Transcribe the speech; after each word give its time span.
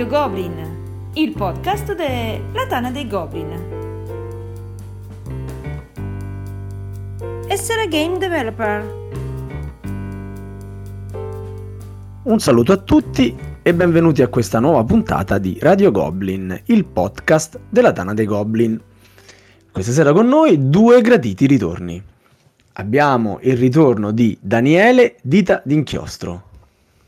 Radio 0.00 0.18
Goblin, 0.18 1.10
il 1.12 1.32
podcast 1.32 1.94
della 1.94 2.66
Tana 2.66 2.90
dei 2.90 3.06
Goblin. 3.06 3.52
Essere 7.46 7.86
game 7.86 8.16
developer. 8.16 8.82
Un 12.22 12.38
saluto 12.38 12.72
a 12.72 12.76
tutti 12.78 13.36
e 13.60 13.74
benvenuti 13.74 14.22
a 14.22 14.28
questa 14.28 14.58
nuova 14.58 14.82
puntata 14.84 15.36
di 15.36 15.58
Radio 15.60 15.90
Goblin, 15.90 16.58
il 16.64 16.86
podcast 16.86 17.60
della 17.68 17.92
Tana 17.92 18.14
dei 18.14 18.24
Goblin. 18.24 18.80
Questa 19.70 19.92
sera 19.92 20.14
con 20.14 20.26
noi 20.26 20.70
due 20.70 21.02
graditi 21.02 21.44
ritorni. 21.44 22.02
Abbiamo 22.72 23.38
il 23.42 23.58
ritorno 23.58 24.12
di 24.12 24.34
Daniele 24.40 25.16
Dita 25.20 25.60
d'Inchiostro. 25.62 26.42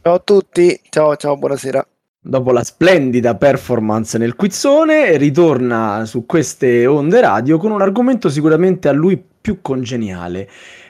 Ciao 0.02 0.12
a 0.12 0.18
tutti, 0.18 0.78
ciao 0.90 1.16
ciao, 1.16 1.38
buonasera. 1.38 1.86
Dopo 2.24 2.52
la 2.52 2.62
splendida 2.62 3.34
performance 3.34 4.16
nel 4.16 4.36
quizzone, 4.36 5.16
ritorna 5.16 6.04
su 6.04 6.24
queste 6.24 6.86
onde 6.86 7.20
radio 7.20 7.58
con 7.58 7.72
un 7.72 7.82
argomento 7.82 8.28
sicuramente 8.28 8.88
a 8.88 8.92
lui 8.92 9.20
più 9.40 9.60
congeniale, 9.60 10.48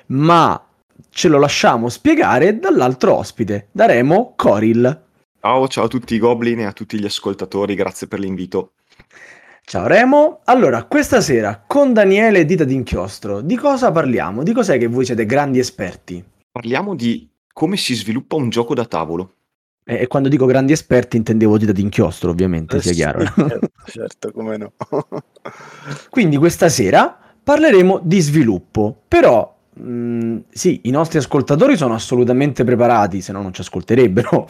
ma 0.08 0.62
ce 1.08 1.28
lo 1.28 1.38
lasciamo 1.38 1.88
spiegare 1.88 2.58
dall'altro 2.58 3.14
ospite, 3.14 3.68
da 3.72 3.86
Remo 3.86 4.34
Coril. 4.36 5.04
Ciao, 5.40 5.68
ciao 5.68 5.84
a 5.84 5.88
tutti 5.88 6.14
i 6.16 6.18
goblin 6.18 6.60
e 6.60 6.64
a 6.66 6.72
tutti 6.72 7.00
gli 7.00 7.06
ascoltatori, 7.06 7.74
grazie 7.74 8.08
per 8.08 8.18
l'invito. 8.18 8.72
Ciao 9.64 9.86
Remo, 9.86 10.40
allora 10.44 10.84
questa 10.84 11.22
sera 11.22 11.64
con 11.66 11.94
Daniele 11.94 12.44
Dita 12.44 12.64
d'Inchiostro 12.64 13.40
di 13.40 13.56
cosa 13.56 13.90
parliamo? 13.90 14.42
Di 14.42 14.52
cos'è 14.52 14.76
che 14.76 14.86
voi 14.86 15.06
siete 15.06 15.24
grandi 15.24 15.58
esperti? 15.58 16.22
Parliamo 16.50 16.94
di 16.94 17.26
come 17.54 17.78
si 17.78 17.94
sviluppa 17.94 18.36
un 18.36 18.50
gioco 18.50 18.74
da 18.74 18.84
tavolo. 18.84 19.36
E, 19.92 20.02
e 20.02 20.06
quando 20.06 20.28
dico 20.28 20.46
grandi 20.46 20.72
esperti 20.72 21.16
intendevo 21.16 21.58
Dita 21.58 21.72
d'Inchiostro 21.72 22.30
ovviamente, 22.30 22.76
Eh, 22.76 22.80
sia 22.80 22.92
sì, 22.92 22.96
chiaro. 22.96 23.20
certo, 23.46 23.68
certo, 23.84 24.32
come 24.32 24.56
no. 24.56 24.72
Quindi 26.08 26.36
questa 26.36 26.68
sera 26.68 27.18
parleremo 27.42 28.00
di 28.02 28.20
sviluppo, 28.20 29.02
però 29.08 29.54
mh, 29.74 30.38
sì, 30.50 30.80
i 30.84 30.90
nostri 30.90 31.18
ascoltatori 31.18 31.76
sono 31.76 31.94
assolutamente 31.94 32.64
preparati, 32.64 33.20
se 33.20 33.32
no 33.32 33.42
non 33.42 33.52
ci 33.52 33.60
ascolterebbero. 33.60 34.48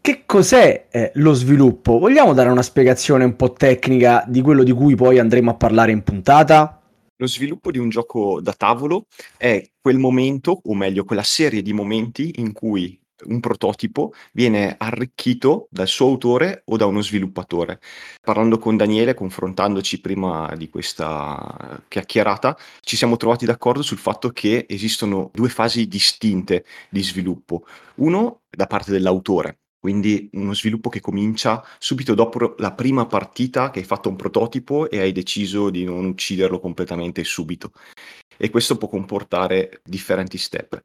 Che 0.00 0.22
cos'è 0.26 0.86
eh, 0.90 1.12
lo 1.14 1.32
sviluppo? 1.32 1.98
Vogliamo 1.98 2.32
dare 2.32 2.48
una 2.50 2.62
spiegazione 2.62 3.24
un 3.24 3.36
po' 3.36 3.52
tecnica 3.52 4.24
di 4.26 4.40
quello 4.40 4.64
di 4.64 4.72
cui 4.72 4.96
poi 4.96 5.18
andremo 5.18 5.50
a 5.50 5.54
parlare 5.54 5.92
in 5.92 6.02
puntata? 6.02 6.80
Lo 7.16 7.26
sviluppo 7.28 7.70
di 7.70 7.78
un 7.78 7.88
gioco 7.88 8.40
da 8.40 8.52
tavolo 8.52 9.06
è 9.36 9.62
quel 9.80 9.98
momento, 9.98 10.60
o 10.64 10.74
meglio, 10.74 11.04
quella 11.04 11.22
serie 11.22 11.62
di 11.62 11.72
momenti 11.72 12.32
in 12.40 12.52
cui 12.52 12.98
un 13.26 13.40
prototipo 13.40 14.12
viene 14.32 14.74
arricchito 14.78 15.68
dal 15.70 15.88
suo 15.88 16.06
autore 16.06 16.62
o 16.66 16.76
da 16.76 16.86
uno 16.86 17.02
sviluppatore. 17.02 17.80
Parlando 18.20 18.58
con 18.58 18.76
Daniele, 18.76 19.14
confrontandoci 19.14 20.00
prima 20.00 20.52
di 20.56 20.68
questa 20.68 21.82
chiacchierata, 21.88 22.56
ci 22.80 22.96
siamo 22.96 23.16
trovati 23.16 23.46
d'accordo 23.46 23.82
sul 23.82 23.98
fatto 23.98 24.30
che 24.30 24.66
esistono 24.68 25.30
due 25.32 25.48
fasi 25.48 25.86
distinte 25.86 26.64
di 26.88 27.02
sviluppo. 27.02 27.64
Uno 27.96 28.42
da 28.50 28.66
parte 28.66 28.90
dell'autore, 28.90 29.58
quindi 29.82 30.30
uno 30.34 30.54
sviluppo 30.54 30.88
che 30.88 31.00
comincia 31.00 31.60
subito 31.78 32.14
dopo 32.14 32.54
la 32.58 32.72
prima 32.72 33.06
partita 33.06 33.70
che 33.70 33.80
hai 33.80 33.84
fatto 33.84 34.08
un 34.08 34.14
prototipo 34.14 34.88
e 34.88 35.00
hai 35.00 35.10
deciso 35.10 35.70
di 35.70 35.84
non 35.84 36.04
ucciderlo 36.04 36.60
completamente 36.60 37.24
subito. 37.24 37.72
E 38.36 38.50
questo 38.50 38.76
può 38.76 38.88
comportare 38.88 39.80
differenti 39.84 40.38
step. 40.38 40.80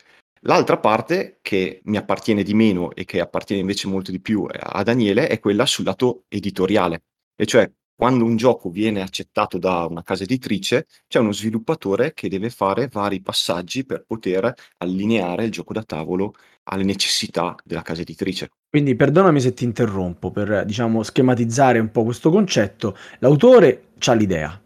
L'altra 0.47 0.77
parte 0.77 1.39
che 1.41 1.81
mi 1.83 1.97
appartiene 1.97 2.41
di 2.41 2.53
meno 2.53 2.93
e 2.93 3.03
che 3.03 3.19
appartiene 3.19 3.59
invece 3.59 3.89
molto 3.89 4.11
di 4.11 4.21
più 4.21 4.47
a 4.49 4.81
Daniele 4.81 5.27
è 5.27 5.39
quella 5.39 5.65
sul 5.65 5.83
lato 5.83 6.23
editoriale, 6.29 7.03
e 7.35 7.45
cioè 7.45 7.69
quando 7.93 8.23
un 8.23 8.37
gioco 8.37 8.69
viene 8.69 9.01
accettato 9.01 9.57
da 9.57 9.85
una 9.89 10.03
casa 10.03 10.23
editrice 10.23 10.87
c'è 11.05 11.19
uno 11.19 11.33
sviluppatore 11.33 12.13
che 12.13 12.29
deve 12.29 12.49
fare 12.49 12.87
vari 12.87 13.21
passaggi 13.21 13.85
per 13.85 14.05
poter 14.07 14.53
allineare 14.77 15.43
il 15.43 15.51
gioco 15.51 15.73
da 15.73 15.83
tavolo 15.83 16.33
alle 16.69 16.83
necessità 16.83 17.53
della 17.65 17.81
casa 17.81 18.01
editrice. 18.01 18.51
Quindi 18.69 18.95
perdonami 18.95 19.41
se 19.41 19.53
ti 19.53 19.65
interrompo 19.65 20.31
per 20.31 20.63
diciamo 20.63 21.03
schematizzare 21.03 21.79
un 21.79 21.91
po' 21.91 22.05
questo 22.05 22.29
concetto. 22.29 22.95
L'autore 23.19 23.87
ha 24.05 24.13
l'idea, 24.13 24.61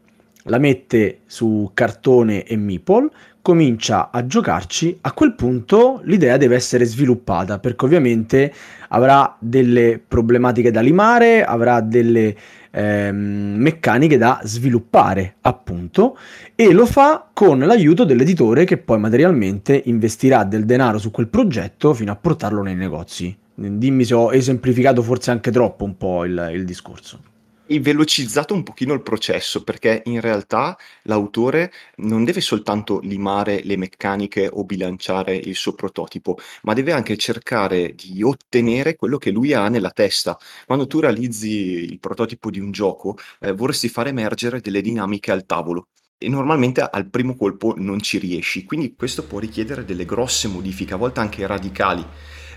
la 0.46 0.58
mette 0.58 1.22
su 1.26 1.72
cartone 1.74 2.44
e 2.44 2.56
meeple, 2.56 3.10
comincia 3.42 4.10
a 4.12 4.26
giocarci, 4.26 5.00
a 5.02 5.14
quel 5.14 5.34
punto 5.34 6.02
l'idea 6.04 6.38
deve 6.38 6.56
essere 6.56 6.86
sviluppata 6.86 7.60
perché 7.60 7.86
ovviamente 7.86 8.54
avrà 8.90 9.36
delle 9.40 10.02
problematiche 10.06 10.72
da 10.72 10.82
limare, 10.82 11.44
avrà 11.44 11.82
delle 11.82 12.36
ehm, 12.70 13.56
meccaniche 13.58 14.18
da 14.18 14.42
sviluppare 14.44 15.36
appunto 15.42 16.18
e 16.56 16.72
lo 16.72 16.86
fa 16.86 17.30
con 17.34 17.60
l'aiuto 17.60 18.04
dell'editore 18.04 18.66
che 18.66 18.78
poi 18.78 19.00
materialmente 19.00 19.82
investirà 19.86 20.44
del 20.44 20.66
denaro 20.66 20.98
su 20.98 21.10
quel 21.12 21.28
progetto 21.28 21.94
fino 21.94 22.12
a 22.12 22.16
portarlo 22.16 22.62
nei 22.62 22.76
negozi. 22.76 23.36
Dimmi 23.54 24.06
se 24.06 24.14
ho 24.14 24.34
esemplificato 24.34 25.02
forse 25.02 25.32
anche 25.32 25.52
troppo 25.52 25.84
un 25.84 25.98
po' 25.98 26.26
il, 26.26 26.52
il 26.54 26.66
discorso 26.66 27.30
hai 27.72 27.80
velocizzato 27.80 28.54
un 28.54 28.64
pochino 28.64 28.94
il 28.94 29.02
processo 29.02 29.64
perché 29.64 30.02
in 30.06 30.20
realtà 30.20 30.78
l'autore 31.04 31.72
non 31.98 32.26
deve 32.26 32.42
soltanto 32.42 33.00
limare 33.00 33.62
le 33.64 33.78
meccaniche 33.78 34.50
o 34.52 34.66
bilanciare 34.66 35.36
il 35.36 35.56
suo 35.56 35.74
prototipo, 35.74 36.38
ma 36.64 36.74
deve 36.74 36.92
anche 36.92 37.16
cercare 37.16 37.96
di 37.96 38.22
ottenere 38.24 38.96
quello 38.98 39.18
che 39.18 39.32
lui 39.32 39.54
ha 39.54 39.70
nella 39.70 39.92
testa. 39.92 40.38
Quando 40.66 40.86
tu 40.86 41.00
realizzi 41.00 41.50
il 41.50 42.00
prototipo 42.00 42.50
di 42.52 42.60
un 42.60 42.72
gioco, 42.72 43.18
eh, 43.40 43.54
vorresti 43.54 43.88
far 43.88 44.08
emergere 44.08 44.60
delle 44.60 44.82
dinamiche 44.82 45.32
al 45.32 45.46
tavolo 45.46 45.88
e 46.18 46.28
normalmente 46.28 46.82
al 46.82 47.10
primo 47.10 47.36
colpo 47.36 47.74
non 47.78 48.02
ci 48.02 48.18
riesci, 48.18 48.66
quindi 48.66 48.96
questo 48.96 49.26
può 49.26 49.40
richiedere 49.40 49.86
delle 49.86 50.06
grosse 50.06 50.48
modifiche, 50.50 50.94
a 50.94 50.98
volte 50.98 51.22
anche 51.22 51.48
radicali. 51.48 52.06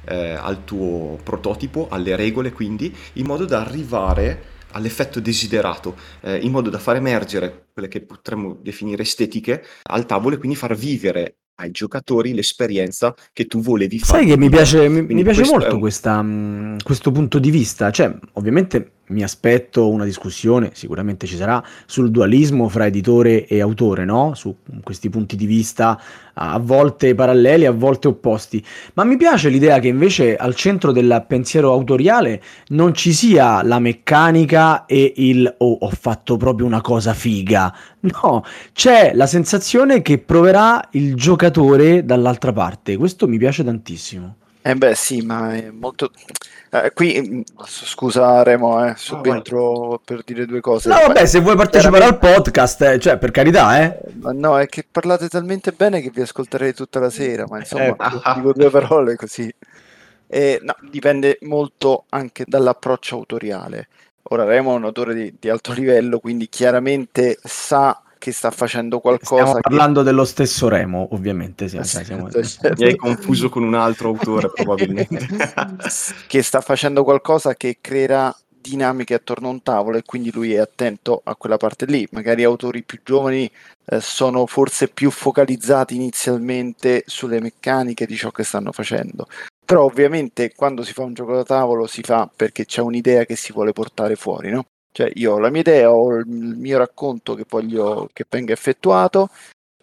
Eh, 0.07 0.33
al 0.33 0.65
tuo 0.65 1.19
prototipo, 1.23 1.89
alle 1.91 2.15
regole 2.15 2.53
quindi, 2.53 2.95
in 3.15 3.25
modo 3.25 3.47
da 3.47 3.63
arrivare 3.63 4.54
all'effetto 4.75 5.21
desiderato, 5.21 5.97
eh, 6.21 6.37
in 6.37 6.51
modo 6.51 6.71
da 6.71 6.79
far 6.79 6.97
emergere 6.97 7.69
quelle 7.73 7.89
che 7.89 8.03
potremmo 8.03 8.59
definire 8.61 9.03
estetiche 9.03 9.65
al 9.83 10.07
tavolo 10.07 10.35
e 10.35 10.39
quindi 10.39 10.57
far 10.57 10.77
vivere 10.77 11.37
ai 11.57 11.71
giocatori 11.71 12.35
l'esperienza 12.35 13.15
che 13.33 13.47
tu 13.47 13.61
volevi 13.61 13.99
fare. 14.01 14.23
Sai 14.23 14.29
che 14.29 14.37
mi 14.37 14.49
piace, 14.49 14.89
mi, 14.89 15.03
mi 15.03 15.23
piace 15.23 15.45
molto 15.45 15.75
un... 15.75 15.81
questa, 15.81 16.21
mh, 16.21 16.83
questo 16.83 17.13
punto 17.13 17.39
di 17.39 17.51
vista, 17.51 17.91
cioè 17.91 18.13
ovviamente 18.33 19.03
mi 19.09 19.23
aspetto 19.23 19.89
una 19.91 20.05
discussione, 20.05 20.71
sicuramente 20.73 21.27
ci 21.27 21.37
sarà, 21.37 21.63
sul 21.87 22.11
dualismo 22.11 22.69
fra 22.69 22.87
editore 22.87 23.47
e 23.47 23.61
autore, 23.61 24.05
no? 24.05 24.35
Su 24.35 24.57
questi 24.83 25.11
punti 25.11 25.37
di 25.37 25.47
vista 25.47 26.01
a 26.35 26.59
volte 26.59 27.15
paralleli, 27.15 27.67
a 27.67 27.73
volte 27.73 28.09
opposti. 28.09 28.65
Ma 28.95 29.05
mi 29.05 29.17
piace 29.17 29.51
l'idea 29.51 29.79
che 29.79 29.89
invece 29.89 30.37
al 30.37 30.55
centro 30.55 30.91
del 30.91 31.25
pensiero 31.29 31.73
autoriale 31.73 32.43
non 32.69 32.95
ci 32.95 33.13
sia 33.13 33.63
la 33.63 33.79
meccanica 33.79 34.87
e 34.87 35.13
il 35.17 35.55
oh, 35.59 35.79
ho 35.81 35.91
fatto 35.91 36.37
proprio 36.37 36.67
una 36.67 36.81
cosa 36.81 37.13
figa. 37.13 37.75
No, 38.05 38.45
c'è 38.73 39.13
la 39.15 39.27
sensazione 39.27 40.03
che 40.03 40.19
proverà 40.19 40.89
il 40.93 41.15
giocatore 41.15 42.05
dall'altra 42.05 42.53
parte. 42.53 42.97
Questo 42.97 43.27
mi 43.27 43.39
piace 43.39 43.65
tantissimo. 43.65 44.37
Eh 44.67 44.75
beh 44.75 44.95
sì, 44.95 45.21
ma 45.21 45.55
è 45.55 45.69
molto... 45.71 46.11
Eh, 46.71 46.91
qui, 46.95 47.45
scusa 47.67 48.43
Remo, 48.43 48.83
eh, 48.83 48.95
subentro 48.97 50.01
per 50.03 50.23
dire 50.25 50.47
due 50.47 50.61
cose. 50.61 50.89
No 50.89 51.01
vabbè, 51.07 51.27
se 51.27 51.41
vuoi 51.41 51.55
partecipare 51.55 52.05
al 52.05 52.19
podcast, 52.19 52.81
eh, 52.81 52.99
cioè 52.99 53.19
per 53.19 53.31
carità, 53.31 53.79
eh. 53.83 54.01
No, 54.33 54.59
è 54.59 54.67
che 54.67 54.87
parlate 54.91 55.29
talmente 55.29 55.73
bene 55.73 56.01
che 56.01 56.11
vi 56.11 56.23
ascolterei 56.23 56.73
tutta 56.73 56.99
la 56.99 57.11
sera, 57.11 57.45
ma 57.47 57.59
insomma, 57.59 57.95
dico 58.37 58.55
due 58.55 58.71
parole 58.71 59.17
così. 59.17 59.55
Eh, 60.27 60.59
no, 60.63 60.75
dipende 60.91 61.37
molto 61.43 62.07
anche 62.09 62.45
dall'approccio 62.47 63.17
autoriale. 63.17 63.89
Ora 64.31 64.45
Remo 64.45 64.73
è 64.73 64.77
un 64.77 64.85
autore 64.85 65.13
di, 65.13 65.35
di 65.39 65.51
alto 65.51 65.75
livello, 65.75 66.21
quindi 66.21 66.49
chiaramente 66.49 67.39
sa 67.43 68.03
che 68.25 68.33
sta 68.33 68.51
facendo 68.51 69.01
qualcosa. 69.01 69.43
Stiamo 69.43 69.61
parlando 69.61 69.99
che... 69.99 70.07
dello 70.07 70.25
stesso 70.25 70.67
Remo, 70.71 71.09
ovviamente. 71.11 71.69
Sì, 71.69 71.79
siamo... 71.83 72.29
Mi 72.79 72.85
hai 72.85 72.97
confuso 72.97 73.51
con 73.51 73.63
un 73.63 73.75
altro 73.75 74.09
autore, 74.09 74.49
probabilmente. 74.55 75.29
che 76.27 76.43
sta 76.43 76.63
facendo 76.63 77.05
qualcosa 77.05 77.53
che 77.53 77.77
creerà 77.83 78.35
dinamiche 78.49 79.13
attorno 79.13 79.49
a 79.49 79.51
un 79.51 79.63
tavolo 79.63 79.99
e 79.99 80.05
quindi 80.07 80.33
lui 80.33 80.55
è 80.55 80.59
attento 80.59 81.21
a 81.23 81.37
quella 81.37 81.59
parte 81.59 81.85
lì. 81.85 82.09
Magari 82.13 82.45
autori 82.45 82.83
più 82.83 83.01
giovani 83.05 83.51
eh, 83.85 84.01
sono 84.01 84.47
forse 84.47 84.89
più 84.89 85.11
focalizzati 85.11 85.95
inizialmente 85.95 87.03
sulle 87.05 87.43
meccaniche 87.43 88.07
di 88.07 88.17
ciò 88.17 88.31
che 88.31 88.43
stanno 88.43 88.73
facendo. 88.73 89.27
Però 89.67 89.85
ovviamente 89.85 90.55
quando 90.57 90.83
si 90.83 90.95
fa 90.95 91.03
un 91.03 91.13
gioco 91.13 91.35
da 91.35 91.45
tavolo 91.45 91.87
si 91.87 92.01
fa 92.01 92.31
perché 92.35 92.65
c'è 92.65 92.81
un'idea 92.81 93.27
che 93.27 93.37
si 93.37 93.53
vuole 93.53 93.73
portare 93.73 94.17
fuori, 94.17 94.51
no? 94.51 94.65
Cioè 94.97 95.11
io 95.15 95.33
ho 95.33 95.39
la 95.41 95.51
mia 95.51 95.61
idea, 95.61 95.91
ho 95.93 96.15
il 96.15 96.25
mio 96.29 96.79
racconto 96.79 97.35
che 97.35 97.45
voglio 97.49 98.09
che 98.13 98.25
venga 98.31 98.53
effettuato, 98.53 99.29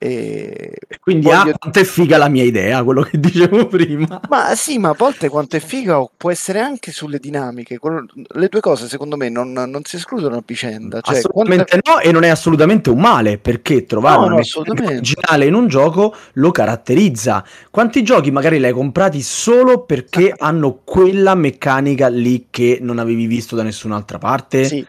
E 0.04 0.78
Quindi 1.00 1.28
voglio- 1.28 1.52
ah, 1.52 1.58
quanto 1.60 1.78
è 1.80 1.84
figa 1.84 2.18
la 2.18 2.28
mia 2.28 2.44
idea, 2.44 2.84
quello 2.84 3.04
che 3.04 3.20
dicevo 3.22 3.68
prima. 3.68 4.20
Ma 4.30 4.56
sì, 4.56 4.80
ma 4.80 4.90
a 4.90 4.96
volte 4.98 5.30
quanto 5.30 5.58
è 5.58 5.60
figa 5.60 6.04
può 6.18 6.32
essere 6.32 6.60
anche 6.60 6.92
sulle 6.92 7.20
dinamiche. 7.20 7.78
Quello- 7.78 8.06
le 8.34 8.48
due 8.48 8.62
cose 8.62 8.88
secondo 8.88 9.16
me 9.16 9.30
non, 9.30 9.52
non 9.52 9.82
si 9.84 9.98
escludono 9.98 10.38
a 10.38 10.44
vicenda. 10.44 11.02
Cioè, 11.02 11.18
assolutamente 11.18 11.80
no, 11.86 12.00
e 12.00 12.12
non 12.12 12.24
è 12.24 12.30
assolutamente 12.30 12.90
un 12.90 13.00
male 13.00 13.38
perché 13.38 13.86
trovare 13.86 14.28
No, 14.28 14.38
assolutamente. 14.38 14.94
originale 14.96 15.46
in 15.46 15.54
un 15.54 15.68
gioco 15.68 16.16
lo 16.34 16.50
caratterizza. 16.50 17.46
Quanti 17.70 18.02
giochi 18.02 18.32
magari 18.32 18.58
li 18.58 18.66
hai 18.66 18.74
comprati 18.74 19.22
solo 19.22 19.84
perché 19.86 20.34
hanno 20.36 20.82
quella 20.84 21.36
meccanica 21.36 22.08
lì 22.08 22.48
che 22.50 22.80
non 22.82 22.98
avevi 22.98 23.28
visto 23.28 23.56
da 23.56 23.62
nessun'altra 23.62 24.18
parte? 24.18 24.64
Sì, 24.66 24.84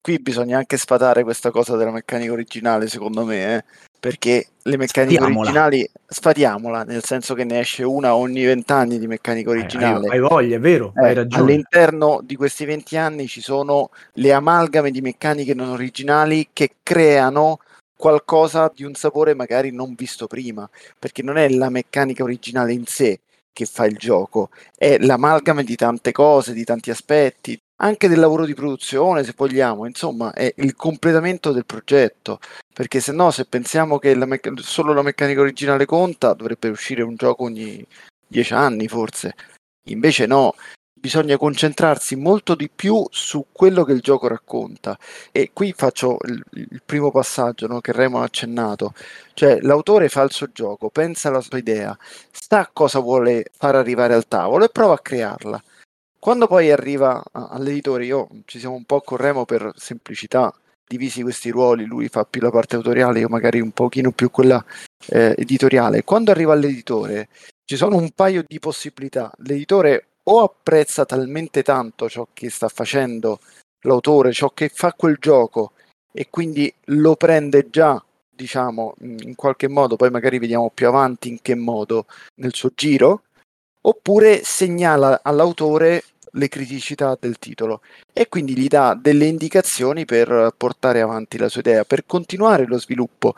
qui 0.00 0.18
bisogna 0.20 0.58
anche 0.58 0.76
sfatare 0.76 1.22
questa 1.22 1.50
cosa 1.50 1.76
della 1.76 1.90
meccanica 1.90 2.32
originale, 2.32 2.88
secondo 2.88 3.24
me, 3.24 3.56
eh, 3.56 3.64
perché 4.00 4.46
le 4.62 4.76
meccaniche 4.76 5.14
Sfatiamola. 5.16 5.40
originali 5.50 5.90
sfatiamola, 6.06 6.82
nel 6.84 7.04
senso 7.04 7.34
che 7.34 7.44
ne 7.44 7.58
esce 7.60 7.82
una 7.82 8.14
ogni 8.14 8.44
vent'anni 8.44 8.98
di 8.98 9.06
meccanica 9.06 9.50
Eh, 9.50 9.54
hai, 9.54 9.58
originale. 9.60 10.08
hai 10.08 10.20
voglia, 10.20 10.56
è 10.56 10.60
vero, 10.60 10.92
Eh, 10.96 11.04
hai 11.04 11.14
ragione. 11.14 11.42
all'interno 11.42 12.20
di 12.22 12.36
questi 12.36 12.64
20 12.64 12.96
anni 12.96 13.26
ci 13.26 13.40
sono 13.40 13.90
le 14.14 14.32
amalgame 14.32 14.90
di 14.90 15.00
meccaniche 15.00 15.52
non 15.54 15.68
originali 15.70 16.48
che 16.52 16.70
creano 16.82 17.58
qualcosa 17.96 18.70
di 18.72 18.84
un 18.84 18.94
sapore 18.94 19.34
magari 19.34 19.72
non 19.72 19.94
visto 19.94 20.28
prima, 20.28 20.68
perché 20.98 21.22
non 21.22 21.36
è 21.36 21.48
la 21.48 21.68
meccanica 21.68 22.22
originale 22.22 22.72
in 22.72 22.86
sé 22.86 23.20
che 23.52 23.64
fa 23.66 23.86
il 23.86 23.96
gioco, 23.96 24.50
è 24.76 24.98
l'amalgame 25.00 25.64
di 25.64 25.74
tante 25.74 26.12
cose, 26.12 26.52
di 26.52 26.62
tanti 26.62 26.90
aspetti, 26.90 27.58
anche 27.80 28.08
del 28.08 28.18
lavoro 28.18 28.44
di 28.44 28.54
produzione, 28.54 29.24
se 29.24 29.34
vogliamo, 29.36 29.86
insomma, 29.86 30.32
è 30.32 30.52
il 30.56 30.74
completamento 30.74 31.52
del 31.52 31.66
progetto, 31.66 32.40
perché 32.72 33.00
se 33.00 33.12
no, 33.12 33.30
se 33.30 33.44
pensiamo 33.44 33.98
che 33.98 34.14
la 34.14 34.26
mecc- 34.26 34.60
solo 34.60 34.92
la 34.92 35.02
meccanica 35.02 35.40
originale 35.40 35.84
conta, 35.84 36.32
dovrebbe 36.34 36.68
uscire 36.68 37.02
un 37.02 37.14
gioco 37.16 37.44
ogni 37.44 37.84
10 38.26 38.52
anni 38.54 38.88
forse. 38.88 39.34
Invece 39.88 40.26
no, 40.26 40.54
bisogna 40.98 41.36
concentrarsi 41.36 42.16
molto 42.16 42.54
di 42.54 42.68
più 42.68 43.06
su 43.10 43.46
quello 43.52 43.84
che 43.84 43.92
il 43.92 44.00
gioco 44.00 44.26
racconta. 44.28 44.98
E 45.32 45.50
qui 45.52 45.72
faccio 45.72 46.18
il, 46.26 46.42
il 46.52 46.82
primo 46.84 47.10
passaggio 47.10 47.66
no, 47.66 47.80
che 47.80 47.92
Remo 47.92 48.20
ha 48.20 48.24
accennato, 48.24 48.92
cioè 49.34 49.60
l'autore 49.60 50.08
fa 50.08 50.22
il 50.22 50.32
suo 50.32 50.50
gioco, 50.52 50.90
pensa 50.90 51.28
alla 51.28 51.40
sua 51.40 51.58
idea, 51.58 51.96
sa 52.30 52.68
cosa 52.72 52.98
vuole 53.00 53.46
far 53.56 53.76
arrivare 53.76 54.14
al 54.14 54.26
tavolo 54.28 54.64
e 54.64 54.68
prova 54.70 54.94
a 54.94 54.98
crearla. 55.00 55.62
Quando 56.18 56.46
poi 56.46 56.70
arriva 56.70 57.22
all'editore, 57.32 58.04
io 58.04 58.28
ci 58.44 58.58
siamo 58.58 58.74
un 58.74 58.84
po' 58.84 59.00
con 59.00 59.18
Remo 59.18 59.44
per 59.44 59.72
semplicità, 59.76 60.52
divisi 60.86 61.22
questi 61.22 61.50
ruoli, 61.50 61.84
lui 61.84 62.08
fa 62.08 62.24
più 62.24 62.40
la 62.40 62.50
parte 62.50 62.76
autoriale, 62.76 63.20
io 63.20 63.28
magari 63.28 63.60
un 63.60 63.70
pochino 63.70 64.10
più 64.10 64.30
quella 64.30 64.64
eh, 65.10 65.34
editoriale. 65.36 66.02
Quando 66.02 66.30
arriva 66.30 66.54
all'editore 66.54 67.28
ci 67.64 67.76
sono 67.76 67.96
un 67.96 68.10
paio 68.12 68.42
di 68.46 68.58
possibilità. 68.58 69.30
L'editore 69.44 70.06
o 70.24 70.42
apprezza 70.42 71.04
talmente 71.04 71.62
tanto 71.62 72.08
ciò 72.08 72.26
che 72.32 72.50
sta 72.50 72.68
facendo 72.68 73.38
l'autore, 73.82 74.32
ciò 74.32 74.50
che 74.50 74.70
fa 74.72 74.92
quel 74.92 75.18
gioco 75.20 75.72
e 76.12 76.28
quindi 76.30 76.72
lo 76.86 77.14
prende 77.14 77.68
già, 77.70 78.02
diciamo, 78.28 78.94
in 79.00 79.34
qualche 79.34 79.68
modo, 79.68 79.96
poi 79.96 80.10
magari 80.10 80.38
vediamo 80.38 80.70
più 80.72 80.88
avanti 80.88 81.28
in 81.28 81.40
che 81.42 81.54
modo 81.54 82.06
nel 82.36 82.54
suo 82.54 82.72
giro, 82.74 83.22
oppure 83.82 84.42
segnala 84.44 85.20
all'autore 85.22 86.04
le 86.32 86.48
criticità 86.48 87.16
del 87.18 87.38
titolo 87.38 87.80
e 88.12 88.28
quindi 88.28 88.56
gli 88.56 88.68
dà 88.68 88.98
delle 89.00 89.26
indicazioni 89.26 90.04
per 90.04 90.52
portare 90.56 91.00
avanti 91.00 91.38
la 91.38 91.48
sua 91.48 91.60
idea, 91.60 91.84
per 91.84 92.04
continuare 92.06 92.66
lo 92.66 92.78
sviluppo. 92.78 93.34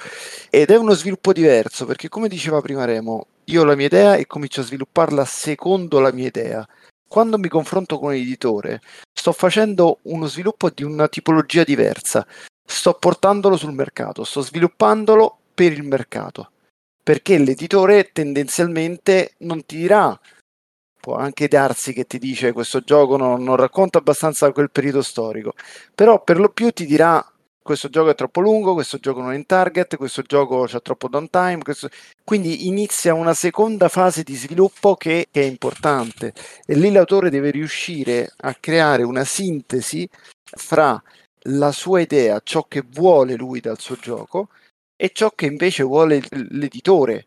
Ed 0.50 0.70
è 0.70 0.76
uno 0.76 0.94
sviluppo 0.94 1.32
diverso 1.32 1.86
perché, 1.86 2.08
come 2.08 2.28
diceva 2.28 2.60
prima 2.60 2.84
Remo, 2.84 3.26
io 3.44 3.62
ho 3.62 3.64
la 3.64 3.74
mia 3.74 3.86
idea 3.86 4.14
e 4.16 4.26
comincio 4.26 4.60
a 4.60 4.64
svilupparla 4.64 5.24
secondo 5.24 6.00
la 6.00 6.12
mia 6.12 6.26
idea. 6.26 6.66
Quando 7.08 7.38
mi 7.38 7.48
confronto 7.48 7.98
con 7.98 8.12
l'editore, 8.12 8.80
sto 9.12 9.32
facendo 9.32 9.98
uno 10.02 10.26
sviluppo 10.26 10.70
di 10.70 10.84
una 10.84 11.08
tipologia 11.08 11.64
diversa, 11.64 12.24
sto 12.64 12.94
portandolo 12.94 13.56
sul 13.56 13.72
mercato, 13.72 14.22
sto 14.22 14.42
sviluppandolo 14.42 15.38
per 15.52 15.72
il 15.72 15.82
mercato, 15.82 16.52
perché 17.02 17.38
l'editore 17.38 18.10
tendenzialmente 18.12 19.34
non 19.38 19.64
ti 19.64 19.76
dirà. 19.76 20.18
Può 21.00 21.16
anche 21.16 21.48
darsi 21.48 21.92
che 21.94 22.04
ti 22.04 22.18
dice 22.18 22.52
questo 22.52 22.80
gioco 22.80 23.16
non, 23.16 23.42
non 23.42 23.56
racconta 23.56 23.98
abbastanza 23.98 24.52
quel 24.52 24.70
periodo 24.70 25.02
storico, 25.02 25.54
però 25.94 26.22
per 26.22 26.38
lo 26.38 26.50
più 26.50 26.70
ti 26.70 26.84
dirà 26.84 27.24
questo 27.62 27.88
gioco 27.88 28.10
è 28.10 28.14
troppo 28.14 28.40
lungo, 28.40 28.74
questo 28.74 28.98
gioco 28.98 29.20
non 29.20 29.32
è 29.32 29.36
in 29.36 29.46
target, 29.46 29.96
questo 29.96 30.22
gioco 30.22 30.64
c'ha 30.66 30.80
troppo 30.80 31.08
downtime, 31.08 31.58
questo... 31.62 31.88
quindi 32.24 32.66
inizia 32.66 33.14
una 33.14 33.34
seconda 33.34 33.88
fase 33.88 34.22
di 34.22 34.34
sviluppo 34.34 34.96
che, 34.96 35.28
che 35.30 35.42
è 35.42 35.44
importante. 35.44 36.32
E 36.66 36.74
lì 36.74 36.90
l'autore 36.90 37.30
deve 37.30 37.50
riuscire 37.50 38.32
a 38.38 38.54
creare 38.58 39.02
una 39.04 39.24
sintesi 39.24 40.08
fra 40.42 41.00
la 41.44 41.70
sua 41.72 42.00
idea, 42.00 42.40
ciò 42.42 42.64
che 42.66 42.82
vuole 42.86 43.34
lui 43.36 43.60
dal 43.60 43.78
suo 43.78 43.96
gioco 43.96 44.48
e 45.02 45.10
ciò 45.14 45.30
che 45.34 45.46
invece 45.46 45.82
vuole 45.82 46.20
l'editore, 46.50 47.26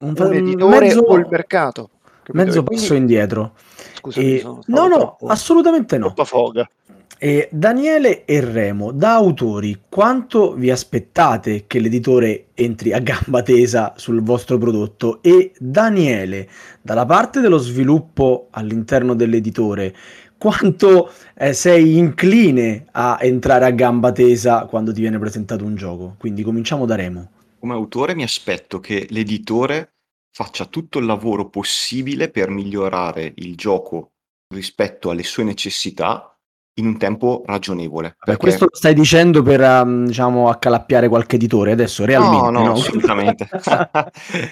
Un, 0.00 0.14
un 0.18 0.32
editore 0.34 0.78
mezzo, 0.80 1.00
o 1.00 1.16
il 1.16 1.26
mercato. 1.30 1.90
capito? 2.22 2.32
mezzo 2.44 2.62
quindi- 2.62 2.82
passo 2.82 2.94
indietro. 2.94 3.54
Scusami, 3.94 4.26
E- 4.38 4.42
no, 4.44 4.60
stato 4.62 4.88
no, 4.88 4.94
troppo- 4.98 5.26
assolutamente 5.28 5.96
no. 5.96 6.12
foga. 6.24 6.68
E 7.20 7.48
Daniele 7.50 8.24
e 8.26 8.40
Remo, 8.40 8.92
da 8.92 9.14
autori, 9.14 9.84
quanto 9.88 10.52
vi 10.52 10.70
aspettate 10.70 11.64
che 11.66 11.80
l'editore 11.80 12.48
entri 12.54 12.92
a 12.92 13.00
gamba 13.00 13.42
tesa 13.42 13.94
sul 13.96 14.22
vostro 14.22 14.56
prodotto? 14.58 15.20
E 15.22 15.52
Daniele, 15.58 16.48
dalla 16.82 17.06
parte 17.06 17.40
dello 17.40 17.56
sviluppo 17.58 18.48
all'interno 18.50 19.14
dell'editore, 19.14 19.94
quanto 20.38 21.12
eh, 21.34 21.52
sei 21.52 21.98
incline 21.98 22.86
a 22.92 23.18
entrare 23.20 23.64
a 23.64 23.70
gamba 23.70 24.12
tesa 24.12 24.66
quando 24.66 24.92
ti 24.92 25.00
viene 25.00 25.18
presentato 25.18 25.64
un 25.64 25.74
gioco? 25.74 26.14
Quindi 26.18 26.42
cominciamo 26.42 26.86
da 26.86 26.94
Remo. 26.94 27.30
Come 27.58 27.74
autore 27.74 28.14
mi 28.14 28.22
aspetto 28.22 28.78
che 28.78 29.06
l'editore 29.10 29.94
faccia 30.30 30.66
tutto 30.66 31.00
il 31.00 31.06
lavoro 31.06 31.48
possibile 31.48 32.30
per 32.30 32.50
migliorare 32.50 33.32
il 33.36 33.56
gioco 33.56 34.12
rispetto 34.54 35.10
alle 35.10 35.24
sue 35.24 35.42
necessità 35.42 36.32
in 36.78 36.86
un 36.86 36.96
tempo 36.96 37.42
ragionevole. 37.44 38.16
Beh, 38.24 38.36
questo 38.36 38.66
lo 38.66 38.76
stai 38.76 38.94
dicendo 38.94 39.42
per 39.42 39.60
um, 39.60 40.06
diciamo 40.06 40.48
accalappiare 40.48 41.08
qualche 41.08 41.34
editore 41.34 41.72
adesso 41.72 42.04
realmente 42.04 42.50
no, 42.50 42.60
no, 42.60 42.64
no? 42.66 42.72
assolutamente. 42.74 43.48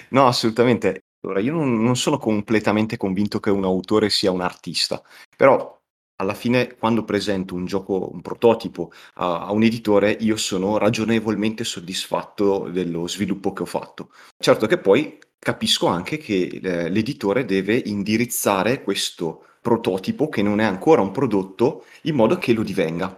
no, 0.09 0.27
assolutamente. 0.27 1.03
Allora, 1.21 1.39
io 1.39 1.53
non, 1.53 1.81
non 1.81 1.95
sono 1.95 2.17
completamente 2.17 2.97
convinto 2.97 3.39
che 3.39 3.49
un 3.49 3.63
autore 3.63 4.09
sia 4.09 4.31
un 4.31 4.41
artista, 4.41 5.01
però 5.35 5.76
alla 6.17 6.33
fine 6.33 6.75
quando 6.75 7.03
presento 7.03 7.55
un 7.55 7.65
gioco, 7.65 8.11
un 8.11 8.21
prototipo 8.21 8.91
a, 9.15 9.45
a 9.45 9.51
un 9.51 9.63
editore, 9.63 10.11
io 10.11 10.37
sono 10.37 10.77
ragionevolmente 10.77 11.63
soddisfatto 11.63 12.69
dello 12.69 13.07
sviluppo 13.07 13.53
che 13.53 13.63
ho 13.63 13.65
fatto. 13.65 14.11
Certo 14.37 14.67
che 14.67 14.77
poi 14.77 15.17
capisco 15.39 15.87
anche 15.87 16.17
che 16.17 16.59
eh, 16.61 16.89
l'editore 16.89 17.45
deve 17.45 17.81
indirizzare 17.85 18.83
questo 18.83 19.45
prototipo 19.61 20.29
che 20.29 20.41
non 20.41 20.59
è 20.59 20.63
ancora 20.63 21.01
un 21.01 21.11
prodotto 21.11 21.85
in 22.03 22.15
modo 22.15 22.37
che 22.37 22.53
lo 22.53 22.63
divenga. 22.63 23.17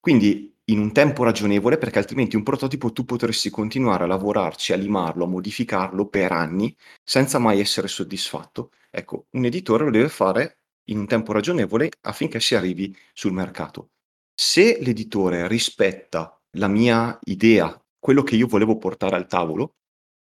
Quindi 0.00 0.52
in 0.68 0.78
un 0.78 0.92
tempo 0.92 1.24
ragionevole, 1.24 1.76
perché 1.78 1.98
altrimenti 1.98 2.36
un 2.36 2.42
prototipo 2.42 2.92
tu 2.92 3.04
potresti 3.04 3.50
continuare 3.50 4.04
a 4.04 4.06
lavorarci, 4.06 4.72
a 4.72 4.76
limarlo, 4.76 5.24
a 5.24 5.28
modificarlo 5.28 6.06
per 6.06 6.32
anni 6.32 6.74
senza 7.02 7.38
mai 7.38 7.60
essere 7.60 7.88
soddisfatto. 7.88 8.70
Ecco, 8.90 9.26
un 9.30 9.44
editore 9.44 9.84
lo 9.84 9.90
deve 9.90 10.08
fare 10.08 10.63
in 10.86 10.98
un 10.98 11.06
tempo 11.06 11.32
ragionevole 11.32 11.90
affinché 12.02 12.40
si 12.40 12.54
arrivi 12.54 12.96
sul 13.12 13.32
mercato. 13.32 13.90
Se 14.34 14.78
l'editore 14.80 15.46
rispetta 15.48 16.38
la 16.56 16.68
mia 16.68 17.18
idea, 17.24 17.80
quello 17.98 18.22
che 18.22 18.36
io 18.36 18.46
volevo 18.46 18.76
portare 18.78 19.16
al 19.16 19.26
tavolo, 19.26 19.76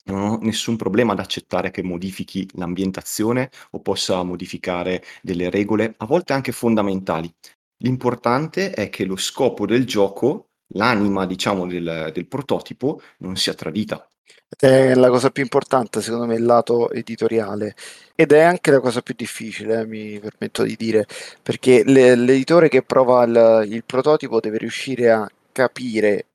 non 0.07 0.21
ho 0.21 0.39
nessun 0.39 0.77
problema 0.77 1.13
ad 1.13 1.19
accettare 1.19 1.71
che 1.71 1.83
modifichi 1.83 2.49
l'ambientazione 2.55 3.51
o 3.73 3.81
possa 3.81 4.23
modificare 4.23 5.03
delle 5.23 5.51
regole, 5.51 5.95
a 5.99 6.07
volte 6.07 6.33
anche 6.33 6.53
fondamentali. 6.53 7.33
L'importante 7.79 8.71
è 8.71 8.89
che 8.89 9.05
lo 9.05 9.17
scopo 9.17 9.67
del 9.67 9.85
gioco, 9.85 10.51
l'anima, 10.75 11.27
diciamo, 11.27 11.67
del, 11.67 12.11
del 12.15 12.27
prototipo, 12.29 13.01
non 13.19 13.37
sia 13.37 13.55
tradita. 13.55 14.09
È 14.49 14.95
la 14.95 15.09
cosa 15.09 15.31
più 15.31 15.43
importante, 15.43 16.01
secondo 16.01 16.27
me, 16.27 16.37
il 16.37 16.45
lato 16.45 16.91
editoriale. 16.91 17.75
Ed 18.15 18.33
è 18.33 18.41
anche 18.41 18.71
la 18.71 18.81
cosa 18.81 19.03
più 19.03 19.15
difficile, 19.15 19.81
eh, 19.81 19.87
mi 19.87 20.19
permetto 20.21 20.63
di 20.63 20.77
dire, 20.77 21.07
perché 21.43 21.83
le- 21.85 22.15
l'editore 22.17 22.69
che 22.69 22.83
prova 22.83 23.25
il, 23.25 23.73
il 23.73 23.85
prototipo 23.85 24.41
deve 24.41 24.59
riuscire 24.59 25.11
a 25.11 25.29
capire 25.53 26.27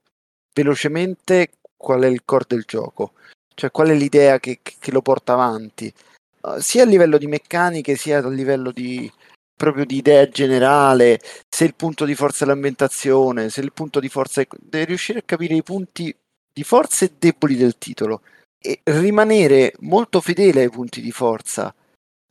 velocemente 0.54 1.52
qual 1.78 2.02
è 2.04 2.08
il 2.08 2.24
core 2.26 2.46
del 2.48 2.64
gioco, 2.66 3.14
cioè 3.56 3.72
qual 3.72 3.90
è 3.90 3.94
l'idea 3.96 4.40
che, 4.40 4.60
che 4.62 4.92
lo 4.92 5.02
porta 5.02 5.34
avanti, 5.34 5.88
eh, 5.88 6.62
sia 6.62 6.84
a 6.84 6.86
livello 6.86 7.18
di 7.18 7.28
meccaniche, 7.28 7.96
sia 7.96 8.20
a 8.20 8.30
livello 8.30 8.72
di 8.72 9.12
proprio 9.56 9.86
di 9.86 9.98
idea 9.98 10.28
generale, 10.28 11.20
se 11.48 11.66
il 11.66 11.76
punto 11.76 12.06
di 12.06 12.16
forza 12.16 12.46
è 12.46 12.48
l'ambientazione, 12.48 13.50
se 13.50 13.62
il 13.62 13.72
punto 13.74 14.00
di 14.00 14.10
forza 14.10 14.42
è... 14.42 14.48
deve 14.60 14.86
riuscire 14.86 15.20
a 15.20 15.24
capire 15.24 15.54
i 15.54 15.62
punti 15.62 16.16
di 16.54 16.64
forze 16.64 17.06
e 17.06 17.12
deboli 17.18 17.56
del 17.56 17.78
titolo 17.78 18.22
e 18.60 18.82
rimanere 18.84 19.74
molto 19.80 20.22
fedele 20.22 20.62
ai 20.62 20.70
punti 20.70 21.02
di 21.02 21.12
forza, 21.12 21.74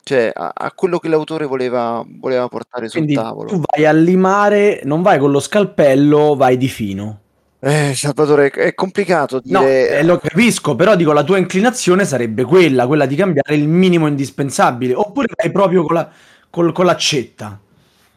cioè 0.03 0.31
a, 0.33 0.53
a 0.55 0.73
quello 0.73 0.99
che 0.99 1.09
l'autore 1.09 1.47
voleva, 1.47 2.05
voleva 2.07 2.49
portare 2.49 2.89
sul 2.89 3.01
Quindi 3.03 3.15
tavolo. 3.15 3.49
tu 3.49 3.63
vai 3.65 3.85
a 3.85 3.93
limare, 3.93 4.81
non 4.85 5.03
vai 5.03 5.19
con 5.19 5.31
lo 5.31 5.41
scalpello, 5.41 6.37
vai 6.37 6.57
di 6.57 6.69
fino. 6.69 7.21
Eh, 7.63 7.93
Salvatore, 7.95 8.49
è 8.51 8.75
complicato 8.75 9.43
No, 9.45 9.61
dire... 9.61 9.99
eh, 9.99 10.03
lo 10.03 10.19
capisco, 10.19 10.75
però 10.77 10.97
dico 10.97 11.13
la 11.13 11.25
tua 11.25 11.37
inclinazione 11.37 12.07
sarebbe 12.07 12.45
quella, 12.45 12.87
quella 12.87 13.05
di 13.05 13.17
cambiare 13.17 13.55
il 13.55 13.69
minimo 13.69 14.07
indispensabile, 14.07 14.95
oppure 14.95 15.27
vai 15.37 15.51
proprio 15.53 15.83
con, 15.85 15.95
la, 15.95 16.11
col- 16.49 16.73
con 16.73 16.87
l'accetta. 16.87 17.61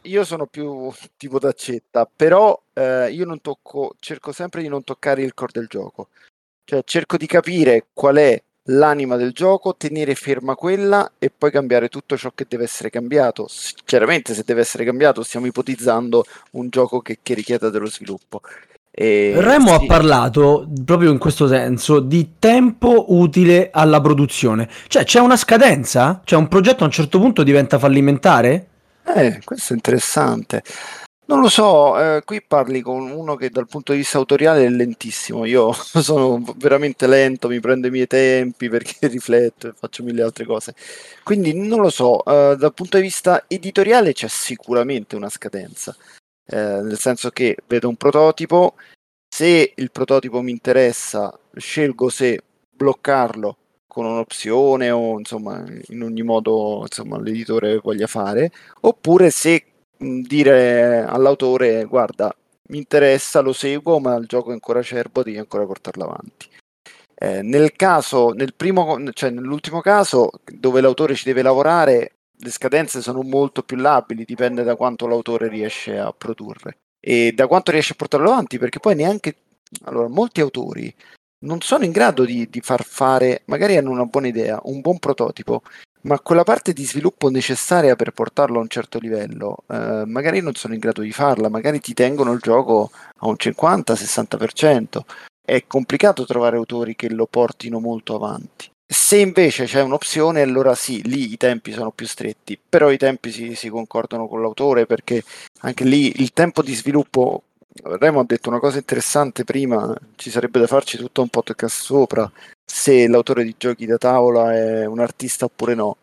Io 0.02 0.24
sono 0.24 0.46
più 0.46 0.90
tipo 1.16 1.38
d'accetta, 1.38 2.08
però 2.14 2.58
eh, 2.74 3.10
io 3.10 3.24
non 3.24 3.40
tocco, 3.40 3.94
cerco 3.98 4.32
sempre 4.32 4.62
di 4.62 4.68
non 4.68 4.84
toccare 4.84 5.22
il 5.22 5.34
core 5.34 5.52
del 5.54 5.66
gioco. 5.68 6.08
Cioè 6.64 6.82
cerco 6.84 7.16
di 7.16 7.26
capire 7.26 7.86
qual 7.92 8.16
è 8.16 8.42
l'anima 8.68 9.16
del 9.16 9.32
gioco, 9.32 9.76
tenere 9.76 10.14
ferma 10.14 10.54
quella 10.54 11.12
e 11.18 11.30
poi 11.36 11.50
cambiare 11.50 11.88
tutto 11.88 12.16
ciò 12.16 12.32
che 12.34 12.46
deve 12.48 12.64
essere 12.64 12.90
cambiato. 12.90 13.48
Chiaramente 13.84 14.34
se 14.34 14.42
deve 14.44 14.62
essere 14.62 14.84
cambiato 14.84 15.22
stiamo 15.22 15.46
ipotizzando 15.46 16.24
un 16.52 16.68
gioco 16.68 17.00
che, 17.00 17.18
che 17.22 17.34
richieda 17.34 17.68
dello 17.68 17.86
sviluppo. 17.86 18.40
E 18.96 19.32
Remo 19.36 19.66
sì, 19.66 19.74
ha 19.74 19.86
parlato 19.86 20.68
proprio 20.84 21.10
in 21.10 21.18
questo 21.18 21.48
senso 21.48 21.98
di 21.98 22.34
tempo 22.38 23.06
utile 23.08 23.70
alla 23.72 24.00
produzione. 24.00 24.68
Cioè, 24.86 25.02
c'è 25.04 25.18
una 25.18 25.36
scadenza? 25.36 26.20
Cioè, 26.24 26.38
un 26.38 26.46
progetto 26.46 26.84
a 26.84 26.86
un 26.86 26.92
certo 26.92 27.18
punto 27.18 27.42
diventa 27.42 27.78
fallimentare? 27.78 28.68
Eh, 29.04 29.40
questo 29.44 29.72
è 29.72 29.76
interessante. 29.76 30.62
Non 31.26 31.40
lo 31.40 31.48
so, 31.48 31.98
eh, 31.98 32.22
qui 32.22 32.42
parli 32.42 32.82
con 32.82 33.10
uno 33.10 33.34
che 33.34 33.48
dal 33.48 33.66
punto 33.66 33.92
di 33.92 33.98
vista 33.98 34.18
autoriale 34.18 34.66
è 34.66 34.68
lentissimo. 34.68 35.46
Io 35.46 35.72
sono 36.02 36.42
veramente 36.56 37.06
lento, 37.06 37.48
mi 37.48 37.60
prendo 37.60 37.86
i 37.86 37.90
miei 37.90 38.06
tempi 38.06 38.68
perché 38.68 39.08
rifletto 39.08 39.68
e 39.68 39.72
faccio 39.72 40.02
mille 40.02 40.22
altre 40.22 40.44
cose. 40.44 40.74
Quindi 41.22 41.54
non 41.54 41.80
lo 41.80 41.88
so, 41.88 42.22
eh, 42.26 42.56
dal 42.58 42.74
punto 42.74 42.98
di 42.98 43.04
vista 43.04 43.44
editoriale 43.48 44.12
c'è 44.12 44.28
sicuramente 44.28 45.16
una 45.16 45.30
scadenza, 45.30 45.96
eh, 46.46 46.56
nel 46.82 46.98
senso 46.98 47.30
che 47.30 47.56
vedo 47.66 47.88
un 47.88 47.96
prototipo, 47.96 48.74
se 49.26 49.72
il 49.74 49.90
prototipo 49.90 50.42
mi 50.42 50.50
interessa, 50.50 51.36
scelgo 51.56 52.10
se 52.10 52.40
bloccarlo 52.70 53.56
con 53.86 54.04
un'opzione 54.06 54.90
o 54.90 55.18
insomma 55.18 55.64
in 55.88 56.02
ogni 56.02 56.22
modo 56.22 56.80
insomma, 56.82 57.18
l'editore 57.18 57.78
voglia 57.78 58.06
fare, 58.06 58.50
oppure 58.82 59.30
se 59.30 59.64
dire 59.96 61.04
all'autore 61.04 61.84
guarda 61.84 62.34
mi 62.68 62.78
interessa, 62.78 63.40
lo 63.40 63.52
seguo, 63.52 63.98
ma 64.00 64.14
il 64.16 64.26
gioco 64.26 64.50
è 64.50 64.52
ancora 64.52 64.78
acerbo, 64.78 65.22
devi 65.22 65.38
ancora 65.38 65.66
portarlo 65.66 66.04
avanti. 66.04 66.48
Eh, 67.14 67.42
nel 67.42 67.72
caso, 67.72 68.30
nel 68.30 68.54
primo, 68.54 68.98
cioè 69.12 69.30
nell'ultimo 69.30 69.80
caso, 69.80 70.30
dove 70.44 70.80
l'autore 70.80 71.14
ci 71.14 71.24
deve 71.24 71.42
lavorare, 71.42 72.12
le 72.36 72.50
scadenze 72.50 73.00
sono 73.02 73.22
molto 73.22 73.62
più 73.62 73.76
labili, 73.76 74.24
dipende 74.24 74.62
da 74.62 74.76
quanto 74.76 75.06
l'autore 75.06 75.48
riesce 75.48 75.98
a 75.98 76.12
produrre 76.12 76.78
e 77.00 77.32
da 77.32 77.46
quanto 77.46 77.70
riesce 77.70 77.92
a 77.92 77.96
portarlo 77.96 78.30
avanti, 78.30 78.58
perché 78.58 78.80
poi 78.80 78.94
neanche, 78.94 79.36
allora, 79.84 80.08
molti 80.08 80.40
autori 80.40 80.92
non 81.40 81.60
sono 81.60 81.84
in 81.84 81.92
grado 81.92 82.24
di, 82.24 82.48
di 82.48 82.60
far 82.60 82.82
fare, 82.82 83.42
magari 83.46 83.76
hanno 83.76 83.90
una 83.90 84.06
buona 84.06 84.28
idea, 84.28 84.58
un 84.64 84.80
buon 84.80 84.98
prototipo, 84.98 85.62
ma 86.04 86.20
quella 86.20 86.44
parte 86.44 86.72
di 86.72 86.84
sviluppo 86.84 87.30
necessaria 87.30 87.96
per 87.96 88.12
portarlo 88.12 88.58
a 88.58 88.62
un 88.62 88.68
certo 88.68 88.98
livello, 88.98 89.58
eh, 89.68 90.04
magari 90.06 90.40
non 90.40 90.54
sono 90.54 90.74
in 90.74 90.80
grado 90.80 91.02
di 91.02 91.12
farla, 91.12 91.48
magari 91.48 91.80
ti 91.80 91.94
tengono 91.94 92.32
il 92.32 92.40
gioco 92.40 92.90
a 93.18 93.26
un 93.26 93.36
50-60%. 93.38 95.00
È 95.44 95.64
complicato 95.66 96.24
trovare 96.24 96.56
autori 96.56 96.94
che 96.94 97.10
lo 97.10 97.26
portino 97.26 97.80
molto 97.80 98.14
avanti. 98.14 98.70
Se 98.86 99.16
invece 99.16 99.64
c'è 99.64 99.80
un'opzione, 99.80 100.42
allora 100.42 100.74
sì, 100.74 101.02
lì 101.08 101.32
i 101.32 101.36
tempi 101.38 101.72
sono 101.72 101.90
più 101.90 102.06
stretti, 102.06 102.58
però 102.68 102.90
i 102.90 102.98
tempi 102.98 103.30
si, 103.30 103.54
si 103.54 103.68
concordano 103.70 104.28
con 104.28 104.42
l'autore 104.42 104.86
perché 104.86 105.22
anche 105.60 105.84
lì 105.84 106.20
il 106.20 106.32
tempo 106.32 106.62
di 106.62 106.74
sviluppo 106.74 107.44
Remo 107.82 108.20
ha 108.20 108.24
detto 108.24 108.50
una 108.50 108.60
cosa 108.60 108.78
interessante 108.78 109.42
prima, 109.42 109.92
ci 110.14 110.30
sarebbe 110.30 110.60
da 110.60 110.68
farci 110.68 110.96
tutto 110.96 111.22
un 111.22 111.28
podcast 111.28 111.82
sopra, 111.82 112.30
se 112.64 113.06
l'autore 113.08 113.44
di 113.44 113.54
giochi 113.56 113.86
da 113.86 113.98
tavola 113.98 114.54
è 114.54 114.86
un 114.86 115.00
artista 115.00 115.44
oppure 115.44 115.74
no. 115.74 115.96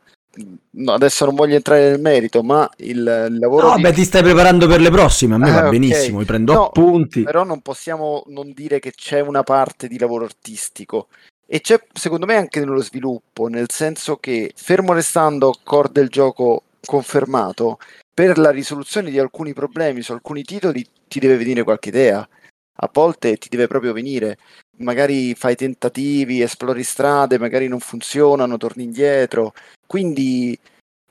No, 0.73 0.93
adesso 0.93 1.25
non 1.25 1.35
voglio 1.35 1.55
entrare 1.55 1.89
nel 1.89 1.99
merito, 1.99 2.41
ma 2.41 2.69
il, 2.77 2.99
il 2.99 3.37
lavoro 3.37 3.69
No, 3.69 3.75
di... 3.75 3.81
beh, 3.81 3.91
ti 3.91 4.05
stai 4.05 4.23
preparando 4.23 4.65
per 4.65 4.79
le 4.79 4.89
prossime, 4.89 5.35
a 5.35 5.37
me 5.37 5.49
Ah, 5.49 5.53
va 5.55 5.63
ok. 5.63 5.69
benissimo, 5.71 6.19
mi 6.19 6.25
prendo 6.25 6.53
No, 6.53 6.65
appunti. 6.67 7.23
Però 7.23 7.43
non 7.43 7.59
possiamo 7.59 8.23
non 8.27 8.53
dire 8.53 8.79
che 8.79 8.91
c'è 8.91 9.19
una 9.19 9.43
parte 9.43 9.89
di 9.89 9.99
lavoro 9.99 10.23
artistico. 10.23 11.07
E 11.45 11.59
c'è 11.59 11.83
secondo 11.91 12.25
me 12.25 12.35
anche 12.37 12.61
nello 12.61 12.81
sviluppo, 12.81 13.47
nel 13.47 13.69
senso 13.69 14.15
che 14.15 14.53
fermo 14.55 14.93
restando 14.93 15.53
core 15.63 15.89
del 15.91 16.07
gioco 16.07 16.63
confermato, 16.85 17.77
per 18.13 18.37
la 18.37 18.51
risoluzione 18.51 19.09
di 19.11 19.19
alcuni 19.19 19.53
problemi 19.53 20.01
su 20.01 20.13
alcuni 20.13 20.43
titoli 20.43 20.85
ti 21.09 21.19
deve 21.19 21.35
venire 21.35 21.63
qualche 21.63 21.89
idea. 21.89 22.25
A 22.83 22.89
volte 22.91 23.38
ti 23.38 23.50
deve 23.50 23.67
proprio 23.67 23.93
venire. 23.93 24.38
Magari 24.77 25.35
fai 25.35 25.55
tentativi, 25.55 26.41
esplori 26.41 26.83
strade, 26.83 27.38
magari 27.38 27.67
non 27.67 27.79
funzionano, 27.79 28.57
torni 28.57 28.83
indietro. 28.83 29.53
Quindi 29.85 30.57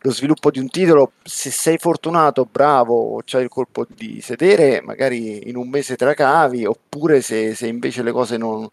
lo 0.03 0.11
sviluppo 0.13 0.51
di 0.51 0.59
un 0.59 0.69
titolo, 0.71 1.13
se 1.23 1.51
sei 1.51 1.79
fortunato, 1.79 2.47
bravo, 2.51 3.21
c'hai 3.25 3.43
il 3.43 3.49
colpo 3.49 3.87
di 3.89 4.21
sedere, 4.23 4.81
magari 4.83 5.49
in 5.49 5.57
un 5.57 5.69
mese 5.69 5.95
te 5.97 6.05
la 6.07 6.15
cavi, 6.15 6.65
oppure 6.65 7.21
se, 7.21 7.55
se 7.55 7.67
invece 7.67 8.03
le 8.03 8.11
cose 8.13 8.37
non, 8.39 8.67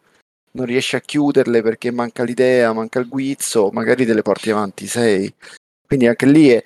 non 0.52 0.66
riesci 0.66 0.96
a 0.96 1.02
chiuderle 1.02 1.62
perché 1.62 1.92
manca 1.92 2.24
l'idea, 2.24 2.74
manca 2.74 3.00
il 3.00 3.08
guizzo, 3.10 3.70
magari 3.72 4.06
te 4.06 4.14
le 4.14 4.22
porti 4.24 4.50
avanti 4.52 4.88
sei. 4.88 5.32
Quindi 5.86 6.08
anche 6.08 6.26
lì 6.26 6.50
è, 6.50 6.64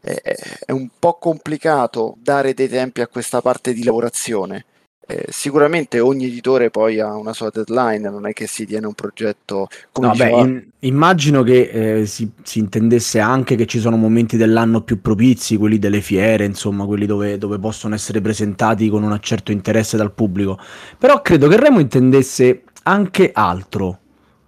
è- 0.00 0.20
è 0.66 0.72
un 0.72 0.88
po' 0.98 1.14
complicato 1.18 2.14
dare 2.18 2.54
dei 2.54 2.68
tempi 2.68 3.00
a 3.00 3.08
questa 3.08 3.40
parte 3.42 3.72
di 3.72 3.82
lavorazione. 3.84 4.64
Eh, 5.04 5.26
sicuramente 5.30 5.98
ogni 5.98 6.26
editore 6.26 6.70
poi 6.70 7.00
ha 7.00 7.16
una 7.16 7.32
sua 7.32 7.50
deadline, 7.52 8.08
non 8.08 8.24
è 8.26 8.32
che 8.32 8.46
si 8.46 8.64
tiene 8.64 8.86
un 8.86 8.94
progetto 8.94 9.68
come 9.90 10.06
No, 10.06 10.12
beh, 10.14 10.24
diceva- 10.24 10.40
in- 10.42 10.64
immagino 10.80 11.42
che 11.42 11.98
eh, 12.00 12.06
si, 12.06 12.30
si 12.42 12.60
intendesse 12.60 13.18
anche 13.18 13.56
che 13.56 13.66
ci 13.66 13.80
sono 13.80 13.96
momenti 13.96 14.36
dell'anno 14.36 14.82
più 14.82 15.00
propizi, 15.00 15.56
quelli 15.56 15.78
delle 15.80 16.00
fiere, 16.00 16.44
insomma, 16.44 16.86
quelli 16.86 17.06
dove, 17.06 17.36
dove 17.36 17.58
possono 17.58 17.94
essere 17.96 18.20
presentati 18.20 18.88
con 18.88 19.02
un 19.02 19.18
certo 19.20 19.50
interesse 19.50 19.96
dal 19.96 20.12
pubblico. 20.12 20.56
Però 20.96 21.20
credo 21.20 21.48
che 21.48 21.56
Remo 21.56 21.80
intendesse 21.80 22.62
anche 22.84 23.32
altro. 23.34 23.98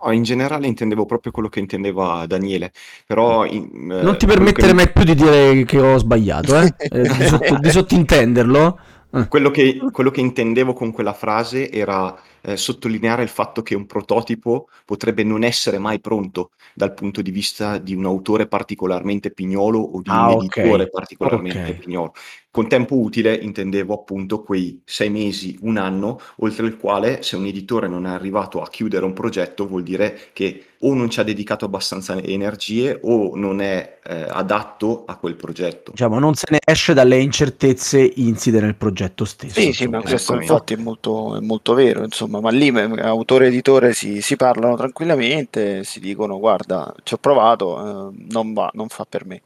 No, 0.04 0.12
in 0.12 0.22
generale 0.22 0.66
intendevo 0.66 1.04
proprio 1.06 1.32
quello 1.32 1.48
che 1.48 1.60
intendeva 1.60 2.26
Daniele, 2.26 2.70
però 3.06 3.44
in- 3.44 3.90
eh, 3.90 4.02
Non 4.02 4.16
ti 4.18 4.26
permettere 4.26 4.68
che- 4.68 4.74
mai 4.74 4.92
più 4.92 5.02
di 5.02 5.14
dire 5.14 5.64
che 5.64 5.80
ho 5.80 5.98
sbagliato, 5.98 6.60
eh? 6.60 6.72
Eh, 6.78 7.02
di, 7.02 7.26
sotto- 7.26 7.58
di 7.58 7.70
sottintenderlo. 7.70 8.78
Eh. 9.14 9.28
Quello 9.28 9.50
che, 9.50 9.78
quello 9.92 10.10
che 10.10 10.20
intendevo 10.20 10.72
con 10.72 10.92
quella 10.92 11.12
frase 11.12 11.70
era 11.70 12.14
eh, 12.44 12.56
sottolineare 12.56 13.22
il 13.22 13.28
fatto 13.28 13.62
che 13.62 13.74
un 13.74 13.86
prototipo 13.86 14.68
potrebbe 14.84 15.24
non 15.24 15.42
essere 15.44 15.78
mai 15.78 16.00
pronto 16.00 16.50
dal 16.74 16.92
punto 16.94 17.22
di 17.22 17.30
vista 17.30 17.78
di 17.78 17.94
un 17.94 18.04
autore 18.04 18.46
particolarmente 18.46 19.30
pignolo 19.30 19.78
o 19.80 20.00
di 20.00 20.10
Ah, 20.10 20.26
un 20.26 20.30
editore 20.32 20.88
particolarmente 20.88 21.70
Ok. 21.70 21.78
pignolo. 21.78 22.12
Con 22.50 22.68
tempo 22.68 22.96
utile 22.96 23.34
intendevo 23.34 23.94
appunto 23.94 24.42
quei 24.42 24.80
sei 24.84 25.10
mesi, 25.10 25.58
un 25.62 25.76
anno, 25.76 26.20
oltre 26.36 26.66
il 26.66 26.76
quale 26.76 27.20
se 27.22 27.34
un 27.34 27.46
editore 27.46 27.88
non 27.88 28.06
è 28.06 28.10
arrivato 28.10 28.62
a 28.62 28.68
chiudere 28.68 29.04
un 29.04 29.12
progetto 29.12 29.66
vuol 29.66 29.82
dire 29.82 30.30
che 30.32 30.66
o 30.84 30.94
non 30.94 31.10
ci 31.10 31.18
ha 31.18 31.24
dedicato 31.24 31.64
abbastanza 31.64 32.20
energie 32.22 33.00
o 33.02 33.34
non 33.34 33.60
è 33.60 33.98
eh, 34.04 34.26
adatto 34.28 35.04
a 35.06 35.16
quel 35.16 35.34
progetto. 35.34 35.90
Diciamo, 35.92 36.18
non 36.20 36.34
se 36.34 36.46
ne 36.50 36.58
esce 36.64 36.92
dalle 36.94 37.18
incertezze 37.18 38.12
insite 38.16 38.60
nel 38.60 38.76
progetto 38.76 39.24
stesso. 39.24 39.60
Sì, 39.60 39.72
sì, 39.72 39.88
ma 39.88 40.00
questo 40.00 40.34
infatti 40.34 40.74
è 40.74 40.76
molto, 40.76 41.36
è 41.36 41.40
molto 41.40 41.74
vero, 41.74 42.04
insomma, 42.04 42.33
ma 42.40 42.50
lì 42.50 42.70
m- 42.70 42.98
autore 43.00 43.46
e 43.46 43.48
editore 43.48 43.92
si, 43.92 44.20
si 44.20 44.36
parlano 44.36 44.76
tranquillamente, 44.76 45.84
si 45.84 46.00
dicono 46.00 46.38
guarda, 46.38 46.94
ci 47.02 47.14
ho 47.14 47.18
provato, 47.18 48.10
eh, 48.10 48.26
non 48.30 48.52
va, 48.52 48.70
non 48.74 48.88
fa 48.88 49.04
per 49.08 49.26
me. 49.26 49.42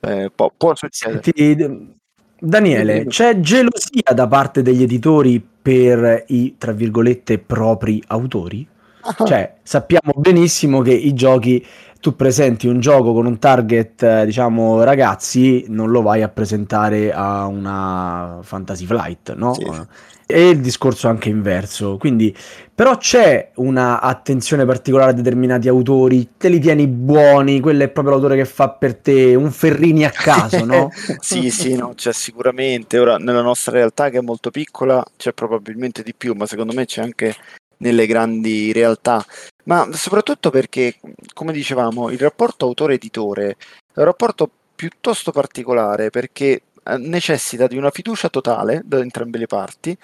Eh, 0.00 0.30
può, 0.34 0.50
può 0.56 0.74
succedere. 0.74 1.22
Senti, 1.22 1.98
Daniele, 2.38 3.04
c'è 3.04 3.40
gelosia 3.40 4.14
da 4.14 4.26
parte 4.26 4.62
degli 4.62 4.82
editori 4.82 5.40
per 5.40 6.24
i, 6.28 6.54
tra 6.56 6.72
virgolette, 6.72 7.38
propri 7.38 8.02
autori? 8.06 8.66
Ah, 9.02 9.14
Cioè, 9.24 9.56
sappiamo 9.62 10.12
benissimo 10.16 10.80
che 10.80 10.92
i 10.92 11.12
giochi, 11.12 11.64
tu 12.00 12.16
presenti 12.16 12.66
un 12.66 12.80
gioco 12.80 13.12
con 13.12 13.26
un 13.26 13.38
target, 13.38 14.02
eh, 14.02 14.24
diciamo, 14.24 14.82
ragazzi, 14.82 15.66
non 15.68 15.90
lo 15.90 16.00
vai 16.02 16.22
a 16.22 16.28
presentare 16.28 17.12
a 17.12 17.46
una 17.46 18.38
Fantasy 18.42 18.86
Flight, 18.86 19.34
no? 19.34 19.52
Sì. 19.54 19.64
E 20.30 20.48
il 20.48 20.60
discorso 20.60 21.08
anche 21.08 21.28
inverso. 21.28 21.96
Quindi, 21.96 22.34
però 22.74 22.96
c'è 22.96 23.50
una 23.56 24.00
attenzione 24.00 24.64
particolare 24.64 25.10
a 25.10 25.14
determinati 25.14 25.68
autori, 25.68 26.30
te 26.36 26.48
li 26.48 26.58
tieni 26.58 26.86
buoni, 26.86 27.60
quello 27.60 27.82
è 27.82 27.88
proprio 27.88 28.14
l'autore 28.14 28.36
che 28.36 28.44
fa 28.44 28.70
per 28.70 28.96
te, 28.96 29.34
un 29.34 29.50
Ferrini 29.50 30.04
a 30.04 30.10
caso, 30.10 30.64
no? 30.64 30.90
sì, 31.20 31.50
sì, 31.50 31.74
no, 31.74 31.92
c'è 31.94 32.12
sicuramente. 32.12 32.98
Ora, 32.98 33.16
nella 33.18 33.42
nostra 33.42 33.72
realtà 33.72 34.10
che 34.10 34.18
è 34.18 34.22
molto 34.22 34.50
piccola, 34.50 35.04
c'è 35.16 35.32
probabilmente 35.32 36.02
di 36.02 36.14
più, 36.14 36.34
ma 36.34 36.46
secondo 36.46 36.72
me 36.72 36.86
c'è 36.86 37.02
anche 37.02 37.34
nelle 37.78 38.06
grandi 38.06 38.72
realtà, 38.72 39.24
ma 39.64 39.88
soprattutto 39.92 40.50
perché, 40.50 40.96
come 41.32 41.52
dicevamo, 41.52 42.10
il 42.10 42.18
rapporto 42.18 42.66
autore-editore 42.66 43.56
è 43.92 43.98
un 43.98 44.04
rapporto 44.04 44.50
piuttosto 44.80 45.30
particolare 45.30 46.08
perché 46.08 46.62
necessita 46.96 47.66
di 47.66 47.76
una 47.76 47.90
fiducia 47.90 48.28
totale 48.28 48.82
da 48.84 48.98
entrambe 48.98 49.38
le 49.38 49.46
parti 49.46 49.96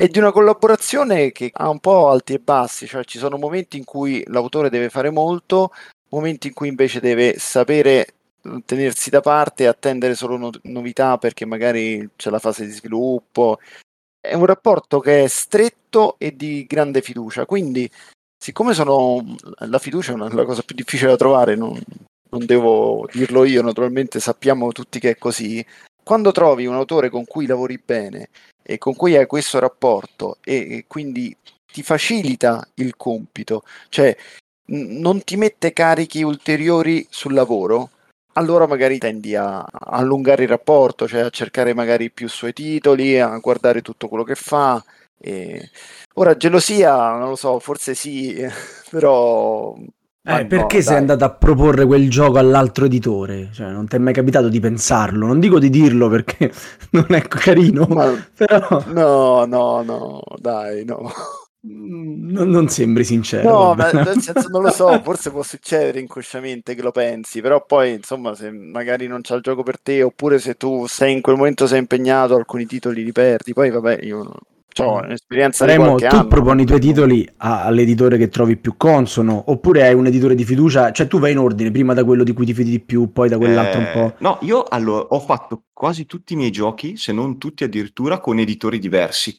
e 0.00 0.08
di 0.08 0.18
una 0.18 0.32
collaborazione 0.32 1.30
che 1.30 1.50
ha 1.52 1.68
un 1.68 1.78
po' 1.78 2.08
alti 2.08 2.32
e 2.32 2.38
bassi, 2.38 2.86
cioè 2.86 3.04
ci 3.04 3.18
sono 3.18 3.36
momenti 3.36 3.76
in 3.76 3.84
cui 3.84 4.24
l'autore 4.28 4.70
deve 4.70 4.88
fare 4.88 5.10
molto, 5.10 5.72
momenti 6.08 6.48
in 6.48 6.54
cui 6.54 6.68
invece 6.68 7.00
deve 7.00 7.38
sapere 7.38 8.06
eh, 8.42 8.62
tenersi 8.64 9.10
da 9.10 9.20
parte 9.20 9.64
e 9.64 9.66
attendere 9.66 10.14
solo 10.14 10.38
no- 10.38 10.50
novità 10.62 11.18
perché 11.18 11.44
magari 11.44 12.08
c'è 12.16 12.30
la 12.30 12.38
fase 12.38 12.64
di 12.64 12.72
sviluppo. 12.72 13.58
È 14.18 14.34
un 14.34 14.46
rapporto 14.46 15.00
che 15.00 15.24
è 15.24 15.28
stretto 15.28 16.16
e 16.18 16.34
di 16.34 16.64
grande 16.66 17.02
fiducia, 17.02 17.44
quindi 17.44 17.90
siccome 18.42 18.72
sono 18.72 19.22
la 19.58 19.78
fiducia 19.78 20.12
è 20.12 20.14
una, 20.14 20.32
la 20.32 20.46
cosa 20.46 20.62
più 20.62 20.74
difficile 20.74 21.10
da 21.10 21.16
trovare, 21.16 21.56
non, 21.56 21.78
non 22.30 22.46
devo 22.46 23.06
dirlo 23.12 23.44
io, 23.44 23.60
naturalmente 23.60 24.18
sappiamo 24.18 24.72
tutti 24.72 24.98
che 24.98 25.10
è 25.10 25.18
così. 25.18 25.64
Quando 26.02 26.32
trovi 26.32 26.66
un 26.66 26.74
autore 26.74 27.08
con 27.08 27.24
cui 27.24 27.46
lavori 27.46 27.80
bene 27.84 28.28
e 28.62 28.78
con 28.78 28.94
cui 28.94 29.16
hai 29.16 29.26
questo 29.26 29.58
rapporto 29.58 30.38
e, 30.42 30.54
e 30.54 30.84
quindi 30.86 31.36
ti 31.72 31.82
facilita 31.82 32.66
il 32.74 32.96
compito, 32.96 33.62
cioè 33.88 34.16
n- 34.66 34.98
non 35.00 35.22
ti 35.22 35.36
mette 35.36 35.72
carichi 35.72 36.22
ulteriori 36.22 37.06
sul 37.10 37.34
lavoro, 37.34 37.90
allora 38.34 38.66
magari 38.66 38.98
tendi 38.98 39.34
a, 39.34 39.64
allungare 39.64 40.44
il 40.44 40.48
rapporto, 40.48 41.08
cioè 41.08 41.20
a 41.22 41.30
cercare 41.30 41.74
magari 41.74 42.10
più 42.10 42.28
suoi 42.28 42.52
titoli, 42.52 43.18
a 43.18 43.36
guardare 43.38 43.82
tutto 43.82 44.08
quello 44.08 44.24
che 44.24 44.34
fa. 44.34 44.82
E... 45.18 45.70
Ora, 46.14 46.36
gelosia, 46.36 47.16
non 47.16 47.30
lo 47.30 47.36
so, 47.36 47.58
forse 47.58 47.94
sì, 47.94 48.36
però 48.90 49.76
eh, 50.22 50.46
perché 50.46 50.76
no, 50.76 50.82
sei 50.82 50.92
dai. 50.92 50.96
andato 50.96 51.24
a 51.24 51.30
proporre 51.30 51.86
quel 51.86 52.10
gioco 52.10 52.38
all'altro 52.38 52.84
editore? 52.84 53.48
Cioè, 53.52 53.70
non 53.70 53.86
ti 53.86 53.96
è 53.96 53.98
mai 53.98 54.12
capitato 54.12 54.48
di 54.48 54.60
pensarlo? 54.60 55.26
Non 55.26 55.40
dico 55.40 55.58
di 55.58 55.70
dirlo 55.70 56.08
perché 56.08 56.52
non 56.92 57.06
è 57.08 57.22
carino, 57.22 57.86
Ma... 57.86 58.12
però... 58.34 58.84
No, 58.88 59.44
no, 59.46 59.82
no, 59.82 60.22
dai, 60.38 60.84
no. 60.84 61.10
Mm, 61.66 62.30
non, 62.30 62.48
non 62.48 62.68
sembri 62.68 63.04
sincero. 63.04 63.50
No, 63.50 63.74
ma 63.74 63.90
nel 63.90 64.20
senso 64.20 64.48
non 64.48 64.62
lo 64.62 64.70
so, 64.70 64.98
forse 65.02 65.30
può 65.30 65.42
succedere 65.42 66.00
inconsciamente 66.00 66.74
che 66.74 66.82
lo 66.82 66.90
pensi, 66.90 67.40
però 67.42 67.64
poi 67.64 67.92
insomma 67.92 68.34
se 68.34 68.50
magari 68.50 69.06
non 69.06 69.20
c'è 69.20 69.34
il 69.34 69.42
gioco 69.42 69.62
per 69.62 69.78
te 69.78 70.02
oppure 70.02 70.38
se 70.38 70.54
tu 70.54 70.86
sei 70.86 71.12
in 71.12 71.20
quel 71.20 71.36
momento 71.36 71.66
sei 71.66 71.78
impegnato 71.80 72.34
alcuni 72.34 72.64
titoli 72.66 73.04
li 73.04 73.12
perdi, 73.12 73.52
poi 73.52 73.70
vabbè 73.70 73.98
io 74.02 74.32
ho 74.84 75.00
un'esperienza 75.02 75.64
Remo, 75.64 75.96
tu 75.96 76.04
anno. 76.04 76.26
proponi 76.26 76.62
i 76.62 76.66
tuoi 76.66 76.80
titoli 76.80 77.28
a, 77.38 77.64
all'editore 77.64 78.16
che 78.16 78.28
trovi 78.28 78.56
più 78.56 78.76
consono, 78.76 79.44
oppure 79.46 79.86
hai 79.86 79.94
un 79.94 80.06
editore 80.06 80.34
di 80.34 80.44
fiducia, 80.44 80.92
cioè 80.92 81.06
tu 81.06 81.18
vai 81.18 81.32
in 81.32 81.38
ordine, 81.38 81.70
prima 81.70 81.94
da 81.94 82.04
quello 82.04 82.24
di 82.24 82.32
cui 82.32 82.46
ti 82.46 82.54
fidi 82.54 82.70
di 82.70 82.80
più, 82.80 83.12
poi 83.12 83.28
da 83.28 83.36
quell'altro 83.36 83.80
eh, 83.80 83.84
un 83.84 83.90
po'. 83.92 84.14
No, 84.18 84.38
io 84.42 84.62
allora 84.62 85.06
ho 85.08 85.20
fatto 85.20 85.64
quasi 85.72 86.06
tutti 86.06 86.32
i 86.32 86.36
miei 86.36 86.50
giochi, 86.50 86.96
se 86.96 87.12
non 87.12 87.38
tutti 87.38 87.64
addirittura, 87.64 88.20
con 88.20 88.38
editori 88.38 88.78
diversi, 88.78 89.38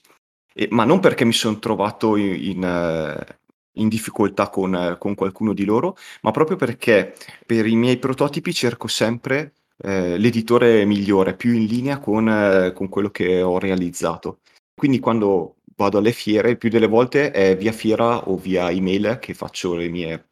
e, 0.53 0.67
ma 0.71 0.83
non 0.83 0.99
perché 0.99 1.25
mi 1.25 1.33
sono 1.33 1.59
trovato 1.59 2.15
in, 2.15 2.33
in, 2.33 2.63
eh, 2.63 3.39
in 3.73 3.87
difficoltà 3.87 4.49
con, 4.49 4.95
con, 4.99 5.15
qualcuno 5.15 5.53
di 5.53 5.65
loro, 5.65 5.95
ma 6.21 6.31
proprio 6.31 6.57
perché 6.57 7.13
per 7.45 7.65
i 7.65 7.75
miei 7.75 7.97
prototipi 7.97 8.53
cerco 8.53 8.87
sempre 8.87 9.53
eh, 9.83 10.17
l'editore 10.17 10.85
migliore, 10.85 11.35
più 11.35 11.53
in 11.53 11.65
linea 11.65 11.99
con, 11.99 12.27
eh, 12.27 12.73
con 12.73 12.89
quello 12.89 13.09
che 13.09 13.41
ho 13.41 13.57
realizzato. 13.59 14.39
Quindi 14.81 14.97
quando 14.97 15.57
vado 15.75 15.99
alle 15.99 16.11
fiere, 16.11 16.57
più 16.57 16.67
delle 16.67 16.87
volte 16.87 17.29
è 17.29 17.55
via 17.55 17.71
fiera 17.71 18.27
o 18.27 18.35
via 18.35 18.71
email 18.71 19.19
che 19.21 19.35
faccio 19.35 19.75
le 19.75 19.89
mie 19.89 20.31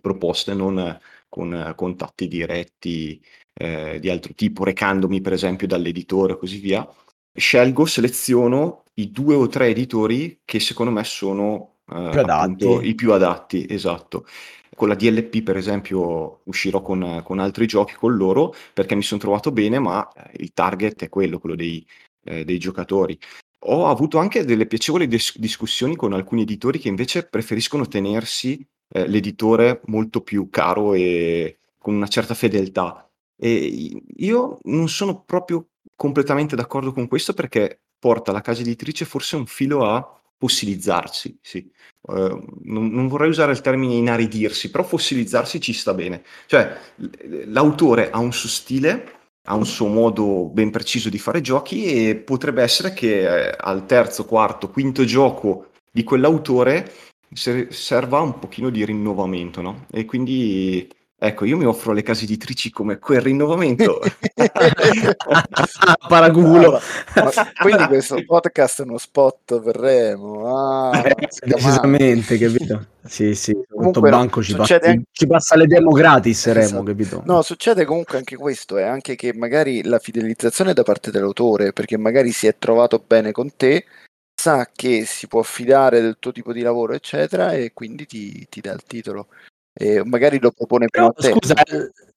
proposte, 0.00 0.52
non 0.52 0.98
con 1.28 1.72
contatti 1.76 2.26
diretti 2.26 3.24
eh, 3.52 3.98
di 4.00 4.10
altro 4.10 4.34
tipo, 4.34 4.64
recandomi 4.64 5.20
per 5.20 5.32
esempio 5.32 5.68
dall'editore 5.68 6.32
e 6.32 6.38
così 6.38 6.58
via. 6.58 6.84
Scelgo, 7.32 7.86
seleziono 7.86 8.82
i 8.94 9.12
due 9.12 9.36
o 9.36 9.46
tre 9.46 9.68
editori 9.68 10.40
che 10.44 10.58
secondo 10.58 10.90
me 10.90 11.04
sono 11.04 11.76
eh, 11.92 12.08
più 12.10 12.20
appunto, 12.20 12.80
i 12.80 12.96
più 12.96 13.12
adatti, 13.12 13.64
esatto. 13.68 14.26
Con 14.74 14.88
la 14.88 14.96
DLP, 14.96 15.44
per 15.44 15.56
esempio, 15.56 16.40
uscirò 16.46 16.82
con, 16.82 17.22
con 17.22 17.38
altri 17.38 17.66
giochi 17.66 17.94
con 17.94 18.16
loro 18.16 18.52
perché 18.72 18.96
mi 18.96 19.02
sono 19.02 19.20
trovato 19.20 19.52
bene, 19.52 19.78
ma 19.78 20.10
il 20.32 20.52
target 20.52 21.04
è 21.04 21.08
quello, 21.08 21.38
quello 21.38 21.54
dei, 21.54 21.86
eh, 22.24 22.44
dei 22.44 22.58
giocatori. 22.58 23.16
Ho 23.66 23.86
avuto 23.86 24.18
anche 24.18 24.44
delle 24.44 24.66
piacevoli 24.66 25.06
dis- 25.06 25.38
discussioni 25.38 25.96
con 25.96 26.12
alcuni 26.12 26.42
editori 26.42 26.78
che 26.78 26.88
invece 26.88 27.26
preferiscono 27.26 27.86
tenersi 27.86 28.66
eh, 28.88 29.06
l'editore 29.06 29.80
molto 29.86 30.20
più 30.20 30.50
caro 30.50 30.94
e 30.94 31.58
con 31.78 31.94
una 31.94 32.08
certa 32.08 32.34
fedeltà. 32.34 33.08
E 33.36 34.02
io 34.16 34.58
non 34.64 34.88
sono 34.88 35.22
proprio 35.22 35.68
completamente 35.96 36.56
d'accordo 36.56 36.92
con 36.92 37.08
questo 37.08 37.32
perché 37.32 37.80
porta 37.98 38.32
la 38.32 38.40
casa 38.40 38.60
editrice 38.60 39.04
forse 39.04 39.36
un 39.36 39.46
filo 39.46 39.86
a 39.86 40.20
fossilizzarsi, 40.36 41.38
sì. 41.40 41.70
Uh, 42.02 42.60
non, 42.64 42.88
non, 42.88 43.08
vorrei 43.08 43.30
usare 43.30 43.52
il 43.52 43.62
termine 43.62 43.94
inaridirsi, 43.94 44.70
però 44.70 44.84
fossilizzarsi 44.84 45.58
ci 45.58 45.72
sta 45.72 45.94
bene. 45.94 46.22
Cioè, 46.46 46.76
l'autore 47.46 48.10
ha 48.10 48.18
un 48.18 48.32
suo 48.32 48.50
stile 48.50 49.23
ha 49.46 49.54
un 49.54 49.66
suo 49.66 49.88
modo 49.88 50.48
ben 50.52 50.70
preciso 50.70 51.08
di 51.08 51.18
fare 51.18 51.40
giochi 51.40 51.84
e 52.08 52.16
potrebbe 52.16 52.62
essere 52.62 52.92
che 52.92 53.48
eh, 53.48 53.54
al 53.58 53.86
terzo, 53.86 54.24
quarto, 54.24 54.70
quinto 54.70 55.04
gioco 55.04 55.70
di 55.90 56.02
quell'autore 56.02 56.90
serva 57.32 58.20
un 58.20 58.38
pochino 58.38 58.70
di 58.70 58.84
rinnovamento, 58.84 59.60
no? 59.60 59.86
E 59.90 60.04
quindi 60.04 60.88
Ecco, 61.26 61.46
io 61.46 61.56
mi 61.56 61.64
offro 61.64 61.92
alle 61.92 62.02
case 62.02 62.24
editrici 62.24 62.70
come 62.70 62.98
quel 62.98 63.22
rinnovamento. 63.22 63.98
Paraculo. 66.06 66.78
Ah, 67.14 67.52
quindi 67.62 67.86
questo 67.86 68.22
podcast 68.26 68.82
è 68.82 68.84
uno 68.84 68.98
spot 68.98 69.62
per 69.62 69.74
Remo. 69.74 70.54
Ah, 70.54 70.98
eh, 70.98 71.16
decisamente, 71.46 72.36
capito? 72.36 72.88
Sì, 73.06 73.34
sì, 73.34 73.56
comunque 73.66 74.10
banco 74.10 74.42
ci 74.42 74.54
passa, 74.54 74.74
anche... 74.74 75.04
ci 75.12 75.26
passa, 75.26 75.56
le 75.56 75.66
demo 75.66 75.92
gratis, 75.92 76.44
Remo, 76.48 76.60
esatto. 76.60 76.82
capito? 76.82 77.22
No, 77.24 77.40
succede 77.40 77.86
comunque 77.86 78.18
anche 78.18 78.36
questo, 78.36 78.76
è 78.76 78.82
eh, 78.82 78.86
anche 78.86 79.14
che 79.14 79.32
magari 79.32 79.82
la 79.82 79.98
fidelizzazione 79.98 80.74
da 80.74 80.82
parte 80.82 81.10
dell'autore, 81.10 81.72
perché 81.72 81.96
magari 81.96 82.32
si 82.32 82.48
è 82.48 82.56
trovato 82.58 83.02
bene 83.02 83.32
con 83.32 83.56
te, 83.56 83.86
sa 84.34 84.68
che 84.70 85.06
si 85.06 85.26
può 85.26 85.42
fidare 85.42 86.02
del 86.02 86.16
tuo 86.18 86.32
tipo 86.32 86.52
di 86.52 86.60
lavoro, 86.60 86.92
eccetera, 86.92 87.52
e 87.52 87.72
quindi 87.72 88.04
ti, 88.04 88.46
ti 88.50 88.60
dà 88.60 88.72
il 88.72 88.82
titolo 88.86 89.28
e 89.76 90.04
magari 90.04 90.38
lo 90.40 90.52
propone 90.52 90.86
prima 90.86 91.10
Però, 91.10 91.34
Scusa, 91.34 91.54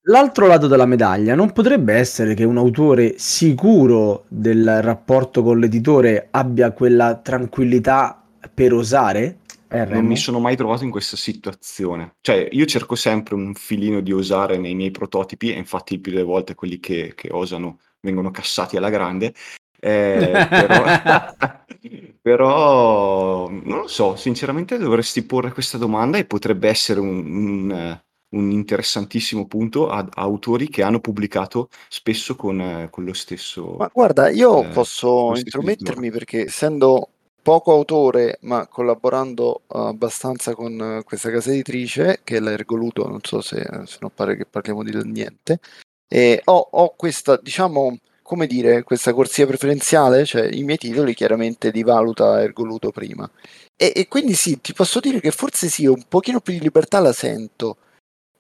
l'altro 0.04 0.46
lato 0.46 0.68
della 0.68 0.86
medaglia 0.86 1.34
non 1.34 1.52
potrebbe 1.52 1.96
essere 1.96 2.36
che 2.36 2.44
un 2.44 2.58
autore 2.58 3.16
sicuro 3.18 4.26
del 4.28 4.82
rapporto 4.84 5.42
con 5.42 5.60
l'editore 5.60 6.28
abbia 6.30 6.72
quella 6.72 7.16
tranquillità 7.16 8.24
per 8.54 8.74
osare? 8.74 9.40
Eh, 9.70 9.86
non 9.86 10.06
mi 10.06 10.16
sono 10.16 10.40
mai 10.40 10.56
trovato 10.56 10.84
in 10.84 10.92
questa 10.92 11.18
situazione. 11.18 12.16
Cioè, 12.22 12.48
io 12.52 12.66
cerco 12.66 12.96
sempre 12.96 13.36
un 13.36 13.54
filino 13.54 14.00
di 14.00 14.14
osare 14.14 14.58
nei 14.58 14.76
miei 14.76 14.92
prototipi, 14.92 15.52
e 15.52 15.58
infatti 15.58 15.96
il 15.96 16.00
più 16.00 16.12
delle 16.12 16.24
volte 16.24 16.56
quelli 16.56 16.80
che, 16.80 17.14
che 17.16 17.30
osano 17.32 17.80
vengono 18.00 18.32
cassati 18.32 18.78
alla 18.78 18.90
grande. 18.90 19.34
Eh, 19.80 20.48
però, 20.50 20.84
però, 22.28 23.48
non 23.48 23.78
lo 23.78 23.88
so, 23.88 24.18
sinceramente 24.18 24.78
dovresti 24.78 25.24
porre 25.24 25.54
questa 25.54 25.78
domanda 25.78 26.18
e 26.18 26.26
potrebbe 26.26 26.68
essere 26.68 27.00
un, 27.00 27.26
un, 27.26 28.00
un 28.32 28.52
interessantissimo 28.52 29.48
punto 29.48 29.88
ad 29.88 30.10
autori 30.14 30.68
che 30.68 30.84
hanno 30.84 31.00
pubblicato 31.00 31.70
spesso 31.88 32.36
con, 32.36 32.90
con 32.92 33.06
lo 33.06 33.14
stesso. 33.14 33.78
Ma 33.78 33.90
guarda, 33.94 34.28
io 34.28 34.62
eh, 34.62 34.68
posso 34.68 35.32
intromettermi 35.38 36.12
perché 36.12 36.48
essendo 36.48 37.12
poco 37.42 37.72
autore, 37.72 38.40
ma 38.42 38.68
collaborando 38.68 39.62
abbastanza 39.68 40.54
con 40.54 41.02
questa 41.06 41.32
casa 41.32 41.52
editrice, 41.52 42.20
che 42.26 42.36
è 42.36 42.40
l'Ergoluto, 42.42 43.08
non 43.08 43.22
so 43.24 43.40
se, 43.40 43.66
se 43.86 44.00
non 44.02 44.12
pare 44.14 44.36
che 44.36 44.46
parliamo 44.46 44.84
di 44.84 44.92
niente, 45.06 45.62
e 46.10 46.42
ho, 46.44 46.68
ho 46.72 46.94
questa, 46.98 47.40
diciamo, 47.42 47.96
come 48.28 48.46
dire, 48.46 48.84
questa 48.84 49.14
corsia 49.14 49.48
preferenziale, 49.48 50.26
cioè 50.26 50.50
i 50.52 50.64
miei 50.64 50.78
titoli 50.78 51.14
chiaramente 51.14 51.70
li 51.70 51.82
valuta 51.82 52.42
Ergoluto 52.42 52.92
prima. 52.92 53.28
E, 53.74 53.94
e, 53.96 54.10
quindi 54.10 54.34
sì, 54.34 54.60
ti 54.60 54.74
posso 54.74 55.00
dire 55.00 55.22
che 55.22 55.32
forse 55.32 55.70
sì, 55.70 55.86
un 55.86 56.04
pochino 56.10 56.42
più 56.42 56.52
di 56.52 56.60
libertà 56.60 57.00
la 57.00 57.14
sento, 57.14 57.78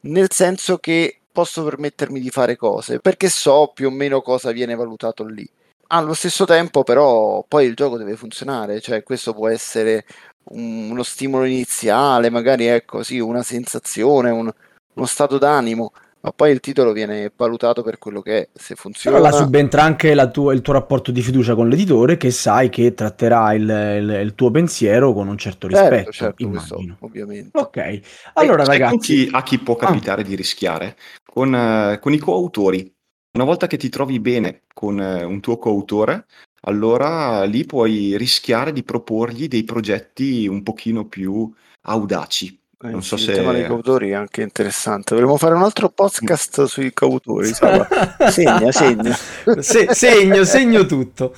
nel 0.02 0.30
senso 0.30 0.78
che 0.80 1.22
posso 1.32 1.64
permettermi 1.64 2.20
di 2.20 2.30
fare 2.30 2.58
cose, 2.58 3.00
perché 3.00 3.30
so 3.30 3.72
più 3.74 3.88
o 3.88 3.92
meno 3.92 4.22
cosa 4.22 4.52
viene 4.52 4.76
valutato 4.76 5.24
lì. 5.24 5.50
Allo 5.88 6.14
stesso 6.14 6.44
tempo 6.44 6.84
però 6.84 7.46
poi 7.48 7.66
il 7.66 7.74
gioco 7.74 7.98
deve 7.98 8.18
funzionare, 8.18 8.82
cioè 8.82 9.04
questo 9.04 9.34
può 9.34 9.48
essere 9.48 10.06
un, 10.50 10.92
uno 10.92 11.04
stimolo 11.04 11.46
iniziale, 11.46 12.30
magari 12.30 12.66
ecco 12.66 13.04
sì, 13.04 13.20
una 13.20 13.42
sensazione, 13.42 14.32
un, 14.32 14.52
uno 14.96 15.06
stato 15.06 15.38
d'animo, 15.38 15.94
ma 16.28 16.34
poi 16.36 16.52
il 16.52 16.60
titolo 16.60 16.92
viene 16.92 17.32
valutato 17.36 17.82
per 17.84 17.98
quello 17.98 18.22
che 18.22 18.38
è, 18.38 18.50
se 18.54 18.76
funziona. 18.76 19.16
Però 19.18 19.30
là 19.30 19.34
subentra 19.34 19.82
anche 19.84 20.14
la 20.14 20.30
tua- 20.30 20.54
il 20.54 20.62
tuo 20.62 20.74
rapporto 20.74 21.12
di 21.12 21.22
fiducia 21.22 21.56
con 21.56 21.70
l'editore 21.70 22.18
che 22.18 22.32
sai 22.32 22.68
che 22.68 22.94
tratterà 22.94 23.54
il, 23.54 23.62
il- 23.62 24.20
il 24.24 24.36
tuo 24.36 24.52
pensiero 24.52 25.14
con 25.14 25.30
un 25.30 25.38
certo 25.38 25.70
Certo, 25.70 25.90
rispetto, 25.90 26.12
certo, 26.12 26.50
questo 26.50 26.74
immagino. 26.76 26.98
ovviamente. 27.00 27.58
Ok, 27.58 28.00
allora 28.34 28.64
con 28.64 28.74
ragazzi, 28.74 28.98
chi- 29.26 29.30
a 29.32 29.42
chi 29.44 29.58
può 29.60 29.76
Ah. 29.76 29.86
capitare 29.86 30.24
di 30.24 30.36
rischiare? 30.36 30.98
Con, 31.24 31.56
eh, 31.56 32.00
con 32.02 32.12
i 32.12 32.18
coautori. 32.18 32.94
Una 33.38 33.46
volta 33.46 33.68
che 33.68 33.78
ti 33.78 33.88
trovi 33.88 34.20
bene 34.20 34.64
con 34.74 35.00
eh, 35.00 35.24
un 35.24 35.40
tuo 35.40 35.58
coautore, 35.58 36.26
allora 36.64 37.44
lì 37.46 37.66
puoi 37.66 38.18
rischiare 38.18 38.74
di 38.74 38.84
proporgli 38.84 39.48
dei 39.48 39.64
progetti 39.64 40.46
un 40.48 40.62
pochino 40.64 41.06
più 41.06 41.50
audaci. 41.84 42.60
Non 42.80 43.02
so 43.02 43.16
il 43.16 43.26
tema 43.26 43.52
dei 43.54 43.64
se... 43.64 43.68
cautori 43.68 44.12
è 44.12 44.14
anche 44.14 44.44
interessante. 44.44 45.16
Dovremmo 45.16 45.38
fare 45.38 45.56
un 45.56 45.64
altro 45.64 45.90
podcast 45.90 46.66
sui 46.66 46.94
cautori. 46.94 47.50
Segna, 48.30 48.72
segna. 48.72 49.18
Se- 49.60 49.94
segno, 49.96 50.44
segno 50.44 50.86
tutto. 50.86 51.34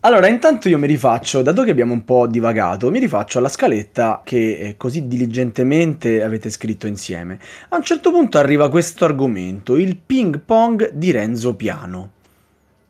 Allora, 0.00 0.28
intanto 0.28 0.68
io 0.68 0.78
mi 0.78 0.86
rifaccio, 0.86 1.40
dato 1.40 1.62
che 1.64 1.70
abbiamo 1.70 1.94
un 1.94 2.04
po' 2.04 2.26
divagato, 2.26 2.90
mi 2.90 2.98
rifaccio 2.98 3.38
alla 3.38 3.48
scaletta 3.48 4.20
che 4.22 4.58
eh, 4.58 4.76
così 4.76 5.08
diligentemente 5.08 6.22
avete 6.22 6.50
scritto 6.50 6.86
insieme. 6.86 7.38
A 7.70 7.76
un 7.76 7.82
certo 7.82 8.12
punto 8.12 8.36
arriva 8.38 8.68
questo 8.68 9.04
argomento, 9.06 9.76
il 9.76 9.96
ping 9.96 10.40
pong 10.44 10.90
di 10.92 11.10
Renzo 11.10 11.54
Piano. 11.56 12.10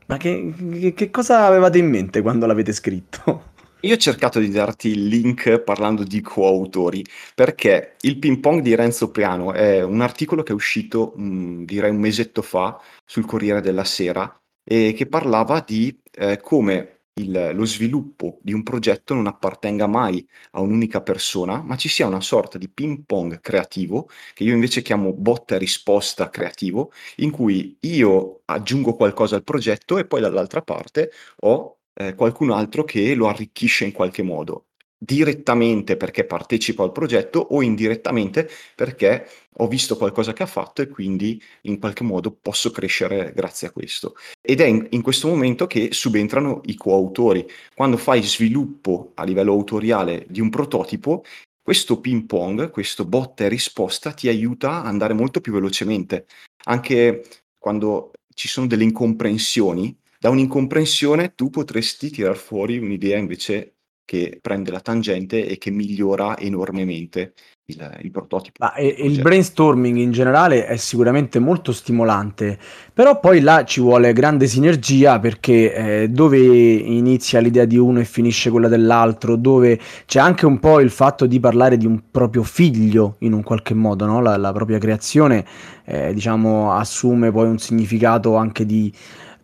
Ma 0.06 0.16
che, 0.16 0.52
che- 0.80 0.92
che 0.92 1.10
cosa 1.10 1.46
avevate 1.46 1.78
in 1.78 1.88
mente 1.88 2.20
quando 2.20 2.46
l'avete 2.46 2.72
scritto? 2.72 3.54
Io 3.80 3.94
ho 3.94 3.98
cercato 3.98 4.40
di 4.40 4.48
darti 4.50 4.88
il 4.88 5.06
link 5.06 5.60
parlando 5.60 6.02
di 6.02 6.20
coautori, 6.20 7.04
perché 7.34 7.96
il 8.00 8.18
ping 8.18 8.40
pong 8.40 8.60
di 8.62 8.74
Renzo 8.74 9.10
Piano 9.10 9.52
è 9.52 9.82
un 9.82 10.00
articolo 10.00 10.42
che 10.42 10.52
è 10.52 10.54
uscito, 10.54 11.12
mh, 11.14 11.64
direi 11.64 11.90
un 11.90 11.98
mesetto 11.98 12.42
fa, 12.42 12.80
sul 13.04 13.26
Corriere 13.26 13.60
della 13.60 13.84
Sera, 13.84 14.34
e 14.64 14.92
che 14.96 15.06
parlava 15.06 15.60
di 15.64 15.96
eh, 16.18 16.40
come 16.40 16.92
il- 17.18 17.52
lo 17.54 17.64
sviluppo 17.64 18.38
di 18.42 18.52
un 18.52 18.62
progetto 18.62 19.14
non 19.14 19.26
appartenga 19.26 19.86
mai 19.86 20.26
a 20.52 20.60
un'unica 20.60 21.00
persona, 21.02 21.62
ma 21.62 21.76
ci 21.76 21.88
sia 21.88 22.06
una 22.06 22.20
sorta 22.20 22.58
di 22.58 22.68
ping 22.68 23.04
pong 23.06 23.40
creativo, 23.40 24.08
che 24.34 24.44
io 24.44 24.54
invece 24.54 24.82
chiamo 24.82 25.12
botta 25.12 25.54
e 25.54 25.58
risposta 25.58 26.28
creativo, 26.30 26.90
in 27.16 27.30
cui 27.30 27.76
io 27.80 28.40
aggiungo 28.46 28.94
qualcosa 28.96 29.36
al 29.36 29.44
progetto 29.44 29.98
e 29.98 30.06
poi 30.06 30.20
dall'altra 30.20 30.62
parte 30.62 31.10
ho 31.42 31.75
eh, 31.96 32.14
qualcun 32.14 32.50
altro 32.50 32.84
che 32.84 33.14
lo 33.14 33.28
arricchisce 33.28 33.84
in 33.84 33.92
qualche 33.92 34.22
modo, 34.22 34.66
direttamente 34.98 35.96
perché 35.96 36.24
partecipa 36.24 36.82
al 36.82 36.92
progetto 36.92 37.38
o 37.38 37.62
indirettamente 37.62 38.48
perché 38.74 39.26
ho 39.58 39.68
visto 39.68 39.96
qualcosa 39.96 40.32
che 40.32 40.42
ha 40.42 40.46
fatto 40.46 40.82
e 40.82 40.88
quindi 40.88 41.40
in 41.62 41.78
qualche 41.78 42.04
modo 42.04 42.30
posso 42.30 42.70
crescere 42.70 43.32
grazie 43.34 43.68
a 43.68 43.70
questo. 43.70 44.14
Ed 44.42 44.60
è 44.60 44.66
in, 44.66 44.86
in 44.90 45.02
questo 45.02 45.28
momento 45.28 45.66
che 45.66 45.88
subentrano 45.92 46.60
i 46.64 46.74
coautori. 46.74 47.46
Quando 47.74 47.96
fai 47.96 48.22
sviluppo 48.22 49.12
a 49.14 49.24
livello 49.24 49.52
autoriale 49.52 50.26
di 50.28 50.40
un 50.40 50.50
prototipo, 50.50 51.24
questo 51.62 52.00
ping 52.00 52.26
pong, 52.26 52.70
questo 52.70 53.04
botta 53.06 53.44
e 53.44 53.48
risposta 53.48 54.12
ti 54.12 54.28
aiuta 54.28 54.80
ad 54.80 54.86
andare 54.86 55.14
molto 55.14 55.40
più 55.40 55.52
velocemente. 55.52 56.26
Anche 56.64 57.24
quando 57.58 58.12
ci 58.34 58.48
sono 58.48 58.66
delle 58.66 58.84
incomprensioni, 58.84 59.96
da 60.26 60.30
un'incomprensione 60.30 61.34
tu 61.36 61.50
potresti 61.50 62.10
tirar 62.10 62.36
fuori 62.36 62.78
un'idea 62.78 63.16
invece 63.16 63.74
che 64.04 64.38
prende 64.40 64.72
la 64.72 64.80
tangente 64.80 65.46
e 65.46 65.56
che 65.56 65.70
migliora 65.70 66.36
enormemente 66.38 67.34
il, 67.66 67.98
il 68.02 68.10
prototipo. 68.10 68.64
Ma 68.64 68.74
e- 68.74 68.94
il 68.98 69.12
il 69.12 69.22
brainstorming 69.22 69.96
in 69.96 70.10
generale 70.10 70.66
è 70.66 70.76
sicuramente 70.76 71.38
molto 71.38 71.72
stimolante, 71.72 72.58
però 72.92 73.20
poi 73.20 73.40
là 73.40 73.64
ci 73.64 73.80
vuole 73.80 74.12
grande 74.12 74.48
sinergia 74.48 75.20
perché 75.20 75.74
eh, 76.02 76.08
dove 76.08 76.38
inizia 76.38 77.38
l'idea 77.40 77.64
di 77.64 77.76
uno 77.76 78.00
e 78.00 78.04
finisce 78.04 78.50
quella 78.50 78.68
dell'altro, 78.68 79.36
dove 79.36 79.78
c'è 80.06 80.18
anche 80.18 80.44
un 80.44 80.58
po' 80.58 80.80
il 80.80 80.90
fatto 80.90 81.26
di 81.26 81.38
parlare 81.38 81.76
di 81.76 81.86
un 81.86 82.10
proprio 82.10 82.42
figlio 82.42 83.16
in 83.20 83.32
un 83.32 83.44
qualche 83.44 83.74
modo, 83.74 84.06
no? 84.06 84.20
La, 84.20 84.36
la 84.36 84.52
propria 84.52 84.78
creazione, 84.78 85.44
eh, 85.84 86.12
diciamo, 86.12 86.72
assume 86.72 87.30
poi 87.30 87.48
un 87.48 87.58
significato 87.58 88.34
anche 88.34 88.64
di 88.64 88.92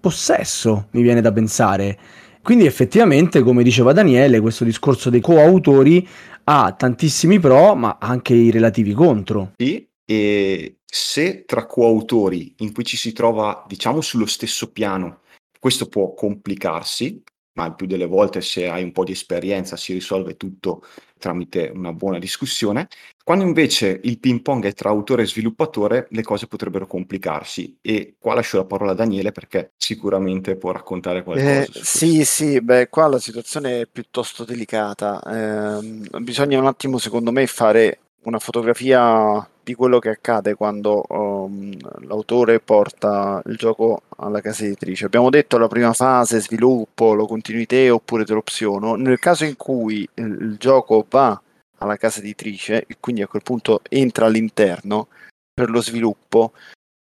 possesso, 0.03 0.89
mi 0.91 1.03
viene 1.03 1.21
da 1.21 1.33
pensare. 1.33 1.97
Quindi 2.43 2.67
effettivamente, 2.67 3.41
come 3.43 3.63
diceva 3.63 3.93
Daniele, 3.93 4.41
questo 4.41 4.65
discorso 4.65 5.11
dei 5.11 5.21
coautori 5.21 6.07
ha 6.45 6.75
tantissimi 6.77 7.39
pro, 7.39 7.77
ma 7.77 7.99
anche 8.01 8.35
i 8.35 8.51
relativi 8.51 8.93
contro. 8.93 9.53
Sì, 9.57 9.89
e 10.05 10.79
se 10.85 11.45
tra 11.45 11.67
coautori 11.67 12.55
in 12.59 12.73
cui 12.73 12.85
ci 12.85 12.97
si 12.97 13.13
trova, 13.13 13.65
diciamo, 13.69 14.01
sullo 14.01 14.27
stesso 14.27 14.73
piano, 14.73 15.21
questo 15.61 15.87
può 15.87 16.15
complicarsi, 16.15 17.23
ma 17.55 17.67
il 17.67 17.77
più 17.77 17.87
delle 17.87 18.07
volte 18.07 18.41
se 18.41 18.69
hai 18.69 18.83
un 18.83 18.91
po' 18.91 19.05
di 19.05 19.13
esperienza 19.13 19.77
si 19.77 19.93
risolve 19.93 20.37
tutto 20.37 20.83
tramite 21.23 21.71
una 21.73 21.93
buona 21.93 22.19
discussione. 22.19 22.89
Quando 23.25 23.45
invece 23.45 24.01
il 24.03 24.19
ping 24.19 24.43
pong 24.43 24.67
è 24.67 24.73
tra 24.73 24.91
autore 24.91 25.23
e 25.23 25.27
sviluppatore, 25.27 26.09
le 26.11 26.23
cose 26.23 26.49
potrebbero 26.49 26.89
complicarsi. 26.89 27.79
E 27.81 28.17
qua 28.19 28.35
lascio 28.35 28.57
la 28.57 28.65
parola 28.65 28.91
a 28.91 28.95
Daniele 28.95 29.31
perché 29.31 29.73
sicuramente 29.77 30.57
può 30.57 30.73
raccontare 30.73 31.23
qualcosa. 31.23 31.61
Eh, 31.63 31.69
sì, 31.71 32.25
sì, 32.25 32.61
beh, 32.61 32.89
qua 32.89 33.07
la 33.07 33.21
situazione 33.21 33.83
è 33.83 33.87
piuttosto 33.87 34.45
delicata. 34.45 35.23
Ehm, 35.25 36.09
bisogna 36.19 36.59
un 36.59 36.67
attimo, 36.67 36.99
secondo 36.99 37.31
me, 37.31 37.47
fare 37.47 38.01
una 38.23 38.39
fotografia 38.39 39.47
di 39.65 39.75
quello 39.75 39.99
che 39.99 40.09
accade 40.09 40.55
quando 40.55 41.05
um, 41.09 41.73
l'autore 42.01 42.61
porta 42.61 43.41
il 43.47 43.57
gioco 43.57 44.03
alla 44.17 44.41
casa 44.41 44.65
editrice. 44.65 45.05
Abbiamo 45.05 45.31
detto 45.31 45.59
la 45.59 45.69
prima 45.69 45.93
fase, 45.93 46.41
sviluppo, 46.41 47.15
lo 47.15 47.27
continui 47.27 47.67
te 47.67 47.91
oppure 47.91 48.25
te 48.25 48.33
lo 48.33 48.41
opziono. 48.41 48.95
Nel 48.97 49.19
caso 49.19 49.45
in 49.45 49.57
cui 49.57 50.09
il 50.15 50.57
gioco 50.59 51.07
va 51.09 51.41
alla 51.79 51.97
casa 51.97 52.21
editrice 52.21 52.85
e 52.87 52.97
quindi 52.99 53.23
a 53.23 53.29
quel 53.29 53.43
punto 53.43 53.81
entra 53.89 54.27
all'interno 54.27 55.09
per 55.53 55.71
lo 55.71 55.81
sviluppo, 55.81 56.53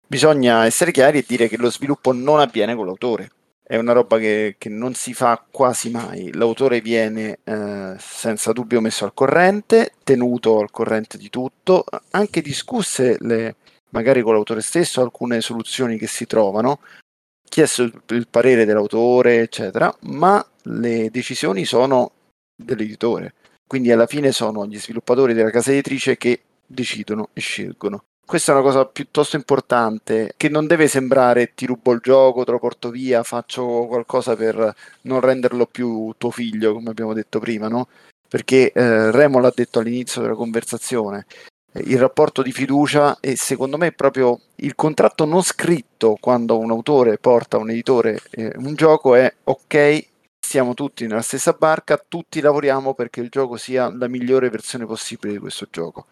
bisogna 0.06 0.64
essere 0.64 0.90
chiari 0.90 1.18
e 1.18 1.24
dire 1.26 1.48
che 1.48 1.56
lo 1.56 1.70
sviluppo 1.70 2.12
non 2.12 2.40
avviene 2.40 2.74
con 2.74 2.86
l'autore. 2.86 3.30
È 3.70 3.76
una 3.76 3.92
roba 3.92 4.16
che, 4.16 4.54
che 4.56 4.70
non 4.70 4.94
si 4.94 5.12
fa 5.12 5.44
quasi 5.50 5.90
mai. 5.90 6.32
L'autore 6.32 6.80
viene 6.80 7.40
eh, 7.44 7.96
senza 7.98 8.52
dubbio 8.52 8.80
messo 8.80 9.04
al 9.04 9.12
corrente, 9.12 9.92
tenuto 10.04 10.58
al 10.58 10.70
corrente 10.70 11.18
di 11.18 11.28
tutto, 11.28 11.84
anche 12.12 12.40
discusse 12.40 13.18
le, 13.20 13.56
magari 13.90 14.22
con 14.22 14.32
l'autore 14.32 14.62
stesso 14.62 15.02
alcune 15.02 15.42
soluzioni 15.42 15.98
che 15.98 16.06
si 16.06 16.24
trovano, 16.24 16.80
chiesto 17.46 17.82
il, 17.82 17.92
il 18.06 18.26
parere 18.26 18.64
dell'autore, 18.64 19.40
eccetera, 19.40 19.94
ma 20.04 20.42
le 20.62 21.10
decisioni 21.10 21.66
sono 21.66 22.12
dell'editore. 22.56 23.34
Quindi 23.66 23.92
alla 23.92 24.06
fine 24.06 24.32
sono 24.32 24.66
gli 24.66 24.78
sviluppatori 24.78 25.34
della 25.34 25.50
casa 25.50 25.72
editrice 25.72 26.16
che 26.16 26.40
decidono 26.64 27.28
e 27.34 27.40
scelgono. 27.42 28.04
Questa 28.28 28.52
è 28.52 28.54
una 28.54 28.62
cosa 28.62 28.84
piuttosto 28.84 29.36
importante 29.36 30.34
che 30.36 30.50
non 30.50 30.66
deve 30.66 30.86
sembrare 30.86 31.54
ti 31.54 31.64
rubo 31.64 31.92
il 31.92 32.00
gioco, 32.02 32.44
te 32.44 32.50
lo 32.50 32.58
porto 32.58 32.90
via, 32.90 33.22
faccio 33.22 33.86
qualcosa 33.86 34.36
per 34.36 34.74
non 35.04 35.20
renderlo 35.20 35.64
più 35.64 36.12
tuo 36.18 36.30
figlio, 36.30 36.74
come 36.74 36.90
abbiamo 36.90 37.14
detto 37.14 37.38
prima, 37.38 37.68
no? 37.68 37.88
Perché 38.28 38.70
eh, 38.70 39.10
Remo 39.12 39.40
l'ha 39.40 39.50
detto 39.54 39.78
all'inizio 39.78 40.20
della 40.20 40.34
conversazione, 40.34 41.24
eh, 41.72 41.80
il 41.86 41.98
rapporto 41.98 42.42
di 42.42 42.52
fiducia 42.52 43.16
e 43.20 43.34
secondo 43.34 43.78
me 43.78 43.92
proprio 43.92 44.38
il 44.56 44.74
contratto 44.74 45.24
non 45.24 45.42
scritto 45.42 46.18
quando 46.20 46.58
un 46.58 46.70
autore 46.70 47.16
porta 47.16 47.56
a 47.56 47.60
un 47.60 47.70
editore 47.70 48.20
eh, 48.32 48.52
un 48.56 48.74
gioco 48.74 49.14
è 49.14 49.34
ok, 49.44 50.06
siamo 50.38 50.74
tutti 50.74 51.06
nella 51.06 51.22
stessa 51.22 51.54
barca, 51.54 51.96
tutti 52.06 52.42
lavoriamo 52.42 52.92
perché 52.92 53.20
il 53.20 53.30
gioco 53.30 53.56
sia 53.56 53.90
la 53.90 54.06
migliore 54.06 54.50
versione 54.50 54.84
possibile 54.84 55.32
di 55.32 55.38
questo 55.38 55.66
gioco. 55.70 56.04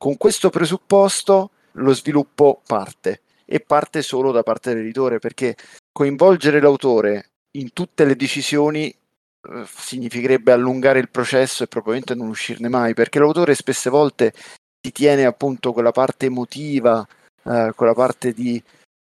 Con 0.00 0.16
questo 0.16 0.48
presupposto 0.48 1.50
lo 1.72 1.92
sviluppo 1.92 2.62
parte 2.66 3.20
e 3.44 3.60
parte 3.60 4.00
solo 4.00 4.32
da 4.32 4.42
parte 4.42 4.72
dell'editore 4.72 5.18
perché 5.18 5.54
coinvolgere 5.92 6.58
l'autore 6.58 7.32
in 7.58 7.74
tutte 7.74 8.06
le 8.06 8.16
decisioni 8.16 8.88
eh, 8.88 9.64
significherebbe 9.66 10.52
allungare 10.52 11.00
il 11.00 11.10
processo 11.10 11.64
e 11.64 11.66
probabilmente 11.66 12.14
non 12.14 12.28
uscirne 12.28 12.70
mai 12.70 12.94
perché 12.94 13.18
l'autore 13.18 13.54
spesse 13.54 13.90
volte 13.90 14.32
ti 14.80 14.90
tiene 14.90 15.26
appunto 15.26 15.74
quella 15.74 15.92
parte 15.92 16.24
emotiva, 16.24 17.06
eh, 17.44 17.72
quella 17.76 17.92
parte 17.92 18.32
di 18.32 18.62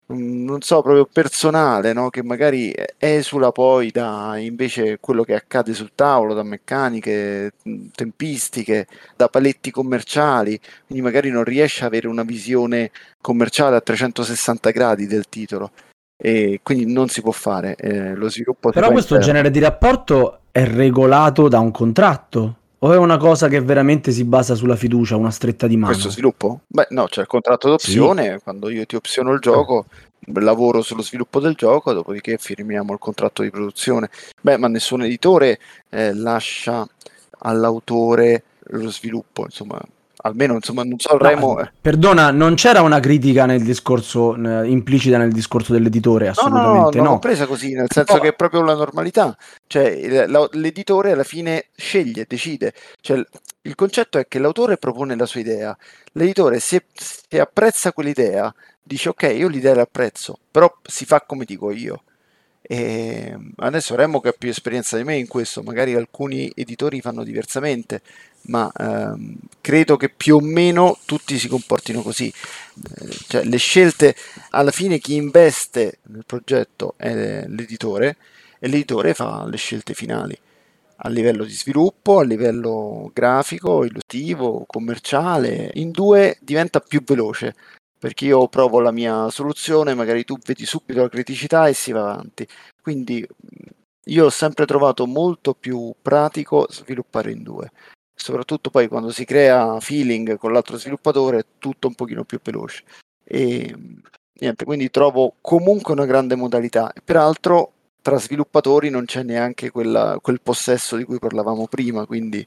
non 0.06 0.60
so, 0.60 0.82
proprio 0.82 1.06
personale, 1.10 1.92
no? 1.92 2.10
che 2.10 2.22
magari 2.22 2.74
esula 2.98 3.52
poi 3.52 3.90
da 3.90 4.36
invece 4.38 4.98
quello 5.00 5.22
che 5.22 5.34
accade 5.34 5.72
sul 5.72 5.92
tavolo, 5.94 6.34
da 6.34 6.42
meccaniche, 6.42 7.52
mm, 7.68 7.86
tempistiche, 7.94 8.86
da 9.16 9.28
paletti 9.28 9.70
commerciali, 9.70 10.60
quindi 10.86 11.04
magari 11.04 11.30
non 11.30 11.44
riesce 11.44 11.84
ad 11.84 11.92
avere 11.92 12.08
una 12.08 12.22
visione 12.22 12.90
commerciale 13.20 13.76
a 13.76 13.80
360 13.80 14.70
gradi 14.70 15.06
del 15.06 15.28
titolo 15.28 15.70
e 16.16 16.60
quindi 16.62 16.92
non 16.92 17.08
si 17.08 17.20
può 17.20 17.32
fare 17.32 17.74
eh, 17.76 18.14
lo 18.14 18.28
sviluppo 18.30 18.70
Però 18.70 18.90
questo 18.90 19.18
genere 19.18 19.50
di 19.50 19.58
rapporto 19.58 20.40
è 20.52 20.64
regolato 20.64 21.48
da 21.48 21.58
un 21.58 21.70
contratto. 21.70 22.58
O 22.78 22.92
è 22.92 22.96
una 22.96 23.16
cosa 23.16 23.48
che 23.48 23.60
veramente 23.60 24.12
si 24.12 24.24
basa 24.24 24.54
sulla 24.54 24.76
fiducia, 24.76 25.16
una 25.16 25.30
stretta 25.30 25.66
di 25.66 25.76
mano? 25.76 25.92
Questo 25.92 26.10
sviluppo? 26.10 26.60
Beh, 26.66 26.88
no, 26.90 27.06
c'è 27.06 27.22
il 27.22 27.26
contratto 27.26 27.68
d'opzione, 27.68 28.40
quando 28.42 28.68
io 28.68 28.84
ti 28.84 28.96
opziono 28.96 29.32
il 29.32 29.40
gioco, 29.40 29.86
lavoro 30.32 30.82
sullo 30.82 31.02
sviluppo 31.02 31.40
del 31.40 31.54
gioco, 31.54 31.92
dopodiché 31.92 32.36
firmiamo 32.38 32.92
il 32.92 32.98
contratto 32.98 33.42
di 33.42 33.50
produzione. 33.50 34.10
Beh, 34.40 34.58
ma 34.58 34.68
nessun 34.68 35.02
editore 35.02 35.58
eh, 35.88 36.12
lascia 36.14 36.86
all'autore 37.38 38.44
lo 38.68 38.90
sviluppo, 38.90 39.44
insomma, 39.44 39.80
almeno 40.22 40.54
insomma 40.54 40.84
non 40.84 40.98
so 40.98 41.18
Remo 41.18 41.54
no, 41.54 41.70
perdona 41.80 42.30
non 42.30 42.54
c'era 42.54 42.82
una 42.82 43.00
critica 43.00 43.46
nel 43.46 43.62
discorso 43.62 44.34
eh, 44.36 44.68
implicita 44.68 45.18
nel 45.18 45.32
discorso 45.32 45.72
dell'editore 45.72 46.28
assolutamente 46.28 46.98
no 46.98 47.02
no, 47.02 47.08
no, 47.08 47.10
l'ho 47.14 47.18
presa 47.18 47.46
così 47.46 47.72
nel 47.74 47.88
senso 47.90 48.14
no. 48.14 48.20
che 48.20 48.28
è 48.28 48.34
proprio 48.34 48.62
la 48.62 48.74
normalità. 48.74 49.36
Cioè 49.66 50.26
l'editore 50.52 51.12
alla 51.12 51.24
fine 51.24 51.66
sceglie 51.74 52.24
decide. 52.28 52.72
Cioè, 53.00 53.22
il 53.62 53.74
concetto 53.74 54.18
è 54.18 54.26
che 54.26 54.38
l'autore 54.38 54.76
propone 54.76 55.16
la 55.16 55.26
sua 55.26 55.40
idea. 55.40 55.76
L'editore 56.12 56.60
se, 56.60 56.84
se 56.92 57.40
apprezza 57.40 57.92
quell'idea 57.92 58.52
dice 58.82 59.08
ok 59.08 59.22
io 59.34 59.48
l'idea 59.48 59.74
l'apprezzo 59.74 60.38
però 60.50 60.70
si 60.82 61.06
fa 61.06 61.22
come 61.22 61.46
dico 61.46 61.70
io 61.70 62.02
e 62.66 63.36
adesso 63.56 63.94
Remo 63.94 64.20
che 64.20 64.28
ha 64.28 64.34
più 64.36 64.48
esperienza 64.48 64.96
di 64.96 65.04
me 65.04 65.16
in 65.16 65.28
questo, 65.28 65.62
magari 65.62 65.94
alcuni 65.94 66.50
editori 66.54 67.02
fanno 67.02 67.22
diversamente, 67.22 68.00
ma 68.46 68.70
ehm, 68.74 69.36
credo 69.60 69.96
che 69.98 70.08
più 70.08 70.36
o 70.36 70.40
meno 70.40 70.98
tutti 71.04 71.38
si 71.38 71.48
comportino 71.48 72.00
così. 72.00 72.26
Eh, 72.28 73.08
cioè, 73.28 73.44
le 73.44 73.58
scelte, 73.58 74.16
alla 74.50 74.70
fine 74.70 74.98
chi 74.98 75.14
investe 75.16 75.98
nel 76.04 76.24
progetto 76.24 76.94
è 76.96 77.44
l'editore 77.48 78.16
e 78.58 78.68
l'editore 78.68 79.12
fa 79.12 79.46
le 79.46 79.56
scelte 79.58 79.92
finali 79.92 80.38
a 80.96 81.08
livello 81.08 81.44
di 81.44 81.52
sviluppo, 81.52 82.20
a 82.20 82.24
livello 82.24 83.10
grafico, 83.12 83.84
illustrativo, 83.84 84.64
commerciale. 84.66 85.70
In 85.74 85.90
due 85.90 86.38
diventa 86.40 86.80
più 86.80 87.02
veloce 87.04 87.54
perché 88.04 88.26
io 88.26 88.48
provo 88.48 88.80
la 88.80 88.90
mia 88.90 89.30
soluzione, 89.30 89.94
magari 89.94 90.24
tu 90.24 90.36
vedi 90.44 90.66
subito 90.66 91.00
la 91.00 91.08
criticità 91.08 91.68
e 91.68 91.72
si 91.72 91.90
va 91.90 92.02
avanti. 92.02 92.46
Quindi 92.82 93.26
io 94.04 94.24
ho 94.26 94.28
sempre 94.28 94.66
trovato 94.66 95.06
molto 95.06 95.54
più 95.54 95.90
pratico 96.02 96.66
sviluppare 96.68 97.30
in 97.30 97.42
due. 97.42 97.72
Soprattutto 98.14 98.68
poi 98.68 98.88
quando 98.88 99.10
si 99.10 99.24
crea 99.24 99.80
feeling 99.80 100.36
con 100.36 100.52
l'altro 100.52 100.76
sviluppatore 100.76 101.38
è 101.38 101.46
tutto 101.56 101.88
un 101.88 101.94
pochino 101.94 102.24
più 102.24 102.40
veloce. 102.42 102.84
E 103.24 103.74
niente, 104.38 104.64
quindi 104.66 104.90
trovo 104.90 105.36
comunque 105.40 105.94
una 105.94 106.04
grande 106.04 106.34
modalità. 106.34 106.92
Peraltro 107.02 107.72
tra 108.02 108.18
sviluppatori 108.18 108.90
non 108.90 109.06
c'è 109.06 109.22
neanche 109.22 109.70
quella, 109.70 110.18
quel 110.20 110.42
possesso 110.42 110.96
di 110.96 111.04
cui 111.04 111.18
parlavamo 111.18 111.68
prima, 111.68 112.04
quindi 112.04 112.46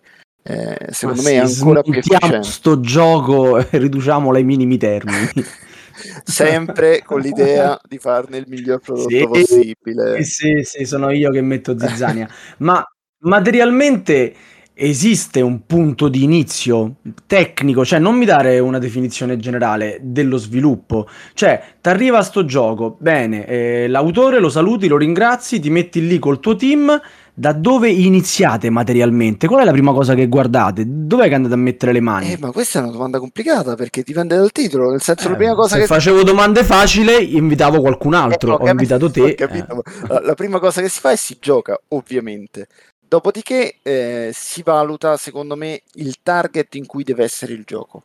eh, 0.50 0.78
secondo 0.92 1.24
Ma 1.24 1.30
me 1.30 1.36
è 1.36 1.40
ancora 1.40 1.82
più 1.82 1.94
efficiente. 1.94 2.44
sto 2.44 2.80
gioco 2.80 3.58
e 3.58 3.68
riduciamolo 3.78 4.38
ai 4.38 4.46
minimi 4.46 4.78
termini. 4.78 5.28
Sempre 6.24 7.02
con 7.04 7.20
l'idea 7.20 7.78
di 7.86 7.98
farne 7.98 8.38
il 8.38 8.46
miglior 8.48 8.80
prodotto 8.80 9.10
sì, 9.10 9.26
possibile. 9.26 10.24
Sì, 10.24 10.62
sì, 10.64 10.86
sono 10.86 11.10
io 11.10 11.32
che 11.32 11.42
metto 11.42 11.78
zizzania. 11.78 12.30
Ma 12.60 12.82
materialmente 13.24 14.34
esiste 14.80 15.42
un 15.42 15.66
punto 15.66 16.08
di 16.08 16.24
inizio 16.24 16.98
tecnico, 17.26 17.84
cioè 17.84 17.98
non 17.98 18.16
mi 18.16 18.26
dare 18.26 18.60
una 18.60 18.78
definizione 18.78 19.38
generale 19.38 19.98
dello 20.02 20.38
sviluppo, 20.38 21.10
cioè 21.34 21.62
ti 21.82 21.90
arriva 21.90 22.22
sto 22.22 22.46
gioco, 22.46 22.96
bene, 23.00 23.48
eh, 23.48 23.88
l'autore 23.88 24.40
lo 24.40 24.50
saluti, 24.50 24.88
lo 24.88 24.98
ringrazi, 24.98 25.60
ti 25.60 25.72
metti 25.72 26.06
lì 26.06 26.20
col 26.20 26.40
tuo 26.40 26.56
team, 26.56 27.02
da 27.40 27.54
dove 27.54 27.88
iniziate 27.88 28.72
materialmente? 28.72 29.46
Qual 29.46 29.62
è 29.62 29.64
la 29.64 29.72
prima 29.72 29.94
cosa 29.94 30.16
che 30.16 30.28
guardate? 30.28 30.84
Dov'è 30.88 31.28
che 31.28 31.36
andate 31.36 31.54
a 31.54 31.58
mettere 31.58 31.92
le 31.92 32.00
mani? 32.00 32.32
Eh, 32.32 32.38
ma 32.40 32.52
questa 32.52 32.80
è 32.80 32.82
una 32.82 32.92
domanda 32.92 33.20
complicata 33.20 33.76
perché 33.76 34.02
dipende 34.02 34.36
dal 34.36 34.52
titolo. 34.52 34.90
Nel 34.90 35.04
senso, 35.04 35.28
eh, 35.28 35.32
la 35.32 35.36
prima 35.36 35.54
cosa 35.54 35.76
se 35.76 35.82
che 35.82 35.86
facevo 35.86 36.24
domande 36.24 36.64
facili, 36.64 37.38
invitavo 37.38 37.80
qualcun 37.80 38.16
altro. 38.16 38.58
Eh, 38.58 38.64
ho, 38.64 38.66
ho 38.66 38.70
invitato 38.70 39.12
te. 39.12 39.38
Ho 39.70 39.84
la, 40.08 40.22
la 40.22 40.34
prima 40.34 40.58
cosa 40.58 40.82
che 40.82 40.90
si 40.90 41.00
fa 41.00 41.12
è 41.12 41.16
si 41.16 41.38
gioca, 41.40 41.80
ovviamente. 41.90 42.70
Dopodiché 43.08 43.76
eh, 43.84 44.32
si 44.34 44.64
valuta, 44.64 45.16
secondo 45.16 45.56
me, 45.56 45.82
il 45.94 46.16
target 46.24 46.74
in 46.74 46.88
cui 46.88 47.04
deve 47.04 47.24
essere 47.24 47.54
il 47.54 47.62
gioco 47.66 48.02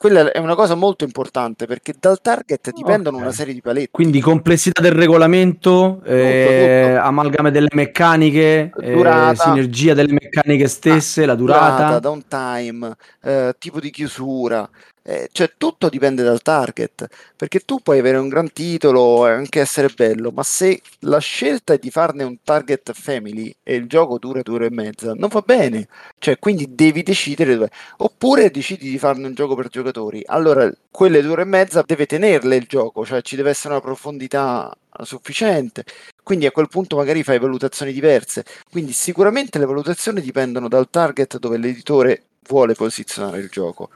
quella 0.00 0.32
è 0.32 0.38
una 0.38 0.54
cosa 0.54 0.74
molto 0.74 1.04
importante 1.04 1.66
perché 1.66 1.92
dal 2.00 2.22
target 2.22 2.72
dipendono 2.72 3.16
okay. 3.16 3.28
una 3.28 3.36
serie 3.36 3.52
di 3.52 3.60
paletti. 3.60 3.90
Quindi 3.90 4.22
complessità 4.22 4.80
del 4.80 4.92
regolamento, 4.92 6.00
eh, 6.04 6.96
amalgame 6.98 7.50
delle 7.50 7.68
meccaniche, 7.70 8.72
eh, 8.80 9.32
sinergia 9.34 9.92
delle 9.92 10.14
meccaniche 10.14 10.68
stesse, 10.68 11.24
ah, 11.24 11.26
la 11.26 11.34
durata, 11.34 11.76
durata 11.76 11.98
downtime, 11.98 12.96
eh, 13.22 13.54
tipo 13.58 13.78
di 13.78 13.90
chiusura. 13.90 14.66
Eh, 15.02 15.28
cioè 15.32 15.50
tutto 15.56 15.88
dipende 15.88 16.22
dal 16.22 16.42
target, 16.42 17.06
perché 17.34 17.60
tu 17.60 17.80
puoi 17.80 17.98
avere 17.98 18.18
un 18.18 18.28
gran 18.28 18.52
titolo 18.52 19.26
e 19.26 19.30
anche 19.30 19.60
essere 19.60 19.88
bello, 19.88 20.30
ma 20.30 20.42
se 20.42 20.82
la 21.00 21.18
scelta 21.18 21.72
è 21.72 21.78
di 21.78 21.90
farne 21.90 22.22
un 22.22 22.36
target 22.44 22.92
family 22.92 23.52
e 23.62 23.76
il 23.76 23.86
gioco 23.86 24.18
dura 24.18 24.42
due 24.42 24.56
ore 24.56 24.66
e 24.66 24.70
mezza, 24.70 25.14
non 25.14 25.30
va 25.30 25.40
bene. 25.40 25.88
Cioè, 26.18 26.38
quindi 26.38 26.74
devi 26.74 27.02
decidere 27.02 27.54
dove. 27.54 27.70
Oppure 27.98 28.50
decidi 28.50 28.90
di 28.90 28.98
farne 28.98 29.26
un 29.26 29.34
gioco 29.34 29.54
per 29.54 29.68
giocatori. 29.68 30.22
Allora, 30.26 30.70
quelle 30.90 31.22
due 31.22 31.32
ore 31.32 31.42
e 31.42 31.44
mezza 31.46 31.82
deve 31.86 32.04
tenerle 32.06 32.56
il 32.56 32.66
gioco, 32.66 33.04
cioè 33.04 33.22
ci 33.22 33.36
deve 33.36 33.50
essere 33.50 33.72
una 33.74 33.82
profondità 33.82 34.70
sufficiente. 35.02 35.84
Quindi 36.22 36.46
a 36.46 36.50
quel 36.52 36.68
punto 36.68 36.96
magari 36.96 37.22
fai 37.22 37.38
valutazioni 37.38 37.92
diverse. 37.92 38.44
Quindi 38.70 38.92
sicuramente 38.92 39.58
le 39.58 39.64
valutazioni 39.66 40.20
dipendono 40.20 40.68
dal 40.68 40.90
target 40.90 41.38
dove 41.38 41.56
l'editore 41.56 42.24
vuole 42.48 42.74
posizionare 42.74 43.38
il 43.38 43.48
gioco. 43.48 43.90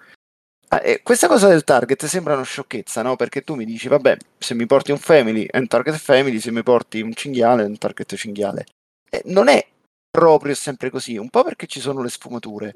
Ah, 0.74 0.80
e 0.82 1.02
questa 1.04 1.28
cosa 1.28 1.46
del 1.46 1.62
target 1.62 2.04
sembra 2.06 2.34
una 2.34 2.42
sciocchezza, 2.42 3.00
no? 3.02 3.14
Perché 3.14 3.42
tu 3.42 3.54
mi 3.54 3.64
dici, 3.64 3.86
vabbè, 3.86 4.16
se 4.36 4.54
mi 4.54 4.66
porti 4.66 4.90
un 4.90 4.98
family 4.98 5.46
è 5.48 5.58
un 5.58 5.68
target 5.68 5.94
family, 5.94 6.40
se 6.40 6.50
mi 6.50 6.64
porti 6.64 7.00
un 7.00 7.14
cinghiale 7.14 7.62
è 7.62 7.66
un 7.66 7.78
target 7.78 8.16
cinghiale. 8.16 8.66
E 9.08 9.22
non 9.26 9.46
è 9.46 9.64
proprio 10.10 10.52
sempre 10.54 10.90
così, 10.90 11.16
un 11.16 11.30
po' 11.30 11.44
perché 11.44 11.68
ci 11.68 11.78
sono 11.78 12.02
le 12.02 12.08
sfumature, 12.08 12.74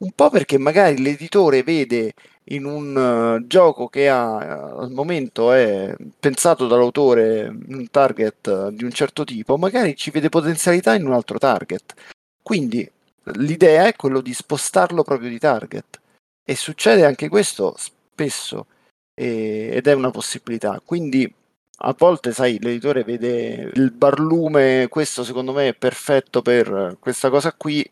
un 0.00 0.10
po' 0.12 0.28
perché 0.28 0.58
magari 0.58 1.00
l'editore 1.00 1.62
vede 1.62 2.12
in 2.50 2.66
un 2.66 2.94
uh, 3.40 3.46
gioco 3.46 3.88
che 3.88 4.10
ha 4.10 4.74
uh, 4.76 4.80
al 4.80 4.90
momento 4.90 5.52
è 5.52 5.94
pensato 6.18 6.66
dall'autore 6.66 7.46
un 7.48 7.88
target 7.90 8.46
uh, 8.48 8.70
di 8.70 8.84
un 8.84 8.90
certo 8.92 9.24
tipo, 9.24 9.56
magari 9.56 9.96
ci 9.96 10.10
vede 10.10 10.28
potenzialità 10.28 10.94
in 10.94 11.06
un 11.06 11.14
altro 11.14 11.38
target. 11.38 11.94
Quindi 12.42 12.90
l'idea 13.36 13.86
è 13.86 13.96
quello 13.96 14.20
di 14.20 14.34
spostarlo 14.34 15.02
proprio 15.02 15.30
di 15.30 15.38
target. 15.38 16.00
E 16.44 16.56
succede 16.56 17.04
anche 17.04 17.28
questo 17.28 17.74
spesso 17.76 18.66
e, 19.14 19.70
ed 19.72 19.86
è 19.86 19.92
una 19.92 20.10
possibilità. 20.10 20.80
Quindi 20.84 21.32
a 21.82 21.94
volte, 21.96 22.32
sai, 22.32 22.58
l'editore 22.60 23.04
vede 23.04 23.70
il 23.74 23.90
barlume, 23.92 24.88
questo 24.88 25.24
secondo 25.24 25.52
me 25.52 25.68
è 25.68 25.74
perfetto 25.74 26.42
per 26.42 26.96
questa 27.00 27.30
cosa 27.30 27.54
qui, 27.54 27.88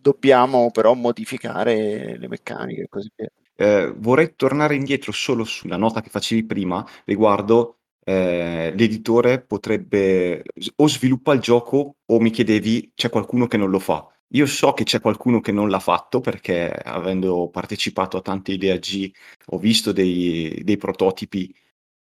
dobbiamo 0.00 0.70
però 0.70 0.94
modificare 0.94 2.16
le 2.16 2.28
meccaniche 2.28 2.82
e 2.82 2.88
così 2.88 3.10
via. 3.16 3.28
Eh, 3.56 3.92
vorrei 3.96 4.34
tornare 4.36 4.76
indietro 4.76 5.10
solo 5.10 5.42
sulla 5.42 5.76
nota 5.76 6.00
che 6.00 6.10
facevi 6.10 6.44
prima 6.44 6.86
riguardo 7.06 7.78
eh, 8.04 8.72
l'editore 8.76 9.40
potrebbe 9.40 10.44
o 10.76 10.86
sviluppa 10.86 11.32
il 11.34 11.40
gioco 11.40 11.96
o 12.06 12.20
mi 12.20 12.30
chiedevi 12.30 12.92
c'è 12.94 13.10
qualcuno 13.10 13.48
che 13.48 13.56
non 13.56 13.70
lo 13.70 13.80
fa. 13.80 14.06
Io 14.32 14.46
so 14.46 14.72
che 14.72 14.84
c'è 14.84 15.00
qualcuno 15.00 15.40
che 15.40 15.52
non 15.52 15.70
l'ha 15.70 15.78
fatto 15.78 16.20
perché 16.20 16.70
avendo 16.70 17.48
partecipato 17.48 18.18
a 18.18 18.20
tante 18.20 18.52
idee 18.52 18.78
G 18.78 19.10
ho 19.46 19.58
visto 19.58 19.92
dei, 19.92 20.60
dei 20.64 20.76
prototipi 20.76 21.54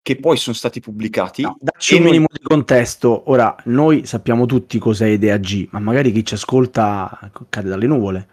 che 0.03 0.17
poi 0.17 0.37
sono 0.37 0.55
stati 0.55 0.81
pubblicati. 0.81 1.43
No, 1.43 1.57
dacci 1.61 1.97
un 1.97 2.05
minimo 2.05 2.27
di 2.31 2.41
contesto. 2.41 3.25
Ora, 3.31 3.57
noi 3.65 4.07
sappiamo 4.07 4.47
tutti 4.47 4.79
cos'è 4.79 5.07
Idea 5.07 5.37
G, 5.37 5.69
ma 5.71 5.81
magari 5.81 6.13
chi 6.13 6.25
ci 6.25 6.35
ascolta 6.35 7.31
cade 7.49 7.69
dalle 7.69 7.87
nuvole. 7.87 8.29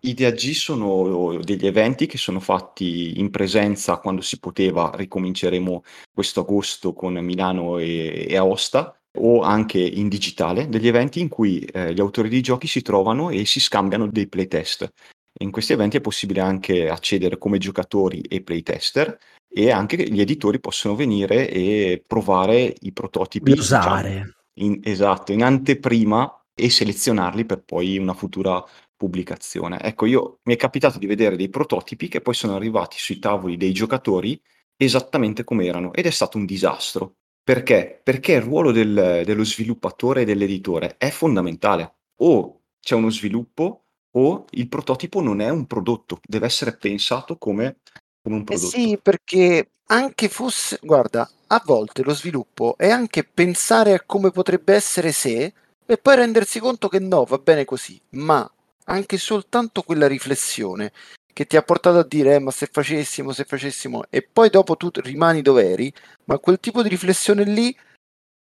Idea 0.00 0.30
G 0.30 0.52
sono 0.52 1.38
degli 1.42 1.66
eventi 1.66 2.06
che 2.06 2.16
sono 2.16 2.40
fatti 2.40 3.18
in 3.20 3.30
presenza 3.30 3.98
quando 3.98 4.22
si 4.22 4.38
poteva, 4.38 4.92
ricominceremo 4.94 5.84
questo 6.10 6.40
agosto 6.40 6.94
con 6.94 7.12
Milano 7.14 7.76
e, 7.76 8.26
e 8.26 8.36
Aosta, 8.36 8.98
o 9.18 9.42
anche 9.42 9.78
in 9.78 10.08
digitale, 10.08 10.68
degli 10.68 10.86
eventi 10.86 11.20
in 11.20 11.28
cui 11.28 11.60
eh, 11.60 11.92
gli 11.92 12.00
autori 12.00 12.28
di 12.28 12.40
giochi 12.40 12.66
si 12.66 12.82
trovano 12.82 13.30
e 13.30 13.44
si 13.44 13.60
scambiano 13.60 14.06
dei 14.06 14.28
playtest. 14.28 14.88
In 15.40 15.50
questi 15.50 15.72
eventi 15.72 15.96
è 15.96 16.00
possibile 16.00 16.40
anche 16.40 16.88
accedere 16.88 17.38
come 17.38 17.58
giocatori 17.58 18.20
e 18.20 18.42
playtester 18.42 19.16
e 19.48 19.70
anche 19.70 19.96
gli 19.96 20.20
editori 20.20 20.60
possono 20.60 20.94
venire 20.94 21.48
e 21.48 22.02
provare 22.06 22.74
i 22.80 22.92
prototipi. 22.92 23.52
Usare. 23.52 24.34
Diciamo, 24.52 24.78
esatto, 24.82 25.32
in 25.32 25.42
anteprima 25.42 26.44
e 26.54 26.70
selezionarli 26.70 27.44
per 27.46 27.62
poi 27.62 27.96
una 27.96 28.12
futura 28.12 28.62
pubblicazione. 28.94 29.80
Ecco, 29.80 30.04
io 30.06 30.40
mi 30.44 30.54
è 30.54 30.56
capitato 30.56 30.98
di 30.98 31.06
vedere 31.06 31.36
dei 31.36 31.48
prototipi 31.48 32.08
che 32.08 32.20
poi 32.20 32.34
sono 32.34 32.54
arrivati 32.54 32.96
sui 32.98 33.18
tavoli 33.18 33.56
dei 33.56 33.72
giocatori 33.72 34.40
esattamente 34.76 35.44
come 35.44 35.66
erano 35.66 35.92
ed 35.92 36.06
è 36.06 36.10
stato 36.10 36.38
un 36.38 36.44
disastro 36.44 37.16
perché? 37.50 38.00
Perché 38.00 38.34
il 38.34 38.42
ruolo 38.42 38.70
del 38.70 39.22
dello 39.24 39.44
sviluppatore 39.44 40.22
e 40.22 40.24
dell'editore 40.24 40.94
è 40.98 41.10
fondamentale. 41.10 41.94
O 42.18 42.60
c'è 42.80 42.94
uno 42.94 43.10
sviluppo 43.10 43.86
o 44.12 44.44
il 44.50 44.68
prototipo 44.68 45.20
non 45.20 45.40
è 45.40 45.48
un 45.48 45.66
prodotto, 45.66 46.20
deve 46.22 46.46
essere 46.46 46.76
pensato 46.76 47.38
come, 47.38 47.78
come 48.22 48.36
un 48.36 48.42
Eh 48.42 48.44
prodotto. 48.44 48.68
sì, 48.68 48.96
perché 49.02 49.70
anche 49.86 50.28
fosse, 50.28 50.78
guarda, 50.80 51.28
a 51.48 51.60
volte 51.64 52.04
lo 52.04 52.14
sviluppo 52.14 52.76
è 52.76 52.88
anche 52.88 53.24
pensare 53.24 53.94
a 53.94 54.02
come 54.06 54.30
potrebbe 54.30 54.72
essere 54.74 55.10
se 55.10 55.52
e 55.84 55.98
poi 55.98 56.14
rendersi 56.14 56.60
conto 56.60 56.86
che 56.86 57.00
no, 57.00 57.24
va 57.24 57.38
bene 57.38 57.64
così, 57.64 58.00
ma 58.10 58.48
anche 58.84 59.18
soltanto 59.18 59.82
quella 59.82 60.06
riflessione 60.06 60.92
che 61.32 61.46
ti 61.46 61.56
ha 61.56 61.62
portato 61.62 61.98
a 61.98 62.06
dire, 62.06 62.34
eh, 62.34 62.38
ma 62.38 62.50
se 62.50 62.68
facessimo, 62.70 63.32
se 63.32 63.44
facessimo, 63.44 64.04
e 64.10 64.22
poi 64.22 64.50
dopo 64.50 64.76
tu 64.76 64.90
rimani 64.94 65.42
dove 65.42 65.70
eri, 65.70 65.92
ma 66.24 66.38
quel 66.38 66.60
tipo 66.60 66.82
di 66.82 66.88
riflessione 66.88 67.44
lì 67.44 67.76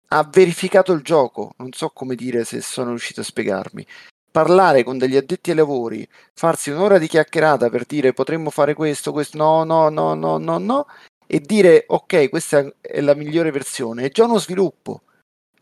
ha 0.09 0.29
verificato 0.31 0.93
il 0.93 1.03
gioco, 1.03 1.55
non 1.59 1.73
so 1.73 1.91
come 1.91 2.15
dire 2.15 2.45
se 2.45 2.61
sono 2.61 2.91
riuscito 2.91 3.21
a 3.21 3.25
spiegarmi. 3.25 3.87
Parlare 4.31 4.83
con 4.83 4.99
degli 4.99 5.17
addetti 5.17 5.51
ai 5.51 5.57
lavori, 5.57 6.07
farsi 6.35 6.71
un'ora 6.71 6.99
di 6.99 7.07
chiacchierata 7.07 7.71
per 7.71 7.85
dire 7.85 8.13
potremmo 8.13 8.51
fare 8.51 8.75
questo, 8.75 9.13
questo, 9.13 9.37
no, 9.37 9.65
no, 9.65 9.89
no, 9.89 10.15
no, 10.15 10.39
no, 10.39 10.59
no, 10.59 10.87
e 11.27 11.41
dire 11.41 11.85
ok, 11.89 12.29
questa 12.29 12.73
è 12.81 13.01
la 13.01 13.15
migliore 13.15 13.51
versione, 13.51 14.05
è 14.05 14.11
già 14.11 14.25
uno 14.25 14.39
sviluppo. 14.39 15.03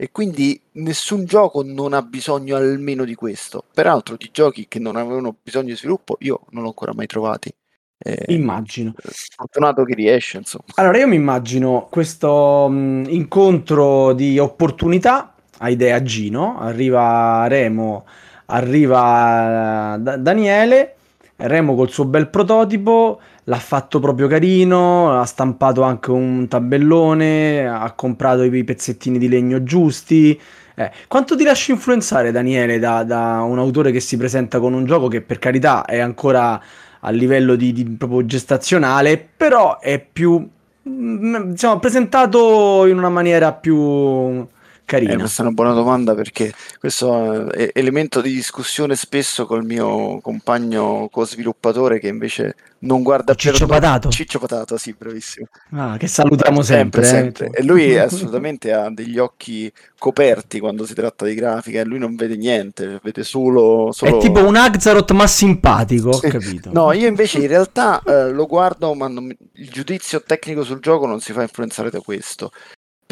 E 0.03 0.11
quindi 0.11 0.61
nessun 0.73 1.27
gioco 1.27 1.62
non 1.62 1.93
ha 1.93 2.03
bisogno 2.03 2.57
almeno 2.57 3.05
di 3.05 3.15
questo. 3.15 3.62
Peraltro, 3.73 4.17
di 4.17 4.31
giochi 4.33 4.67
che 4.67 4.81
non 4.81 4.97
avevano 4.97 5.37
bisogno 5.41 5.67
di 5.67 5.77
sviluppo, 5.77 6.17
io 6.23 6.41
non 6.51 6.62
l'ho 6.62 6.71
ancora 6.71 6.93
mai 6.93 7.07
trovati. 7.07 7.55
Eh, 7.99 8.35
Immagino. 8.35 8.95
Fortunato 9.01 9.85
chi 9.85 9.95
riesce, 9.95 10.38
insomma. 10.38 10.65
Allora, 10.75 10.99
io 10.99 11.07
mi 11.07 11.15
immagino 11.15 11.87
questo 11.88 12.67
mh, 12.69 13.05
incontro 13.11 14.12
di 14.12 14.41
opportunità 14.41 15.35
a 15.59 15.69
idea 15.69 16.03
Gino, 16.03 16.59
arriva 16.59 17.47
Remo, 17.47 18.05
arriva 18.47 19.95
eh, 19.95 19.99
Da- 20.01 20.17
Daniele, 20.17 20.97
Remo 21.37 21.77
col 21.77 21.91
suo 21.91 22.07
bel 22.07 22.29
prototipo, 22.29 23.21
l'ha 23.44 23.59
fatto 23.59 23.98
proprio 23.98 24.28
carino, 24.28 25.18
ha 25.18 25.24
stampato 25.24 25.83
anche 25.83 26.11
un 26.11 26.46
tabellone, 26.48 27.66
ha 27.66 27.90
comprato 27.92 28.42
i 28.42 28.64
pezzettini 28.64 29.18
di 29.18 29.28
legno 29.28 29.62
giusti. 29.62 30.38
Eh, 30.74 30.90
quanto 31.09 31.37
ti 31.37 31.44
lasci 31.44 31.70
influenzare, 31.72 32.31
Daniele, 32.31 32.78
da, 32.78 33.02
da 33.05 33.42
un 33.42 33.59
autore 33.59 33.90
che 33.90 34.00
si 34.00 34.16
presenta 34.16 34.61
con 34.61 34.72
un 34.72 34.85
gioco 34.85 35.09
che 35.09 35.20
per 35.20 35.38
carità 35.38 35.85
è 35.85 35.98
ancora 35.98 36.61
a 37.00 37.11
livello 37.11 37.57
di, 37.57 37.72
di 37.72 37.85
proprio 37.85 38.24
gestazionale, 38.24 39.18
però 39.37 39.81
è 39.81 39.98
più 40.00 40.48
mm, 40.88 41.37
diciamo 41.50 41.78
presentato 41.78 42.87
in 42.87 42.96
una 42.96 43.09
maniera 43.09 43.52
più 43.52 44.46
Eh, 44.85 44.95
carina. 44.99 45.16
questa 45.18 45.42
è 45.42 45.47
una 45.47 45.55
buona 45.55 45.73
domanda 45.73 46.14
perché 46.14 46.53
questo 46.79 47.51
è 47.51 47.71
elemento 47.75 48.21
di 48.21 48.33
discussione 48.33 48.95
spesso 48.95 49.47
col 49.47 49.64
mio 49.64 50.21
compagno 50.21 51.09
co-sviluppatore 51.11 51.99
che 51.99 52.09
invece 52.09 52.55
non 52.81 53.03
guarda 53.03 53.35
Ciccio 53.35 53.66
per 53.66 53.79
Patato? 53.81 54.11
Ciccio 54.11 54.38
Patato, 54.38 54.77
sì, 54.77 54.95
bravissimo. 54.99 55.47
Ah, 55.71 55.97
che 55.97 56.09
salutiamo 56.09 56.62
sempre, 56.62 57.05
sempre, 57.05 57.47
eh. 57.47 57.61
E 57.61 57.62
lui 57.62 57.97
assolutamente 57.99 58.73
ha 58.73 58.90
degli 58.90 59.18
occhi 59.18 59.73
coperti 59.99 60.59
quando 60.61 60.85
si 60.85 60.92
tratta 60.95 61.25
di 61.25 61.35
grafica 61.35 61.81
e 61.81 61.85
lui 61.85 61.99
non 61.99 62.16
vede 62.16 62.37
niente, 62.37 62.99
vede 63.03 63.23
solo... 63.23 63.92
solo... 63.92 64.18
È 64.18 64.21
tipo 64.21 64.45
un 64.45 64.57
Axaroth 64.57 65.12
ma 65.12 65.27
simpatico, 65.29 66.09
ho 66.11 66.12
Sì. 66.12 66.29
capito. 66.29 66.71
No, 66.73 66.92
io 66.92 67.07
invece 67.07 67.38
in 67.38 67.47
realtà 67.47 68.03
eh, 68.05 68.31
lo 68.31 68.47
guardo, 68.47 68.92
ma 68.95 69.07
non 69.09 69.35
il 69.53 69.71
giudizio 69.71 70.23
tecnico 70.23 70.64
sul 70.64 70.81
gioco 70.81 71.07
non 71.07 71.21
si 71.21 71.33
fa 71.33 71.42
influenzare 71.42 71.88
da 71.88 72.01
questo. 72.01 72.51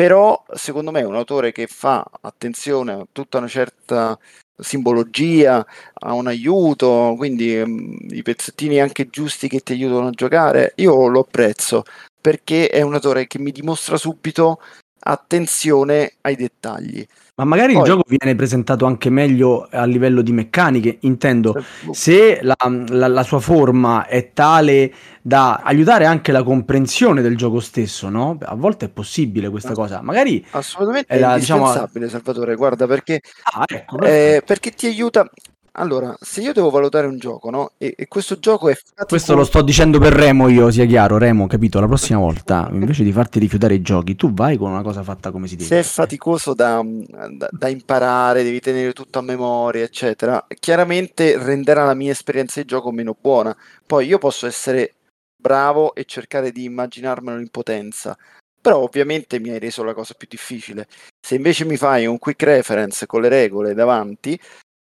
Però, 0.00 0.42
secondo 0.54 0.90
me, 0.92 1.00
è 1.00 1.04
un 1.04 1.14
autore 1.14 1.52
che 1.52 1.66
fa 1.66 2.02
attenzione 2.22 2.92
a 2.92 3.06
tutta 3.12 3.36
una 3.36 3.48
certa 3.48 4.18
simbologia, 4.56 5.62
a 5.92 6.14
un 6.14 6.26
aiuto, 6.26 7.12
quindi 7.18 7.62
mm, 7.62 8.08
i 8.08 8.22
pezzettini 8.22 8.80
anche 8.80 9.10
giusti 9.10 9.46
che 9.46 9.60
ti 9.60 9.72
aiutano 9.74 10.06
a 10.06 10.10
giocare, 10.12 10.72
io 10.76 11.06
lo 11.06 11.20
apprezzo 11.20 11.82
perché 12.18 12.68
è 12.70 12.80
un 12.80 12.94
autore 12.94 13.26
che 13.26 13.38
mi 13.38 13.52
dimostra 13.52 13.98
subito 13.98 14.62
attenzione 15.00 16.12
ai 16.22 16.36
dettagli. 16.36 17.06
Ma 17.36 17.44
magari 17.46 17.72
Poi- 17.72 17.82
il 17.82 17.88
gioco 17.88 18.02
viene 18.06 18.34
presentato 18.36 18.84
anche 18.84 19.08
meglio 19.08 19.66
a 19.70 19.84
livello 19.86 20.20
di 20.20 20.30
meccaniche, 20.32 20.98
intendo. 21.00 21.54
Se 21.90 22.40
la, 22.42 22.54
la- 22.88 23.08
la 23.08 23.22
sua 23.22 23.40
forma 23.40 24.06
è 24.06 24.32
tale 24.34 24.92
da 25.22 25.62
aiutare 25.64 26.04
anche 26.04 26.32
la 26.32 26.42
comprensione 26.42 27.22
del 27.22 27.36
gioco 27.38 27.60
stesso, 27.60 28.10
no? 28.10 28.36
A 28.42 28.54
volte 28.54 28.86
è 28.86 28.88
possibile 28.90 29.48
questa 29.48 29.72
cosa. 29.72 30.02
Magari. 30.02 30.44
Assolutamente 30.50 31.14
è 31.14 31.18
la- 31.18 31.38
diciamo- 31.38 31.60
indispensabile, 31.62 32.08
Salvatore, 32.10 32.54
guarda, 32.56 32.86
perché 32.86 33.22
Ah, 33.44 33.64
ecco, 33.66 34.00
Eh, 34.02 34.42
perché 34.44 34.70
ti 34.72 34.86
aiuta. 34.86 35.26
Allora, 35.72 36.16
se 36.20 36.40
io 36.40 36.52
devo 36.52 36.68
valutare 36.70 37.06
un 37.06 37.16
gioco, 37.18 37.48
no? 37.50 37.72
E, 37.78 37.94
e 37.96 38.09
questo 38.09 38.38
gioco 38.38 38.68
è. 38.68 38.76
Questo 39.06 39.35
lo 39.35 39.44
sto 39.44 39.62
dicendo 39.62 39.98
per 39.98 40.12
Remo 40.12 40.48
io, 40.48 40.70
sia 40.70 40.85
chiaro, 40.85 41.16
Remo, 41.16 41.46
capito? 41.46 41.78
La 41.80 41.87
prossima 41.87 42.18
volta, 42.18 42.68
invece 42.72 43.04
di 43.04 43.12
farti 43.12 43.38
rifiutare 43.38 43.74
i 43.74 43.83
giochi, 43.83 44.16
tu 44.16 44.33
vai 44.33 44.56
con 44.56 44.70
una 44.70 44.83
cosa 44.83 45.02
fatta 45.02 45.30
come 45.30 45.46
si 45.46 45.56
Se 45.61 45.68
deve. 45.68 45.80
è 45.80 45.83
faticoso 45.85 46.54
da, 46.54 46.83
da- 46.85 47.48
da 47.50 47.68
imparare, 47.68 48.42
devi 48.42 48.59
tenere 48.61 48.92
tutto 48.92 49.20
a 49.20 49.22
memoria, 49.22 49.85
eccetera, 49.85 50.44
chiaramente 50.59 51.38
renderà 51.38 51.85
la 51.85 51.94
mia 51.94 52.11
esperienza 52.11 52.61
di 52.61 52.66
gioco 52.66 52.90
meno 52.90 53.16
buona. 53.18 53.56
Poi 53.87 54.06
io 54.06 54.18
posso 54.18 54.46
essere 54.46 54.94
bravo 55.37 55.94
e 55.94 56.04
cercare 56.04 56.50
di 56.50 56.64
immaginarmelo 56.64 57.38
in 57.40 57.48
potenza, 57.48 58.16
però 58.61 58.78
ovviamente 58.83 59.38
mi 59.38 59.50
hai 59.50 59.59
reso 59.59 59.83
la 59.85 59.94
cosa 59.94 60.14
più 60.14 60.26
difficile. 60.28 60.87
Se 61.24 61.37
invece 61.37 61.64
mi 61.64 61.76
fai 61.76 62.06
un 62.06 62.18
quick 62.18 62.42
reference 62.42 63.06
con 63.06 63.22
le 63.22 63.28
regole 63.28 63.72
davanti, 63.72 64.38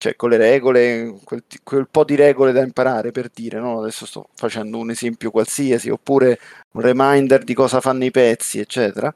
cioè 0.02 0.16
con 0.16 0.32
le 0.32 0.38
regole, 0.38 1.14
quel, 1.24 1.44
quel 1.64 1.88
po' 1.88 2.04
di 2.04 2.16
regole 2.16 2.52
da 2.52 2.64
imparare 2.64 3.12
per 3.12 3.30
dire, 3.32 3.60
no? 3.60 3.80
Adesso 3.82 4.08
sto 4.08 4.30
facendo 4.34 4.80
un 4.80 4.90
esempio 4.90 5.30
qualsiasi, 5.30 5.92
oppure 5.92 6.40
un 6.72 6.82
reminder 6.82 7.44
di 7.44 7.54
cosa 7.54 7.80
fanno 7.82 8.04
i 8.04 8.10
pezzi, 8.10 8.60
eccetera 8.60 9.14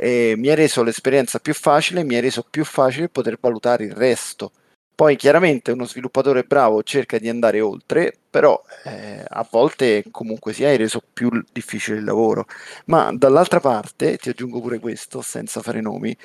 e 0.00 0.34
mi 0.36 0.48
ha 0.48 0.54
reso 0.54 0.84
l'esperienza 0.84 1.40
più 1.40 1.52
facile, 1.54 2.04
mi 2.04 2.14
ha 2.14 2.20
reso 2.20 2.44
più 2.48 2.64
facile 2.64 3.08
poter 3.08 3.36
valutare 3.40 3.84
il 3.84 3.92
resto. 3.92 4.52
Poi 4.94 5.16
chiaramente 5.16 5.72
uno 5.72 5.84
sviluppatore 5.86 6.44
bravo 6.44 6.82
cerca 6.84 7.18
di 7.18 7.28
andare 7.28 7.60
oltre, 7.60 8.12
però 8.30 8.60
eh, 8.84 9.24
a 9.26 9.46
volte 9.50 10.04
comunque 10.10 10.52
si 10.52 10.64
hai 10.64 10.76
reso 10.76 11.02
più 11.12 11.30
difficile 11.52 11.98
il 11.98 12.04
lavoro. 12.04 12.46
Ma 12.86 13.10
dall'altra 13.12 13.60
parte, 13.60 14.18
ti 14.18 14.28
aggiungo 14.28 14.60
pure 14.60 14.78
questo, 14.78 15.20
senza 15.20 15.62
fare 15.62 15.80
nomi, 15.80 16.16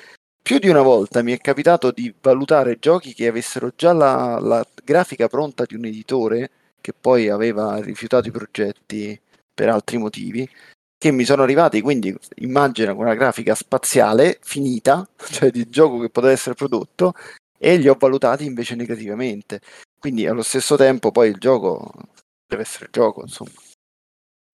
più 0.44 0.58
di 0.58 0.68
una 0.68 0.82
volta 0.82 1.22
mi 1.22 1.32
è 1.32 1.38
capitato 1.38 1.90
di 1.90 2.14
valutare 2.20 2.76
giochi 2.78 3.14
che 3.14 3.28
avessero 3.28 3.72
già 3.74 3.94
la, 3.94 4.38
la 4.38 4.62
grafica 4.84 5.26
pronta 5.26 5.64
di 5.64 5.74
un 5.74 5.86
editore 5.86 6.50
che 6.82 6.92
poi 6.92 7.30
aveva 7.30 7.80
rifiutato 7.80 8.28
i 8.28 8.30
progetti 8.30 9.18
per 9.54 9.70
altri 9.70 9.96
motivi 9.96 10.46
che 10.98 11.10
mi 11.12 11.24
sono 11.24 11.44
arrivati, 11.44 11.80
quindi 11.80 12.14
immagina 12.36 12.94
con 12.94 13.04
una 13.06 13.14
grafica 13.14 13.54
spaziale 13.54 14.38
finita, 14.42 15.08
cioè 15.30 15.50
di 15.50 15.66
gioco 15.70 15.98
che 15.98 16.10
poteva 16.10 16.32
essere 16.34 16.54
prodotto, 16.54 17.14
e 17.58 17.76
li 17.76 17.88
ho 17.88 17.96
valutati 17.98 18.44
invece 18.44 18.74
negativamente. 18.74 19.60
Quindi 19.98 20.26
allo 20.26 20.42
stesso 20.42 20.76
tempo 20.76 21.10
poi 21.10 21.30
il 21.30 21.38
gioco 21.38 21.90
deve 22.46 22.62
essere 22.62 22.88
gioco, 22.90 23.22
insomma. 23.22 23.52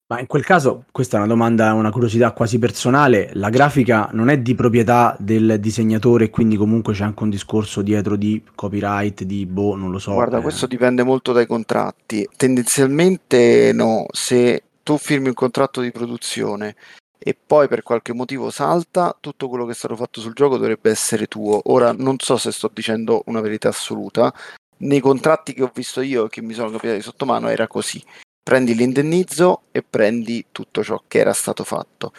Ma 0.10 0.22
in 0.22 0.28
quel 0.28 0.46
caso, 0.46 0.86
questa 0.90 1.18
è 1.18 1.20
una 1.20 1.28
domanda, 1.28 1.74
una 1.74 1.92
curiosità 1.92 2.32
quasi 2.32 2.60
personale, 2.60 3.30
la 3.34 3.50
grafica 3.50 4.08
non 4.14 4.30
è 4.30 4.40
di 4.40 4.56
proprietà 4.56 5.18
del 5.20 5.58
disegnatore, 5.60 6.30
quindi 6.30 6.56
comunque 6.56 6.94
c'è 6.94 7.04
anche 7.04 7.24
un 7.24 7.30
discorso 7.30 7.82
dietro 7.82 8.16
di 8.16 8.42
copyright, 8.56 9.24
di 9.24 9.46
boh, 9.46 9.76
non 9.76 9.92
lo 9.92 10.00
so. 10.00 10.14
Guarda, 10.14 10.38
eh. 10.38 10.42
questo 10.42 10.66
dipende 10.66 11.04
molto 11.04 11.34
dai 11.34 11.46
contratti. 11.46 12.26
Tendenzialmente 12.38 13.74
no, 13.74 14.06
se 14.14 14.64
tu 14.82 14.98
firmi 14.98 15.28
un 15.28 15.34
contratto 15.34 15.82
di 15.82 15.92
produzione 15.92 16.78
e 17.18 17.36
poi 17.36 17.68
per 17.68 17.84
qualche 17.84 18.14
motivo 18.14 18.50
salta, 18.50 19.14
tutto 19.20 19.50
quello 19.50 19.66
che 19.66 19.74
è 19.74 19.76
stato 19.76 19.98
fatto 19.98 20.22
sul 20.22 20.34
gioco 20.34 20.56
dovrebbe 20.56 20.90
essere 20.90 21.26
tuo. 21.26 21.60
Ora 21.66 21.92
non 21.92 22.16
so 22.20 22.38
se 22.38 22.54
sto 22.54 22.72
dicendo 22.74 23.24
una 23.26 23.42
verità 23.42 23.68
assoluta. 23.68 24.34
Nei 24.80 25.02
contratti 25.02 25.54
che 25.54 25.64
ho 25.64 25.72
visto 25.74 26.00
io 26.00 26.28
e 26.28 26.30
che 26.30 26.42
mi 26.42 26.54
sono 26.54 26.70
capitati 26.70 27.02
sotto 27.02 27.26
mano 27.26 27.50
era 27.50 27.68
così. 27.68 28.02
Prendi 28.48 28.76
l'indennizzo 28.76 29.64
e 29.74 29.84
prendi 29.84 30.46
tutto 30.54 30.82
ciò 30.82 31.04
che 31.06 31.20
era 31.20 31.34
stato 31.34 31.66
fatto. 31.66 32.14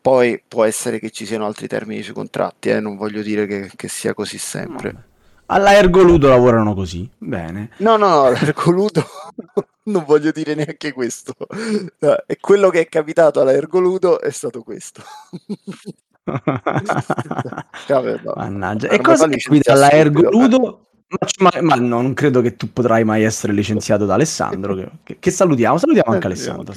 Poi 0.00 0.42
può 0.48 0.64
essere 0.64 0.98
che 0.98 1.10
ci 1.10 1.26
siano 1.26 1.44
altri 1.44 1.66
termini 1.66 2.00
sui 2.00 2.14
contratti, 2.14 2.70
eh, 2.70 2.80
non 2.80 2.96
voglio 2.96 3.20
dire 3.20 3.46
che, 3.46 3.70
che 3.76 3.86
sia 3.86 4.14
così 4.14 4.38
sempre. 4.38 4.92
Vabbè. 4.92 5.04
Alla 5.48 5.74
Ergoludo 5.74 6.30
lavorano 6.30 6.72
così, 6.72 7.06
bene. 7.18 7.72
No, 7.80 7.98
no, 7.98 8.08
no, 8.08 8.30
l'ergoludo 8.30 9.04
non 9.84 10.04
voglio 10.06 10.30
dire 10.30 10.54
neanche 10.54 10.94
questo. 10.94 11.34
E 12.26 12.38
quello 12.40 12.70
che 12.70 12.80
è 12.80 12.88
capitato 12.88 13.42
all'ergoludo 13.42 14.18
è 14.18 14.30
stato 14.30 14.62
questo. 14.62 15.02
Vabbè, 16.24 18.20
no. 18.24 18.32
Mannaggia. 18.34 18.88
E 18.88 18.98
cosa 18.98 19.24
fa 19.24 19.28
capita 19.28 19.50
licenziare 19.50 19.78
alla. 19.78 19.90
Ergoludo? 19.90 20.86
Ma, 21.08 21.50
ma- 21.50 21.62
ma 21.62 21.74
no, 21.76 22.02
non 22.02 22.14
credo 22.14 22.40
che 22.40 22.56
tu 22.56 22.72
potrai 22.72 23.04
mai 23.04 23.22
essere 23.22 23.52
licenziato 23.52 24.06
da 24.06 24.14
Alessandro, 24.14 24.74
che, 24.74 24.88
che- 25.04 25.16
che 25.20 25.30
salutiamo, 25.30 25.78
salutiamo 25.78 26.12
anche 26.12 26.26
Eh, 26.26 26.30
Alessandro. 26.30 26.74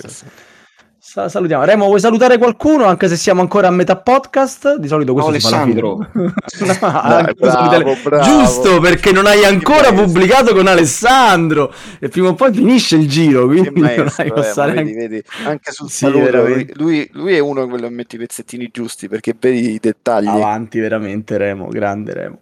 Anche 1.16 1.30
salutiamo. 1.30 1.64
Remo, 1.64 1.86
vuoi 1.86 1.99
salutare 1.99 2.38
qualcuno 2.38 2.86
anche 2.86 3.07
se 3.07 3.16
siamo 3.16 3.41
ancora 3.41 3.68
a 3.68 3.72
metà 3.72 3.97
podcast? 3.97 4.78
Di 4.78 4.88
solito 4.88 5.14
questo 5.14 5.32
No. 5.32 5.36
Alessandro. 5.38 6.07
No, 6.60 6.76
anche 6.82 7.34
bravo, 7.34 7.51
salutare- 7.72 7.97
bravo. 8.03 8.24
Giusto, 8.24 8.80
perché 8.80 9.12
non 9.12 9.26
hai 9.26 9.43
ancora 9.45 9.91
pubblicato 9.93 10.53
con 10.53 10.68
Alessandro 10.68 11.74
e 11.99 12.10
prima 12.10 12.30
o 12.30 12.34
poi 12.34 12.53
finisce 12.53 12.95
il 12.97 13.07
giro, 13.07 13.45
quindi 13.47 13.70
non 13.74 13.82
maestro, 13.95 14.24
hai 14.24 14.30
eh, 14.30 14.34
posso 14.34 14.45
ma 14.47 14.51
stare 14.51 14.72
vedi, 14.74 14.89
anche- 14.89 15.07
vedi, 15.07 15.24
anche 15.45 15.72
sul 15.72 15.89
Sì, 15.89 15.97
saluto, 16.05 16.45
lui, 16.76 17.10
lui 17.14 17.34
è 17.36 17.39
uno 17.39 17.64
di 17.64 17.70
quelli 17.70 17.84
che 17.88 17.89
mette 17.93 18.16
i 18.16 18.20
pezzettini 18.20 18.70
giusti 18.72 19.07
perché 19.07 19.36
vedi 19.39 19.72
i 19.74 19.80
dettagli. 19.80 20.28
Avanti 20.28 20.80
veramente 20.80 21.38
Remo, 21.38 21.68
grande 21.68 22.14
Remo. 22.14 22.39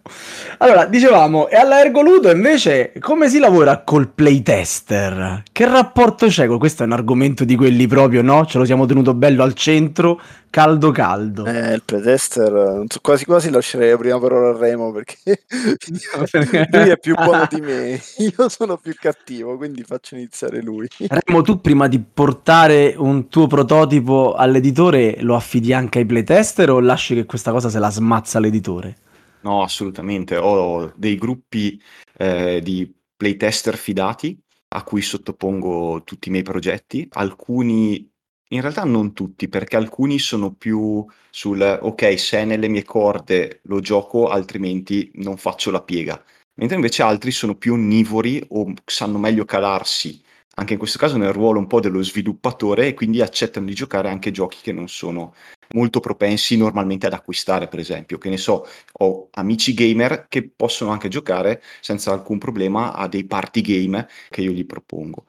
Allora, 0.58 0.84
dicevamo, 0.86 1.48
e 1.48 1.56
alla 1.56 1.80
Ergoludo 1.80 2.30
invece 2.30 2.92
come 3.00 3.28
si 3.28 3.38
lavora 3.38 3.82
col 3.84 4.08
playtester? 4.08 5.42
Che 5.50 5.66
rapporto 5.66 6.26
c'è? 6.26 6.46
con- 6.46 6.58
Questo 6.58 6.82
è 6.82 6.86
un 6.86 6.92
argomento 6.92 7.44
di 7.44 7.54
quelli 7.56 7.86
proprio, 7.86 8.22
no? 8.22 8.44
Ce 8.58 8.64
lo 8.64 8.64
siamo 8.64 8.86
tenuto 8.86 9.14
bello 9.14 9.44
al 9.44 9.54
centro, 9.54 10.20
caldo 10.50 10.90
caldo. 10.90 11.46
Eh, 11.46 11.74
il 11.74 11.82
pretester, 11.84 12.82
so, 12.88 12.98
quasi 13.00 13.24
quasi 13.24 13.50
lascerei 13.50 13.90
la 13.90 13.96
prima 13.96 14.18
parola 14.18 14.48
a 14.48 14.58
Remo 14.58 14.90
perché 14.90 15.44
lui 16.72 16.88
è 16.88 16.98
più 16.98 17.14
buono 17.14 17.46
di 17.48 17.60
me, 17.60 18.00
io 18.18 18.48
sono 18.48 18.76
più 18.76 18.94
cattivo, 18.98 19.56
quindi 19.56 19.84
faccio 19.84 20.16
iniziare 20.16 20.60
lui. 20.60 20.88
Remo, 20.98 21.42
tu 21.42 21.60
prima 21.60 21.86
di 21.86 22.00
portare 22.00 22.94
un 22.96 23.28
tuo 23.28 23.46
prototipo 23.46 24.34
all'editore 24.34 25.18
lo 25.20 25.36
affidi 25.36 25.72
anche 25.72 26.00
ai 26.00 26.06
playtester 26.06 26.70
o 26.70 26.80
lasci 26.80 27.14
che 27.14 27.26
questa 27.26 27.52
cosa 27.52 27.68
se 27.68 27.78
la 27.78 27.90
smazza 27.90 28.40
l'editore? 28.40 28.96
No, 29.42 29.62
assolutamente. 29.62 30.36
Ho 30.36 30.92
dei 30.96 31.16
gruppi 31.16 31.80
eh, 32.16 32.60
di 32.60 32.92
playtester 33.16 33.76
fidati 33.76 34.36
a 34.70 34.82
cui 34.82 35.00
sottopongo 35.00 36.02
tutti 36.04 36.28
i 36.28 36.30
miei 36.32 36.44
progetti. 36.44 37.06
Alcuni, 37.12 38.10
in 38.48 38.60
realtà 38.60 38.84
non 38.84 39.12
tutti, 39.12 39.48
perché 39.48 39.76
alcuni 39.76 40.18
sono 40.18 40.52
più 40.52 41.04
sul 41.30 41.60
ok, 41.60 42.18
se 42.18 42.38
è 42.38 42.44
nelle 42.44 42.68
mie 42.68 42.84
corde 42.84 43.60
lo 43.64 43.80
gioco, 43.80 44.28
altrimenti 44.28 45.10
non 45.14 45.36
faccio 45.36 45.70
la 45.70 45.82
piega. 45.82 46.22
Mentre 46.54 46.76
invece 46.76 47.02
altri 47.02 47.30
sono 47.30 47.54
più 47.54 47.74
onnivori 47.74 48.44
o 48.48 48.72
sanno 48.84 49.18
meglio 49.18 49.44
calarsi, 49.44 50.20
anche 50.56 50.72
in 50.72 50.78
questo 50.78 50.98
caso 50.98 51.16
nel 51.16 51.32
ruolo 51.32 51.58
un 51.60 51.68
po' 51.68 51.80
dello 51.80 52.02
sviluppatore, 52.02 52.88
e 52.88 52.94
quindi 52.94 53.20
accettano 53.20 53.66
di 53.66 53.74
giocare 53.74 54.08
anche 54.08 54.30
giochi 54.32 54.58
che 54.62 54.72
non 54.72 54.88
sono 54.88 55.34
molto 55.74 56.00
propensi 56.00 56.56
normalmente 56.56 57.06
ad 57.06 57.12
acquistare, 57.12 57.68
per 57.68 57.78
esempio. 57.78 58.18
Che 58.18 58.30
ne 58.30 58.38
so, 58.38 58.66
ho 59.00 59.28
amici 59.32 59.74
gamer 59.74 60.26
che 60.28 60.48
possono 60.48 60.90
anche 60.90 61.08
giocare 61.08 61.62
senza 61.80 62.12
alcun 62.12 62.38
problema 62.38 62.94
a 62.94 63.06
dei 63.06 63.24
party 63.24 63.60
game 63.60 64.08
che 64.30 64.40
io 64.40 64.50
gli 64.52 64.66
propongo. 64.66 65.26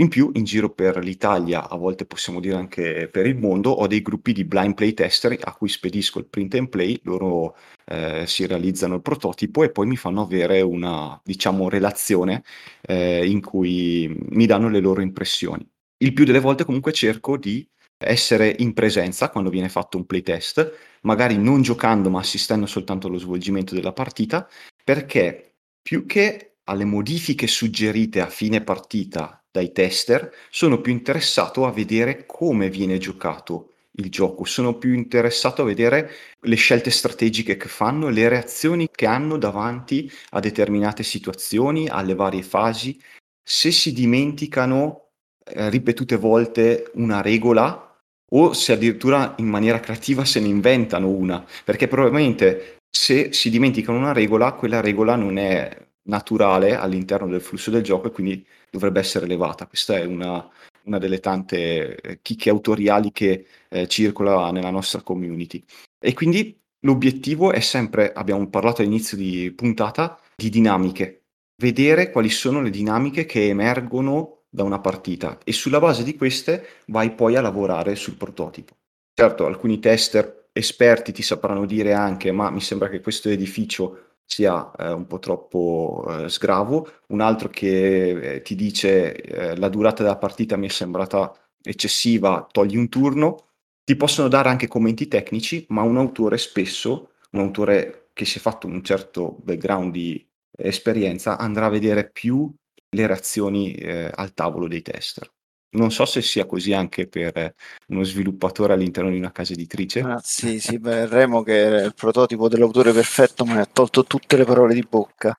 In 0.00 0.08
più, 0.08 0.30
in 0.34 0.44
giro 0.44 0.70
per 0.70 0.98
l'Italia, 0.98 1.68
a 1.68 1.76
volte 1.76 2.06
possiamo 2.06 2.38
dire 2.38 2.54
anche 2.54 3.08
per 3.10 3.26
il 3.26 3.36
mondo, 3.36 3.70
ho 3.70 3.88
dei 3.88 4.00
gruppi 4.00 4.32
di 4.32 4.44
blind 4.44 4.74
play 4.74 4.94
tester 4.94 5.36
a 5.40 5.52
cui 5.54 5.68
spedisco 5.68 6.20
il 6.20 6.26
print 6.26 6.54
and 6.54 6.68
play, 6.68 7.00
loro 7.02 7.56
eh, 7.84 8.24
si 8.24 8.46
realizzano 8.46 8.94
il 8.94 9.02
prototipo 9.02 9.64
e 9.64 9.72
poi 9.72 9.88
mi 9.88 9.96
fanno 9.96 10.22
avere 10.22 10.60
una, 10.60 11.20
diciamo, 11.24 11.68
relazione 11.68 12.44
eh, 12.82 13.28
in 13.28 13.40
cui 13.40 14.08
mi 14.30 14.46
danno 14.46 14.68
le 14.68 14.78
loro 14.78 15.00
impressioni. 15.00 15.68
Il 15.96 16.12
più 16.12 16.24
delle 16.24 16.38
volte 16.38 16.64
comunque 16.64 16.92
cerco 16.92 17.36
di 17.36 17.68
essere 17.96 18.54
in 18.60 18.74
presenza 18.74 19.30
quando 19.30 19.50
viene 19.50 19.68
fatto 19.68 19.96
un 19.96 20.06
playtest, 20.06 20.98
magari 21.02 21.36
non 21.38 21.60
giocando 21.62 22.08
ma 22.08 22.20
assistendo 22.20 22.66
soltanto 22.66 23.08
allo 23.08 23.18
svolgimento 23.18 23.74
della 23.74 23.92
partita, 23.92 24.48
perché 24.84 25.56
più 25.82 26.06
che 26.06 26.58
alle 26.64 26.84
modifiche 26.84 27.48
suggerite 27.48 28.20
a 28.20 28.28
fine 28.28 28.62
partita 28.62 29.37
dai 29.50 29.72
tester, 29.72 30.30
sono 30.50 30.80
più 30.80 30.92
interessato 30.92 31.66
a 31.66 31.72
vedere 31.72 32.26
come 32.26 32.70
viene 32.70 32.98
giocato 32.98 33.72
il 33.98 34.10
gioco, 34.10 34.44
sono 34.44 34.76
più 34.76 34.94
interessato 34.94 35.62
a 35.62 35.64
vedere 35.64 36.10
le 36.40 36.56
scelte 36.56 36.90
strategiche 36.90 37.56
che 37.56 37.68
fanno, 37.68 38.08
le 38.08 38.28
reazioni 38.28 38.88
che 38.90 39.06
hanno 39.06 39.38
davanti 39.38 40.10
a 40.30 40.40
determinate 40.40 41.02
situazioni, 41.02 41.88
alle 41.88 42.14
varie 42.14 42.42
fasi. 42.42 43.00
Se 43.42 43.70
si 43.70 43.92
dimenticano 43.92 45.08
eh, 45.44 45.68
ripetute 45.70 46.16
volte 46.16 46.90
una 46.94 47.20
regola 47.22 47.84
o 48.30 48.52
se 48.52 48.72
addirittura 48.72 49.34
in 49.38 49.46
maniera 49.46 49.80
creativa 49.80 50.24
se 50.24 50.40
ne 50.40 50.48
inventano 50.48 51.08
una, 51.08 51.44
perché 51.64 51.88
probabilmente 51.88 52.78
se 52.90 53.32
si 53.32 53.50
dimenticano 53.50 53.98
una 53.98 54.12
regola, 54.12 54.52
quella 54.52 54.80
regola 54.80 55.16
non 55.16 55.38
è 55.38 55.86
naturale 56.08 56.74
all'interno 56.74 57.28
del 57.28 57.40
flusso 57.40 57.70
del 57.70 57.82
gioco 57.82 58.08
e 58.08 58.10
quindi 58.10 58.46
dovrebbe 58.70 59.00
essere 59.00 59.24
elevata. 59.24 59.66
Questa 59.66 59.96
è 59.96 60.04
una, 60.04 60.48
una 60.84 60.98
delle 60.98 61.20
tante 61.20 61.96
eh, 61.96 62.18
chicche 62.22 62.50
autoriali 62.50 63.12
che 63.12 63.46
eh, 63.68 63.86
circola 63.88 64.50
nella 64.50 64.70
nostra 64.70 65.02
community. 65.02 65.62
E 65.98 66.14
quindi 66.14 66.58
l'obiettivo 66.80 67.52
è 67.52 67.60
sempre, 67.60 68.12
abbiamo 68.12 68.48
parlato 68.48 68.82
all'inizio 68.82 69.16
di 69.16 69.52
puntata, 69.54 70.18
di 70.36 70.50
dinamiche, 70.50 71.22
vedere 71.56 72.10
quali 72.10 72.30
sono 72.30 72.60
le 72.60 72.70
dinamiche 72.70 73.26
che 73.26 73.48
emergono 73.48 74.42
da 74.48 74.62
una 74.62 74.80
partita 74.80 75.38
e 75.44 75.52
sulla 75.52 75.78
base 75.78 76.04
di 76.04 76.16
queste 76.16 76.66
vai 76.86 77.12
poi 77.12 77.36
a 77.36 77.40
lavorare 77.40 77.94
sul 77.96 78.14
prototipo. 78.14 78.74
Certo, 79.12 79.46
alcuni 79.46 79.78
tester 79.78 80.46
esperti 80.52 81.12
ti 81.12 81.22
sapranno 81.22 81.66
dire 81.66 81.92
anche 81.92 82.32
ma 82.32 82.50
mi 82.50 82.60
sembra 82.60 82.88
che 82.88 83.00
questo 83.00 83.28
edificio 83.28 84.07
sia 84.28 84.70
eh, 84.78 84.92
un 84.92 85.06
po' 85.06 85.18
troppo 85.18 86.04
eh, 86.06 86.28
sgravo, 86.28 86.86
un 87.08 87.20
altro 87.20 87.48
che 87.48 88.34
eh, 88.34 88.42
ti 88.42 88.54
dice 88.54 89.14
eh, 89.14 89.56
la 89.56 89.70
durata 89.70 90.02
della 90.02 90.18
partita 90.18 90.56
mi 90.56 90.66
è 90.66 90.70
sembrata 90.70 91.34
eccessiva, 91.62 92.46
togli 92.50 92.76
un 92.76 92.90
turno, 92.90 93.46
ti 93.84 93.96
possono 93.96 94.28
dare 94.28 94.50
anche 94.50 94.68
commenti 94.68 95.08
tecnici, 95.08 95.64
ma 95.70 95.80
un 95.82 95.96
autore 95.96 96.36
spesso, 96.36 97.12
un 97.30 97.40
autore 97.40 98.10
che 98.12 98.26
si 98.26 98.36
è 98.36 98.40
fatto 98.40 98.66
un 98.66 98.82
certo 98.84 99.38
background 99.42 99.92
di 99.92 100.24
esperienza, 100.50 101.38
andrà 101.38 101.66
a 101.66 101.70
vedere 101.70 102.10
più 102.10 102.52
le 102.90 103.06
reazioni 103.06 103.72
eh, 103.74 104.10
al 104.14 104.34
tavolo 104.34 104.68
dei 104.68 104.82
tester. 104.82 105.30
Non 105.70 105.90
so 105.90 106.06
se 106.06 106.22
sia 106.22 106.46
così 106.46 106.72
anche 106.72 107.06
per 107.06 107.54
uno 107.88 108.02
sviluppatore 108.02 108.72
all'interno 108.72 109.10
di 109.10 109.18
una 109.18 109.32
casa 109.32 109.52
editrice. 109.52 110.00
Ah, 110.00 110.20
sì, 110.24 110.60
sì, 110.60 110.78
beh, 110.78 111.06
Remo 111.06 111.42
che 111.42 111.64
è 111.64 111.84
il 111.84 111.94
prototipo 111.94 112.48
dell'autore 112.48 112.92
perfetto 112.92 113.44
mi 113.44 113.58
ha 113.58 113.68
tolto 113.70 114.04
tutte 114.04 114.36
le 114.36 114.44
parole 114.44 114.72
di 114.72 114.86
bocca 114.88 115.36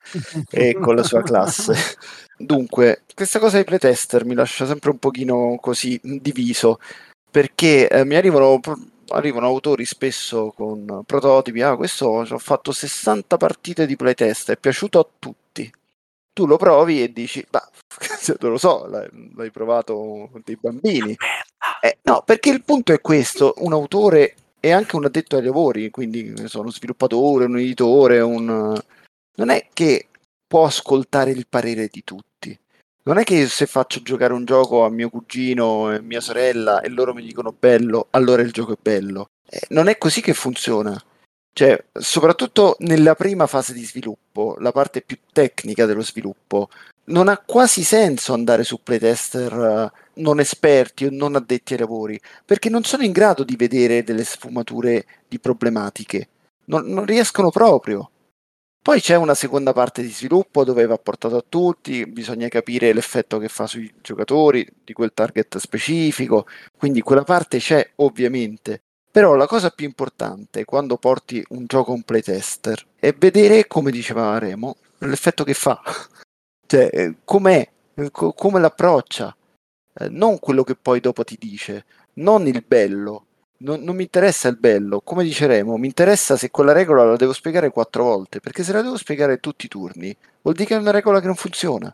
e 0.52 0.74
con 0.74 0.96
la 0.96 1.04
sua 1.04 1.24
classe. 1.24 1.74
Dunque, 2.38 3.04
questa 3.14 3.40
cosa 3.40 3.56
dei 3.56 3.66
playtester 3.66 4.24
mi 4.24 4.36
lascia 4.36 4.66
sempre 4.66 4.92
un 4.92 4.98
pochino 5.00 5.58
così 5.60 6.00
diviso 6.04 6.80
perché 7.32 7.90
eh, 7.90 8.06
mi 8.06 8.16
arrivano, 8.16 8.60
arrivano 9.10 9.48
autori 9.48 9.86
spesso 9.86 10.54
con 10.56 11.04
prototipi, 11.06 11.62
ah 11.62 11.76
questo 11.76 12.06
ho 12.06 12.38
fatto 12.38 12.72
60 12.72 13.38
partite 13.38 13.86
di 13.86 13.96
playtest, 13.96 14.52
è 14.52 14.58
piaciuto 14.58 15.00
a 15.00 15.08
tutti. 15.20 15.39
Tu 16.34 16.46
lo 16.46 16.58
provi 16.58 17.04
e 17.04 17.12
dici, 17.12 17.46
ma 17.52 17.62
non 18.40 18.52
lo 18.52 18.58
so, 18.58 18.88
l'hai, 18.88 19.10
l'hai 19.36 19.52
provato 19.52 19.96
con 20.32 20.42
dei 20.44 20.58
bambini. 20.60 21.16
Eh, 21.82 21.98
no, 22.04 22.24
perché 22.26 22.50
il 22.50 22.64
punto 22.64 22.94
è 22.94 23.02
questo, 23.02 23.54
un 23.58 23.74
autore 23.74 24.36
è 24.60 24.72
anche 24.72 24.96
un 24.96 25.06
addetto 25.06 25.38
ai 25.38 25.44
lavori, 25.44 25.90
quindi 25.90 26.34
sono 26.48 26.70
sviluppatore, 26.70 27.46
un 27.46 27.58
editore, 27.58 28.20
un... 28.20 28.46
non 29.36 29.50
è 29.50 29.68
che 29.74 30.08
può 30.46 30.66
ascoltare 30.66 31.32
il 31.32 31.48
parere 31.48 31.88
di 31.92 32.04
tutti. 32.04 32.58
Non 33.04 33.18
è 33.18 33.24
che 33.24 33.48
se 33.48 33.66
faccio 33.66 34.02
giocare 34.02 34.34
un 34.34 34.46
gioco 34.46 34.84
a 34.84 34.90
mio 34.90 35.10
cugino 35.10 35.94
e 35.94 36.02
mia 36.02 36.20
sorella 36.20 36.82
e 36.82 36.90
loro 36.90 37.14
mi 37.14 37.24
dicono 37.24 37.56
bello, 37.58 38.08
allora 38.12 38.42
il 38.42 38.52
gioco 38.52 38.74
è 38.74 38.78
bello. 38.80 39.30
Eh, 39.50 39.62
non 39.70 39.88
è 39.88 39.98
così 39.98 40.22
che 40.22 40.34
funziona. 40.34 41.02
Cioè, 41.52 41.86
soprattutto 41.92 42.76
nella 42.80 43.16
prima 43.16 43.48
fase 43.48 43.74
di 43.74 43.84
sviluppo, 43.84 44.56
la 44.60 44.72
parte 44.72 45.02
più 45.02 45.18
tecnica 45.34 45.86
dello 45.86 46.02
sviluppo, 46.02 46.70
non 47.06 47.28
ha 47.28 47.38
quasi 47.38 47.84
senso 47.84 48.34
andare 48.34 48.64
su 48.64 48.82
playtester 48.82 49.54
uh, 49.54 50.22
non 50.22 50.40
esperti 50.40 51.06
o 51.06 51.10
non 51.12 51.36
addetti 51.36 51.74
ai 51.74 51.80
lavori, 51.80 52.20
perché 52.46 52.70
non 52.70 52.84
sono 52.84 53.04
in 53.04 53.12
grado 53.12 53.44
di 53.44 53.56
vedere 53.56 54.04
delle 54.04 54.24
sfumature 54.24 55.06
di 55.28 55.40
problematiche. 55.40 56.30
Non, 56.66 56.86
non 56.86 57.06
riescono 57.06 57.50
proprio. 57.50 58.12
Poi 58.82 59.02
c'è 59.02 59.16
una 59.16 59.36
seconda 59.36 59.74
parte 59.74 60.02
di 60.02 60.10
sviluppo 60.10 60.64
dove 60.64 60.86
va 60.86 60.98
portato 60.98 61.36
a 61.38 61.46
tutti, 61.48 62.06
bisogna 62.06 62.48
capire 62.48 62.94
l'effetto 62.94 63.38
che 63.38 63.50
fa 63.50 63.68
sui 63.68 63.94
giocatori 64.02 64.66
di 64.84 64.94
quel 64.94 65.12
target 65.14 65.58
specifico, 65.58 66.48
quindi 66.78 67.02
quella 67.02 67.24
parte 67.24 67.60
c'è 67.60 67.88
ovviamente. 67.98 68.84
Però 69.20 69.36
la 69.36 69.48
cosa 69.48 69.70
più 69.70 69.86
importante 69.86 70.64
quando 70.64 70.96
porti 70.96 71.44
un 71.50 71.66
gioco 71.66 71.92
a 71.92 71.96
un 71.96 72.04
playtester 72.04 72.82
è 72.98 73.12
vedere, 73.12 73.68
come 73.68 73.92
diceva 73.92 74.38
Remo, 74.38 74.78
l'effetto 75.00 75.44
che 75.44 75.54
fa. 75.54 75.82
Cioè, 76.66 77.16
com'è, 77.26 77.70
co- 78.12 78.32
come 78.32 78.62
l'approccia, 78.62 79.36
eh, 79.96 80.08
non 80.08 80.40
quello 80.40 80.64
che 80.64 80.76
poi 80.76 81.02
dopo 81.02 81.26
ti 81.26 81.36
dice, 81.38 81.84
non 82.14 82.48
il 82.48 82.64
bello. 82.66 83.26
Non, 83.58 83.82
non, 83.82 83.98
mi 83.98 84.04
interessa 84.04 84.48
il 84.48 84.56
bello, 84.56 85.02
come 85.02 85.26
diceremo, 85.26 85.76
mi 85.76 85.88
interessa 85.88 86.38
se 86.38 86.50
quella 86.50 86.72
regola 86.72 87.04
la 87.04 87.18
devo 87.18 87.34
spiegare 87.34 87.72
quattro 87.72 88.06
volte, 88.06 88.40
perché 88.40 88.64
se 88.64 88.72
la 88.72 88.82
devo 88.82 88.96
spiegare 88.96 89.42
tutti 89.42 89.66
i 89.66 89.70
turni, 89.70 90.16
vuol 90.44 90.56
dire 90.56 90.66
che 90.66 90.76
è 90.76 90.80
una 90.80 90.92
regola 90.92 91.20
che 91.20 91.26
non 91.26 91.36
funziona. 91.36 91.94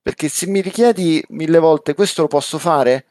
Perché 0.00 0.28
se 0.28 0.46
mi 0.46 0.60
richiedi 0.60 1.20
mille 1.30 1.58
volte 1.58 1.94
questo 1.94 2.22
lo 2.22 2.28
posso 2.28 2.58
fare, 2.60 3.06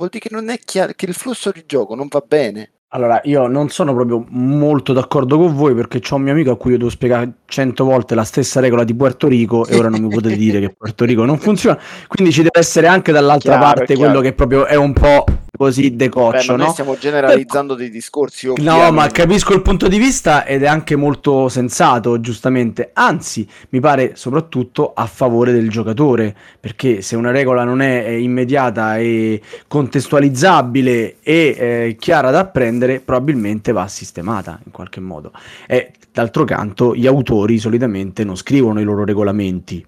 vuol 0.00 0.08
dire 0.08 0.28
che 0.28 0.34
non 0.34 0.48
è 0.48 0.58
chiaro, 0.58 0.94
che 0.94 1.04
il 1.04 1.12
flusso 1.14 1.50
di 1.52 1.64
gioco 1.66 1.94
non 1.94 2.08
va 2.08 2.20
bene. 2.20 2.79
Allora, 2.92 3.20
io 3.22 3.46
non 3.46 3.68
sono 3.68 3.94
proprio 3.94 4.24
molto 4.30 4.92
d'accordo 4.92 5.38
con 5.38 5.54
voi 5.54 5.74
perché 5.76 6.00
c'ho 6.00 6.16
un 6.16 6.22
mio 6.22 6.32
amico 6.32 6.50
a 6.50 6.56
cui 6.56 6.72
io 6.72 6.78
devo 6.78 6.90
spiegare 6.90 7.34
cento 7.44 7.84
volte 7.84 8.16
la 8.16 8.24
stessa 8.24 8.58
regola 8.58 8.82
di 8.82 8.94
Puerto 8.94 9.28
Rico 9.28 9.64
e 9.64 9.76
ora 9.76 9.88
non 9.88 10.02
mi 10.02 10.08
potete 10.08 10.34
dire 10.34 10.58
che 10.58 10.74
Puerto 10.76 11.04
Rico 11.04 11.24
non 11.24 11.38
funziona. 11.38 11.78
Quindi 12.08 12.32
ci 12.32 12.42
deve 12.42 12.58
essere 12.58 12.88
anche 12.88 13.12
dall'altra 13.12 13.58
Chiaro, 13.58 13.74
parte 13.76 13.96
quello 13.96 14.20
che 14.20 14.32
proprio 14.32 14.66
è 14.66 14.74
un 14.74 14.92
po' 14.92 15.24
così 15.60 15.90
Beh, 15.90 15.96
decoccio, 15.96 16.56
noi 16.56 16.66
no? 16.66 16.72
stiamo 16.72 16.96
generalizzando 16.96 17.74
dei 17.74 17.90
discorsi. 17.90 18.46
No, 18.46 18.52
ovviamente. 18.54 18.90
ma 18.92 19.06
capisco 19.08 19.52
il 19.52 19.60
punto 19.60 19.88
di 19.88 19.98
vista 19.98 20.46
ed 20.46 20.62
è 20.62 20.66
anche 20.66 20.96
molto 20.96 21.50
sensato, 21.50 22.18
giustamente. 22.18 22.92
Anzi, 22.94 23.46
mi 23.68 23.78
pare 23.78 24.12
soprattutto 24.14 24.92
a 24.94 25.04
favore 25.04 25.52
del 25.52 25.68
giocatore, 25.68 26.34
perché 26.58 27.02
se 27.02 27.14
una 27.14 27.30
regola 27.30 27.64
non 27.64 27.82
è 27.82 28.08
immediata 28.08 28.96
e 28.96 29.38
contestualizzabile 29.68 31.16
e 31.20 31.56
eh, 31.58 31.96
chiara 32.00 32.30
da 32.30 32.38
apprendere, 32.38 32.79
probabilmente 33.04 33.72
va 33.72 33.86
sistemata 33.88 34.60
in 34.64 34.72
qualche 34.72 35.00
modo. 35.00 35.32
E 35.66 35.92
d'altro 36.12 36.44
canto, 36.44 36.94
gli 36.94 37.06
autori 37.06 37.58
solitamente 37.58 38.24
non 38.24 38.36
scrivono 38.36 38.80
i 38.80 38.84
loro 38.84 39.04
regolamenti. 39.04 39.86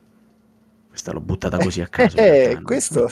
Questa 1.02 1.18
l'ho 1.18 1.24
buttata 1.26 1.58
così 1.58 1.80
a 1.80 1.88
caso. 1.90 2.16
Eh, 2.16 2.60
questo, 2.62 3.10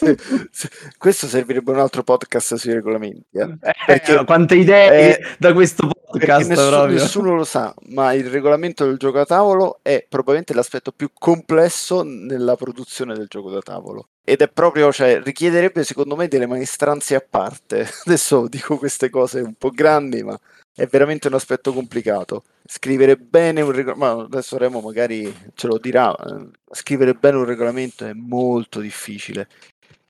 questo 0.97 1.27
servirebbe 1.27 1.73
un 1.73 1.81
altro 1.81 2.05
podcast 2.05 2.55
sui 2.55 2.73
regolamenti. 2.73 3.25
eh. 3.33 3.43
Eh, 3.61 3.73
Perché- 3.85 4.25
quante 4.25 4.55
idee 4.55 5.19
eh, 5.19 5.27
da 5.41 5.53
questo 5.53 5.89
Perché 5.89 6.27
podcast 6.27 6.49
nessuno, 6.51 6.85
nessuno 6.87 7.35
lo 7.35 7.43
sa, 7.45 7.75
ma 7.89 8.13
il 8.13 8.31
regolamento 8.31 8.85
del 8.87 8.97
gioco 8.97 9.19
da 9.19 9.25
tavolo 9.27 9.81
è 9.83 10.07
probabilmente 10.09 10.55
l'aspetto 10.55 10.93
più 10.93 11.11
complesso 11.13 12.03
nella 12.05 12.55
produzione 12.55 13.15
del 13.15 13.27
gioco 13.27 13.51
da 13.51 13.61
tavolo. 13.61 14.07
Ed 14.23 14.41
è 14.41 14.49
proprio, 14.49 14.93
cioè, 14.93 15.21
richiederebbe 15.21 15.83
secondo 15.83 16.15
me 16.15 16.29
delle 16.29 16.47
maestranze 16.47 17.17
a 17.17 17.25
parte. 17.29 17.89
Adesso 18.07 18.47
dico 18.47 18.77
queste 18.77 19.11
cose 19.11 19.41
un 19.41 19.55
po' 19.55 19.71
grandi, 19.71 20.23
ma 20.23 20.39
è 20.81 20.87
veramente 20.87 21.29
un 21.29 21.35
aspetto 21.35 21.75
complicato. 21.75 22.45
Scrivere 22.65 23.19
bene 23.19 23.61
un 23.61 23.71
regolamento, 23.71 24.25
adesso 24.25 24.57
Remo 24.57 24.81
magari 24.81 25.31
ce 25.53 25.67
lo 25.67 25.77
dirà, 25.77 26.15
eh, 26.17 26.49
scrivere 26.73 27.13
bene 27.13 27.37
un 27.37 27.45
regolamento 27.45 28.07
è 28.07 28.15
molto 28.15 28.81
difficile. 28.81 29.47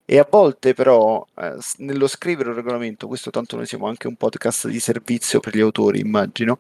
E 0.05 0.19
a 0.19 0.27
volte 0.31 0.73
però, 0.73 1.27
eh, 1.37 1.57
nello 1.79 2.07
scrivere 2.07 2.51
un 2.51 2.55
regolamento, 2.55 3.09
questo 3.09 3.31
tanto 3.31 3.57
noi 3.57 3.67
siamo 3.67 3.89
anche 3.89 4.07
un 4.07 4.15
podcast 4.15 4.69
di 4.69 4.79
servizio 4.79 5.41
per 5.41 5.57
gli 5.57 5.61
autori, 5.61 5.99
immagino, 5.99 6.57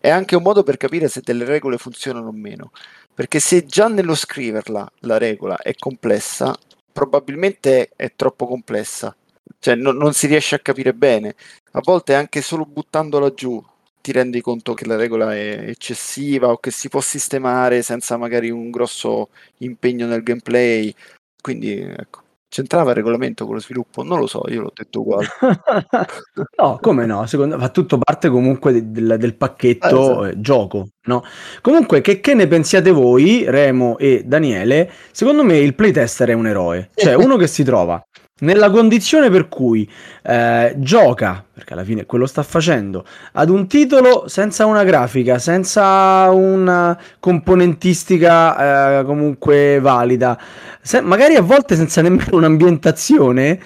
è 0.00 0.08
anche 0.08 0.36
un 0.36 0.42
modo 0.42 0.62
per 0.62 0.78
capire 0.78 1.08
se 1.08 1.20
delle 1.22 1.44
regole 1.44 1.76
funzionano 1.76 2.28
o 2.28 2.32
meno. 2.32 2.72
Perché 3.12 3.40
se 3.40 3.66
già 3.66 3.88
nello 3.88 4.14
scriverla 4.14 4.90
la 5.00 5.18
regola 5.18 5.58
è 5.58 5.74
complessa, 5.74 6.56
probabilmente 6.92 7.90
è 7.94 8.12
troppo 8.16 8.46
complessa, 8.46 9.14
cioè 9.58 9.74
non, 9.74 9.96
non 9.96 10.12
si 10.12 10.26
riesce 10.26 10.54
a 10.54 10.58
capire 10.60 10.94
bene. 10.94 11.34
A 11.72 11.80
volte 11.82 12.14
anche 12.14 12.40
solo 12.42 12.64
buttandola 12.64 13.32
giù 13.34 13.62
ti 14.00 14.12
rendi 14.12 14.40
conto 14.40 14.72
che 14.74 14.86
la 14.86 14.96
regola 14.96 15.34
è 15.34 15.64
eccessiva 15.68 16.48
o 16.48 16.58
che 16.58 16.70
si 16.70 16.88
può 16.88 17.00
sistemare 17.00 17.82
senza 17.82 18.16
magari 18.16 18.50
un 18.50 18.70
grosso 18.70 19.28
impegno 19.58 20.06
nel 20.06 20.22
gameplay. 20.22 20.92
Quindi 21.40 21.78
ecco, 21.80 22.22
c'entrava 22.48 22.90
il 22.90 22.96
regolamento 22.96 23.44
con 23.44 23.54
lo 23.54 23.60
sviluppo? 23.60 24.02
Non 24.02 24.18
lo 24.18 24.26
so, 24.26 24.42
io 24.48 24.62
l'ho 24.62 24.72
detto 24.74 25.00
uguale. 25.00 25.28
no, 26.58 26.78
come 26.80 27.06
no? 27.06 27.26
Secondo 27.26 27.58
fa 27.58 27.68
tutto 27.68 27.98
parte 27.98 28.28
comunque 28.28 28.72
de- 28.72 28.90
del, 28.90 29.16
del 29.18 29.30
Ah, 29.32 29.36
pacchetto 29.36 30.24
esatto. 30.24 30.24
eh, 30.26 30.40
gioco, 30.40 30.88
no? 31.06 31.22
Comunque, 31.60 32.00
che, 32.00 32.20
che 32.20 32.34
ne 32.34 32.46
pensiate 32.46 32.90
voi, 32.90 33.44
Remo 33.48 33.98
e 33.98 34.22
Daniele? 34.24 34.90
Secondo 35.12 35.44
me 35.44 35.58
il 35.58 35.74
playtester 35.74 36.28
è 36.30 36.32
un 36.32 36.46
eroe, 36.46 36.90
cioè 36.96 37.14
uno 37.14 37.36
che 37.36 37.46
si 37.46 37.62
trova 37.64 38.02
nella 38.40 38.70
condizione 38.70 39.30
per 39.30 39.48
cui 39.48 39.88
eh, 40.22 40.74
gioca, 40.76 41.44
perché 41.52 41.72
alla 41.72 41.84
fine 41.84 42.06
quello 42.06 42.26
sta 42.26 42.42
facendo, 42.42 43.04
ad 43.32 43.48
un 43.48 43.66
titolo 43.66 44.28
senza 44.28 44.66
una 44.66 44.84
grafica, 44.84 45.38
senza 45.38 46.30
una 46.30 46.98
componentistica 47.18 49.00
eh, 49.00 49.04
comunque 49.04 49.78
valida, 49.80 50.38
se- 50.80 51.00
magari 51.00 51.36
a 51.36 51.42
volte 51.42 51.76
senza 51.76 52.02
nemmeno 52.02 52.36
un'ambientazione. 52.36 53.60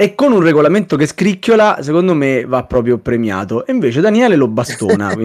E 0.00 0.14
con 0.14 0.30
un 0.30 0.40
regolamento 0.40 0.94
che 0.94 1.06
scricchiola, 1.06 1.78
secondo 1.80 2.14
me 2.14 2.44
va 2.44 2.62
proprio 2.62 2.98
premiato. 2.98 3.66
E 3.66 3.72
invece 3.72 4.00
Daniele 4.00 4.36
lo 4.36 4.46
bastona. 4.46 5.12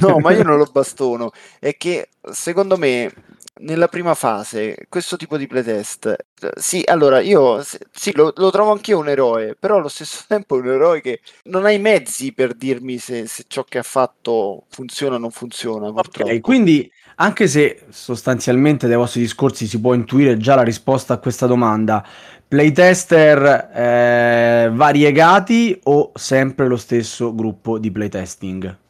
No, 0.00 0.18
ma 0.18 0.32
io 0.32 0.42
non 0.42 0.56
lo 0.56 0.68
bastono. 0.72 1.30
È 1.60 1.76
che 1.76 2.08
secondo 2.32 2.76
me 2.76 3.12
nella 3.58 3.88
prima 3.88 4.14
fase 4.14 4.86
questo 4.88 5.16
tipo 5.16 5.36
di 5.36 5.46
playtest, 5.46 6.16
sì, 6.56 6.82
allora 6.86 7.20
io 7.20 7.62
sì, 7.90 8.12
lo, 8.14 8.32
lo 8.36 8.50
trovo 8.50 8.72
anch'io 8.72 8.98
un 8.98 9.08
eroe, 9.08 9.56
però 9.58 9.76
allo 9.76 9.88
stesso 9.88 10.24
tempo 10.28 10.56
è 10.56 10.60
un 10.60 10.68
eroe 10.68 11.00
che 11.00 11.20
non 11.44 11.64
ha 11.64 11.70
i 11.70 11.78
mezzi 11.78 12.32
per 12.32 12.54
dirmi 12.54 12.98
se, 12.98 13.26
se 13.26 13.44
ciò 13.46 13.64
che 13.64 13.78
ha 13.78 13.82
fatto 13.82 14.64
funziona 14.68 15.16
o 15.16 15.18
non 15.18 15.30
funziona, 15.30 15.92
purtroppo. 15.92 16.30
Ok, 16.30 16.40
quindi 16.40 16.90
anche 17.16 17.48
se 17.48 17.84
sostanzialmente 17.88 18.86
dai 18.86 18.96
vostri 18.96 19.20
discorsi 19.20 19.66
si 19.66 19.80
può 19.80 19.94
intuire 19.94 20.36
già 20.36 20.54
la 20.54 20.62
risposta 20.62 21.14
a 21.14 21.18
questa 21.18 21.46
domanda, 21.46 22.04
playtester 22.46 23.70
eh, 23.74 24.70
variegati 24.72 25.78
o 25.84 26.12
sempre 26.14 26.66
lo 26.66 26.76
stesso 26.76 27.34
gruppo 27.34 27.78
di 27.78 27.90
playtesting? 27.90 28.84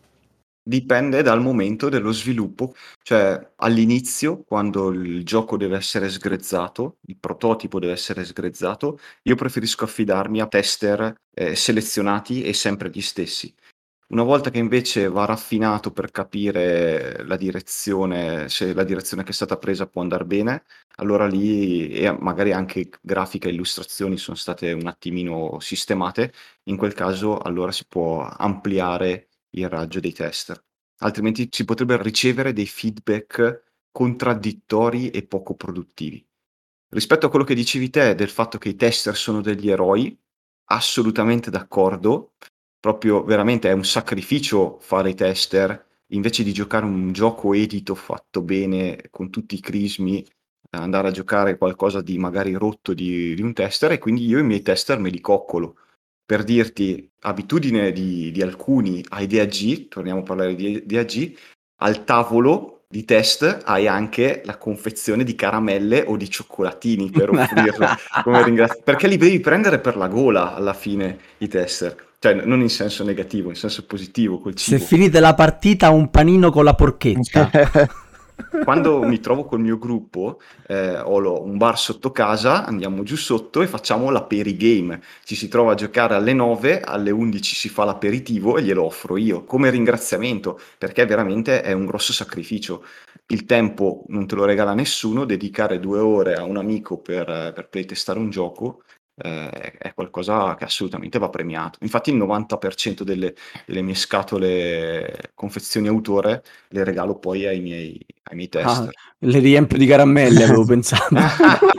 Dipende 0.69 1.23
dal 1.23 1.41
momento 1.41 1.89
dello 1.89 2.11
sviluppo, 2.11 2.75
cioè 3.03 3.53
all'inizio, 3.59 4.43
quando 4.43 4.91
il 4.91 5.23
gioco 5.25 5.57
deve 5.57 5.77
essere 5.77 6.09
sgrezzato, 6.09 6.99
il 7.03 7.19
prototipo 7.19 7.79
deve 7.79 7.93
essere 7.93 8.25
sgrezzato, 8.25 8.99
io 9.23 9.37
preferisco 9.37 9.85
affidarmi 9.85 10.41
a 10.41 10.49
tester 10.49 11.14
eh, 11.33 11.55
selezionati 11.55 12.43
e 12.43 12.53
sempre 12.53 12.91
gli 12.91 13.01
stessi. 13.01 13.55
Una 14.09 14.25
volta 14.25 14.51
che 14.51 14.59
invece 14.59 15.09
va 15.09 15.25
raffinato 15.25 15.93
per 15.93 16.11
capire 16.11 17.25
la 17.25 17.37
direzione, 17.37 18.49
se 18.49 18.75
la 18.75 18.83
direzione 18.83 19.23
che 19.23 19.31
è 19.31 19.35
stata 19.35 19.59
presa 19.59 19.87
può 19.87 20.03
andare 20.03 20.25
bene, 20.25 20.64
allora 20.97 21.29
lì 21.29 21.91
e 21.91 22.11
magari 22.11 22.53
anche 22.53 22.89
grafica 23.03 23.49
e 23.49 23.53
illustrazioni 23.53 24.17
sono 24.17 24.37
state 24.37 24.73
un 24.73 24.87
attimino 24.89 25.61
sistemate, 25.61 26.33
in 26.64 26.77
quel 26.77 26.93
caso 26.93 27.39
allora 27.39 27.71
si 27.71 27.85
può 27.87 28.25
ampliare 28.25 29.29
il 29.51 29.68
raggio 29.68 30.01
dei 30.01 30.12
tester. 30.12 30.62
Altrimenti 30.99 31.49
si 31.51 31.64
potrebbero 31.64 32.03
ricevere 32.03 32.53
dei 32.53 32.66
feedback 32.66 33.64
contraddittori 33.90 35.11
e 35.11 35.26
poco 35.26 35.55
produttivi. 35.55 36.24
Rispetto 36.88 37.26
a 37.26 37.30
quello 37.30 37.44
che 37.44 37.55
dicevi 37.55 37.90
te 37.90 38.14
del 38.14 38.28
fatto 38.28 38.59
che 38.59 38.68
i 38.68 38.76
tester 38.76 39.16
sono 39.16 39.40
degli 39.40 39.70
eroi, 39.70 40.18
assolutamente 40.66 41.51
d'accordo. 41.51 42.34
Proprio 42.78 43.24
veramente 43.24 43.68
è 43.68 43.72
un 43.72 43.84
sacrificio 43.84 44.78
fare 44.80 45.11
i 45.11 45.14
tester 45.14 45.84
invece 46.11 46.44
di 46.44 46.53
giocare 46.53 46.84
un 46.84 47.12
gioco 47.12 47.53
edito 47.53 47.94
fatto 47.94 48.42
bene 48.42 49.09
con 49.11 49.30
tutti 49.30 49.57
i 49.57 49.61
crismi, 49.61 50.24
andare 50.70 51.09
a 51.09 51.12
giocare 51.12 51.57
qualcosa 51.57 52.01
di 52.01 52.18
magari 52.18 52.53
rotto 52.55 52.92
di, 52.94 53.34
di 53.34 53.42
un 53.42 53.53
tester 53.53 53.92
e 53.92 53.99
quindi 53.99 54.26
io 54.26 54.38
i 54.38 54.44
miei 54.44 54.62
tester 54.62 54.99
me 54.99 55.11
li 55.11 55.20
coccolo 55.20 55.78
per 56.27 56.43
dirti, 56.43 57.09
abitudine 57.20 57.93
di, 57.93 58.33
di 58.33 58.43
alcuni 58.43 59.03
a 59.11 59.22
idea 59.22 59.45
G, 59.45 59.87
torniamo 59.87 60.20
a 60.20 60.24
parlare 60.24 60.57
di 60.57 60.72
idea 60.72 61.05
G, 61.05 61.33
al 61.77 62.03
tavolo 62.05 62.77
di 62.89 63.05
test 63.05 63.62
hai 63.64 63.87
anche 63.87 64.43
la 64.45 64.57
confezione 64.57 65.22
di 65.22 65.35
caramelle 65.35 66.05
o 66.07 66.16
di 66.16 66.29
cioccolatini 66.29 67.11
per 67.11 67.31
offrirlo 67.31 67.87
come 68.24 68.43
ringraziamento, 68.43 68.83
perché 68.85 69.07
li 69.07 69.16
devi 69.16 69.39
prendere 69.39 69.79
per 69.79 69.97
la 69.97 70.09
gola 70.09 70.55
alla 70.55 70.74
fine 70.74 71.18
i 71.39 71.49
tester, 71.49 71.97
cioè 72.18 72.35
non 72.35 72.61
in 72.61 72.70
senso 72.70 73.05
negativo, 73.05 73.51
in 73.51 73.57
senso 73.57 73.87
positivo 73.87 74.41
col 74.41 74.59
Se 74.59 74.79
cibo. 74.79 74.85
finite 74.85 75.20
la 75.20 75.35
partita 75.35 75.91
un 75.91 76.11
panino 76.11 76.51
con 76.51 76.64
la 76.64 76.74
porchetta. 76.74 77.51
Quando 78.64 79.03
mi 79.03 79.18
trovo 79.20 79.45
col 79.45 79.61
mio 79.61 79.78
gruppo, 79.78 80.41
eh, 80.66 80.99
ho 80.99 81.43
un 81.43 81.57
bar 81.57 81.78
sotto 81.78 82.11
casa, 82.11 82.64
andiamo 82.66 83.03
giù 83.03 83.16
sotto 83.16 83.62
e 83.62 83.66
facciamo 83.66 84.11
l'aperigame. 84.11 85.01
Ci 85.24 85.34
si 85.34 85.49
trova 85.49 85.72
a 85.72 85.74
giocare 85.74 86.14
alle 86.14 86.34
9, 86.34 86.82
alle 86.82 87.11
11 87.11 87.55
si 87.55 87.68
fa 87.68 87.84
l'aperitivo 87.84 88.59
e 88.59 88.62
glielo 88.62 88.84
offro 88.84 89.16
io 89.16 89.45
come 89.45 89.70
ringraziamento, 89.70 90.61
perché 90.76 91.07
veramente 91.07 91.62
è 91.62 91.72
un 91.72 91.87
grosso 91.87 92.12
sacrificio. 92.12 92.84
Il 93.28 93.47
tempo 93.47 94.05
non 94.09 94.26
te 94.26 94.34
lo 94.34 94.45
regala 94.45 94.74
nessuno, 94.74 95.24
dedicare 95.24 95.80
due 95.80 95.99
ore 95.99 96.34
a 96.34 96.45
un 96.45 96.59
amico 96.59 96.99
per, 96.99 97.24
per 97.55 97.68
playtestare 97.68 98.18
un 98.18 98.30
gioco 98.30 98.82
eh, 99.17 99.51
è 99.79 99.95
qualcosa 99.95 100.55
che 100.57 100.64
assolutamente 100.64 101.19
va 101.19 101.29
premiato. 101.31 101.79
Infatti 101.83 102.11
il 102.11 102.17
90% 102.17 103.03
delle, 103.05 103.35
delle 103.67 103.83
mie 103.83 103.95
scatole 103.95 105.33
confezioni 105.35 105.89
autore 105.89 106.43
le 106.69 106.85
regalo 106.85 107.19
poi 107.19 107.47
ai 107.47 107.61
miei, 107.61 108.05
ai 108.25 108.37
miei 108.37 108.49
Ah, 108.59 108.89
tester. 108.89 108.95
le 109.19 109.39
riempio 109.39 109.79
di 109.79 109.87
caramelle, 109.87 110.43
avevo 110.45 110.64
pensato. 110.67 111.14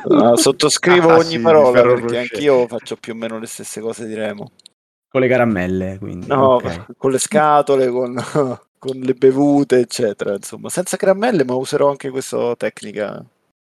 Ah, 0.10 0.36
sottoscrivo 0.36 1.10
Ah, 1.10 1.18
ogni 1.18 1.40
sì, 1.40 1.40
parola 1.40 1.82
perché 1.86 2.18
Rocher. 2.18 2.20
anch'io 2.20 2.68
faccio 2.68 2.96
più 2.98 3.14
o 3.14 3.16
meno 3.16 3.40
le 3.40 3.46
stesse 3.48 3.82
cose 3.82 4.06
di 4.08 4.14
Remo. 4.14 4.52
Con 5.10 5.20
le 5.22 5.28
caramelle, 5.28 5.98
quindi. 5.98 6.28
No, 6.28 6.56
ok. 6.56 6.86
con 6.98 7.12
le 7.12 7.20
scatole, 7.20 7.90
con, 7.90 8.14
con 8.78 8.98
le 9.00 9.14
bevute, 9.14 9.80
eccetera. 9.80 10.34
Insomma, 10.36 10.70
senza 10.70 10.98
caramelle, 10.98 11.44
ma 11.44 11.56
userò 11.56 11.90
anche 11.90 12.10
questa 12.10 12.56
tecnica 12.56 13.24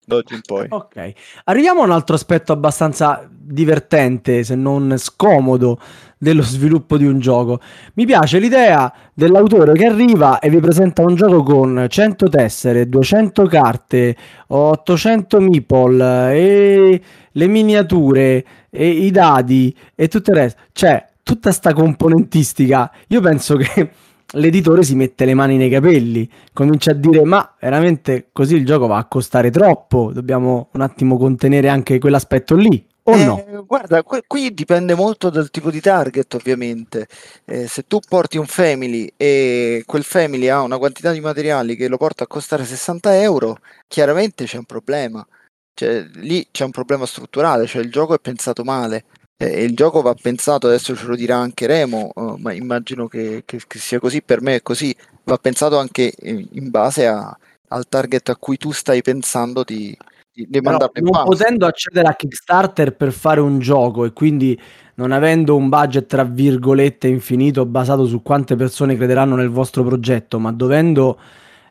d'oggi 0.08 0.34
in 0.34 0.40
poi. 0.40 0.66
Ok, 0.70 1.12
arriviamo 1.44 1.82
a 1.82 1.84
un 1.84 1.90
altro 1.90 2.14
aspetto 2.14 2.52
abbastanza 2.52 3.28
divertente, 3.30 4.42
se 4.42 4.54
non 4.54 4.94
scomodo, 4.96 5.78
dello 6.16 6.42
sviluppo 6.42 6.96
di 6.96 7.06
un 7.06 7.20
gioco. 7.20 7.60
Mi 7.94 8.06
piace 8.06 8.38
l'idea 8.38 8.92
dell'autore 9.14 9.74
che 9.74 9.84
arriva 9.84 10.38
e 10.38 10.48
vi 10.48 10.58
presenta 10.58 11.02
un 11.02 11.14
gioco 11.14 11.42
con 11.42 11.86
100 11.88 12.28
tessere, 12.28 12.88
200 12.88 13.46
carte, 13.46 14.16
800 14.48 15.40
meeple 15.40 16.32
e 16.34 17.02
le 17.30 17.46
miniature 17.46 18.44
e 18.70 18.88
i 18.88 19.10
dadi 19.10 19.76
e 19.94 20.08
tutto 20.08 20.30
il 20.30 20.36
resto. 20.36 20.60
Cioè, 20.72 21.06
tutta 21.22 21.52
sta 21.52 21.74
componentistica, 21.74 22.90
io 23.08 23.20
penso 23.20 23.56
che 23.56 23.90
l'editore 24.32 24.82
si 24.82 24.94
mette 24.94 25.24
le 25.24 25.34
mani 25.34 25.56
nei 25.56 25.70
capelli, 25.70 26.28
comincia 26.52 26.90
a 26.90 26.94
dire 26.94 27.24
ma 27.24 27.54
veramente 27.60 28.28
così 28.32 28.56
il 28.56 28.66
gioco 28.66 28.86
va 28.86 28.98
a 28.98 29.06
costare 29.06 29.50
troppo, 29.50 30.12
dobbiamo 30.12 30.68
un 30.72 30.80
attimo 30.80 31.16
contenere 31.16 31.68
anche 31.68 31.98
quell'aspetto 31.98 32.54
lì. 32.54 32.86
O 33.04 33.14
Eh, 33.14 33.24
no? 33.24 33.64
guarda, 33.66 34.02
que- 34.02 34.24
qui 34.26 34.52
dipende 34.52 34.94
molto 34.94 35.30
dal 35.30 35.50
tipo 35.50 35.70
di 35.70 35.80
target, 35.80 36.34
ovviamente. 36.34 37.06
Eh, 37.46 37.66
se 37.66 37.84
tu 37.86 38.00
porti 38.06 38.36
un 38.36 38.44
family 38.46 39.10
e 39.16 39.82
quel 39.86 40.02
family 40.02 40.48
ha 40.48 40.60
una 40.60 40.76
quantità 40.76 41.10
di 41.12 41.20
materiali 41.20 41.74
che 41.74 41.88
lo 41.88 41.96
porta 41.96 42.24
a 42.24 42.26
costare 42.26 42.66
60 42.66 43.18
euro, 43.22 43.60
chiaramente 43.86 44.44
c'è 44.44 44.58
un 44.58 44.64
problema. 44.66 45.26
Cioè, 45.72 46.06
lì 46.16 46.48
c'è 46.50 46.64
un 46.64 46.70
problema 46.70 47.06
strutturale, 47.06 47.66
cioè 47.66 47.80
il 47.82 47.90
gioco 47.90 48.14
è 48.14 48.18
pensato 48.20 48.62
male. 48.62 49.04
Eh, 49.40 49.62
il 49.62 49.74
gioco 49.76 50.00
va 50.02 50.14
pensato, 50.20 50.66
adesso 50.66 50.96
ce 50.96 51.06
lo 51.06 51.14
dirà 51.14 51.36
anche 51.36 51.66
Remo, 51.68 52.10
eh, 52.12 52.34
ma 52.38 52.52
immagino 52.52 53.06
che, 53.06 53.42
che- 53.44 53.60
che 53.68 53.78
sia 53.78 54.00
così, 54.00 54.20
per 54.20 54.40
me 54.42 54.56
è 54.56 54.62
così, 54.62 54.94
va 55.24 55.36
pensato 55.38 55.78
anche 55.78 56.12
in 56.22 56.44
in 56.52 56.70
base 56.70 57.06
a- 57.06 57.36
al 57.68 57.86
target 57.88 58.30
a 58.30 58.36
cui 58.36 58.56
tu 58.56 58.72
stai 58.72 59.00
pensando 59.02 59.62
di, 59.62 59.96
di, 60.32 60.44
di 60.48 60.60
mandarlo 60.60 60.90
in 60.98 61.04
non 61.04 61.22
potendo 61.24 61.66
accedere 61.66 62.08
a 62.08 62.14
Kickstarter 62.14 62.96
per 62.96 63.12
fare 63.12 63.38
un 63.40 63.58
gioco 63.60 64.04
e 64.04 64.12
quindi 64.12 64.58
non 64.94 65.12
avendo 65.12 65.54
un 65.54 65.68
budget 65.68 66.06
tra 66.06 66.24
virgolette 66.24 67.06
infinito 67.06 67.64
basato 67.66 68.06
su 68.06 68.22
quante 68.22 68.56
persone 68.56 68.96
crederanno 68.96 69.36
nel 69.36 69.50
vostro 69.50 69.84
progetto, 69.84 70.40
ma 70.40 70.50
dovendo 70.50 71.16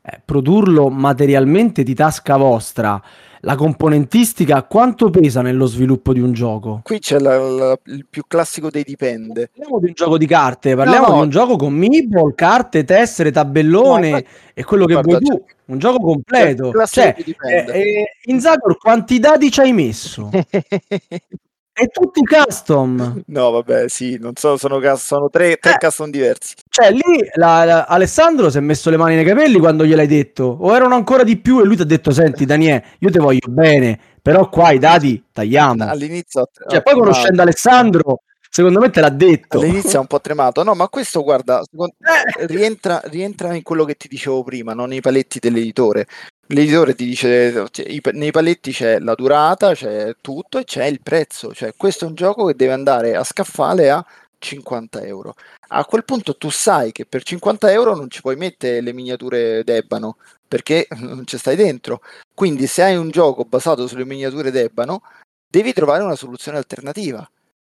eh, 0.04 0.22
produrlo 0.24 0.90
materialmente 0.90 1.84
di 1.84 1.94
tasca 1.94 2.38
vostra, 2.38 3.02
la 3.42 3.56
componentistica 3.56 4.64
quanto 4.64 5.10
pesa 5.10 5.42
nello 5.42 5.66
sviluppo 5.66 6.14
di 6.14 6.20
un 6.20 6.34
gioco? 6.34 6.82
Qui 6.84 7.00
c'è 7.00 7.20
la- 7.20 7.38
la- 7.38 7.80
il 7.86 8.06
più 8.10 8.24
classico 8.28 8.70
dei 8.70 8.84
dipende. 8.84 9.50
Parliamo 9.56 9.80
di 9.80 9.88
un 9.88 9.94
gioco 9.94 10.18
di 10.18 10.26
carte, 10.28 10.76
parliamo 10.76 11.06
No, 11.08 11.12
no. 11.12 11.18
di 11.18 11.24
un 11.24 11.30
gioco 11.30 11.56
con 11.56 11.74
meeple, 11.74 12.34
carte, 12.36 12.84
tessere, 12.84 13.32
tabellone 13.32 14.10
No, 14.10 14.22
e 14.54 14.64
quello 14.64 14.86
che 14.86 14.94
guarda, 14.94 15.18
vuoi 15.18 15.24
tu, 15.30 15.44
un 15.66 15.78
gioco 15.80 16.00
completo. 16.00 16.72
Cioè, 16.88 17.16
eh, 17.18 17.66
eh, 17.72 18.04
in 18.26 18.40
Zagor 18.40 18.78
quanti 18.78 19.20
dadi 19.20 19.52
ci 19.52 19.60
hai 19.60 19.74
messo? 19.74 20.30
E 21.80 21.88
tutti 21.90 22.22
custom. 22.24 23.22
No, 23.28 23.52
vabbè, 23.52 23.88
sì, 23.88 24.18
non 24.20 24.36
so, 24.36 24.58
sono, 24.58 24.80
sono 24.96 25.30
tre, 25.30 25.58
tre 25.58 25.74
Eh. 25.74 25.78
custom 25.78 26.10
diversi. 26.10 26.56
Cioè, 26.70 26.90
lì 26.92 27.02
la- 27.36 27.66
la- 27.66 27.86
Alessandro 27.86 28.50
si 28.50 28.58
è 28.58 28.62
messo 28.62 28.90
le 28.90 28.98
mani 28.98 29.14
nei 29.14 29.24
capelli 29.24 29.60
quando 29.60 29.86
gliel'hai 29.86 30.08
detto, 30.08 30.58
o 30.60 30.76
erano 30.76 30.96
ancora 30.96 31.24
di 31.24 31.38
più 31.38 31.60
e 31.60 31.66
lui 31.66 31.76
ti 31.76 31.84
ha 31.84 31.86
detto: 31.86 32.10
Senti, 32.10 32.46
Daniele, 32.46 32.84
io 33.00 33.12
ti 33.12 33.20
voglio 33.20 33.48
bene, 33.50 34.00
però 34.22 34.50
qua 34.50 34.72
i 34.72 34.80
dati 34.80 35.24
tagliamo. 35.32 35.84
All'inizio, 35.88 36.50
Cioè, 36.52 36.82
poi 36.82 36.94
tremato. 36.94 37.00
conoscendo 37.00 37.42
Alessandro, 37.44 38.22
secondo 38.58 38.80
me 38.80 38.90
te 38.90 39.02
l'ha 39.02 39.10
detto. 39.10 39.60
All'inizio 39.60 39.98
è 39.98 40.00
un 40.00 40.08
po' 40.08 40.20
tremato. 40.20 40.64
No, 40.64 40.74
ma 40.74 40.90
questo, 40.90 41.22
guarda, 41.22 41.62
secondo- 41.70 41.94
Eh. 42.40 42.48
rientra, 42.48 43.00
rientra 43.06 43.54
in 43.54 43.62
quello 43.62 43.86
che 43.86 43.94
ti 43.94 44.08
dicevo 44.08 44.44
prima, 44.44 44.74
non 44.74 44.90
nei 44.90 45.00
paletti 45.00 45.38
dell'editore. 45.38 46.08
L'editore 46.48 46.96
ti 46.96 47.06
dice, 47.06 47.68
cioè, 47.70 47.86
nei 48.14 48.32
paletti 48.32 48.72
c'è 48.72 48.98
la 48.98 49.14
durata, 49.14 49.76
c'è 49.76 50.16
tutto 50.22 50.58
e 50.58 50.64
c'è 50.64 50.86
il 50.86 51.02
prezzo. 51.04 51.54
Cioè, 51.54 51.76
questo 51.78 52.06
è 52.06 52.08
un 52.08 52.16
gioco 52.16 52.46
che 52.46 52.56
deve 52.56 52.74
andare 52.74 53.16
a 53.16 53.24
scaffale 53.24 53.92
a 53.92 54.04
50 54.40 55.02
euro. 55.04 55.36
A 55.70 55.86
quel 55.86 56.04
punto 56.04 56.36
tu 56.36 56.50
sai 56.50 56.92
che 56.92 57.06
per 57.06 57.22
50 57.22 57.72
euro 57.72 57.96
non 57.96 58.10
ci 58.10 58.22
puoi 58.22 58.38
mettere 58.38 58.82
le 58.82 58.94
miniature 58.94 59.64
d'ebano 59.64 60.18
perché 60.48 60.88
non 60.98 61.28
ci 61.28 61.38
stai 61.38 61.56
dentro. 61.56 62.02
Quindi 62.34 62.66
se 62.66 62.82
hai 62.82 62.96
un 62.96 63.12
gioco 63.12 63.44
basato 63.44 63.86
sulle 63.86 64.06
miniature 64.06 64.50
d'ebano, 64.50 65.02
devi 65.48 65.74
trovare 65.74 66.02
una 66.02 66.16
soluzione 66.16 66.58
alternativa. 66.58 67.30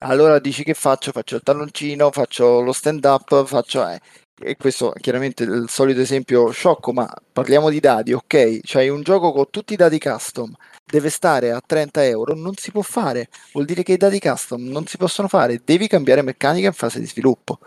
Allora 0.01 0.39
dici 0.39 0.63
che 0.63 0.75
faccio? 0.75 1.11
Faccio 1.11 1.37
il 1.37 1.43
talloncino, 1.43 2.11
faccio 2.13 2.61
lo 2.61 2.73
stand 2.73 3.05
up, 3.05 3.45
faccio... 3.45 3.89
eh, 3.89 4.01
e 4.41 4.57
questo 4.57 4.93
chiaramente 5.01 5.43
è 5.43 5.49
il 5.49 5.69
solito 5.69 6.01
esempio 6.01 6.51
sciocco, 6.51 6.93
ma 6.93 7.13
parliamo 7.33 7.71
di 7.71 7.81
dadi, 7.81 8.13
ok? 8.13 8.61
C'hai 8.63 8.89
un 8.89 9.03
gioco 9.03 9.33
con 9.33 9.47
tutti 9.51 9.73
i 9.73 9.77
dadi 9.77 9.99
custom, 9.99 10.55
deve 10.85 11.11
stare 11.11 11.51
a 11.51 11.61
30 11.65 12.05
euro, 12.05 12.35
non 12.35 12.55
si 12.55 12.71
può 12.71 12.83
fare, 12.83 13.29
vuol 13.53 13.67
dire 13.67 13.83
che 13.83 13.95
i 13.95 13.97
dadi 13.97 14.21
custom 14.21 14.63
non 14.69 14.87
si 14.87 14.97
possono 14.97 15.27
fare, 15.27 15.61
devi 15.65 15.89
cambiare 15.89 16.23
meccanica 16.23 16.69
in 16.69 16.73
fase 16.73 17.01
di 17.01 17.07
sviluppo. 17.07 17.59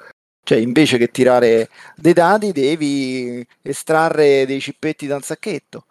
Cioè, 0.43 0.57
invece 0.57 0.97
che 0.97 1.11
tirare 1.11 1.69
dei 1.95 2.13
dadi, 2.13 2.51
devi 2.53 3.45
estrarre 3.61 4.45
dei 4.45 4.59
cippetti 4.61 5.05
da 5.07 5.15
un 5.15 5.21
sacchetto, 5.21 5.85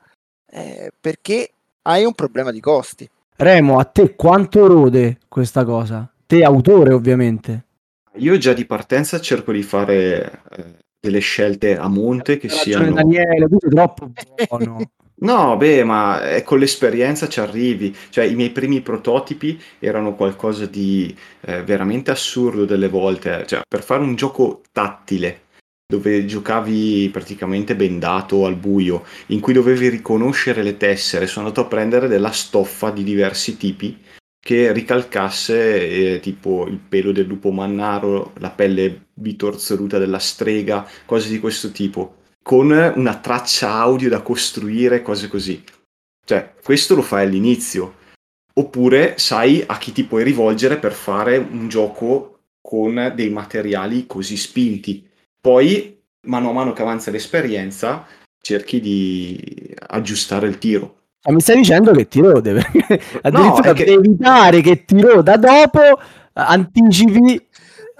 eh, 0.51 0.91
perché 0.99 1.51
hai 1.83 2.05
un 2.05 2.15
problema 2.15 2.51
di 2.51 2.61
costi. 2.61 3.09
Remo, 3.37 3.79
a 3.79 3.85
te 3.85 4.15
quanto 4.17 4.67
rode 4.67 5.19
questa 5.29 5.65
cosa? 5.65 6.11
Te, 6.31 6.45
autore, 6.45 6.93
ovviamente. 6.93 7.65
Io 8.19 8.39
già 8.39 8.53
di 8.53 8.65
partenza 8.65 9.21
cerco 9.21 9.51
di 9.51 9.65
fare 9.65 10.43
eh, 10.57 10.65
delle 11.01 11.19
scelte 11.19 11.77
a 11.77 11.89
monte 11.89 12.39
che 12.39 12.49
siano... 12.49 12.93
Daniele, 12.93 13.49
tu 13.49 13.57
sei 13.59 13.71
troppo 13.71 14.13
buono. 14.49 14.79
No, 15.23 15.57
beh, 15.59 15.85
ma 15.85 16.31
eh, 16.31 16.43
con 16.45 16.61
l'esperienza 16.61 17.29
ci 17.29 17.41
arrivi. 17.41 17.95
Cioè, 18.09 18.25
i 18.25 18.37
miei 18.37 18.51
primi 18.51 18.81
prototipi 18.81 19.61
erano 19.81 20.15
qualcosa 20.15 20.67
di 20.67 21.15
eh, 21.41 21.63
veramente 21.65 22.13
assurdo 22.13 22.65
delle 22.65 22.89
volte. 22.89 23.45
Cioè, 23.47 23.63
per 23.69 23.83
fare 23.83 24.03
un 24.03 24.15
gioco 24.15 24.63
tattile, 24.71 25.43
dove 25.85 26.25
giocavi 26.25 27.11
praticamente 27.13 27.75
bendato 27.75 28.47
al 28.47 28.55
buio, 28.55 29.05
in 29.27 29.41
cui 29.41 29.53
dovevi 29.53 29.89
riconoscere 29.89 30.63
le 30.63 30.77
tessere, 30.77 31.27
sono 31.27 31.49
andato 31.49 31.67
a 31.67 31.69
prendere 31.69 32.07
della 32.07 32.31
stoffa 32.31 32.91
di 32.91 33.03
diversi 33.03 33.57
tipi 33.57 33.99
che 34.41 34.73
ricalcasse 34.73 36.15
eh, 36.15 36.21
tipo 36.21 36.67
il 36.67 36.79
pelo 36.79 37.13
del 37.13 37.27
lupo 37.27 37.51
mannaro, 37.51 38.33
la 38.39 38.51
pelle 38.51 39.09
bitorzoluta 39.13 39.99
della 39.99 40.19
strega, 40.19 40.89
cose 41.05 41.29
di 41.29 41.39
questo 41.39 41.71
tipo 41.71 42.17
con 42.43 42.71
una 42.71 43.19
traccia 43.19 43.75
audio 43.75 44.09
da 44.09 44.23
costruire, 44.23 45.03
cose 45.03 45.29
così. 45.29 45.63
Cioè, 46.25 46.55
questo 46.63 46.95
lo 46.95 47.03
fai 47.03 47.27
all'inizio. 47.27 47.99
Oppure 48.55 49.19
sai 49.19 49.63
a 49.67 49.79
chi 49.79 49.93
ti 49.93 50.05
puoi 50.05 50.25
rivolgere 50.25 50.79
per 50.79 50.93
fare 50.93 51.37
un 51.37 51.69
gioco 51.69 52.41
con 52.61 53.13
dei 53.15 53.31
materiali 53.31 54.07
così 54.07 54.37
spinti. 54.37 55.09
Poi, 55.41 56.03
mano 56.27 56.51
a 56.51 56.53
mano 56.53 56.73
che 56.73 56.83
avanza 56.83 57.11
l'esperienza, 57.11 58.07
cerchi 58.41 58.81
di 58.81 59.75
aggiustare 59.87 60.49
il 60.49 60.59
tiro. 60.59 61.00
Ma 61.23 61.33
mi 61.35 61.41
stai 61.41 61.57
dicendo 61.57 61.93
che 61.93 62.09
Tiro 62.09 62.41
deve 62.41 62.63
addirittura 63.23 63.71
è 63.71 63.75
che- 63.75 63.85
per 63.85 63.93
evitare 63.95 64.61
che 64.63 64.85
Tiro 64.85 65.23
da 65.23 65.37
dopo 65.37 65.81
eh, 65.83 65.99
anticipi 66.33 67.47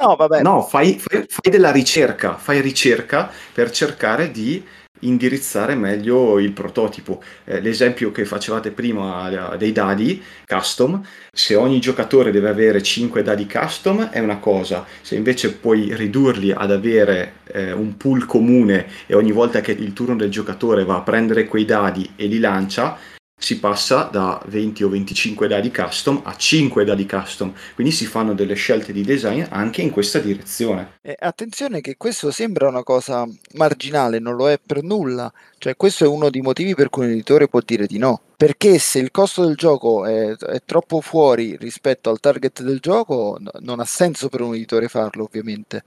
No, 0.01 0.17
vabbè, 0.17 0.41
No, 0.41 0.63
fai, 0.63 0.99
fai- 0.99 1.27
fai 1.29 1.53
della 1.53 1.71
ricerca, 1.71 2.37
fai 2.37 2.63
ricerca 2.63 3.31
per 3.53 3.71
cercare 3.71 4.31
di 4.31 4.65
indirizzare 5.01 5.75
meglio 5.75 6.39
il 6.39 6.53
prototipo. 6.53 7.23
Eh, 7.45 7.61
l'esempio 7.61 8.11
che 8.11 8.25
facevate 8.25 8.71
prima 8.71 9.53
eh, 9.53 9.57
dei 9.59 9.73
dadi 9.73 10.23
custom, 10.47 11.03
se 11.33 11.55
ogni 11.55 11.81
giocatore 11.81 12.31
deve 12.31 12.49
avere 12.49 12.83
5 12.83 13.23
dadi 13.23 13.47
custom 13.47 14.09
è 14.09 14.21
una 14.21 14.39
cosa, 14.39 14.87
se 15.03 15.17
invece 15.17 15.53
puoi 15.55 15.95
ridurli 15.95 16.51
ad 16.53 16.71
avere 16.73 17.35
eh, 17.53 17.73
un 17.73 17.97
pool 17.99 18.25
comune 18.25 18.87
e 19.07 19.15
ogni 19.15 19.33
volta 19.33 19.61
che 19.61 19.73
il 19.73 19.93
turno 19.93 20.17
del 20.17 20.31
giocatore 20.31 20.85
va 20.85 20.97
a 20.97 21.03
prendere 21.03 21.47
quei 21.47 21.65
dadi 21.67 22.13
e 22.17 22.27
li 22.27 22.39
lancia, 22.39 22.97
si 23.41 23.59
passa 23.59 24.03
da 24.05 24.41
20 24.47 24.85
o 24.85 24.91
25 24.91 25.49
dadi 25.49 25.73
custom 25.73 26.21
a 26.25 26.37
5 26.37 26.85
dadi 26.85 27.07
custom, 27.07 27.53
quindi 27.75 27.91
si 27.93 28.05
fanno 28.05 28.35
delle 28.35 28.55
scelte 28.55 28.93
di 28.93 29.03
design 29.03 29.45
anche 29.49 29.81
in 29.81 29.91
questa 29.91 30.19
direzione. 30.19 30.99
Eh, 31.01 31.17
attenzione 31.19 31.81
che 31.81 31.97
questo 31.97 32.31
sembra 32.31 32.69
una 32.69 32.83
cosa 32.83 33.27
marginale, 33.55 34.19
non 34.19 34.37
lo 34.37 34.51
è 34.51 34.61
per 34.65 34.83
nulla. 34.83 35.33
Cioè, 35.57 35.75
questo 35.75 36.05
è 36.05 36.07
uno 36.07 36.29
dei 36.29 36.43
motivi 36.43 36.75
per 36.75 36.91
cui 36.91 37.07
un 37.07 37.13
editore 37.13 37.49
può 37.49 37.61
dire 37.65 37.87
di 37.87 37.97
no. 37.97 38.21
Perché 38.37 38.79
se 38.79 38.99
il 38.99 39.11
costo 39.11 39.45
del 39.47 39.57
gioco 39.57 40.05
è, 40.05 40.37
è 40.37 40.61
troppo 40.65 41.01
fuori 41.01 41.57
rispetto 41.57 42.11
al 42.11 42.21
target 42.21 42.63
del 42.63 42.79
gioco, 42.79 43.39
no- 43.41 43.51
non 43.61 43.81
ha 43.81 43.85
senso 43.87 44.29
per 44.29 44.43
un 44.43 44.55
editore 44.55 44.89
farlo, 44.89 45.25
ovviamente. 45.25 45.85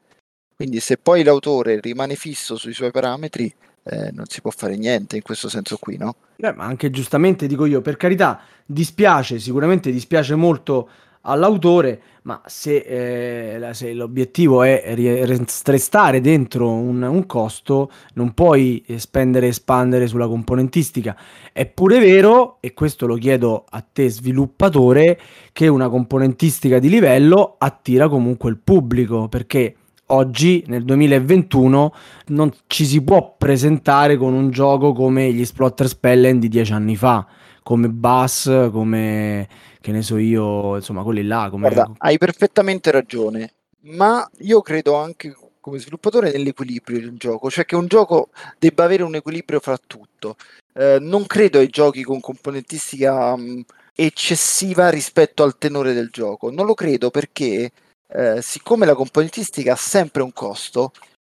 Quindi 0.55 0.79
se 0.79 0.97
poi 0.97 1.23
l'autore 1.23 1.79
rimane 1.79 2.15
fisso 2.15 2.55
sui 2.55 2.73
suoi 2.73 2.91
parametri, 2.91 3.53
eh, 3.83 4.11
non 4.11 4.25
si 4.27 4.41
può 4.41 4.51
fare 4.51 4.77
niente 4.77 5.17
in 5.17 5.21
questo 5.21 5.49
senso 5.49 5.77
qui, 5.77 5.97
no? 5.97 6.15
Eh, 6.37 6.53
ma 6.53 6.65
anche 6.65 6.89
giustamente 6.89 7.47
dico 7.47 7.65
io, 7.65 7.81
per 7.81 7.97
carità, 7.97 8.39
dispiace, 8.65 9.39
sicuramente 9.39 9.91
dispiace 9.91 10.35
molto 10.35 10.89
all'autore, 11.25 12.01
ma 12.23 12.41
se, 12.45 12.77
eh, 12.77 13.73
se 13.73 13.93
l'obiettivo 13.93 14.63
è 14.63 14.93
restare 15.65 16.21
dentro 16.21 16.69
un, 16.69 17.01
un, 17.01 17.25
costo, 17.25 17.91
non 18.13 18.33
puoi 18.33 18.83
spendere 18.97 19.47
e 19.47 19.49
espandere 19.49 20.07
sulla 20.07 20.27
componentistica. 20.27 21.15
È 21.51 21.65
pure 21.65 21.99
vero, 21.99 22.57
e 22.59 22.73
questo 22.73 23.05
lo 23.05 23.15
chiedo 23.15 23.65
a 23.69 23.81
te 23.81 24.09
sviluppatore, 24.09 25.19
che 25.51 25.67
una 25.67 25.89
componentistica 25.89 26.79
di 26.79 26.89
livello 26.89 27.55
attira 27.57 28.09
comunque 28.09 28.49
il 28.49 28.57
pubblico, 28.57 29.27
perché 29.27 29.75
oggi 30.07 30.63
nel 30.67 30.83
2021 30.83 31.93
non 32.27 32.51
ci 32.67 32.85
si 32.85 33.01
può 33.01 33.35
presentare 33.37 34.17
con 34.17 34.33
un 34.33 34.51
gioco 34.51 34.93
come 34.93 35.31
gli 35.31 35.45
Splotter 35.45 35.87
Spellen 35.87 36.39
di 36.39 36.49
dieci 36.49 36.73
anni 36.73 36.95
fa, 36.95 37.25
come 37.61 37.89
Bass, 37.89 38.69
come 38.71 39.47
che 39.79 39.91
ne 39.91 40.01
so 40.01 40.17
io, 40.17 40.75
insomma, 40.77 41.03
quelli 41.03 41.23
là. 41.23 41.49
Come... 41.49 41.69
Guarda, 41.69 41.91
hai 41.97 42.17
perfettamente 42.17 42.89
ragione, 42.91 43.53
ma 43.81 44.27
io 44.39 44.61
credo 44.61 44.95
anche 44.95 45.35
come 45.59 45.79
sviluppatore 45.79 46.31
nell'equilibrio 46.31 46.99
di 46.99 47.05
un 47.05 47.15
gioco, 47.17 47.49
cioè 47.49 47.65
che 47.65 47.75
un 47.75 47.87
gioco 47.87 48.29
debba 48.59 48.83
avere 48.83 49.03
un 49.03 49.15
equilibrio 49.15 49.59
fra 49.59 49.77
tutto. 49.77 50.35
Eh, 50.73 50.97
non 50.99 51.25
credo 51.25 51.59
ai 51.59 51.67
giochi 51.67 52.03
con 52.03 52.19
componentistica 52.19 53.35
mh, 53.35 53.63
eccessiva 53.95 54.89
rispetto 54.89 55.43
al 55.43 55.57
tenore 55.57 55.93
del 55.93 56.09
gioco. 56.11 56.51
Non 56.51 56.65
lo 56.65 56.73
credo 56.73 57.11
perché 57.11 57.71
eh, 58.07 58.41
siccome 58.41 58.85
la 58.85 58.95
componentistica 58.95 59.73
ha 59.73 59.75
sempre 59.75 60.21
un 60.23 60.33
costo, 60.33 60.91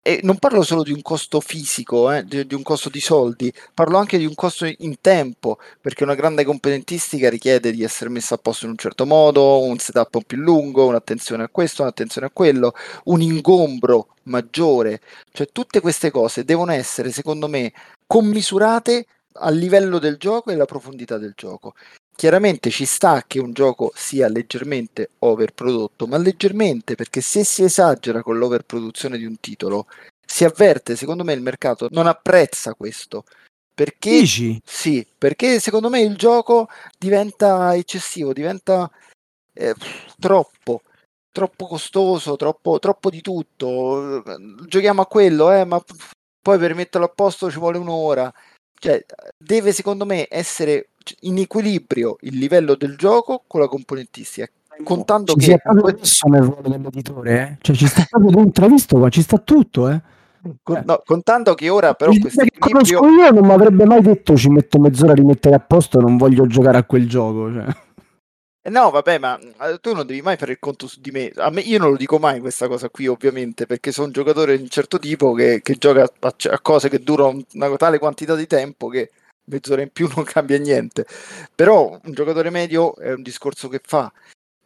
e 0.08 0.20
non 0.22 0.38
parlo 0.38 0.62
solo 0.62 0.82
di 0.82 0.92
un 0.92 1.02
costo 1.02 1.38
fisico, 1.38 2.10
eh, 2.10 2.24
di, 2.24 2.46
di, 2.46 2.54
un 2.54 2.62
costo 2.62 2.88
di 2.88 2.98
soldi, 2.98 3.52
parlo 3.74 3.98
anche 3.98 4.16
di 4.16 4.24
un 4.24 4.34
costo 4.34 4.64
in 4.64 5.00
tempo, 5.02 5.58
perché 5.82 6.02
una 6.02 6.14
grande 6.14 6.44
componentistica 6.44 7.28
richiede 7.28 7.72
di 7.72 7.82
essere 7.82 8.08
messa 8.08 8.36
a 8.36 8.38
posto 8.38 8.64
in 8.64 8.70
un 8.70 8.78
certo 8.78 9.04
modo, 9.04 9.62
un 9.62 9.78
setup 9.78 10.14
un 10.14 10.22
più 10.22 10.38
lungo, 10.38 10.86
un'attenzione 10.86 11.42
a 11.42 11.48
questo, 11.48 11.82
un'attenzione 11.82 12.28
a 12.28 12.30
quello, 12.32 12.72
un 13.04 13.20
ingombro 13.20 14.14
maggiore, 14.24 15.00
cioè 15.32 15.48
tutte 15.52 15.80
queste 15.80 16.10
cose 16.10 16.42
devono 16.42 16.72
essere, 16.72 17.10
secondo 17.10 17.46
me, 17.46 17.70
commisurate 18.06 19.04
al 19.40 19.56
livello 19.56 19.98
del 19.98 20.16
gioco 20.16 20.50
e 20.50 20.54
alla 20.54 20.64
profondità 20.64 21.18
del 21.18 21.34
gioco. 21.36 21.74
Chiaramente 22.18 22.70
ci 22.70 22.84
sta 22.84 23.22
che 23.24 23.38
un 23.38 23.52
gioco 23.52 23.92
sia 23.94 24.28
leggermente 24.28 25.10
overprodotto, 25.20 26.08
ma 26.08 26.16
leggermente 26.16 26.96
perché 26.96 27.20
se 27.20 27.44
si 27.44 27.62
esagera 27.62 28.24
con 28.24 28.38
l'overproduzione 28.38 29.16
di 29.18 29.24
un 29.24 29.38
titolo, 29.38 29.86
si 30.26 30.42
avverte, 30.42 30.96
secondo 30.96 31.22
me 31.22 31.32
il 31.32 31.42
mercato 31.42 31.86
non 31.92 32.08
apprezza 32.08 32.74
questo. 32.74 33.22
Perché, 33.72 34.18
Dici? 34.18 34.60
Sì, 34.64 35.06
perché 35.16 35.60
secondo 35.60 35.88
me 35.88 36.00
il 36.00 36.16
gioco 36.16 36.66
diventa 36.98 37.76
eccessivo, 37.76 38.32
diventa 38.32 38.90
eh, 39.52 39.76
troppo, 40.18 40.82
troppo 41.30 41.68
costoso, 41.68 42.34
troppo, 42.34 42.80
troppo 42.80 43.10
di 43.10 43.20
tutto. 43.20 44.24
Giochiamo 44.66 45.02
a 45.02 45.06
quello, 45.06 45.52
eh, 45.52 45.64
ma 45.64 45.80
poi 46.42 46.58
per 46.58 46.74
metterlo 46.74 47.06
a 47.06 47.12
posto 47.14 47.48
ci 47.48 47.60
vuole 47.60 47.78
un'ora. 47.78 48.34
Cioè, 48.78 49.04
deve 49.36 49.72
secondo 49.72 50.04
me 50.04 50.26
essere 50.30 50.90
in 51.20 51.38
equilibrio 51.38 52.16
il 52.20 52.38
livello 52.38 52.74
del 52.74 52.96
gioco 52.96 53.44
con 53.46 53.60
la 53.60 53.68
componentistica. 53.68 54.48
Contando 54.84 55.34
ci 55.34 55.48
che 55.48 55.60
adesso 55.64 56.28
nel 56.28 56.42
ruolo 56.42 56.68
dell'editore, 56.68 57.40
eh? 57.40 57.56
cioè 57.60 57.74
ci 57.74 57.86
sta 57.88 58.06
proprio 58.08 58.30
dentro, 58.30 58.68
visto 58.68 58.96
qua, 58.96 59.08
ci 59.08 59.22
sta 59.22 59.38
tutto, 59.38 59.88
eh. 59.88 60.00
Con, 60.62 60.76
eh. 60.76 60.82
no, 60.86 61.02
contando 61.04 61.54
che 61.54 61.68
ora 61.68 61.94
però 61.94 62.12
questo 62.16 62.42
equilibrio... 62.42 63.00
io 63.08 63.30
non 63.32 63.44
mi 63.44 63.52
avrebbe 63.52 63.84
mai 63.84 64.00
detto 64.00 64.36
ci 64.36 64.48
metto 64.48 64.78
mezz'ora 64.78 65.10
a 65.10 65.16
rimettere 65.16 65.56
a 65.56 65.58
posto 65.58 66.00
non 66.00 66.16
voglio 66.16 66.46
giocare 66.46 66.78
a 66.78 66.84
quel 66.84 67.08
gioco 67.08 67.52
cioè. 67.52 67.66
No, 68.68 68.90
vabbè, 68.90 69.18
ma 69.18 69.38
eh, 69.38 69.78
tu 69.80 69.94
non 69.94 70.06
devi 70.06 70.20
mai 70.22 70.36
fare 70.36 70.52
il 70.52 70.58
conto 70.58 70.86
su 70.86 71.00
di 71.00 71.10
me. 71.10 71.32
Me 71.50 71.60
io 71.60 71.78
non 71.78 71.90
lo 71.90 71.96
dico 71.96 72.18
mai 72.18 72.40
questa 72.40 72.68
cosa 72.68 72.88
qui, 72.88 73.06
ovviamente, 73.06 73.66
perché 73.66 73.92
sono 73.92 74.06
un 74.06 74.12
giocatore 74.12 74.56
di 74.56 74.62
un 74.62 74.68
certo 74.68 74.98
tipo 74.98 75.32
che, 75.32 75.60
che 75.62 75.74
gioca 75.74 76.02
a, 76.02 76.34
a, 76.50 76.60
cose 76.60 76.88
che 76.88 77.00
durano 77.00 77.42
una 77.54 77.76
tale 77.76 77.98
quantità 77.98 78.34
di 78.34 78.46
tempo 78.46 78.88
che 78.88 79.10
mezz'ora 79.44 79.82
in 79.82 79.90
più 79.90 80.08
non 80.14 80.24
cambia 80.24 80.58
niente. 80.58 81.06
Però 81.54 81.98
un 82.02 82.12
giocatore 82.12 82.50
medio 82.50 82.96
è 82.96 83.12
un 83.12 83.22
discorso 83.22 83.68
che 83.68 83.80
fa. 83.84 84.12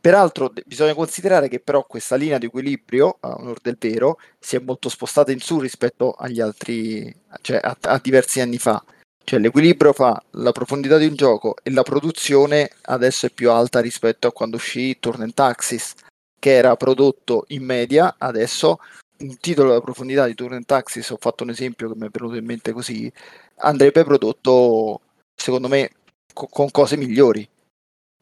Peraltro 0.01 0.53
bisogna 0.67 0.95
considerare 0.95 1.49
che 1.49 1.61
però 1.61 1.85
questa 1.87 2.17
linea 2.17 2.39
di 2.39 2.47
equilibrio, 2.47 3.19
a 3.21 3.37
onore 3.37 3.61
del 3.63 3.77
vero, 3.79 4.19
si 4.39 4.57
è 4.57 4.59
molto 4.59 4.89
spostata 4.89 5.31
in 5.31 5.39
su 5.39 5.61
rispetto 5.61 6.13
agli 6.13 6.41
altri, 6.41 7.15
cioè 7.41 7.61
a, 7.63 7.77
a 7.81 8.01
diversi 8.03 8.41
anni 8.41 8.59
fa. 8.59 8.83
Cioè 9.25 9.39
l'equilibrio 9.39 9.93
fa 9.93 10.23
la 10.33 10.53
profondità 10.53 10.99
di 10.99 11.07
un 11.07 11.14
gioco 11.14 11.57
e 11.62 11.70
la 11.70 11.83
produzione 11.83 12.70
adesso 12.83 13.27
è 13.27 13.31
più 13.31 13.51
alta 13.51 13.81
rispetto 13.81 14.27
a 14.27 14.33
quando 14.33 14.57
uscì 14.57 14.99
Turn 14.99 15.23
and 15.23 15.35
Taxis, 15.35 15.95
che 16.39 16.53
era 16.53 16.77
prodotto 16.77 17.45
in 17.49 17.64
media, 17.64 18.16
adesso 18.18 18.79
un 19.18 19.37
titolo 19.39 19.68
della 19.68 19.81
profondità 19.81 20.27
di 20.27 20.35
Turn 20.35 20.55
and 20.55 20.66
Taxis, 20.66 21.09
ho 21.11 21.18
fatto 21.18 21.45
un 21.45 21.51
esempio 21.51 21.89
che 21.89 21.99
mi 21.99 22.07
è 22.07 22.11
venuto 22.11 22.37
in 22.37 22.45
mente 22.45 22.73
così, 22.73 23.11
andrebbe 23.59 24.05
prodotto 24.05 25.01
secondo 25.35 25.68
me 25.68 25.91
co- 26.33 26.49
con 26.49 26.70
cose 26.70 26.97
migliori 26.97 27.49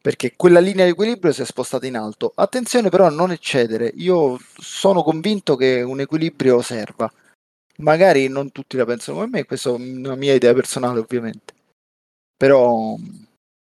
perché 0.01 0.35
quella 0.35 0.61
linea 0.61 0.85
di 0.87 0.93
equilibrio 0.93 1.33
si 1.33 1.43
è 1.43 1.45
spostata 1.45 1.87
in 1.87 1.97
alto. 1.97 2.33
Attenzione 2.35 2.89
però 2.89 3.07
a 3.07 3.11
non 3.11 3.33
eccedere 3.33 3.93
io 3.97 4.39
sono 4.57 5.03
convinto 5.03 5.57
che 5.57 5.83
un 5.83 6.01
equilibrio 6.01 6.63
serva 6.63 7.11
magari 7.81 8.29
non 8.29 8.53
tutti 8.53 8.77
la 8.77 8.85
pensano 8.85 9.19
come 9.19 9.31
me 9.31 9.45
questa 9.45 9.71
è 9.71 9.73
una 9.73 10.15
mia 10.15 10.35
idea 10.35 10.55
personale 10.55 11.01
ovviamente 11.01 11.55
però 12.37 12.97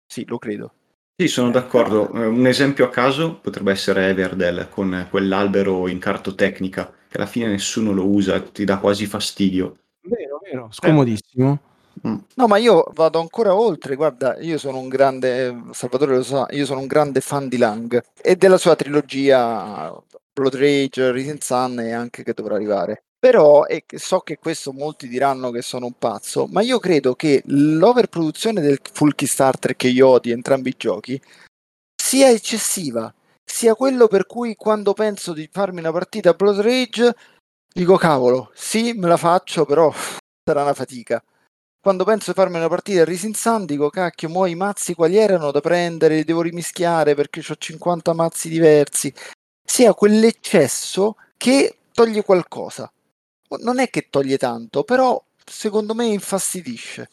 sì 0.07 0.25
lo 0.27 0.39
credo 0.39 0.73
sì, 1.17 1.29
sono 1.29 1.53
d'accordo. 1.53 2.13
Eh, 2.13 2.27
un 2.27 2.45
esempio 2.45 2.87
a 2.87 2.91
caso 2.91 3.39
potrebbe 3.39 3.71
essere 3.71 4.09
Everdell 4.09 4.69
con 4.69 5.07
quell'albero 5.09 5.87
in 5.87 6.01
cartotecnica, 6.01 6.93
che 7.09 7.17
alla 7.19 7.27
fine 7.27 7.47
nessuno 7.47 7.93
lo 7.93 8.05
usa, 8.05 8.41
ti 8.41 8.65
dà 8.65 8.79
quasi 8.79 9.07
fastidio. 9.07 9.77
Vero, 10.01 10.41
vero, 10.43 10.69
scomodissimo. 10.73 11.61
Mm. 12.05 12.17
No, 12.35 12.47
ma 12.49 12.57
io 12.57 12.91
vado 12.95 13.21
ancora 13.21 13.55
oltre. 13.55 13.95
Guarda, 13.95 14.37
io 14.41 14.59
sono 14.59 14.79
un 14.79 14.89
grande, 14.89 15.67
Salvatore 15.71 16.17
lo 16.17 16.25
sa, 16.25 16.49
io 16.51 16.67
sono 16.67 16.81
un 16.81 16.89
grande 16.89 17.21
fan 17.21 17.49
di 17.49 17.59
Lang 17.59 18.03
e 18.21 18.35
della 18.35 18.59
sua 18.59 18.75
trilogia 18.75 19.97
Blood 20.33 20.57
Rage, 20.57 21.13
Rising 21.13 21.41
Sun 21.41 21.79
e 21.79 21.93
anche 21.93 22.25
che 22.25 22.33
dovrà 22.33 22.57
arrivare. 22.57 23.05
Però, 23.25 23.65
e 23.65 23.87
so 23.95 24.21
che 24.21 24.37
questo 24.37 24.71
molti 24.75 25.09
diranno 25.09 25.51
che 25.51 25.63
sono 25.63 25.87
un 25.87 25.95
pazzo, 25.97 26.47
ma 26.51 26.61
io 26.61 26.79
credo 26.79 27.15
che 27.15 27.43
l'overproduzione 27.47 28.61
del 28.61 28.79
full 28.93 29.15
Kickstarter 29.15 29.77
che 29.77 29.89
io 29.89 30.09
ho 30.09 30.19
di 30.19 30.31
entrambi 30.31 30.69
i 30.69 30.75
giochi 30.77 31.19
sia 31.97 32.29
eccessiva, 32.29 33.11
sia 33.43 33.75
quello 33.77 34.09
per 34.09 34.27
cui 34.27 34.55
quando 34.57 34.93
penso 34.93 35.33
di 35.33 35.49
farmi 35.51 35.79
una 35.79 35.91
partita 35.91 36.29
a 36.29 36.35
Blood 36.35 36.61
Rage 36.61 37.15
dico 37.73 37.97
cavolo, 37.97 38.51
sì, 38.53 38.93
me 38.93 39.09
la 39.09 39.17
faccio, 39.17 39.65
però 39.65 39.91
sarà 40.45 40.61
una 40.61 40.75
fatica. 40.75 41.25
Quando 41.81 42.05
penso 42.05 42.31
di 42.31 42.37
farmi 42.37 42.57
una 42.57 42.69
partita 42.69 43.01
a 43.01 43.05
Rising 43.07 43.35
Sun 43.35 43.65
dico 43.65 43.89
cacchio, 43.89 44.29
mo 44.29 44.45
i 44.45 44.55
mazzi 44.55 44.93
quali 44.93 45.17
erano 45.17 45.51
da 45.51 45.63
prendere, 45.63 46.17
li 46.17 46.25
devo 46.25 46.43
rimischiare 46.43 47.15
perché 47.15 47.41
ho 47.41 47.57
50 47.57 48.13
mazzi 48.13 48.51
diversi. 48.51 49.11
Sia 49.67 49.95
quell'eccesso 49.95 51.17
che 51.39 51.79
toglie 51.91 52.23
qualcosa. 52.23 52.93
Non 53.61 53.79
è 53.79 53.89
che 53.89 54.09
toglie 54.11 54.37
tanto, 54.37 54.83
però 54.83 55.23
secondo 55.45 55.95
me 55.95 56.07
infastidisce. 56.07 57.09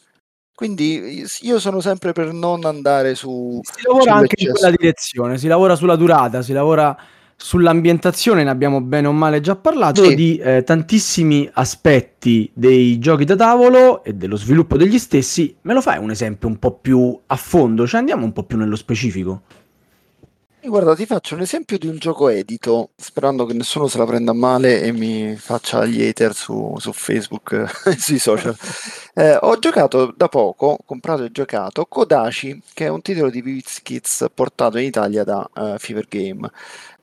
Quindi 0.54 1.26
io 1.40 1.58
sono 1.58 1.80
sempre 1.80 2.12
per 2.12 2.32
non 2.32 2.64
andare 2.64 3.14
su. 3.14 3.60
Si 3.62 3.82
lavora 3.86 4.14
anche 4.14 4.42
in 4.44 4.52
quella 4.52 4.70
direzione, 4.70 5.38
si 5.38 5.46
lavora 5.46 5.76
sulla 5.76 5.96
durata, 5.96 6.42
si 6.42 6.52
lavora 6.52 6.96
Sull'ambientazione 7.42 8.44
ne 8.44 8.50
abbiamo 8.50 8.80
bene 8.80 9.08
o 9.08 9.12
male 9.12 9.40
già 9.40 9.56
parlato, 9.56 10.04
sì. 10.04 10.14
di 10.14 10.36
eh, 10.36 10.62
tantissimi 10.62 11.50
aspetti 11.52 12.48
dei 12.54 13.00
giochi 13.00 13.24
da 13.24 13.34
tavolo 13.34 14.04
e 14.04 14.12
dello 14.12 14.36
sviluppo 14.36 14.76
degli 14.76 14.96
stessi. 14.96 15.56
Me 15.62 15.74
lo 15.74 15.80
fai 15.80 15.98
un 15.98 16.12
esempio 16.12 16.46
un 16.46 16.60
po' 16.60 16.78
più 16.78 17.18
a 17.26 17.34
fondo? 17.34 17.84
Cioè 17.84 17.98
andiamo 17.98 18.24
un 18.24 18.32
po' 18.32 18.44
più 18.44 18.56
nello 18.56 18.76
specifico. 18.76 19.42
Guarda, 20.64 20.94
ti 20.94 21.06
faccio 21.06 21.34
un 21.34 21.40
esempio 21.40 21.76
di 21.76 21.88
un 21.88 21.98
gioco 21.98 22.28
edito, 22.28 22.90
sperando 22.96 23.44
che 23.46 23.52
nessuno 23.52 23.88
se 23.88 23.98
la 23.98 24.06
prenda 24.06 24.32
male 24.32 24.80
e 24.80 24.92
mi 24.92 25.34
faccia 25.34 25.84
gli 25.84 26.00
hater 26.00 26.32
su, 26.34 26.76
su 26.78 26.92
Facebook 26.92 27.52
e 27.84 27.92
sui 27.98 28.20
social. 28.20 28.56
Eh, 29.12 29.36
ho 29.40 29.58
giocato 29.58 30.14
da 30.16 30.28
poco, 30.28 30.78
comprato 30.86 31.24
e 31.24 31.32
giocato 31.32 31.84
Kodachi, 31.86 32.62
che 32.74 32.84
è 32.86 32.88
un 32.88 33.02
titolo 33.02 33.28
di 33.28 33.42
Kids 33.82 34.26
portato 34.32 34.78
in 34.78 34.84
Italia 34.84 35.24
da 35.24 35.48
uh, 35.52 35.78
Fever 35.78 36.06
Game. 36.08 36.48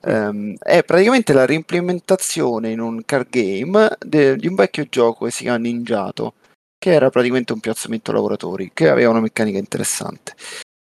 Um, 0.04 0.56
è 0.58 0.82
praticamente 0.82 1.34
la 1.34 1.44
reimplementazione 1.44 2.70
in 2.70 2.80
un 2.80 3.04
card 3.04 3.28
game 3.28 3.96
de- 3.98 4.36
di 4.36 4.46
un 4.46 4.54
vecchio 4.54 4.86
gioco 4.88 5.26
che 5.26 5.30
si 5.32 5.42
chiama 5.42 5.58
Ninjato, 5.58 6.32
che 6.78 6.92
era 6.92 7.10
praticamente 7.10 7.52
un 7.52 7.60
piazzamento 7.60 8.10
lavoratori, 8.10 8.70
che 8.72 8.88
aveva 8.88 9.10
una 9.10 9.20
meccanica 9.20 9.58
interessante. 9.58 10.34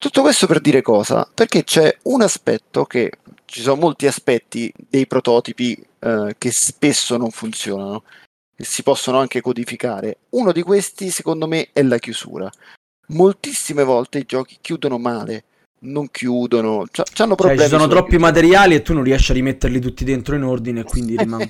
Tutto 0.00 0.22
questo 0.22 0.46
per 0.46 0.60
dire 0.60 0.80
cosa? 0.80 1.28
Perché 1.32 1.62
c'è 1.62 1.94
un 2.04 2.22
aspetto 2.22 2.86
che 2.86 3.12
ci 3.44 3.60
sono 3.60 3.78
molti 3.78 4.06
aspetti 4.06 4.72
dei 4.88 5.06
prototipi 5.06 5.78
eh, 5.98 6.34
che 6.38 6.50
spesso 6.50 7.18
non 7.18 7.30
funzionano 7.30 8.04
e 8.56 8.64
si 8.64 8.82
possono 8.82 9.18
anche 9.18 9.42
codificare. 9.42 10.20
Uno 10.30 10.52
di 10.52 10.62
questi, 10.62 11.10
secondo 11.10 11.46
me, 11.46 11.68
è 11.74 11.82
la 11.82 11.98
chiusura. 11.98 12.50
Moltissime 13.08 13.84
volte 13.84 14.20
i 14.20 14.24
giochi 14.24 14.56
chiudono 14.62 14.96
male 14.96 15.44
non 15.80 16.10
chiudono, 16.10 16.86
c'hanno 16.90 17.12
Cioè, 17.12 17.36
problemi. 17.36 17.60
ci 17.62 17.68
sono 17.68 17.86
troppi 17.86 18.10
chiusura. 18.16 18.30
materiali 18.30 18.74
e 18.76 18.82
tu 18.82 18.94
non 18.94 19.02
riesci 19.02 19.32
a 19.32 19.34
rimetterli 19.34 19.80
tutti 19.80 20.04
dentro 20.04 20.34
in 20.34 20.44
ordine 20.44 20.80
e 20.80 20.84
quindi 20.84 21.14
riman- 21.18 21.46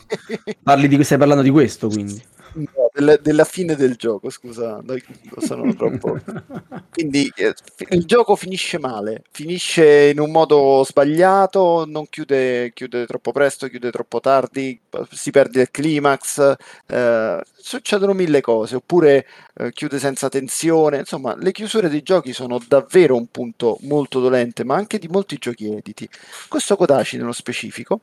Parli 0.61 0.89
di... 0.89 1.05
stai 1.05 1.19
parlando 1.19 1.43
di 1.43 1.51
questo, 1.51 1.87
quindi. 1.89 2.21
No, 2.53 2.91
della, 2.93 3.17
della 3.17 3.45
fine 3.45 3.77
del 3.77 3.95
gioco, 3.95 4.29
scusa, 4.29 4.81
no, 4.83 4.97
sono 5.39 5.73
troppo... 5.75 6.19
Quindi 6.91 7.31
eh, 7.37 7.55
il 7.91 8.05
gioco 8.05 8.35
finisce 8.35 8.79
male, 8.81 9.23
finisce 9.31 10.11
in 10.11 10.19
un 10.19 10.33
modo 10.33 10.83
sbagliato, 10.85 11.85
non 11.87 12.09
chiude, 12.09 12.73
chiude 12.73 13.07
troppo 13.07 13.31
presto, 13.31 13.69
chiude 13.69 13.93
troppo 13.93 14.19
tardi, 14.19 14.79
si 15.13 15.31
perde 15.31 15.61
il 15.63 15.71
climax, 15.71 16.55
eh, 16.87 17.41
succedono 17.57 18.13
mille 18.15 18.41
cose, 18.41 18.75
oppure 18.77 19.27
eh, 19.55 19.71
chiude 19.73 20.01
senza 20.01 20.29
tensione, 20.29 20.99
insomma 20.99 21.37
le 21.37 21.53
chiusure 21.53 21.89
dei 21.89 22.03
giochi 22.03 22.33
sono 22.33 22.59
davvero 22.67 23.15
un 23.15 23.29
punto 23.31 23.79
molto 23.83 24.19
dolente, 24.19 24.65
ma 24.65 24.75
anche 24.75 24.99
di 24.99 25.07
molti 25.07 25.37
giochi 25.39 25.71
editi. 25.73 26.09
Questo 26.49 26.75
Kodachi 26.77 27.17
nello 27.17 27.33
specifico 27.33 28.01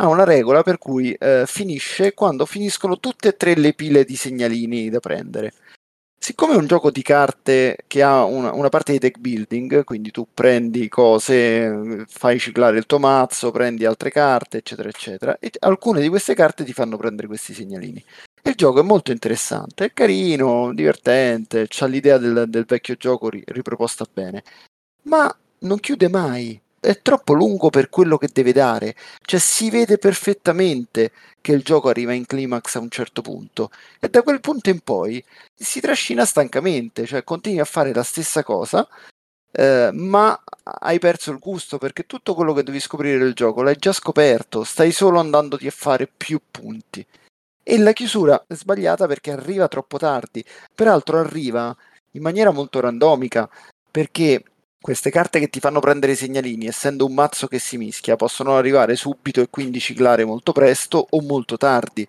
ha 0.00 0.06
una 0.06 0.24
regola 0.24 0.62
per 0.62 0.78
cui 0.78 1.12
eh, 1.12 1.44
finisce 1.46 2.14
quando 2.14 2.46
finiscono 2.46 2.98
tutte 2.98 3.28
e 3.28 3.36
tre 3.36 3.54
le 3.54 3.72
pile 3.72 4.04
di 4.04 4.14
segnalini 4.14 4.90
da 4.90 5.00
prendere. 5.00 5.52
Siccome 6.20 6.54
è 6.54 6.56
un 6.56 6.66
gioco 6.66 6.90
di 6.90 7.02
carte 7.02 7.78
che 7.86 8.02
ha 8.02 8.24
una, 8.24 8.52
una 8.52 8.68
parte 8.68 8.92
di 8.92 8.98
deck 8.98 9.18
building, 9.18 9.84
quindi 9.84 10.10
tu 10.10 10.26
prendi 10.32 10.88
cose, 10.88 12.04
fai 12.08 12.38
ciclare 12.38 12.76
il 12.78 12.86
tuo 12.86 12.98
mazzo, 12.98 13.50
prendi 13.50 13.84
altre 13.84 14.10
carte, 14.10 14.58
eccetera, 14.58 14.88
eccetera, 14.88 15.38
e 15.38 15.50
alcune 15.60 16.00
di 16.00 16.08
queste 16.08 16.34
carte 16.34 16.64
ti 16.64 16.72
fanno 16.72 16.96
prendere 16.96 17.28
questi 17.28 17.54
segnalini. 17.54 18.04
Il 18.42 18.54
gioco 18.54 18.80
è 18.80 18.82
molto 18.82 19.10
interessante, 19.10 19.86
è 19.86 19.92
carino, 19.92 20.72
divertente, 20.74 21.66
c'ha 21.68 21.86
l'idea 21.86 22.18
del, 22.18 22.44
del 22.48 22.64
vecchio 22.66 22.94
gioco 22.96 23.28
ri- 23.30 23.44
riproposta 23.46 24.04
bene, 24.12 24.42
ma 25.04 25.34
non 25.60 25.78
chiude 25.78 26.08
mai. 26.08 26.60
È 26.88 27.02
troppo 27.02 27.34
lungo 27.34 27.68
per 27.68 27.90
quello 27.90 28.16
che 28.16 28.30
deve 28.32 28.50
dare. 28.54 28.96
Cioè, 29.20 29.38
si 29.38 29.68
vede 29.68 29.98
perfettamente 29.98 31.12
che 31.42 31.52
il 31.52 31.62
gioco 31.62 31.90
arriva 31.90 32.14
in 32.14 32.24
climax 32.24 32.76
a 32.76 32.78
un 32.78 32.88
certo 32.88 33.20
punto. 33.20 33.70
E 34.00 34.08
da 34.08 34.22
quel 34.22 34.40
punto 34.40 34.70
in 34.70 34.80
poi 34.80 35.22
si 35.54 35.82
trascina 35.82 36.24
stancamente, 36.24 37.04
cioè 37.04 37.24
continui 37.24 37.60
a 37.60 37.66
fare 37.66 37.92
la 37.92 38.02
stessa 38.02 38.42
cosa, 38.42 38.88
eh, 39.52 39.90
ma 39.92 40.42
hai 40.80 40.98
perso 40.98 41.30
il 41.30 41.38
gusto 41.38 41.76
perché 41.76 42.06
tutto 42.06 42.34
quello 42.34 42.54
che 42.54 42.62
devi 42.62 42.80
scoprire 42.80 43.18
del 43.18 43.34
gioco 43.34 43.60
l'hai 43.62 43.76
già 43.76 43.92
scoperto, 43.92 44.64
stai 44.64 44.90
solo 44.90 45.18
andandoti 45.20 45.66
a 45.66 45.70
fare 45.70 46.06
più 46.06 46.40
punti. 46.50 47.06
E 47.62 47.76
la 47.76 47.92
chiusura 47.92 48.44
è 48.46 48.54
sbagliata 48.54 49.06
perché 49.06 49.32
arriva 49.32 49.68
troppo 49.68 49.98
tardi. 49.98 50.42
Peraltro 50.74 51.18
arriva 51.18 51.76
in 52.12 52.22
maniera 52.22 52.50
molto 52.50 52.80
randomica, 52.80 53.46
perché 53.90 54.42
queste 54.80 55.10
carte 55.10 55.40
che 55.40 55.48
ti 55.48 55.60
fanno 55.60 55.80
prendere 55.80 56.12
i 56.12 56.16
segnalini, 56.16 56.66
essendo 56.66 57.04
un 57.04 57.14
mazzo 57.14 57.46
che 57.46 57.58
si 57.58 57.76
mischia, 57.76 58.16
possono 58.16 58.56
arrivare 58.56 58.96
subito 58.96 59.40
e 59.40 59.48
quindi 59.50 59.80
ciclare 59.80 60.24
molto 60.24 60.52
presto 60.52 61.06
o 61.10 61.20
molto 61.22 61.56
tardi. 61.56 62.06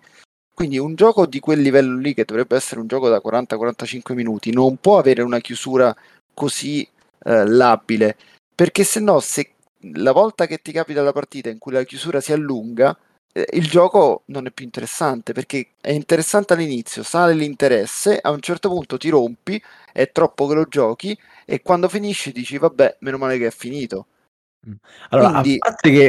Quindi 0.54 0.78
un 0.78 0.94
gioco 0.94 1.26
di 1.26 1.40
quel 1.40 1.60
livello 1.60 1.96
lì, 1.98 2.14
che 2.14 2.24
dovrebbe 2.24 2.56
essere 2.56 2.80
un 2.80 2.86
gioco 2.86 3.08
da 3.08 3.20
40-45 3.24 4.14
minuti, 4.14 4.52
non 4.52 4.76
può 4.76 4.98
avere 4.98 5.22
una 5.22 5.40
chiusura 5.40 5.94
così 6.34 6.86
eh, 7.24 7.46
labile, 7.46 8.16
perché 8.54 8.84
se 8.84 9.00
no, 9.00 9.20
se 9.20 9.52
la 9.94 10.12
volta 10.12 10.46
che 10.46 10.58
ti 10.58 10.72
capita 10.72 11.02
la 11.02 11.12
partita 11.12 11.48
in 11.48 11.58
cui 11.58 11.72
la 11.72 11.84
chiusura 11.84 12.20
si 12.20 12.32
allunga, 12.32 12.96
il 13.32 13.66
gioco 13.68 14.22
non 14.26 14.46
è 14.46 14.50
più 14.50 14.64
interessante, 14.64 15.32
perché 15.32 15.68
è 15.80 15.92
interessante 15.92 16.52
all'inizio, 16.54 17.02
sale 17.02 17.34
l'interesse, 17.34 18.18
a 18.20 18.30
un 18.30 18.40
certo 18.40 18.68
punto 18.68 18.96
ti 18.96 19.08
rompi, 19.08 19.62
è 19.92 20.10
troppo 20.12 20.46
che 20.46 20.54
lo 20.54 20.64
giochi, 20.68 21.16
e 21.44 21.62
quando 21.62 21.88
finisci 21.88 22.32
dici, 22.32 22.58
vabbè, 22.58 22.96
meno 23.00 23.18
male 23.18 23.38
che 23.38 23.46
è 23.46 23.50
finito. 23.50 24.06
Allora, 25.08 25.30
Quindi- 25.40 25.56
a 25.58 25.68
parte 25.70 25.90
che 25.90 26.08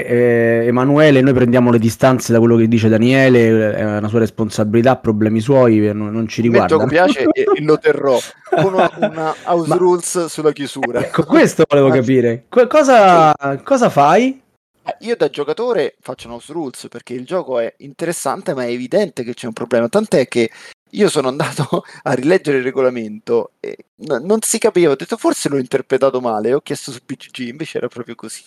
eh, 0.64 0.66
Emanuele, 0.66 1.22
noi 1.22 1.34
prendiamo 1.34 1.72
le 1.72 1.80
distanze 1.80 2.34
da 2.34 2.40
quello 2.40 2.58
che 2.58 2.68
dice 2.68 2.90
Daniele, 2.90 3.74
è 3.76 3.98
una 3.98 4.10
sua 4.10 4.20
responsabilità, 4.20 4.98
problemi 4.98 5.40
suoi, 5.40 5.88
eh, 5.88 5.94
non, 5.94 6.12
non 6.12 6.28
ci 6.28 6.42
A 6.46 6.50
me 6.50 6.58
il 6.58 6.66
gioco 6.66 6.86
riguardano. 6.86 6.90
piace 7.14 7.30
e, 7.32 7.46
e 7.56 7.62
lo 7.64 7.78
terrò 7.80 8.18
con 8.62 8.74
una, 8.74 8.92
una 8.98 9.36
house 9.46 9.70
Ma- 9.70 9.76
rules 9.78 10.26
sulla 10.26 10.52
chiusura. 10.52 11.00
Ecco, 11.00 11.24
questo 11.24 11.64
volevo 11.68 11.90
capire. 11.90 12.46
Que- 12.50 12.68
cosa, 12.68 13.34
cosa 13.64 13.90
fai? 13.90 14.42
Eh, 14.84 14.96
Io 15.02 15.16
da 15.16 15.30
giocatore 15.30 15.96
faccio 16.02 16.28
un 16.28 16.34
house 16.34 16.52
rules 16.54 16.88
perché 16.90 17.14
il 17.14 17.26
gioco 17.26 17.60
è 17.60 17.74
interessante, 17.80 18.54
ma 18.54 18.64
è 18.64 18.70
evidente 18.70 19.24
che 19.24 19.34
c'è 19.34 19.46
un 19.48 19.54
problema. 19.54 19.88
Tant'è 19.90 20.28
che 20.28 20.50
io 20.94 21.10
sono 21.10 21.28
andato 21.28 21.84
a 22.04 22.14
rileggere 22.14 22.58
il 22.58 22.64
regolamento 22.64 23.54
e 23.60 23.78
n- 23.98 24.22
non 24.26 24.42
si 24.42 24.58
capiva. 24.58 24.92
Ho 24.92 24.96
detto 24.96 25.18
forse 25.18 25.50
l'ho 25.50 25.58
interpretato 25.58 26.20
male. 26.22 26.54
Ho 26.54 26.62
chiesto 26.62 26.92
su 26.92 27.00
BGG, 27.06 27.48
invece 27.50 27.78
era 27.78 27.88
proprio 27.88 28.16
così. 28.16 28.44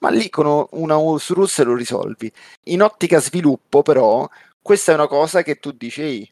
Ma 0.00 0.10
lì 0.10 0.28
con 0.30 0.66
una 0.72 0.94
rules 0.96 1.62
lo 1.62 1.74
risolvi. 1.74 2.30
In 2.64 2.82
ottica 2.82 3.20
sviluppo, 3.20 3.82
però, 3.82 4.28
questa 4.60 4.92
è 4.92 4.94
una 4.94 5.06
cosa 5.08 5.42
che 5.42 5.56
tu 5.58 5.70
dici. 5.72 6.28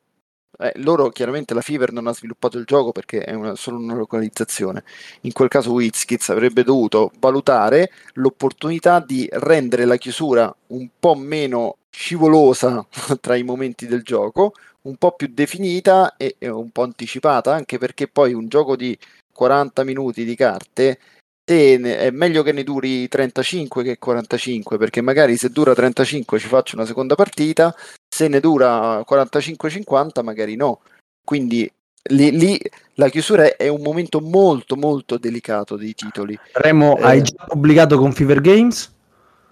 "Ehi, 0.58 0.68
eh, 0.68 0.72
loro 0.82 1.08
chiaramente 1.10 1.54
la 1.54 1.60
Fever 1.60 1.92
non 1.92 2.06
ha 2.06 2.14
sviluppato 2.14 2.58
il 2.58 2.64
gioco 2.64 2.92
perché 2.92 3.20
è 3.22 3.34
una- 3.34 3.54
solo 3.56 3.78
una 3.78 3.94
localizzazione. 3.94 4.84
In 5.22 5.32
quel 5.32 5.48
caso 5.48 5.72
WizKids 5.72 6.28
avrebbe 6.30 6.62
dovuto 6.64 7.10
valutare 7.18 7.90
l'opportunità 8.14 9.00
di 9.00 9.28
rendere 9.32 9.84
la 9.84 9.96
chiusura 9.96 10.54
un 10.68 10.88
po' 10.98 11.14
meno 11.14 11.76
scivolosa 11.90 12.86
tra 13.20 13.36
i 13.36 13.42
momenti 13.42 13.86
del 13.86 14.02
gioco, 14.02 14.52
un 14.82 14.96
po' 14.96 15.12
più 15.12 15.28
definita 15.32 16.16
e, 16.16 16.36
e 16.38 16.48
un 16.48 16.70
po' 16.70 16.82
anticipata, 16.82 17.54
anche 17.54 17.78
perché 17.78 18.08
poi 18.08 18.32
un 18.34 18.48
gioco 18.48 18.76
di 18.76 18.96
40 19.32 19.82
minuti 19.84 20.24
di 20.24 20.34
carte 20.36 20.98
te 21.44 21.76
ne- 21.78 21.98
è 21.98 22.10
meglio 22.10 22.42
che 22.42 22.52
ne 22.52 22.62
duri 22.64 23.06
35 23.06 23.82
che 23.82 23.98
45, 23.98 24.78
perché 24.78 25.00
magari 25.02 25.36
se 25.36 25.50
dura 25.50 25.74
35 25.74 26.38
ci 26.38 26.48
faccio 26.48 26.76
una 26.76 26.86
seconda 26.86 27.14
partita, 27.14 27.74
se 28.08 28.28
ne 28.28 28.40
dura 28.40 29.04
45-50 29.06 30.22
magari 30.22 30.56
no. 30.56 30.80
Quindi 31.22 31.70
lì, 32.10 32.30
lì 32.36 32.60
la 32.94 33.08
chiusura 33.08 33.56
è 33.56 33.68
un 33.68 33.82
momento 33.82 34.20
molto 34.20 34.76
molto 34.76 35.18
delicato 35.18 35.76
dei 35.76 35.94
titoli. 35.94 36.38
Remo, 36.52 36.96
Eh. 36.98 37.02
hai 37.02 37.22
già 37.22 37.44
pubblicato 37.46 37.98
con 37.98 38.12
Fever 38.12 38.40
Games? 38.40 38.92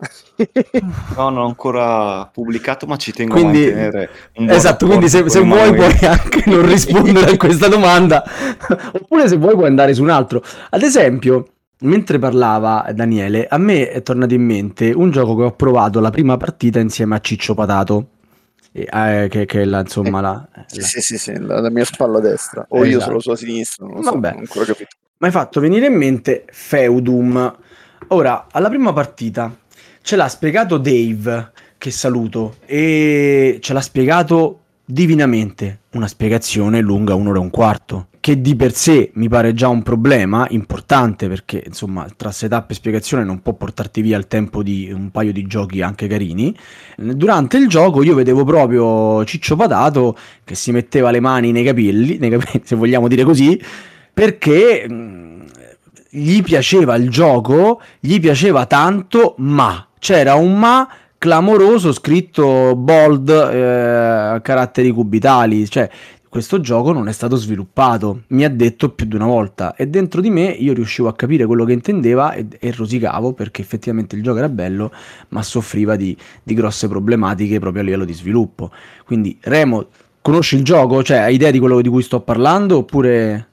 No, 1.15 1.29
non 1.29 1.39
ho 1.39 1.47
ancora 1.47 2.27
pubblicato, 2.27 2.87
ma 2.87 2.97
ci 2.97 3.13
tengo 3.13 3.35
Quindi- 3.35 3.65
a 3.65 3.67
mantenere 3.67 4.11
un 4.37 4.47
buon 4.47 4.57
Esatto, 4.57 4.87
quindi 4.87 5.09
se, 5.09 5.29
se 5.29 5.41
vuoi 5.41 5.73
puoi 5.75 5.97
anche 6.07 6.43
non 6.47 6.67
rispondere 6.67 7.33
a 7.33 7.37
questa 7.37 7.69
domanda, 7.69 8.25
oppure 8.93 9.29
se 9.29 9.37
vuoi 9.37 9.55
puoi 9.55 9.67
andare 9.69 9.95
su 9.95 10.03
un 10.03 10.11
altro. 10.11 10.43
Ad 10.71 10.83
esempio, 10.83 11.47
mentre 11.83 12.19
parlava 12.19 12.91
Daniele, 12.95 13.47
a 13.49 13.59
me 13.59 13.91
è 13.91 14.03
tornato 14.03 14.35
in 14.35 14.43
mente 14.43 14.91
un 14.93 15.11
gioco 15.11 15.37
che 15.37 15.43
ho 15.45 15.53
provato 15.53 16.01
la 16.01 16.11
prima 16.11 16.37
partita 16.37 16.81
insieme 16.81 17.15
a 17.17 17.21
Ciccio 17.21 17.55
Patato, 17.55 18.09
eh, 18.73 19.27
che, 19.31 19.45
che 19.47 19.63
è 19.63 19.65
la, 19.65 19.81
insomma 19.81 20.21
la, 20.21 20.49
Sì, 20.67 20.81
la- 20.81 20.87
sì, 20.87 21.01
sì, 21.01 21.19
sì, 21.19 21.39
la, 21.39 21.61
la 21.61 21.71
mia 21.71 21.85
spalla 21.85 22.21
destra. 22.21 22.65
O 22.71 22.79
io 22.85 22.97
Esatto. 22.97 23.05
solo 23.05 23.21
sulla 23.21 23.37
sinistra, 23.37 23.87
non 23.87 23.97
lo 23.97 24.03
so, 24.03 24.11
Vabbè. 24.13 24.33
non 24.35 24.43
ho 24.43 24.47
capito. 24.65 24.97
mi 25.19 25.27
hai 25.27 25.31
fatto 25.31 25.61
venire 25.61 25.87
in 25.87 25.95
mente 25.95 26.45
Feudum. 26.51 27.57
Ora, 28.09 28.47
alla 28.51 28.69
prima 28.69 28.93
partita 28.93 29.55
ce 30.03 30.17
l'ha 30.17 30.29
spiegato 30.29 30.79
Dave, 30.79 31.53
che 31.79 31.91
saluto, 31.91 32.57
e 32.67 33.59
ce 33.61 33.73
l'ha 33.73 33.81
spiegato 33.81 34.61
divinamente. 34.85 35.81
Una 35.93 36.09
spiegazione 36.09 36.81
lunga 36.81 37.15
un'ora 37.15 37.39
e 37.39 37.43
un 37.43 37.51
quarto, 37.51 38.07
che 38.23 38.41
di 38.41 38.55
per 38.55 38.73
sé 38.73 39.11
mi 39.15 39.29
pare 39.29 39.53
già 39.53 39.67
un 39.67 39.83
problema 39.83 40.47
importante 40.51 41.27
perché 41.27 41.61
insomma 41.67 42.07
tra 42.17 42.31
setup 42.31 42.71
e 42.71 42.75
spiegazione 42.75 43.25
non 43.25 43.43
può 43.43 43.55
portarti 43.55 44.01
via 44.01 44.17
il 44.17 44.29
tempo 44.29 44.63
di 44.63 44.93
un 44.95 45.11
paio 45.11 45.33
di 45.33 45.45
giochi 45.49 45.83
anche 45.83 46.07
carini. 46.07 46.57
Durante 46.97 47.57
il 47.57 47.67
gioco 47.67 48.01
io 48.01 48.15
vedevo 48.15 48.45
proprio 48.45 49.25
Ciccio 49.25 49.57
Patato 49.57 50.17
che 50.45 50.55
si 50.55 50.71
metteva 50.71 51.11
le 51.11 51.19
mani 51.19 51.51
nei 51.51 51.65
capelli, 51.65 52.21
se 52.63 52.77
vogliamo 52.77 53.09
dire 53.09 53.25
così, 53.25 53.61
perché 54.15 54.89
mh, 54.89 55.45
gli 56.11 56.43
piaceva 56.45 56.95
il 56.95 57.11
gioco, 57.11 57.81
gli 57.99 58.21
piaceva 58.21 58.67
tanto, 58.67 59.35
ma 59.39 59.85
c'era 59.99 60.37
un 60.37 60.61
ma 60.61 60.89
clamoroso 61.19 61.93
scritto 61.93 62.77
bold 62.77 63.29
eh, 63.31 64.41
caratteri 64.43 64.93
cubitali, 64.93 65.69
cioè 65.69 65.91
questo 66.33 66.61
gioco 66.61 66.93
non 66.93 67.09
è 67.09 67.13
stato 67.13 67.37
sviluppato, 67.37 68.23
mi 68.29 68.43
ha 68.43 68.49
detto 68.49 68.89
più 68.95 69.05
di 69.05 69.17
una 69.17 69.27
volta 69.27 69.75
e 69.75 69.87
dentro 69.89 70.23
di 70.23 70.31
me 70.31 70.45
io 70.45 70.73
riuscivo 70.73 71.07
a 71.09 71.15
capire 71.15 71.45
quello 71.45 71.67
che 71.67 71.75
intendeva 71.75 72.33
e, 72.33 72.47
e 72.59 72.73
rosicavo 72.73 73.35
perché 73.35 73.61
effettivamente 73.61 74.17
il 74.17 74.23
gioco 74.23 74.39
era 74.39 74.49
bello 74.49 74.91
ma 75.29 75.43
soffriva 75.43 75.95
di, 75.95 76.17
di 76.43 76.55
grosse 76.55 76.89
problematiche 76.89 77.59
proprio 77.59 77.83
a 77.83 77.85
livello 77.85 78.07
di 78.07 78.15
sviluppo. 78.15 78.71
Quindi 79.05 79.37
Remo, 79.43 79.89
conosci 80.23 80.57
il 80.57 80.65
gioco? 80.65 81.03
Cioè 81.03 81.19
hai 81.19 81.35
idea 81.35 81.51
di 81.51 81.59
quello 81.59 81.83
di 81.83 81.91
cui 81.91 82.03
sto 82.03 82.23
parlando 82.23 82.79
oppure... 82.79 83.49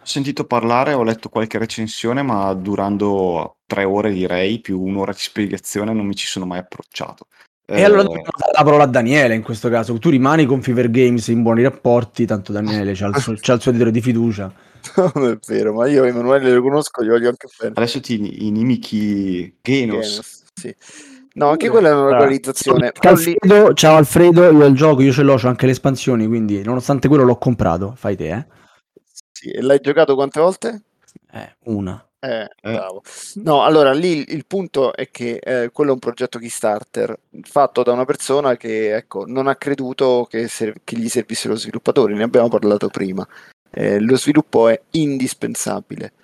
Ho 0.00 0.06
sentito 0.06 0.46
parlare, 0.46 0.94
ho 0.94 1.02
letto 1.02 1.28
qualche 1.28 1.58
recensione, 1.58 2.22
ma 2.22 2.54
durando 2.54 3.56
tre 3.66 3.84
ore 3.84 4.10
direi, 4.10 4.60
più 4.60 4.80
un'ora 4.80 5.12
di 5.12 5.18
spiegazione, 5.18 5.92
non 5.92 6.06
mi 6.06 6.14
ci 6.14 6.26
sono 6.26 6.46
mai 6.46 6.60
approcciato. 6.60 7.26
E 7.66 7.82
allora 7.82 8.00
Eh, 8.02 8.04
dobbiamo 8.04 8.24
dare 8.36 8.52
la 8.56 8.62
parola 8.62 8.82
a 8.84 8.86
Daniele 8.86 9.34
in 9.34 9.42
questo 9.42 9.68
caso. 9.70 9.96
Tu 9.98 10.10
rimani 10.10 10.44
con 10.44 10.60
Fever 10.62 10.90
Games 10.90 11.28
in 11.28 11.42
buoni 11.42 11.62
rapporti, 11.62 12.26
tanto 12.26 12.52
Daniele 12.52 12.92
c'ha 12.94 13.06
il 13.06 13.16
suo, 13.18 13.34
c'ha 13.40 13.54
il 13.54 13.60
suo 13.60 13.70
editore 13.70 13.90
di 13.90 14.00
fiducia. 14.02 14.52
non 15.14 15.28
è 15.30 15.38
vero, 15.46 15.72
ma 15.72 15.86
io 15.88 16.04
Emanuele 16.04 16.52
lo 16.52 16.60
conosco, 16.60 17.02
gli 17.02 17.08
voglio 17.08 17.28
anche 17.30 17.48
bene. 17.58 17.72
Adesso 17.74 18.00
ti 18.00 18.46
inimichi 18.46 19.56
Genos. 19.62 20.06
Genos, 20.10 20.42
sì. 20.54 20.74
No, 21.36 21.48
anche 21.48 21.68
quella 21.70 21.88
è 21.88 21.92
una 21.92 22.06
Ah. 22.08 22.10
localizzazione. 22.18 22.92
Lì- 23.00 23.08
Alfredo, 23.08 23.72
ciao 23.74 23.96
Alfredo, 23.96 24.42
io 24.50 24.66
il 24.66 24.74
gioco, 24.74 25.00
io 25.02 25.10
ce 25.12 25.22
l'ho, 25.22 25.36
c'ho 25.36 25.48
anche 25.48 25.66
le 25.66 25.72
espansioni, 25.72 26.26
quindi 26.26 26.62
nonostante 26.62 27.08
quello 27.08 27.24
l'ho 27.24 27.38
comprato, 27.38 27.94
fai 27.96 28.14
te, 28.14 28.28
eh? 28.30 28.46
sì, 29.32 29.50
e 29.50 29.60
l'hai 29.62 29.80
giocato 29.80 30.14
quante 30.14 30.38
volte? 30.38 30.82
Eh, 31.32 31.56
una. 31.64 32.06
Eh, 32.24 32.48
bravo. 32.62 33.02
No, 33.34 33.64
allora 33.64 33.92
lì 33.92 34.24
il, 34.32 34.46
punto 34.46 34.94
è 34.94 35.10
che 35.10 35.36
eh, 35.36 35.70
quello 35.70 35.90
è 35.90 35.92
un 35.92 35.98
progetto 35.98 36.38
Kickstarter 36.38 37.18
fatto 37.42 37.82
da 37.82 37.92
una 37.92 38.06
persona 38.06 38.56
che 38.56 38.96
ecco, 38.96 39.26
non 39.26 39.46
ha 39.46 39.56
creduto 39.56 40.26
che, 40.30 40.48
ser- 40.48 40.80
che 40.84 40.96
gli 40.96 41.10
servissero 41.10 41.52
lo 41.52 41.58
sviluppatori, 41.58 42.14
ne 42.14 42.22
abbiamo 42.22 42.48
parlato 42.48 42.88
prima. 42.88 43.28
Eh, 43.70 44.00
lo 44.00 44.16
sviluppo 44.16 44.68
è 44.68 44.80
indispensabile. 44.92 46.14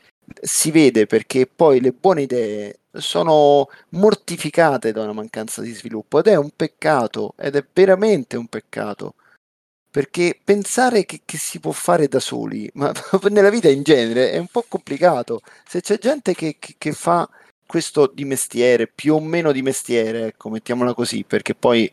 Si 0.41 0.71
vede 0.71 1.05
perché 1.05 1.47
poi 1.47 1.81
le 1.81 1.93
buone 1.93 2.23
idee 2.23 2.79
sono 2.93 3.69
mortificate 3.91 4.93
da 4.93 5.03
una 5.03 5.13
mancanza 5.13 5.61
di 5.61 5.73
sviluppo 5.75 6.19
ed 6.21 6.29
è 6.29 6.37
un 6.37 6.51
peccato, 6.57 7.35
ed 7.37 7.57
è 7.57 7.65
veramente 7.75 8.39
un 8.39 8.47
peccato. 8.47 9.17
Perché 9.91 10.39
pensare 10.43 11.05
che, 11.05 11.23
che 11.25 11.37
si 11.37 11.59
può 11.59 11.73
fare 11.73 12.07
da 12.07 12.21
soli, 12.21 12.71
ma 12.75 12.93
nella 13.31 13.51
vita 13.51 13.69
in 13.69 13.83
genere 13.83 14.31
è 14.31 14.39
un 14.39 14.47
po' 14.47 14.65
complicato. 14.69 15.41
Se 15.67 15.81
c'è 15.81 15.99
gente 15.99 16.35
che, 16.35 16.57
che- 16.59 16.77
che 16.79 16.93
fa 16.93 17.29
questo 17.67 18.07
di 18.13 18.25
mestiere, 18.25 18.87
più 18.89 19.15
o 19.15 19.21
meno 19.21 19.53
di 19.53 19.63
mestiere, 19.63 20.27
ecco, 20.27 20.49
mettiamola 20.51 20.95
così, 20.95 21.25
perché 21.25 21.55
poi 21.55 21.91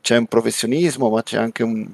c'è 0.00 0.16
un 0.16 0.26
professionismo, 0.26 1.08
ma 1.10 1.22
c'è 1.22 1.36
anche 1.36 1.62
un 1.62 1.92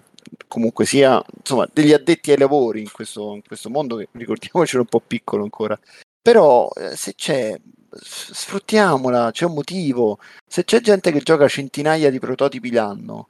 comunque 0.49 0.85
sia, 0.87 1.23
insomma, 1.39 1.69
degli 1.73 1.93
addetti 1.93 2.31
ai 2.31 2.39
lavori 2.39 2.81
in 2.81 2.91
questo, 2.93 3.35
in 3.35 3.43
questo 3.47 3.71
mondo 3.71 3.97
che 3.97 4.09
ricordiamocelo 4.13 4.83
un 4.83 4.89
po' 4.89 5.01
piccolo 5.01 5.43
ancora. 5.43 5.79
Però 6.21 6.69
eh, 6.77 6.97
se 6.97 7.15
c'è, 7.15 7.59
sfruttiamola, 7.91 9.31
c'è 9.33 9.45
un 9.47 9.55
motivo. 9.55 10.19
Se 10.47 10.65
c'è 10.65 10.81
gente 10.81 11.11
che 11.13 11.21
gioca 11.21 11.49
centinaia 11.49 12.11
di 12.11 12.19
prototipi 12.19 12.71
l'anno, 12.71 13.29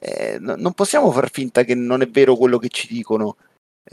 eh, 0.00 0.38
no- 0.40 0.56
non 0.56 0.72
possiamo 0.72 1.10
far 1.12 1.30
finta 1.30 1.62
che 1.64 1.74
non 1.74 2.02
è 2.02 2.08
vero 2.08 2.36
quello 2.36 2.58
che 2.58 2.68
ci 2.68 2.88
dicono. 2.88 3.36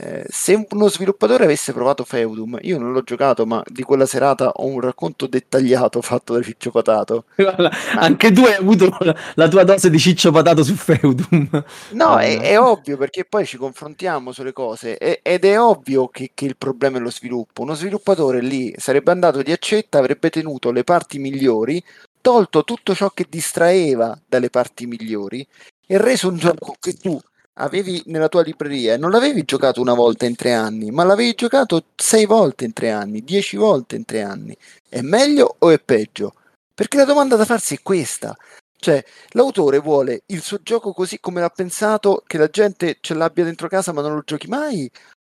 Eh, 0.00 0.24
se 0.28 0.66
uno 0.70 0.88
sviluppatore 0.88 1.44
avesse 1.44 1.72
provato 1.72 2.04
Feudum, 2.04 2.58
io 2.62 2.78
non 2.78 2.92
l'ho 2.92 3.02
giocato, 3.02 3.46
ma 3.46 3.62
di 3.66 3.82
quella 3.82 4.06
serata 4.06 4.50
ho 4.50 4.66
un 4.66 4.80
racconto 4.80 5.26
dettagliato 5.26 6.00
fatto 6.02 6.34
da 6.34 6.42
Ciccio 6.42 6.70
Patato. 6.70 7.24
Guarda, 7.36 7.70
Anche 7.96 8.32
tu 8.32 8.44
hai 8.44 8.54
avuto 8.54 8.96
la, 9.34 9.48
tua 9.48 9.64
dose 9.64 9.90
di 9.90 9.98
ciccio 9.98 10.30
patato 10.30 10.62
su 10.62 10.74
Feudum. 10.74 11.64
No, 11.90 12.18
Eh, 12.18 12.38
è, 12.38 12.38
è 12.40 12.60
ovvio 12.60 12.96
perché 12.98 13.24
poi 13.24 13.46
ci 13.46 13.56
confrontiamo 13.56 14.32
sulle 14.32 14.52
cose 14.52 14.98
e- 14.98 15.20
ed 15.22 15.44
è 15.44 15.58
ovvio 15.60 16.08
che, 16.08 16.30
che 16.34 16.44
il 16.44 16.56
problema 16.56 16.98
è 16.98 17.00
lo 17.00 17.10
sviluppo. 17.10 17.62
Uno 17.62 17.74
sviluppatore 17.74 18.40
lì 18.42 18.74
sarebbe 18.76 19.10
andato 19.10 19.42
di 19.42 19.52
accetta, 19.52 19.98
avrebbe 19.98 20.28
tenuto 20.30 20.70
le 20.70 20.84
parti 20.84 21.18
migliori, 21.18 21.82
tolto 22.20 22.64
tutto 22.64 22.94
ciò 22.94 23.10
che 23.10 23.26
distraeva 23.28 24.18
dalle 24.26 24.50
parti 24.50 24.86
migliori 24.86 25.46
e 25.90 25.96
reso 25.96 26.28
un 26.28 26.36
gioco 26.36 26.76
che 26.78 26.92
tu 26.92 27.18
avevi 27.54 28.02
nella 28.06 28.28
tua 28.28 28.42
libreria 28.42 28.94
e 28.94 28.96
non 28.98 29.10
l'avevi 29.10 29.44
giocato 29.44 29.80
una 29.80 29.94
volta 29.94 30.26
in 30.26 30.36
tre 30.36 30.52
anni, 30.52 30.90
ma 30.90 31.02
l'avevi 31.02 31.34
giocato 31.34 31.86
sei 31.96 32.26
volte 32.26 32.66
in 32.66 32.74
tre 32.74 32.90
anni, 32.90 33.24
dieci 33.24 33.56
volte 33.56 33.96
in 33.96 34.04
tre 34.04 34.22
anni. 34.22 34.56
È 34.86 35.00
meglio 35.00 35.56
o 35.58 35.70
è 35.70 35.80
peggio? 35.80 36.34
Perché 36.74 36.98
la 36.98 37.04
domanda 37.04 37.36
da 37.36 37.46
farsi 37.46 37.74
è 37.74 37.82
questa. 37.82 38.36
Cioè, 38.80 39.02
l'autore 39.30 39.78
vuole 39.78 40.22
il 40.26 40.42
suo 40.42 40.60
gioco 40.62 40.92
così 40.92 41.18
come 41.20 41.40
l'ha 41.40 41.48
pensato, 41.48 42.22
che 42.26 42.38
la 42.38 42.48
gente 42.48 42.98
ce 43.00 43.14
l'abbia 43.14 43.44
dentro 43.44 43.66
casa 43.66 43.92
ma 43.92 44.02
non 44.02 44.14
lo 44.14 44.22
giochi 44.24 44.46
mai? 44.46 44.88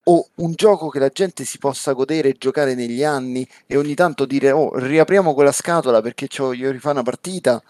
O 0.05 0.29
un 0.37 0.53
gioco 0.55 0.89
che 0.89 0.99
la 0.99 1.11
gente 1.11 1.45
si 1.45 1.59
possa 1.59 1.93
godere 1.93 2.31
e 2.31 2.37
giocare 2.39 2.75
negli 2.75 3.05
anni 3.05 3.47
e 3.67 3.77
ogni 3.77 3.95
tanto 3.95 4.25
dire, 4.25 4.51
oh, 4.51 4.75
riapriamo 4.77 5.35
quella 5.35 5.53
scatola 5.53 6.01
perché 6.01 6.27
c'ho- 6.29 6.55
io 6.55 6.71
rifare 6.71 6.95
una 6.95 7.05
partita 7.05 7.63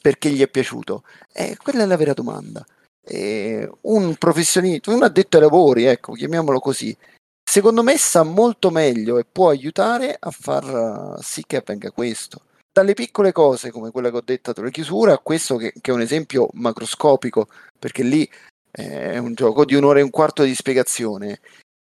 perché 0.00 0.30
gli 0.30 0.42
è 0.42 0.48
piaciuto? 0.48 1.04
Eh, 1.32 1.56
quella 1.62 1.82
è 1.82 1.86
la 1.86 1.96
vera 1.96 2.12
domanda. 2.12 2.64
Eh, 3.02 3.68
un 3.82 4.14
professionista, 4.16 4.92
un 4.92 5.02
addetto 5.02 5.36
ai 5.36 5.42
lavori, 5.42 5.84
ecco, 5.84 6.12
chiamiamolo 6.12 6.60
così, 6.60 6.96
secondo 7.42 7.82
me 7.82 7.96
sa 7.96 8.22
molto 8.22 8.70
meglio 8.70 9.18
e 9.18 9.24
può 9.24 9.48
aiutare 9.48 10.16
a 10.18 10.30
far 10.30 11.16
eh, 11.18 11.22
sì 11.22 11.44
che 11.46 11.56
avvenga 11.56 11.90
questo. 11.90 12.42
Dalle 12.72 12.94
piccole 12.94 13.32
cose 13.32 13.70
come 13.72 13.90
quella 13.90 14.10
che 14.10 14.16
ho 14.16 14.22
detto 14.22 14.52
sulla 14.54 14.70
chiusura 14.70 15.14
a 15.14 15.18
questo 15.18 15.56
che, 15.56 15.72
che 15.80 15.90
è 15.90 15.94
un 15.94 16.00
esempio 16.00 16.48
macroscopico, 16.52 17.48
perché 17.78 18.02
lì 18.02 18.28
eh, 18.70 19.12
è 19.12 19.18
un 19.18 19.34
gioco 19.34 19.64
di 19.64 19.74
un'ora 19.74 19.98
e 19.98 20.02
un 20.02 20.10
quarto 20.10 20.44
di 20.44 20.54
spiegazione, 20.54 21.40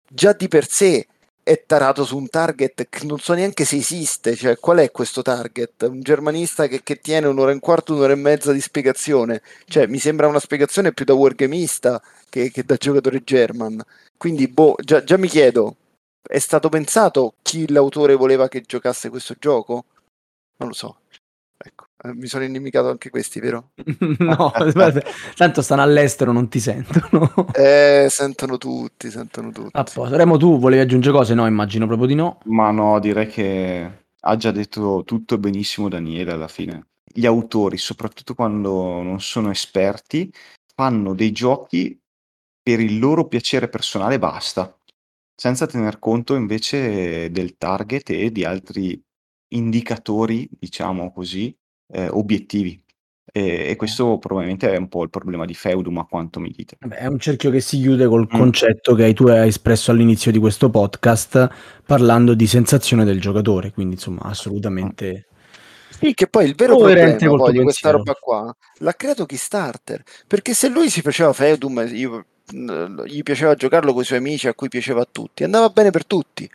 già 0.08 0.34
di 0.34 0.48
per 0.48 0.68
sé 0.68 1.08
è 1.48 1.64
tarato 1.66 2.04
su 2.04 2.18
un 2.18 2.28
target 2.28 2.90
che 2.90 3.06
non 3.06 3.20
so 3.20 3.34
neanche 3.34 3.64
se 3.64 3.78
esiste, 3.78 4.36
cioè 4.36 4.58
qual 4.58 4.80
è 4.80 4.92
questo 4.92 5.22
target? 5.22 5.84
Un 5.84 6.02
germanista 6.02 6.68
che, 6.68 6.84
che 6.84 7.00
tiene 7.00 7.28
un'ora 7.28 7.52
e 7.52 7.54
un 7.54 7.62
quarto, 7.62 7.94
un'ora 7.94 8.12
e 8.12 8.18
mezza 8.18 8.52
di 8.52 8.60
spiegazione, 8.60 9.42
cioè 9.66 9.88
mi 9.88 9.98
sembra 9.98 10.28
una 10.28 10.42
spiegazione 10.42 10.92
più 10.92 11.06
da 11.06 11.14
wargamista 11.14 12.02
che, 12.28 12.52
che 12.52 12.66
da 12.66 12.76
giocatore 12.76 13.24
German. 13.24 13.82
Quindi, 14.18 14.50
boh, 14.50 14.76
già, 14.84 15.02
già 15.06 15.16
mi 15.16 15.30
chiedo, 15.30 15.78
è 16.22 16.40
stato 16.40 16.68
pensato 16.68 17.36
chi 17.42 17.72
l'autore 17.72 18.16
voleva 18.16 18.50
che 18.50 18.64
giocasse 18.68 19.08
questo 19.08 19.36
gioco? 19.40 19.86
Non 20.58 20.68
lo 20.68 20.76
so. 20.76 21.00
Ecco, 21.58 21.88
eh, 22.04 22.14
mi 22.14 22.28
sono 22.28 22.44
inimicato 22.44 22.90
anche 22.90 23.10
questi, 23.10 23.40
vero? 23.40 23.72
no, 24.20 24.52
guarda, 24.74 25.02
tanto 25.36 25.62
stanno 25.62 25.82
all'estero, 25.82 26.32
non 26.32 26.48
ti 26.50 26.60
sentono. 26.60 27.32
Eh, 27.58 28.08
sentono 28.10 28.58
tutti, 28.58 29.10
sentono 29.10 29.52
tutti. 29.52 29.72
A 29.74 29.84
posto. 29.84 30.16
Remo, 30.16 30.38
tu 30.38 30.60
volevi 30.60 30.84
aggiungere 30.84 31.16
cose? 31.16 31.34
No, 31.34 31.48
immagino 31.48 31.88
proprio 31.88 32.08
di 32.08 32.14
no. 32.14 32.40
Ma 32.46 32.70
no, 32.70 33.00
direi 33.00 33.28
che 33.28 34.06
ha 34.20 34.36
già 34.36 34.52
detto 34.52 35.04
tutto 35.06 35.38
benissimo 35.40 35.90
Daniele 35.90 36.32
alla 36.32 36.48
fine. 36.48 36.88
Gli 37.04 37.26
autori, 37.26 37.78
soprattutto 37.78 38.36
quando 38.36 39.02
non 39.02 39.20
sono 39.20 39.50
esperti, 39.50 40.32
fanno 40.76 41.16
dei 41.16 41.32
giochi 41.32 42.00
per 42.62 42.80
il 42.80 43.00
loro 43.00 43.28
piacere 43.28 43.70
personale 43.70 44.16
e 44.16 44.20
basta, 44.20 44.78
senza 45.34 45.66
tener 45.66 45.98
conto 45.98 46.36
invece 46.36 47.32
del 47.32 47.58
target 47.58 48.12
e 48.12 48.32
di 48.32 48.46
altri 48.46 49.02
indicatori, 49.50 50.48
diciamo 50.60 51.12
così, 51.12 51.56
eh, 51.94 52.08
obiettivi. 52.10 52.82
E, 53.30 53.70
e 53.70 53.76
questo 53.76 54.18
probabilmente 54.18 54.72
è 54.72 54.78
un 54.78 54.88
po' 54.88 55.04
il 55.04 55.10
problema 55.10 55.46
di 55.46 55.54
Feudum, 55.54 55.98
a 55.98 56.06
quanto 56.06 56.40
mi 56.40 56.50
dite. 56.50 56.78
Vabbè, 56.80 56.96
è 56.96 57.06
un 57.08 57.20
cerchio 57.20 57.52
che 57.52 57.60
si 57.60 57.78
chiude 57.80 58.08
col 58.08 58.22
Mm. 58.34 58.38
concetto 58.38 58.96
che 58.96 59.14
tu 59.14 59.28
hai 59.28 59.50
espresso 59.50 59.92
all'inizio 59.92 60.32
di 60.32 60.40
questo 60.40 60.70
podcast 60.70 61.48
parlando 61.86 62.34
di 62.34 62.48
sensazione 62.48 63.04
del 63.06 63.20
giocatore, 63.20 63.72
quindi 63.72 63.96
insomma 63.96 64.22
assolutamente... 64.22 65.28
Sì, 65.90 66.14
che 66.14 66.28
poi 66.28 66.46
il 66.46 66.56
vero 66.56 66.76
Coerente 66.78 67.26
problema 67.26 67.30
col 67.30 67.38
poi 67.38 67.48
tuo 67.48 67.58
di 67.58 67.64
questa 67.64 67.92
pensiero. 67.92 67.98
roba 67.98 68.14
qua 68.20 68.58
l'ha 68.80 68.94
creato 68.94 69.26
Kickstarter, 69.26 70.04
perché 70.28 70.54
se 70.54 70.70
lui 70.70 70.90
si 70.90 71.02
faceva 71.02 71.34
Feudum, 71.34 71.86
io- 71.92 72.26
mh, 72.54 73.04
gli 73.06 73.24
piaceva 73.24 73.56
giocarlo 73.56 73.94
con 73.94 74.02
i 74.04 74.06
suoi 74.06 74.20
amici, 74.20 74.48
a 74.48 74.54
cui 74.54 74.68
piaceva 74.70 75.02
a 75.02 75.08
tutti, 75.12 75.44
andava 75.44 75.70
bene 75.70 75.90
per 75.92 76.06
tutti. 76.06 76.50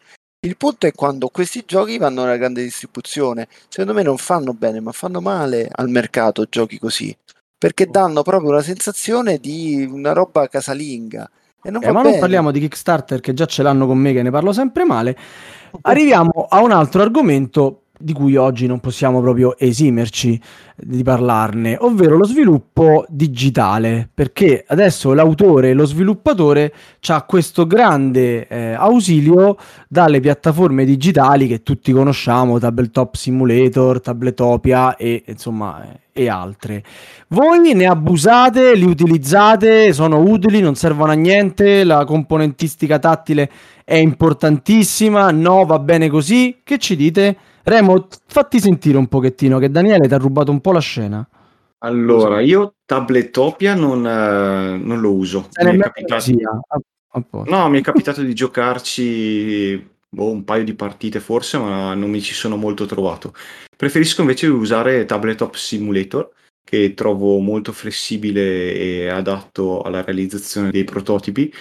Il 0.44 0.56
punto 0.56 0.88
è 0.88 0.92
quando 0.92 1.28
questi 1.28 1.62
giochi 1.64 1.98
vanno 1.98 2.22
nella 2.22 2.36
grande 2.36 2.64
distribuzione, 2.64 3.46
secondo 3.68 3.94
me 3.94 4.02
non 4.02 4.16
fanno 4.18 4.52
bene, 4.52 4.80
ma 4.80 4.90
fanno 4.90 5.20
male 5.20 5.68
al 5.70 5.88
mercato 5.88 6.46
giochi 6.50 6.80
così, 6.80 7.16
perché 7.56 7.86
danno 7.86 8.22
proprio 8.22 8.50
una 8.50 8.60
sensazione 8.62 9.38
di 9.38 9.88
una 9.88 10.12
roba 10.12 10.48
casalinga. 10.48 11.30
E 11.62 11.70
non 11.70 11.80
Eh, 11.80 11.92
ma 11.92 12.02
non 12.02 12.14
bene. 12.14 12.18
parliamo 12.18 12.50
di 12.50 12.58
Kickstarter 12.58 13.20
che 13.20 13.34
già 13.34 13.46
ce 13.46 13.62
l'hanno 13.62 13.86
con 13.86 13.98
me 13.98 14.12
che 14.12 14.22
ne 14.22 14.32
parlo 14.32 14.52
sempre 14.52 14.84
male. 14.84 15.16
Arriviamo 15.82 16.46
a 16.48 16.60
un 16.60 16.72
altro 16.72 17.02
argomento 17.02 17.81
di 18.02 18.12
cui 18.12 18.36
oggi 18.36 18.66
non 18.66 18.80
possiamo 18.80 19.20
proprio 19.20 19.56
esimerci 19.56 20.40
di 20.76 21.02
parlarne, 21.02 21.76
ovvero 21.80 22.16
lo 22.16 22.24
sviluppo 22.24 23.04
digitale, 23.08 24.08
perché 24.12 24.64
adesso 24.66 25.12
l'autore 25.12 25.72
lo 25.72 25.84
sviluppatore 25.84 26.72
ha 27.08 27.22
questo 27.22 27.66
grande 27.66 28.46
eh, 28.48 28.72
ausilio 28.72 29.56
dalle 29.88 30.20
piattaforme 30.20 30.84
digitali 30.84 31.46
che 31.46 31.62
tutti 31.62 31.92
conosciamo, 31.92 32.58
Tabletop 32.58 33.14
Simulator, 33.14 34.00
Tabletopia 34.00 34.96
e 34.96 35.22
insomma 35.26 36.00
e 36.12 36.28
altre. 36.28 36.84
Voi 37.28 37.74
ne 37.74 37.86
abusate, 37.86 38.74
li 38.74 38.84
utilizzate, 38.84 39.92
sono 39.92 40.18
utili, 40.18 40.60
non 40.60 40.74
servono 40.74 41.12
a 41.12 41.14
niente, 41.14 41.84
la 41.84 42.04
componentistica 42.04 42.98
tattile 42.98 43.50
è 43.84 43.96
importantissima, 43.96 45.30
no, 45.30 45.64
va 45.64 45.78
bene 45.78 46.08
così. 46.08 46.60
Che 46.62 46.78
ci 46.78 46.96
dite? 46.96 47.36
Remo, 47.64 48.08
fatti 48.26 48.58
sentire 48.58 48.98
un 48.98 49.06
pochettino 49.06 49.58
che 49.58 49.70
Daniele 49.70 50.08
ti 50.08 50.14
ha 50.14 50.18
rubato 50.18 50.50
un 50.50 50.60
po' 50.60 50.72
la 50.72 50.80
scena. 50.80 51.26
Allora, 51.78 52.40
io 52.40 52.74
Tabletopia 52.84 53.74
non, 53.74 54.06
eh, 54.06 54.76
non 54.76 55.00
lo 55.00 55.12
uso. 55.12 55.48
Mi 55.62 55.78
capitato-. 55.78 56.30
A- 56.68 56.80
a. 57.14 57.42
No, 57.44 57.68
mi 57.68 57.78
è 57.78 57.82
capitato 57.82 58.22
di 58.22 58.34
giocarci 58.34 59.90
boh, 60.08 60.30
un 60.30 60.44
paio 60.44 60.64
di 60.64 60.74
partite 60.74 61.20
forse, 61.20 61.58
ma 61.58 61.94
non 61.94 62.10
mi 62.10 62.20
ci 62.20 62.34
sono 62.34 62.56
molto 62.56 62.86
trovato. 62.86 63.34
Preferisco 63.76 64.20
invece 64.20 64.46
usare 64.46 65.04
Tabletop 65.04 65.54
Simulator, 65.54 66.30
che 66.64 66.94
trovo 66.94 67.38
molto 67.38 67.72
flessibile 67.72 68.74
e 68.74 69.08
adatto 69.08 69.82
alla 69.82 70.02
realizzazione 70.02 70.70
dei 70.70 70.84
prototipi 70.84 71.52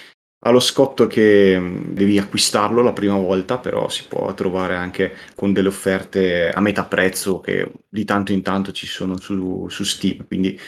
ha 0.44 0.50
lo 0.50 0.60
scotto 0.60 1.06
che 1.06 1.58
mh, 1.58 1.94
devi 1.94 2.18
acquistarlo 2.18 2.82
la 2.82 2.92
prima 2.92 3.16
volta, 3.16 3.58
però 3.58 3.88
si 3.88 4.06
può 4.08 4.32
trovare 4.34 4.74
anche 4.74 5.14
con 5.34 5.52
delle 5.52 5.68
offerte 5.68 6.50
a 6.50 6.60
metà 6.60 6.84
prezzo 6.84 7.40
che 7.40 7.70
di 7.88 8.04
tanto 8.04 8.32
in 8.32 8.42
tanto 8.42 8.72
ci 8.72 8.86
sono 8.86 9.18
su, 9.18 9.68
su 9.68 9.84
Steam, 9.84 10.26
quindi 10.26 10.58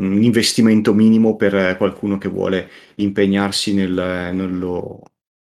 un 0.00 0.22
investimento 0.22 0.94
minimo 0.94 1.36
per 1.36 1.76
qualcuno 1.76 2.18
che 2.18 2.28
vuole 2.28 2.70
impegnarsi 2.96 3.74
nel, 3.74 4.30
nello, 4.32 5.02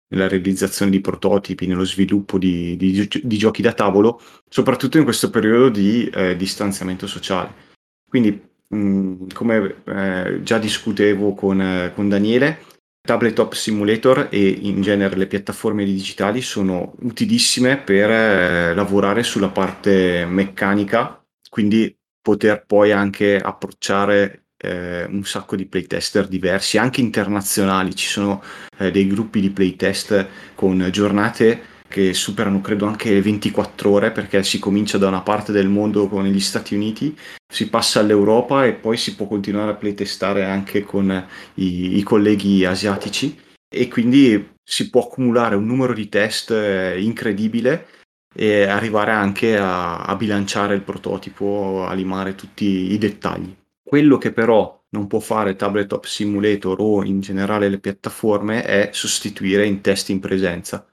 nella 0.10 0.28
realizzazione 0.28 0.92
di 0.92 1.02
prototipi, 1.02 1.68
nello 1.68 1.86
sviluppo 1.86 2.38
di, 2.38 2.76
di, 2.76 3.08
di, 3.24 3.38
giochi 3.38 3.62
da 3.62 3.74
tavolo, 3.74 4.20
soprattutto 4.50 4.98
in 4.98 5.04
questo 5.04 5.30
periodo 5.30 5.70
di 5.70 6.10
eh, 6.10 6.36
distanziamento 6.36 7.06
sociale. 7.06 7.68
Quindi, 8.10 8.42
mh, 8.70 9.28
come 9.34 9.76
eh, 9.86 10.40
già 10.42 10.58
discutevo 10.58 11.34
con, 11.36 11.62
eh, 11.62 11.92
con 11.94 12.10
Daniele, 12.10 12.64
Tabletop 13.02 13.54
Simulator 13.54 14.28
e 14.30 14.48
in 14.48 14.82
genere 14.82 15.16
le 15.16 15.28
piattaforme 15.28 15.84
digitali 15.86 16.42
sono 16.42 16.96
utilissime 17.02 17.78
per 17.78 18.10
eh, 18.10 18.74
lavorare 18.76 19.24
sulla 19.24 19.50
parte 19.50 20.26
meccanica, 20.26 21.24
quindi 21.50 21.96
poter 22.22 22.66
poi 22.66 22.92
anche 22.92 23.38
approcciare 23.38 24.46
eh, 24.58 25.06
un 25.06 25.24
sacco 25.24 25.56
di 25.56 25.66
playtester 25.66 26.28
diversi, 26.28 26.78
anche 26.78 27.02
internazionali. 27.02 27.96
Ci 27.96 28.08
sono 28.08 28.44
eh, 28.78 28.92
dei 28.92 29.08
gruppi 29.08 29.40
di 29.40 29.50
playtest 29.50 30.28
con 30.56 30.88
giornate 30.92 31.78
che 31.90 32.14
superano 32.14 32.62
credo 32.62 32.86
anche 32.86 33.12
le 33.12 33.22
24 33.22 33.90
ore 33.90 34.12
perché 34.12 34.44
si 34.44 34.60
comincia 34.60 34.98
da 34.98 35.08
una 35.08 35.22
parte 35.22 35.52
del 35.52 35.68
mondo 35.68 36.08
con 36.08 36.24
gli 36.26 36.40
Stati 36.40 36.76
Uniti, 36.76 37.18
si 37.52 37.68
passa 37.68 38.00
all'Europa 38.00 38.66
e 38.66 38.74
poi 38.74 38.96
si 38.96 39.16
può 39.16 39.28
continuare 39.28 39.72
a 39.72 39.76
playtestare 39.76 40.46
anche 40.46 40.84
con 40.84 41.28
i, 41.56 41.98
i 41.98 42.04
colleghi 42.04 42.64
asiatici 42.64 43.38
e 43.68 43.88
quindi 43.88 44.52
si 44.64 44.90
può 44.90 45.04
accumulare 45.04 45.56
un 45.56 45.66
numero 45.66 45.94
di 45.94 46.08
test 46.08 46.52
eh, 46.52 47.02
incredibile 47.02 47.88
e 48.34 48.64
arrivare 48.64 49.12
anche 49.12 49.58
a, 49.58 50.04
a 50.04 50.16
bilanciare 50.16 50.76
il 50.76 50.84
prototipo, 50.84 51.86
a 51.88 51.94
limare 51.94 52.36
tutti 52.36 52.94
i 52.94 52.98
dettagli. 53.00 53.54
Quello 53.84 54.20
che 54.20 54.32
però 54.32 54.80
non 54.90 55.08
può 55.08 55.20
fare 55.20 55.56
Tabletop 55.56 56.06
Simulator 56.06 56.78
o 56.80 57.04
in 57.04 57.20
generale 57.20 57.68
le 57.68 57.80
piattaforme 57.80 58.64
è 58.64 58.90
sostituire 58.94 59.66
in 59.66 59.82
test 59.82 60.10
in 60.10 60.20
presenza 60.20 60.88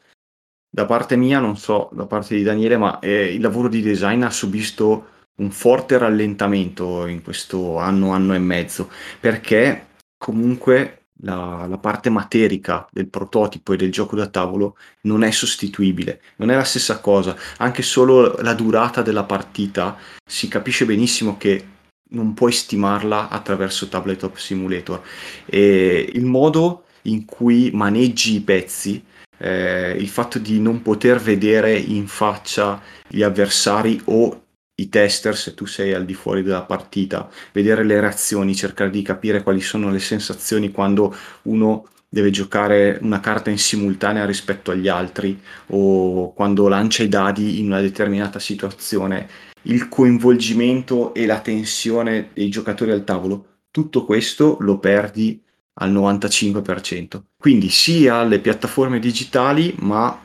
da 0.68 0.84
parte 0.84 1.16
mia, 1.16 1.40
non 1.40 1.56
so, 1.56 1.88
da 1.92 2.06
parte 2.06 2.34
di 2.36 2.42
Daniele, 2.42 2.76
ma 2.76 2.98
eh, 2.98 3.32
il 3.34 3.40
lavoro 3.40 3.68
di 3.68 3.80
design 3.80 4.22
ha 4.22 4.30
subito 4.30 5.08
un 5.36 5.50
forte 5.50 5.98
rallentamento 5.98 7.06
in 7.06 7.22
questo 7.22 7.78
anno, 7.78 8.10
anno 8.12 8.34
e 8.34 8.38
mezzo, 8.38 8.90
perché 9.20 9.86
comunque 10.16 11.06
la, 11.20 11.66
la, 11.66 11.78
parte 11.78 12.10
materica 12.10 12.86
del 12.90 13.08
prototipo 13.08 13.72
e 13.72 13.76
del 13.76 13.90
gioco 13.90 14.16
da 14.16 14.26
tavolo 14.26 14.76
non 15.02 15.22
è 15.22 15.30
sostituibile, 15.30 16.20
non 16.36 16.50
è 16.50 16.54
la 16.54 16.64
stessa 16.64 17.00
cosa, 17.00 17.36
anche 17.58 17.82
solo 17.82 18.36
la 18.40 18.54
durata 18.54 19.02
della 19.02 19.24
partita 19.24 19.96
si 20.24 20.48
capisce 20.48 20.84
benissimo 20.84 21.36
che 21.36 21.64
non 22.08 22.34
puoi 22.34 22.52
stimarla 22.52 23.28
attraverso 23.28 23.88
Tabletop 23.88 24.36
Simulator. 24.36 25.02
E 25.46 26.10
il 26.12 26.24
modo 26.24 26.84
in 27.02 27.24
cui 27.24 27.70
maneggi 27.72 28.36
i 28.36 28.40
pezzi 28.40 29.02
eh, 29.38 29.96
il 29.98 30.08
fatto 30.08 30.38
di 30.38 30.60
non 30.60 30.82
poter 30.82 31.18
vedere 31.18 31.76
in 31.76 32.06
faccia 32.06 32.80
gli 33.08 33.22
avversari 33.22 34.00
o 34.04 34.42
i 34.78 34.88
tester 34.88 35.36
se 35.36 35.54
tu 35.54 35.64
sei 35.64 35.94
al 35.94 36.04
di 36.04 36.14
fuori 36.14 36.42
della 36.42 36.62
partita, 36.62 37.28
vedere 37.52 37.82
le 37.82 37.98
reazioni, 38.00 38.54
cercare 38.54 38.90
di 38.90 39.02
capire 39.02 39.42
quali 39.42 39.60
sono 39.60 39.90
le 39.90 39.98
sensazioni 39.98 40.70
quando 40.70 41.14
uno 41.42 41.86
deve 42.08 42.30
giocare 42.30 42.98
una 43.02 43.20
carta 43.20 43.50
in 43.50 43.58
simultanea 43.58 44.24
rispetto 44.24 44.70
agli 44.70 44.88
altri 44.88 45.40
o 45.68 46.32
quando 46.34 46.68
lancia 46.68 47.02
i 47.02 47.08
dadi 47.08 47.58
in 47.58 47.66
una 47.66 47.80
determinata 47.80 48.38
situazione, 48.38 49.28
il 49.62 49.88
coinvolgimento 49.88 51.14
e 51.14 51.26
la 51.26 51.40
tensione 51.40 52.30
dei 52.32 52.48
giocatori 52.48 52.92
al 52.92 53.04
tavolo, 53.04 53.46
tutto 53.70 54.04
questo 54.04 54.56
lo 54.60 54.78
perdi 54.78 55.42
al 55.78 55.92
95%. 55.92 57.22
Quindi 57.36 57.68
sia 57.68 58.16
alle 58.16 58.40
piattaforme 58.40 58.98
digitali, 58.98 59.74
ma 59.78 60.20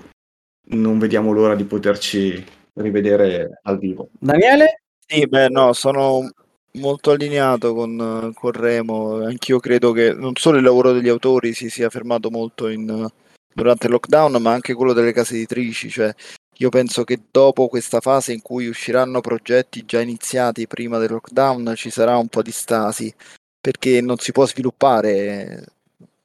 non 0.70 1.00
vediamo 1.00 1.32
l'ora 1.32 1.56
di 1.56 1.66
poterci 1.66 2.44
rivedere 2.74 3.60
al 3.64 3.78
vivo. 3.78 4.10
Daniele? 4.20 4.84
Sì, 5.06 5.28
beh, 5.28 5.50
no, 5.50 5.74
sono 5.74 6.30
molto 6.74 7.12
allineato 7.12 7.74
con, 7.74 8.32
con 8.34 8.52
Remo. 8.52 9.24
Anch'io 9.24 9.60
credo 9.60 9.92
che 9.92 10.14
non 10.14 10.36
solo 10.36 10.58
il 10.58 10.64
lavoro 10.64 10.94
degli 10.94 11.10
autori 11.10 11.54
si 11.54 11.70
sia 11.70 11.90
fermato 11.90 12.30
molto 12.30 12.70
in, 12.70 13.08
durante 13.54 13.88
il 13.88 13.92
lockdown, 13.92 14.42
ma 14.42 14.54
anche 14.54 14.74
quello 14.74 14.94
delle 14.94 15.12
case 15.12 15.36
editrici. 15.36 15.90
Cioè, 15.90 16.14
io 16.60 16.70
penso 16.70 17.04
che 17.04 17.20
dopo 17.30 17.68
questa 17.68 18.00
fase 18.00 18.32
in 18.32 18.42
cui 18.42 18.68
usciranno 18.68 19.20
progetti 19.20 19.84
già 19.84 20.00
iniziati 20.00 20.68
prima 20.68 20.98
del 20.98 21.12
lockdown 21.12 21.74
ci 21.76 21.90
sarà 21.90 22.18
un 22.18 22.28
po' 22.28 22.42
di 22.42 22.52
stasi 22.52 23.14
perché 23.62 24.02
non 24.02 24.18
si 24.18 24.32
può 24.32 24.46
sviluppare 24.46 25.64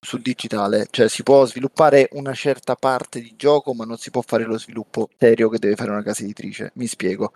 sul 0.00 0.22
digitale, 0.22 0.86
cioè 0.90 1.08
si 1.08 1.22
può 1.22 1.44
sviluppare 1.44 2.08
una 2.12 2.32
certa 2.32 2.76
parte 2.76 3.20
di 3.20 3.34
gioco, 3.36 3.74
ma 3.74 3.84
non 3.84 3.98
si 3.98 4.10
può 4.10 4.22
fare 4.22 4.44
lo 4.44 4.56
sviluppo 4.58 5.08
serio 5.18 5.48
che 5.48 5.58
deve 5.58 5.74
fare 5.74 5.90
una 5.90 6.02
casa 6.02 6.22
editrice. 6.22 6.70
Mi 6.74 6.86
spiego. 6.86 7.32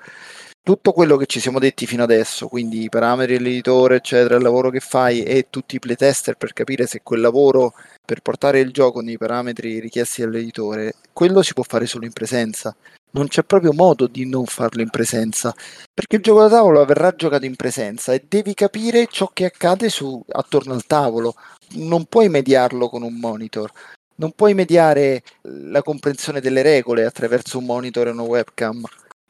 Tutto 0.63 0.93
quello 0.93 1.17
che 1.17 1.27
ci 1.27 1.41
siamo 1.41 1.59
detti 1.59 1.87
fino 1.87 2.03
adesso, 2.03 2.47
quindi 2.49 2.85
i 2.85 2.89
parametri 2.89 3.39
dell'editore, 3.39 3.97
eccetera, 3.97 4.37
il 4.37 4.43
lavoro 4.43 4.71
che 4.71 4.81
fai 4.81 5.23
e 5.23 5.47
tutti 5.51 5.77
i 5.77 5.79
playtester 5.79 6.37
per 6.37 6.53
capire 6.53 6.87
se 6.87 7.01
quel 7.03 7.21
lavoro 7.21 7.73
per 8.05 8.21
portare 8.21 8.61
il 8.61 8.71
gioco 8.71 9.01
nei 9.01 9.19
parametri 9.19 9.81
richiesti 9.81 10.21
dall'editore, 10.21 10.95
quello 11.13 11.43
si 11.43 11.55
può 11.55 11.65
fare 11.65 11.87
solo 11.87 12.05
in 12.05 12.13
presenza 12.13 12.75
non 13.13 13.29
c'è 13.29 13.43
proprio 13.43 13.73
modo 13.73 14.07
di 14.07 14.29
non 14.29 14.45
farlo 14.47 14.83
in 14.83 14.91
presenza, 14.91 15.55
perché 15.93 16.17
il 16.17 16.23
gioco 16.23 16.43
da 16.43 16.49
tavolo 16.49 16.85
verrà 16.85 17.15
giocato 17.15 17.45
in 17.45 17.57
presenza 17.57 18.13
e 18.13 18.25
devi 18.29 18.55
capire 18.55 19.07
ciò 19.07 19.31
che 19.33 19.47
accade 19.47 19.89
su, 19.89 20.23
attorno 20.29 20.75
al 20.75 20.87
tavolo, 20.87 21.35
non 21.75 22.05
puoi 22.07 22.29
mediarlo 22.29 22.89
con 22.89 23.03
un 23.03 23.15
monitor, 23.15 23.71
non 24.17 24.33
puoi 24.33 24.55
mediare 24.55 25.23
la 25.43 25.83
comprensione 25.83 26.41
delle 26.41 26.63
regole 26.63 27.05
attraverso 27.05 27.59
un 27.59 27.65
monitor 27.65 28.09
e 28.09 28.11
una 28.11 28.23
webcam 28.23 28.85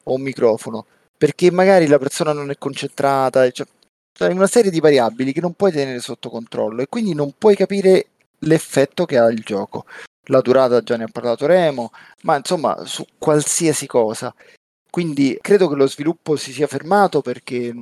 o 0.05 0.15
un 0.15 0.23
microfono, 0.23 0.87
perché 1.17 1.51
magari 1.51 1.87
la 1.87 1.99
persona 1.99 2.33
non 2.33 2.51
è 2.51 2.59
concentrata, 2.59 3.49
cioè, 3.51 3.67
cioè 4.13 4.33
una 4.33 4.47
serie 4.47 4.71
di 4.71 4.81
variabili 4.81 5.33
che 5.33 5.41
non 5.41 5.55
puoi 5.55 5.73
tenere 5.73 6.01
sotto 6.01 6.29
controllo 6.29 6.83
e 6.83 6.89
quindi 6.89 7.15
non 7.15 7.33
puoi 7.37 7.55
capire 7.55 8.07
l'effetto 8.41 9.05
che 9.05 9.19
ha 9.19 9.31
il 9.31 9.43
gioco 9.43 9.85
la 10.31 10.41
durata 10.41 10.81
già 10.83 10.97
ne 10.97 11.05
ha 11.05 11.09
parlato 11.13 11.47
Remo, 11.47 11.91
ma 12.23 12.37
insomma 12.37 12.85
su 12.85 13.05
qualsiasi 13.19 13.87
cosa. 13.87 14.35
Quindi 14.89 15.39
credo 15.41 15.69
che 15.69 15.77
lo 15.77 15.87
sviluppo 15.87 16.37
si 16.37 16.53
sia 16.53 16.67
fermato 16.67 17.21
perché 17.21 17.73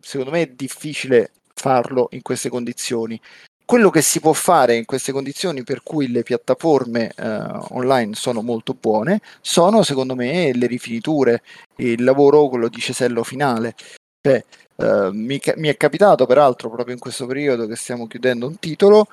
secondo 0.00 0.32
me 0.32 0.42
è 0.42 0.46
difficile 0.48 1.32
farlo 1.54 2.08
in 2.12 2.22
queste 2.22 2.48
condizioni. 2.48 3.20
Quello 3.64 3.90
che 3.90 4.00
si 4.00 4.18
può 4.18 4.32
fare 4.32 4.76
in 4.76 4.86
queste 4.86 5.12
condizioni 5.12 5.62
per 5.62 5.82
cui 5.82 6.10
le 6.10 6.22
piattaforme 6.22 7.12
eh, 7.14 7.46
online 7.70 8.14
sono 8.14 8.40
molto 8.40 8.74
buone 8.74 9.20
sono 9.42 9.82
secondo 9.82 10.14
me 10.14 10.54
le 10.54 10.66
rifiniture, 10.66 11.42
il 11.76 12.02
lavoro, 12.02 12.48
quello 12.48 12.68
di 12.68 12.80
cesello 12.80 13.22
finale. 13.24 13.74
Cioè, 14.20 14.42
eh, 14.76 15.10
mi, 15.12 15.40
mi 15.56 15.68
è 15.68 15.76
capitato 15.76 16.26
peraltro 16.26 16.70
proprio 16.70 16.94
in 16.94 17.00
questo 17.00 17.26
periodo 17.26 17.66
che 17.66 17.76
stiamo 17.76 18.06
chiudendo 18.06 18.46
un 18.46 18.58
titolo 18.58 19.06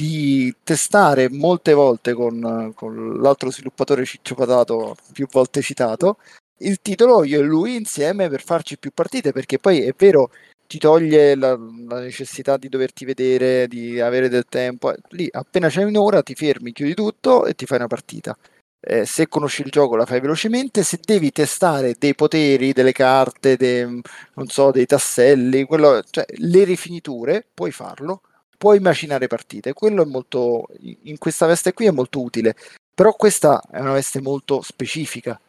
di 0.00 0.54
testare 0.62 1.28
molte 1.28 1.72
volte 1.72 2.12
con, 2.12 2.70
con 2.76 3.20
l'altro 3.20 3.50
sviluppatore 3.50 4.04
Ciccio 4.04 4.36
Patato, 4.36 4.94
più 5.12 5.26
volte 5.28 5.60
citato, 5.60 6.18
il 6.58 6.80
titolo 6.80 7.24
io 7.24 7.40
e 7.40 7.42
lui 7.42 7.74
insieme 7.74 8.28
per 8.28 8.40
farci 8.44 8.78
più 8.78 8.92
partite, 8.94 9.32
perché 9.32 9.58
poi 9.58 9.80
è 9.80 9.92
vero, 9.96 10.30
ti 10.68 10.78
toglie 10.78 11.34
la, 11.34 11.58
la 11.88 11.98
necessità 11.98 12.56
di 12.56 12.68
doverti 12.68 13.04
vedere, 13.04 13.66
di 13.66 13.98
avere 13.98 14.28
del 14.28 14.44
tempo. 14.48 14.94
Lì 15.10 15.28
appena 15.32 15.68
c'è 15.68 15.82
un'ora 15.82 16.22
ti 16.22 16.36
fermi, 16.36 16.72
chiudi 16.72 16.94
tutto 16.94 17.44
e 17.44 17.54
ti 17.54 17.66
fai 17.66 17.78
una 17.78 17.88
partita. 17.88 18.36
Eh, 18.80 19.04
se 19.04 19.26
conosci 19.26 19.62
il 19.62 19.70
gioco 19.70 19.96
la 19.96 20.06
fai 20.06 20.20
velocemente, 20.20 20.84
se 20.84 21.00
devi 21.02 21.32
testare 21.32 21.96
dei 21.98 22.14
poteri, 22.14 22.72
delle 22.72 22.92
carte, 22.92 23.56
dei, 23.56 24.00
so, 24.46 24.70
dei 24.70 24.86
tasselli, 24.86 25.64
quello, 25.64 26.04
cioè, 26.08 26.24
le 26.36 26.62
rifiniture, 26.62 27.44
puoi 27.52 27.72
farlo 27.72 28.20
puoi 28.58 28.80
macinare 28.80 29.28
partite. 29.28 29.72
Quello 29.72 30.02
è 30.02 30.06
molto, 30.06 30.66
in 30.80 31.16
questa 31.16 31.46
veste 31.46 31.72
qui 31.72 31.86
è 31.86 31.90
molto 31.90 32.20
utile, 32.20 32.54
però 32.94 33.14
questa 33.14 33.62
è 33.70 33.78
una 33.78 33.92
veste 33.92 34.20
molto 34.20 34.60
specifica, 34.60 35.40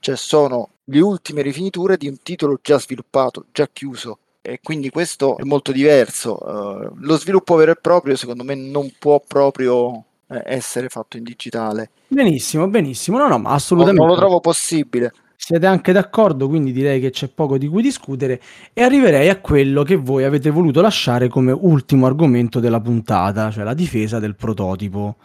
cioè 0.00 0.16
sono 0.16 0.70
le 0.84 1.00
ultime 1.00 1.42
rifiniture 1.42 1.96
di 1.96 2.08
un 2.08 2.20
titolo 2.22 2.58
già 2.60 2.78
sviluppato, 2.78 3.46
già 3.52 3.68
chiuso. 3.72 4.18
E 4.40 4.60
quindi 4.62 4.88
questo 4.88 5.36
è 5.36 5.42
molto 5.44 5.72
diverso. 5.72 6.38
Uh, 6.40 6.94
lo 7.00 7.18
sviluppo 7.18 7.54
vero 7.56 7.72
e 7.72 7.76
proprio, 7.76 8.16
secondo 8.16 8.44
me, 8.44 8.54
non 8.54 8.90
può 8.98 9.20
proprio 9.20 10.04
eh, 10.26 10.42
essere 10.44 10.88
fatto 10.88 11.18
in 11.18 11.24
digitale. 11.24 11.90
Benissimo, 12.08 12.66
benissimo. 12.68 13.18
No, 13.18 13.28
no, 13.28 13.38
ma 13.38 13.50
assolutamente. 13.50 14.00
Non 14.00 14.10
lo 14.10 14.16
trovo 14.16 14.40
possibile. 14.40 15.12
Siete 15.40 15.66
anche 15.66 15.92
d'accordo, 15.92 16.48
quindi 16.48 16.72
direi 16.72 17.00
che 17.00 17.10
c'è 17.10 17.28
poco 17.28 17.58
di 17.58 17.68
cui 17.68 17.80
discutere 17.80 18.40
e 18.72 18.82
arriverei 18.82 19.28
a 19.28 19.40
quello 19.40 19.84
che 19.84 19.94
voi 19.94 20.24
avete 20.24 20.50
voluto 20.50 20.80
lasciare 20.80 21.28
come 21.28 21.52
ultimo 21.52 22.06
argomento 22.06 22.58
della 22.58 22.80
puntata, 22.80 23.48
cioè 23.50 23.62
la 23.62 23.72
difesa 23.72 24.18
del 24.18 24.34
prototipo. 24.34 25.16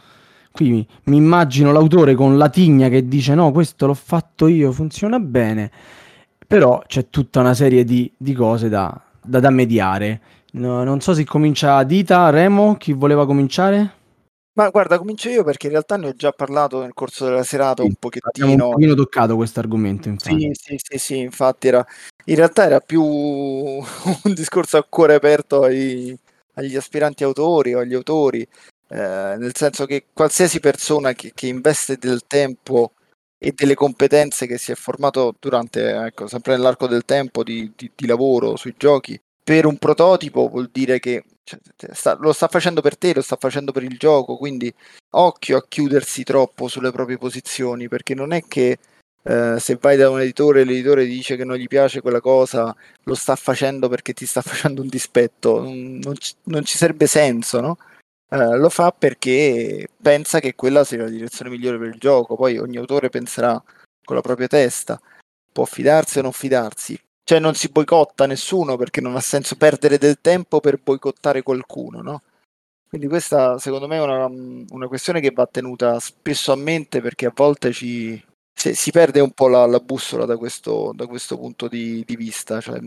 Qui 0.51 0.87
mi, 1.05 1.17
immagino 1.17 1.71
l'autore 1.71 2.13
con 2.13 2.37
la 2.37 2.47
tigna 2.47 2.89
che 2.89 3.07
dice 3.07 3.33
no, 3.33 3.51
questo 3.51 3.87
l'ho 3.87 3.95
fatto 3.95 4.45
io, 4.45 4.71
funziona 4.71 5.19
bene, 5.19 5.71
però 6.45 6.83
c'è 6.85 7.09
tutta 7.09 7.39
una 7.39 7.55
serie 7.55 7.83
di, 7.83 8.09
di 8.15 8.33
cose 8.33 8.69
da, 8.69 9.01
da, 9.21 9.39
da 9.39 9.49
mediare. 9.49 10.21
No, 10.51 10.83
non 10.83 11.01
so 11.01 11.15
se 11.15 11.25
comincia 11.25 11.81
Dita, 11.83 12.29
Remo, 12.29 12.75
chi 12.75 12.93
voleva 12.93 13.25
cominciare? 13.25 14.02
Ma 14.55 14.69
guarda, 14.69 14.99
comincio 14.99 15.29
io 15.29 15.43
perché 15.43 15.65
in 15.65 15.71
realtà 15.73 15.97
ne 15.97 16.07
ho 16.07 16.13
già 16.13 16.31
parlato 16.31 16.81
nel 16.81 16.93
corso 16.93 17.25
della 17.25 17.43
serata 17.43 17.81
Sì, 17.81 17.87
un 17.87 17.93
Abbiamo 18.25 18.51
un 18.51 18.57
pochettino. 18.57 18.69
pochino 18.69 18.93
toccato 18.93 19.35
questo 19.35 19.59
argomento, 19.59 20.09
infatti. 20.09 20.41
Sì, 20.41 20.49
sì, 20.53 20.75
sì, 20.77 20.97
sì, 20.99 21.17
infatti 21.19 21.67
era, 21.69 21.85
in 22.25 22.35
realtà 22.35 22.65
era 22.65 22.79
più 22.79 23.01
un 24.23 24.33
discorso 24.35 24.77
a 24.77 24.85
cuore 24.87 25.15
aperto 25.15 25.63
ai- 25.63 26.15
agli 26.55 26.75
aspiranti 26.75 27.23
autori 27.23 27.73
o 27.73 27.79
agli 27.79 27.95
autori, 27.95 28.41
eh, 28.89 29.35
nel 29.37 29.55
senso 29.55 29.85
che 29.87 30.05
qualsiasi 30.13 30.59
persona 30.59 31.13
che, 31.13 31.31
che 31.33 31.47
investe 31.47 31.97
del 31.97 32.21
tempo 32.27 32.93
e 33.39 33.53
delle 33.55 33.73
competenze 33.73 34.45
che 34.45 34.59
si 34.59 34.71
è 34.71 34.75
formato 34.75 35.35
durante, 35.39 35.89
ecco, 36.05 36.27
sempre 36.27 36.55
nell'arco 36.55 36.85
del 36.87 37.05
tempo 37.05 37.43
di, 37.43 37.71
di- 37.75 37.91
di 37.95 38.05
lavoro 38.05 38.55
sui 38.55 38.75
giochi, 38.77 39.19
per 39.43 39.65
un 39.65 39.77
prototipo 39.77 40.47
vuol 40.47 40.69
dire 40.71 40.99
che 40.99 41.23
cioè, 41.43 41.59
sta- 41.93 42.17
lo 42.19 42.33
sta 42.33 42.47
facendo 42.47 42.81
per 42.81 42.97
te, 42.97 43.13
lo 43.13 43.21
sta 43.21 43.35
facendo 43.35 43.71
per 43.71 43.83
il 43.83 43.97
gioco, 43.97 44.37
quindi 44.37 44.73
occhio 45.11 45.57
a 45.57 45.65
chiudersi 45.67 46.23
troppo 46.23 46.67
sulle 46.67 46.91
proprie 46.91 47.17
posizioni, 47.17 47.87
perché 47.87 48.15
non 48.15 48.31
è 48.33 48.43
che 48.47 48.79
eh, 49.23 49.55
se 49.59 49.77
vai 49.79 49.97
da 49.97 50.09
un 50.09 50.21
editore 50.21 50.61
e 50.61 50.63
l'editore 50.65 51.05
dice 51.05 51.35
che 51.35 51.45
non 51.45 51.55
gli 51.57 51.67
piace 51.67 52.01
quella 52.01 52.19
cosa, 52.19 52.75
lo 53.03 53.15
sta 53.15 53.35
facendo 53.35 53.87
perché 53.89 54.13
ti 54.13 54.25
sta 54.25 54.41
facendo 54.43 54.81
un 54.81 54.87
dispetto, 54.87 55.61
non, 55.61 55.99
non 55.99 56.15
ci, 56.17 56.33
non 56.43 56.63
ci 56.65 56.77
sarebbe 56.77 57.07
senso, 57.07 57.59
no? 57.61 57.77
Eh, 58.29 58.57
lo 58.57 58.69
fa 58.69 58.91
perché 58.91 59.87
pensa 60.01 60.39
che 60.39 60.55
quella 60.55 60.83
sia 60.83 60.97
la 61.03 61.09
direzione 61.09 61.51
migliore 61.51 61.77
per 61.77 61.87
il 61.89 61.99
gioco, 61.99 62.35
poi 62.35 62.57
ogni 62.57 62.77
autore 62.77 63.09
penserà 63.09 63.61
con 64.03 64.15
la 64.15 64.21
propria 64.21 64.47
testa, 64.47 64.99
può 65.51 65.65
fidarsi 65.65 66.19
o 66.19 66.23
non 66.23 66.31
fidarsi. 66.33 66.99
Cioè 67.23 67.39
non 67.39 67.55
si 67.55 67.69
boicotta 67.69 68.25
nessuno 68.25 68.75
perché 68.75 68.99
non 69.01 69.15
ha 69.15 69.21
senso 69.21 69.55
perdere 69.55 69.97
del 69.97 70.19
tempo 70.19 70.59
per 70.59 70.81
boicottare 70.81 71.41
qualcuno, 71.41 72.01
no? 72.01 72.21
Quindi 72.87 73.07
questa 73.07 73.57
secondo 73.57 73.87
me 73.87 73.97
è 73.97 74.01
una, 74.01 74.25
una 74.25 74.87
questione 74.87 75.19
che 75.19 75.31
va 75.31 75.47
tenuta 75.47 75.99
spesso 75.99 76.51
a 76.51 76.55
mente 76.55 77.01
perché 77.01 77.25
a 77.25 77.31
volte 77.33 77.71
ci, 77.71 78.21
si, 78.53 78.75
si 78.75 78.91
perde 78.91 79.19
un 79.19 79.31
po' 79.31 79.47
la, 79.47 79.65
la 79.65 79.79
bussola 79.79 80.25
da 80.25 80.37
questo, 80.37 80.91
da 80.93 81.07
questo 81.07 81.37
punto 81.37 81.67
di, 81.67 82.03
di 82.05 82.15
vista. 82.15 82.61
Cioè, 82.61 82.79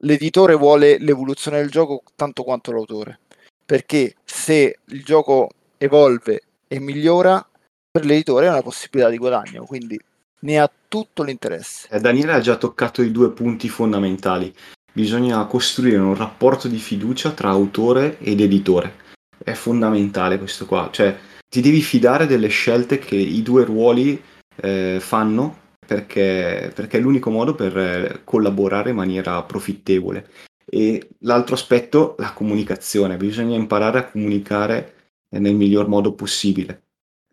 l'editore 0.00 0.54
vuole 0.54 0.98
l'evoluzione 0.98 1.58
del 1.58 1.70
gioco 1.70 2.02
tanto 2.14 2.44
quanto 2.44 2.72
l'autore, 2.72 3.20
perché 3.64 4.14
se 4.24 4.78
il 4.84 5.04
gioco 5.04 5.50
evolve 5.78 6.42
e 6.68 6.80
migliora, 6.80 7.46
per 7.90 8.04
l'editore 8.04 8.46
è 8.46 8.50
una 8.50 8.62
possibilità 8.62 9.10
di 9.10 9.18
guadagno, 9.18 9.64
quindi 9.64 9.98
ne 10.40 10.58
ha 10.58 10.70
tutto 10.88 11.22
l'interesse. 11.22 11.88
Eh, 11.90 12.00
Daniele 12.00 12.32
ha 12.32 12.40
già 12.40 12.56
toccato 12.56 13.02
i 13.02 13.10
due 13.10 13.30
punti 13.32 13.68
fondamentali. 13.68 14.52
Bisogna 14.92 15.44
costruire 15.44 15.98
un 15.98 16.14
rapporto 16.14 16.68
di 16.68 16.78
fiducia 16.78 17.30
tra 17.32 17.50
autore 17.50 18.18
ed 18.18 18.40
editore. 18.40 19.04
È 19.42 19.52
fondamentale 19.52 20.38
questo 20.38 20.64
qua, 20.66 20.88
cioè 20.90 21.16
ti 21.48 21.60
devi 21.60 21.82
fidare 21.82 22.26
delle 22.26 22.48
scelte 22.48 22.98
che 22.98 23.16
i 23.16 23.42
due 23.42 23.64
ruoli 23.64 24.20
eh, 24.56 24.98
fanno 25.00 25.64
perché, 25.86 26.72
perché 26.74 26.98
è 26.98 27.00
l'unico 27.00 27.30
modo 27.30 27.54
per 27.54 27.76
eh, 27.76 28.20
collaborare 28.24 28.90
in 28.90 28.96
maniera 28.96 29.42
profittevole. 29.42 30.28
E 30.68 31.10
l'altro 31.20 31.54
aspetto, 31.54 32.16
la 32.18 32.32
comunicazione. 32.32 33.16
Bisogna 33.16 33.54
imparare 33.54 33.98
a 33.98 34.10
comunicare 34.10 34.94
eh, 35.28 35.38
nel 35.38 35.54
miglior 35.54 35.88
modo 35.88 36.12
possibile. 36.14 36.85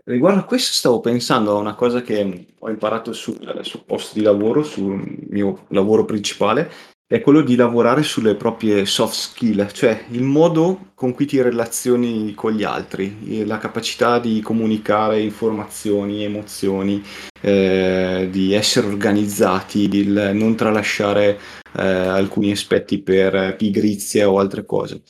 Riguardo 0.06 0.42
a 0.42 0.46
questo 0.46 0.74
stavo 0.74 1.00
pensando 1.00 1.52
a 1.52 1.60
una 1.60 1.76
cosa 1.76 2.02
che 2.02 2.48
ho 2.60 2.70
imparato 2.70 3.14
sul, 3.14 3.60
sul 3.62 3.84
posto 3.86 4.18
di 4.20 4.22
lavoro, 4.22 4.62
sul 4.62 5.02
mio 5.30 5.66
lavoro 5.70 6.04
principale, 6.04 6.70
è 7.08 7.22
quello 7.22 7.42
di 7.42 7.56
lavorare 7.56 8.04
sulle 8.04 8.36
proprie 8.36 8.86
soft 8.86 9.14
skill, 9.14 9.72
cioè 9.72 10.06
il 10.10 10.24
modo 10.24 10.92
con 10.94 11.14
cui 11.14 11.26
ti 11.26 11.42
relazioni 11.42 12.34
con 12.34 12.52
gli 12.52 12.64
altri, 12.64 13.46
la 13.46 13.60
capacità 13.60 14.20
di 14.20 14.42
comunicare 14.42 15.22
informazioni, 15.22 16.24
emozioni, 16.24 17.02
eh, 17.40 18.28
di 18.30 18.54
essere 18.54 18.88
organizzati, 18.88 19.88
di 19.88 20.06
non 20.06 20.56
tralasciare 20.56 21.40
eh, 21.78 21.82
alcuni 21.82 22.52
aspetti 22.52 23.02
per 23.02 23.56
pigrizia 23.56 24.30
o 24.30 24.40
altre 24.40 24.66
cose. 24.66 25.02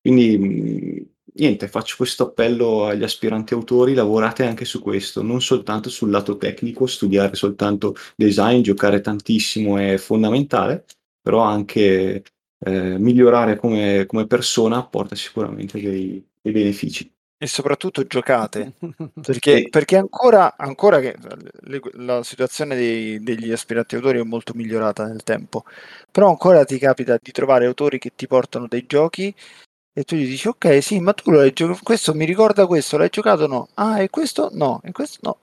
Quindi 0.00 1.16
niente, 1.38 1.68
faccio 1.68 1.96
questo 1.96 2.24
appello 2.24 2.86
agli 2.86 3.02
aspiranti 3.02 3.54
autori, 3.54 3.94
lavorate 3.94 4.44
anche 4.44 4.64
su 4.64 4.80
questo, 4.80 5.22
non 5.22 5.40
soltanto 5.40 5.88
sul 5.90 6.10
lato 6.10 6.36
tecnico, 6.36 6.86
studiare 6.86 7.34
soltanto 7.34 7.94
design, 8.16 8.60
giocare 8.62 9.00
tantissimo 9.00 9.78
è 9.78 9.96
fondamentale, 9.96 10.84
però 11.20 11.40
anche 11.42 12.22
eh, 12.58 12.98
migliorare 12.98 13.56
come, 13.56 14.04
come 14.06 14.26
persona 14.26 14.84
porta 14.86 15.14
sicuramente 15.14 15.80
dei, 15.80 16.24
dei 16.40 16.52
benefici. 16.52 17.10
E 17.40 17.46
soprattutto 17.46 18.04
giocate, 18.04 18.72
perché, 19.22 19.68
perché 19.70 19.96
ancora, 19.96 20.56
ancora 20.56 20.98
che 20.98 21.14
le- 21.60 21.80
la 21.92 22.24
situazione 22.24 22.74
dei- 22.74 23.20
degli 23.22 23.52
aspiranti 23.52 23.94
autori 23.94 24.18
è 24.18 24.22
molto 24.24 24.54
migliorata 24.54 25.06
nel 25.06 25.22
tempo, 25.22 25.62
però 26.10 26.30
ancora 26.30 26.64
ti 26.64 26.78
capita 26.78 27.16
di 27.22 27.30
trovare 27.30 27.66
autori 27.66 27.98
che 28.00 28.12
ti 28.16 28.26
portano 28.26 28.66
dei 28.66 28.86
giochi 28.86 29.32
e 29.98 30.04
tu 30.04 30.14
gli 30.14 30.28
dici 30.28 30.46
ok 30.46 30.80
sì 30.80 31.00
ma 31.00 31.12
tu 31.12 31.32
lo 31.32 31.40
hai 31.40 31.52
giocato, 31.52 31.80
questo 31.82 32.14
mi 32.14 32.24
ricorda 32.24 32.66
questo, 32.66 32.96
l'hai 32.96 33.08
giocato 33.10 33.48
no, 33.48 33.68
ah 33.74 34.00
e 34.00 34.08
questo 34.10 34.48
no, 34.52 34.80
e 34.84 34.92
questo 34.92 35.18
no. 35.22 35.38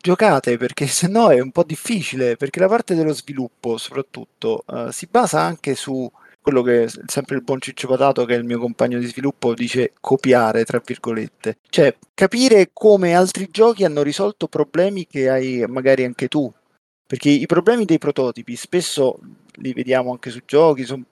Giocate 0.00 0.56
perché 0.56 0.86
se 0.86 1.08
no 1.08 1.30
è 1.30 1.40
un 1.40 1.50
po' 1.50 1.64
difficile, 1.64 2.36
perché 2.36 2.60
la 2.60 2.68
parte 2.68 2.94
dello 2.94 3.12
sviluppo 3.12 3.76
soprattutto 3.78 4.62
eh, 4.72 4.92
si 4.92 5.08
basa 5.10 5.40
anche 5.40 5.74
su 5.74 6.08
quello 6.40 6.62
che 6.62 6.88
sempre 7.06 7.34
il 7.34 7.42
buon 7.42 7.60
Ciccio 7.60 7.88
Patato, 7.88 8.24
che 8.24 8.34
è 8.34 8.38
il 8.38 8.44
mio 8.44 8.60
compagno 8.60 8.98
di 9.00 9.06
sviluppo, 9.06 9.54
dice 9.54 9.92
copiare, 10.00 10.64
tra 10.64 10.80
virgolette. 10.82 11.58
Cioè, 11.68 11.94
capire 12.14 12.70
come 12.72 13.14
altri 13.14 13.48
giochi 13.50 13.84
hanno 13.84 14.02
risolto 14.02 14.46
problemi 14.46 15.06
che 15.06 15.28
hai 15.28 15.64
magari 15.68 16.04
anche 16.04 16.28
tu. 16.28 16.50
Perché 17.06 17.28
i 17.28 17.46
problemi 17.46 17.84
dei 17.84 17.98
prototipi 17.98 18.54
spesso 18.54 19.18
li 19.54 19.72
vediamo 19.72 20.12
anche 20.12 20.30
su 20.30 20.40
giochi, 20.46 20.84
son- 20.84 21.04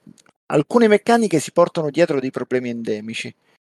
alcune 0.51 0.87
meccaniche 0.87 1.39
si 1.39 1.51
portano 1.51 1.89
dietro 1.89 2.19
dei 2.19 2.31
problemi 2.31 2.69
endemici 2.69 3.33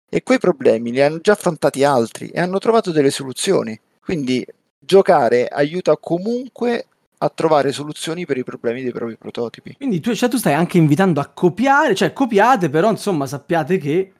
e 0.10 0.24
quei 0.24 0.38
problemi 0.38 0.92
li 0.92 1.02
hanno 1.02 1.20
già 1.20 1.34
affrontati 1.34 1.84
altri 1.84 2.30
e 2.30 2.40
hanno 2.40 2.60
trovato 2.60 2.92
delle 2.92 3.10
soluzioni. 3.10 3.80
Quindi 4.00 4.46
giocare 4.78 5.48
aiuta 5.48 5.98
comunque 5.98 6.88
a 7.18 7.30
trovare 7.30 7.72
soluzioni 7.72 8.26
per 8.26 8.38
i 8.38 8.44
problemi 8.44 8.84
dei 8.84 8.92
propri 8.92 9.18
prototipi. 9.18 9.76
Quindi 9.76 10.02
tu, 10.02 10.14
cioè, 10.14 10.30
tu 10.30 10.38
stai 10.38 10.54
anche 10.54 10.78
invitando 10.78 11.22
a 11.22 11.28
copiare, 11.28 11.96
cioè 11.96 12.14
copiate, 12.14 12.70
però 12.70 12.90
insomma 12.90 13.26
sappiate 13.26 13.78
che... 13.78 14.14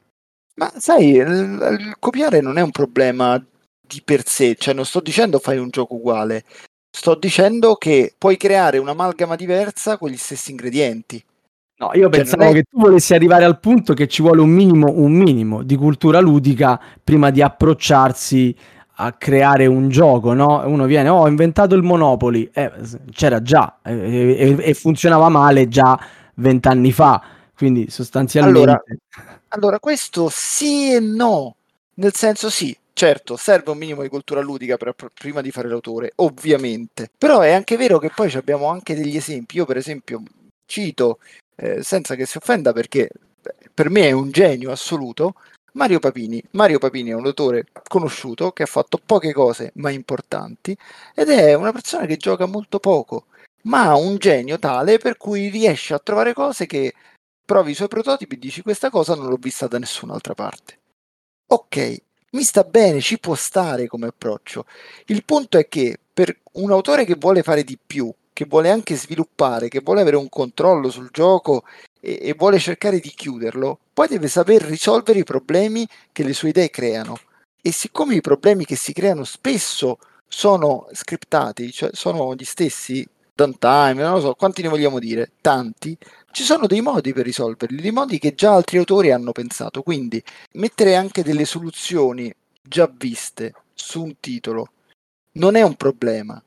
Ma 0.56 0.72
sai, 0.78 1.16
il, 1.16 1.78
il 1.80 1.96
copiare 2.00 2.40
non 2.40 2.58
è 2.58 2.62
un 2.62 2.72
problema 2.72 3.44
di 3.86 4.02
per 4.04 4.26
sé, 4.26 4.56
cioè 4.56 4.74
non 4.74 4.86
sto 4.86 5.02
dicendo 5.02 5.40
fai 5.40 5.58
un 5.58 5.70
gioco 5.70 5.96
uguale, 5.96 6.46
sto 6.90 7.16
dicendo 7.16 7.76
che 7.76 8.14
puoi 8.18 8.38
creare 8.38 8.78
un'amalgama 8.78 9.36
diversa 9.36 9.98
con 9.98 10.10
gli 10.10 10.18
stessi 10.18 10.52
ingredienti. 10.52 11.24
No, 11.84 11.92
io 11.94 12.04
Cioè, 12.10 12.10
pensavo 12.10 12.44
è- 12.44 12.54
che 12.54 12.64
tu 12.64 12.80
volessi 12.80 13.14
arrivare 13.14 13.44
al 13.44 13.60
punto 13.60 13.94
che 13.94 14.08
ci 14.08 14.22
vuole 14.22 14.40
un 14.40 14.50
minimo, 14.50 14.90
un 14.96 15.12
minimo 15.12 15.64
di 15.64 15.76
cultura 15.76 16.22
ludica 16.22 16.80
prima 17.04 17.30
di 17.30 17.42
approcciarsi 17.42 18.56
a 18.98 19.12
creare 19.14 19.66
un 19.66 19.90
gioco, 19.90 20.34
no? 20.34 20.66
Uno 20.66 20.86
viene, 20.86 21.10
oh, 21.10 21.22
ho 21.22 21.28
inventato 21.28 21.76
il 21.76 21.84
Monopoli, 21.84 22.50
eh, 22.54 22.72
c'era 23.12 23.42
già 23.42 23.80
e, 23.84 24.56
e- 24.58 24.58
e 24.70 24.74
funzionava 24.76 25.28
male 25.28 25.68
già 25.68 26.00
vent'anni 26.36 26.92
fa, 26.94 27.22
quindi 27.56 27.90
sostanzialmente... 27.90 28.60
Allora, 28.60 28.84
Allora, 29.50 29.80
questo 29.80 30.30
sì 30.32 30.94
e 30.94 31.00
no, 31.00 31.56
nel 31.96 32.14
senso 32.14 32.50
sì, 32.50 32.76
certo, 32.94 33.36
serve 33.36 33.72
un 33.72 33.78
minimo 33.78 34.04
di 34.04 34.10
cultura 34.10 34.42
ludica 34.42 34.78
per- 34.78 34.94
per- 34.94 35.12
prima 35.14 35.42
di 35.42 35.52
fare 35.52 35.68
l'autore, 35.68 36.14
ovviamente, 36.18 37.10
però 37.18 37.42
è 37.42 37.52
anche 37.52 37.76
vero 37.76 37.98
che 38.00 38.10
poi 38.14 38.32
abbiamo 38.36 38.68
anche 38.68 38.96
degli 38.96 39.18
esempi, 39.18 39.58
io 39.58 39.66
per 39.66 39.78
esempio 39.78 40.22
cito, 40.66 41.20
eh, 41.64 41.82
senza 41.82 42.16
che 42.16 42.26
si 42.26 42.38
offenda 42.38 42.74
perché 42.74 43.10
per 43.74 43.90
me 43.90 44.08
è 44.08 44.12
un 44.12 44.32
genio 44.32 44.72
assoluto, 44.72 45.36
Mario 45.74 46.00
Papini. 46.00 46.44
Mario 46.52 46.78
Papini 46.78 47.12
è 47.12 47.14
un 47.14 47.26
autore 47.26 47.68
conosciuto 47.88 48.52
che 48.52 48.64
ha 48.64 48.68
fatto 48.68 49.00
poche 49.04 49.32
cose 49.32 49.72
ma 49.76 49.90
importanti 49.90 50.78
ed 51.16 51.30
è 51.30 51.54
una 51.54 51.72
persona 51.72 52.06
che 52.06 52.18
gioca 52.18 52.46
molto 52.46 52.80
poco, 52.80 53.28
ma 53.64 53.84
ha 53.84 53.96
un 53.96 54.18
genio 54.18 54.60
tale 54.60 54.98
per 54.98 55.16
cui 55.18 55.50
riesce 55.50 55.94
a 55.94 56.00
trovare 56.00 56.34
cose 56.34 56.66
che 56.66 56.94
provi 57.46 57.72
i 57.72 57.76
suoi 57.76 57.88
prototipi 57.88 58.36
e 58.36 58.40
dici 58.40 58.62
questa 58.62 58.90
cosa 58.90 59.16
non 59.16 59.28
l'ho 59.28 59.38
vista 59.38 59.68
da 59.68 59.80
nessun'altra 59.80 60.34
parte. 60.34 60.80
Ok, 61.48 62.02
mi 62.32 62.44
sta 62.44 62.64
bene, 62.64 63.00
ci 63.00 63.20
può 63.20 63.36
stare 63.36 63.88
come 63.88 64.08
approccio. 64.08 64.66
Il 65.06 65.24
punto 65.24 65.58
è 65.58 65.68
che 65.68 65.98
per 66.14 66.40
un 66.54 66.72
autore 66.72 67.06
che 67.06 67.16
vuole 67.16 67.42
fare 67.42 67.64
di 67.64 67.78
più, 67.78 68.14
che 68.34 68.46
vuole 68.46 68.70
anche 68.70 68.96
sviluppare, 68.96 69.68
che 69.70 69.82
vuole 69.82 70.02
avere 70.02 70.18
un 70.18 70.28
controllo 70.28 70.90
sul 70.90 71.10
gioco 71.12 71.64
e, 72.00 72.20
e 72.22 72.34
vuole 72.34 72.60
cercare 72.60 73.00
di 73.00 73.10
chiuderlo, 73.10 73.80
poi 73.94 74.08
deve 74.08 74.28
saper 74.28 74.64
risolvere 74.64 75.20
i 75.20 75.24
problemi 75.24 75.88
che 76.12 76.24
le 76.24 76.34
sue 76.34 76.50
idee 76.50 76.70
creano. 76.70 77.18
E 77.62 77.72
siccome 77.72 78.16
i 78.16 78.22
problemi 78.22 78.66
che 78.66 78.76
si 78.76 78.92
creano 78.92 79.24
spesso 79.24 80.00
sono 80.28 80.88
scriptati, 80.92 81.72
cioè 81.72 81.92
sono 81.94 82.34
gli 82.36 82.44
stessi, 82.44 83.08
downtime, 83.34 84.02
non 84.02 84.14
lo 84.14 84.20
so, 84.20 84.34
quanti 84.34 84.62
ne 84.62 84.68
vogliamo 84.68 85.00
dire? 85.00 85.32
Tanti. 85.40 85.98
Ci 86.32 86.44
sono 86.44 86.68
dei 86.68 86.82
modi 86.82 87.14
per 87.14 87.26
risolverli, 87.26 87.82
dei 87.82 87.92
modi 87.92 88.20
che 88.20 88.34
già 88.34 88.54
altri 88.54 88.78
autori 88.78 89.12
hanno 89.12 89.32
pensato, 89.32 89.84
quindi 89.84 90.22
mettere 90.54 90.96
anche 90.96 91.24
delle 91.24 91.46
soluzioni 91.46 92.34
già 92.62 92.92
viste 92.92 93.54
su 93.74 94.04
un 94.04 94.16
titolo 94.20 94.70
non 95.34 95.56
è 95.56 95.62
un 95.62 95.76
problema, 95.76 96.42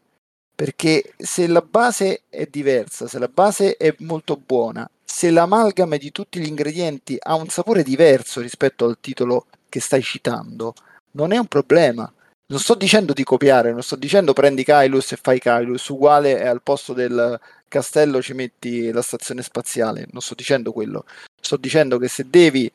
perché 0.56 1.12
se 1.18 1.46
la 1.46 1.60
base 1.60 2.22
è 2.30 2.48
diversa, 2.50 3.06
se 3.06 3.18
la 3.18 3.28
base 3.28 3.76
è 3.76 3.94
molto 3.98 4.40
buona, 4.44 4.88
se 5.04 5.30
l'amalgame 5.30 5.98
di 5.98 6.10
tutti 6.10 6.40
gli 6.40 6.46
ingredienti 6.46 7.18
ha 7.20 7.34
un 7.34 7.48
sapore 7.48 7.82
diverso 7.82 8.40
rispetto 8.40 8.86
al 8.86 8.96
titolo 8.98 9.46
che 9.68 9.80
stai 9.80 10.02
citando, 10.02 10.72
non 11.12 11.32
è 11.32 11.36
un 11.36 11.46
problema. 11.46 12.10
Non 12.48 12.60
sto 12.60 12.74
dicendo 12.74 13.12
di 13.12 13.22
copiare, 13.24 13.72
non 13.72 13.82
sto 13.82 13.96
dicendo 13.96 14.32
prendi 14.32 14.64
Kailus 14.64 15.12
e 15.12 15.16
fai 15.16 15.38
Kailus 15.40 15.88
uguale 15.88 16.40
e 16.40 16.46
al 16.46 16.62
posto 16.62 16.92
del 16.94 17.38
castello 17.68 18.22
ci 18.22 18.32
metti 18.32 18.90
la 18.92 19.02
stazione 19.02 19.42
spaziale, 19.42 20.06
non 20.12 20.22
sto 20.22 20.34
dicendo 20.34 20.72
quello. 20.72 21.04
Sto 21.38 21.56
dicendo 21.56 21.98
che 21.98 22.08
se 22.08 22.30
devi 22.30 22.70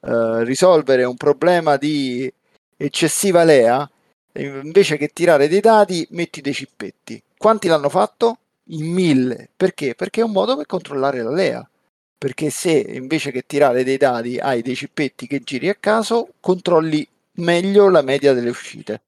uh, 0.00 0.38
risolvere 0.38 1.04
un 1.04 1.16
problema 1.16 1.76
di 1.76 2.32
eccessiva 2.76 3.44
lea, 3.44 3.88
invece 4.34 4.96
che 4.96 5.08
tirare 5.08 5.48
dei 5.48 5.60
dati, 5.60 6.06
metti 6.10 6.40
dei 6.40 6.54
cippetti. 6.54 7.22
Quanti 7.36 7.68
l'hanno 7.68 7.88
fatto? 7.88 8.38
In 8.64 8.92
mille. 8.92 9.48
Perché? 9.56 9.94
Perché 9.94 10.20
è 10.20 10.24
un 10.24 10.32
modo 10.32 10.56
per 10.56 10.66
controllare 10.66 11.22
la 11.22 11.32
lea. 11.32 11.68
Perché 12.16 12.50
se 12.50 12.70
invece 12.70 13.30
che 13.30 13.44
tirare 13.46 13.82
dei 13.82 13.96
dati 13.96 14.38
hai 14.38 14.62
dei 14.62 14.74
cippetti 14.74 15.26
che 15.26 15.40
giri 15.40 15.68
a 15.68 15.74
caso, 15.74 16.34
controlli 16.40 17.06
meglio 17.36 17.88
la 17.88 18.02
media 18.02 18.34
delle 18.34 18.50
uscite. 18.50 19.02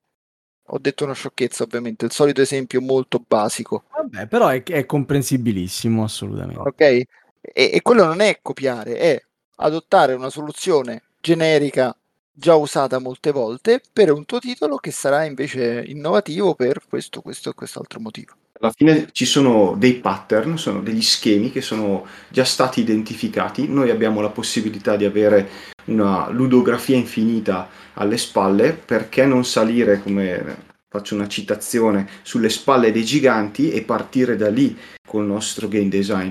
Ho 0.66 0.78
detto 0.78 1.04
una 1.04 1.12
sciocchezza, 1.12 1.64
ovviamente, 1.64 2.06
il 2.06 2.12
solito 2.12 2.40
esempio 2.40 2.80
molto 2.80 3.22
basico. 3.26 3.84
Vabbè, 3.90 4.26
però 4.26 4.48
è, 4.48 4.62
è 4.62 4.86
comprensibilissimo, 4.86 6.02
assolutamente. 6.02 6.60
Ok? 6.60 6.80
E, 6.80 7.06
e 7.42 7.82
quello 7.82 8.04
non 8.04 8.20
è 8.20 8.38
copiare, 8.40 8.96
è 8.96 9.22
adottare 9.56 10.14
una 10.14 10.30
soluzione 10.30 11.02
generica 11.20 11.94
già 12.32 12.54
usata 12.54 12.98
molte 12.98 13.30
volte 13.30 13.80
per 13.92 14.10
un 14.10 14.24
tuo 14.24 14.38
titolo 14.38 14.76
che 14.76 14.90
sarà 14.90 15.24
invece 15.24 15.84
innovativo 15.86 16.54
per 16.54 16.82
questo, 16.88 17.20
questo 17.20 17.50
e 17.50 17.54
quest'altro 17.54 18.00
motivo. 18.00 18.32
Alla 18.60 18.72
fine 18.72 19.08
ci 19.10 19.24
sono 19.24 19.74
dei 19.76 19.94
pattern, 19.94 20.56
sono 20.56 20.82
degli 20.82 21.02
schemi 21.02 21.50
che 21.50 21.60
sono 21.60 22.06
già 22.28 22.44
stati 22.44 22.80
identificati. 22.80 23.66
Noi 23.66 23.90
abbiamo 23.90 24.20
la 24.20 24.30
possibilità 24.30 24.94
di 24.94 25.04
avere 25.04 25.48
una 25.86 26.30
ludografia 26.30 26.96
infinita 26.96 27.68
alle 27.94 28.16
spalle, 28.16 28.72
perché 28.72 29.26
non 29.26 29.44
salire, 29.44 30.00
come 30.00 30.70
faccio 30.88 31.16
una 31.16 31.26
citazione, 31.26 32.08
sulle 32.22 32.50
spalle 32.50 32.92
dei 32.92 33.04
giganti 33.04 33.72
e 33.72 33.82
partire 33.82 34.36
da 34.36 34.48
lì 34.48 34.78
col 35.04 35.24
nostro 35.24 35.66
game 35.66 35.88
design. 35.88 36.30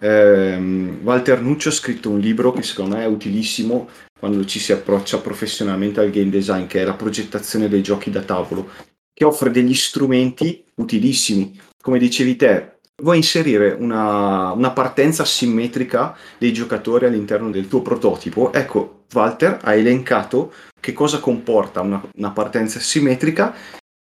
Eh, 0.00 0.56
Walter 1.02 1.40
Nuccio 1.40 1.70
ha 1.70 1.72
scritto 1.72 2.10
un 2.10 2.18
libro 2.18 2.52
che 2.52 2.62
secondo 2.62 2.96
me 2.96 3.02
è 3.02 3.06
utilissimo 3.06 3.88
quando 4.18 4.44
ci 4.44 4.58
si 4.58 4.72
approccia 4.72 5.18
professionalmente 5.18 6.00
al 6.00 6.10
game 6.10 6.30
design, 6.30 6.66
che 6.66 6.82
è 6.82 6.84
la 6.84 6.94
progettazione 6.94 7.68
dei 7.68 7.82
giochi 7.82 8.10
da 8.10 8.22
tavolo, 8.22 8.70
che 9.12 9.24
offre 9.24 9.50
degli 9.50 9.74
strumenti 9.74 10.64
utilissimi. 10.76 11.58
Come 11.80 11.98
dicevi 11.98 12.36
te, 12.36 12.78
vuoi 13.02 13.18
inserire 13.18 13.76
una, 13.78 14.52
una 14.52 14.70
partenza 14.70 15.24
simmetrica 15.24 16.16
dei 16.38 16.52
giocatori 16.52 17.06
all'interno 17.06 17.50
del 17.50 17.68
tuo 17.68 17.82
prototipo? 17.82 18.52
Ecco, 18.52 19.04
Walter 19.12 19.58
ha 19.62 19.74
elencato 19.74 20.52
che 20.80 20.92
cosa 20.92 21.20
comporta 21.20 21.80
una, 21.80 22.02
una 22.16 22.30
partenza 22.30 22.80
simmetrica, 22.80 23.54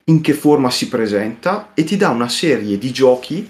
in 0.05 0.21
che 0.21 0.33
forma 0.33 0.71
si 0.71 0.89
presenta 0.89 1.71
e 1.73 1.83
ti 1.83 1.95
dà 1.95 2.09
una 2.09 2.27
serie 2.27 2.77
di 2.77 2.91
giochi 2.91 3.49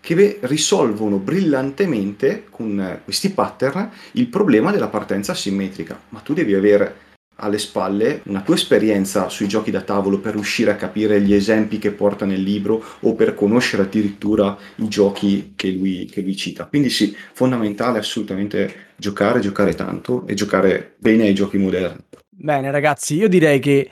che 0.00 0.38
risolvono 0.42 1.18
brillantemente 1.18 2.46
con 2.50 3.00
questi 3.04 3.30
pattern 3.30 3.90
il 4.12 4.26
problema 4.28 4.72
della 4.72 4.88
partenza 4.88 5.34
simmetrica. 5.34 6.00
Ma 6.08 6.20
tu 6.20 6.32
devi 6.32 6.54
avere 6.54 7.08
alle 7.42 7.58
spalle 7.58 8.20
una 8.24 8.42
tua 8.42 8.54
esperienza 8.54 9.28
sui 9.28 9.48
giochi 9.48 9.70
da 9.70 9.80
tavolo 9.80 10.18
per 10.18 10.34
riuscire 10.34 10.70
a 10.70 10.76
capire 10.76 11.20
gli 11.20 11.34
esempi 11.34 11.78
che 11.78 11.90
porta 11.90 12.24
nel 12.24 12.42
libro 12.42 12.82
o 13.00 13.14
per 13.14 13.34
conoscere 13.34 13.82
addirittura 13.82 14.56
i 14.76 14.88
giochi 14.88 15.52
che 15.56 15.70
lui, 15.70 16.06
che 16.06 16.20
lui 16.20 16.36
cita. 16.36 16.66
Quindi 16.66 16.90
sì, 16.90 17.16
fondamentale 17.32 17.98
assolutamente 17.98 18.88
giocare, 18.96 19.40
giocare 19.40 19.74
tanto 19.74 20.26
e 20.26 20.34
giocare 20.34 20.94
bene 20.98 21.24
ai 21.24 21.34
giochi 21.34 21.56
moderni. 21.56 22.04
Bene 22.28 22.70
ragazzi, 22.70 23.16
io 23.16 23.28
direi 23.28 23.58
che 23.58 23.90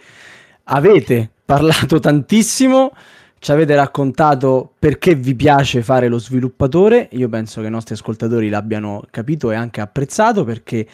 avete 0.65 1.31
parlato 1.45 1.99
tantissimo 1.99 2.95
ci 3.39 3.53
avete 3.53 3.75
raccontato 3.75 4.73
perché 4.79 5.15
vi 5.15 5.35
piace 5.35 5.83
fare 5.83 6.09
lo 6.09 6.19
sviluppatore. 6.19 7.09
Io 7.13 7.29
penso 7.29 7.61
che 7.61 7.69
i 7.69 7.71
nostri 7.71 7.95
ascoltatori 7.95 8.49
l'abbiano 8.49 9.03
capito 9.11 9.51
e 9.51 9.55
anche 9.55 9.81
apprezzato 9.81 10.45
perché 10.45 10.87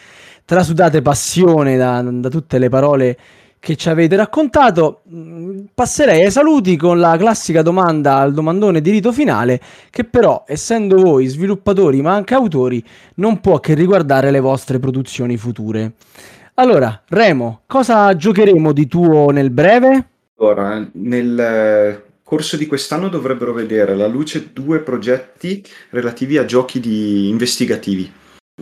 trasudate 0.44 1.02
passione 1.02 1.76
da, 1.76 2.02
da 2.02 2.28
tutte 2.28 2.58
le 2.58 2.68
parole 2.68 3.18
che 3.64 3.76
ci 3.76 3.88
avete 3.88 4.14
raccontato. 4.14 5.00
Mm, 5.10 5.64
passerei 5.72 6.24
ai 6.24 6.30
saluti 6.30 6.76
con 6.76 7.00
la 7.00 7.16
classica 7.16 7.62
domanda 7.62 8.16
al 8.16 8.34
domandone 8.34 8.82
di 8.82 8.90
rito 8.90 9.10
finale, 9.10 9.58
che 9.88 10.04
però, 10.04 10.44
essendo 10.46 11.00
voi 11.00 11.26
sviluppatori 11.26 12.02
ma 12.02 12.12
anche 12.12 12.34
autori, 12.34 12.84
non 13.14 13.40
può 13.40 13.60
che 13.60 13.72
riguardare 13.72 14.30
le 14.30 14.40
vostre 14.40 14.78
produzioni 14.78 15.38
future. 15.38 15.92
Allora, 16.56 17.02
Remo, 17.08 17.62
cosa 17.66 18.14
giocheremo 18.14 18.70
di 18.72 18.86
tuo 18.86 19.30
nel 19.30 19.50
breve? 19.50 20.08
Allora, 20.38 20.86
nel 20.92 22.03
corso 22.24 22.56
di 22.56 22.66
quest'anno 22.66 23.08
dovrebbero 23.08 23.52
vedere 23.52 23.92
alla 23.92 24.08
luce 24.08 24.50
due 24.52 24.80
progetti 24.80 25.62
relativi 25.90 26.38
a 26.38 26.46
giochi 26.46 26.80
di 26.80 27.28
investigativi. 27.28 28.10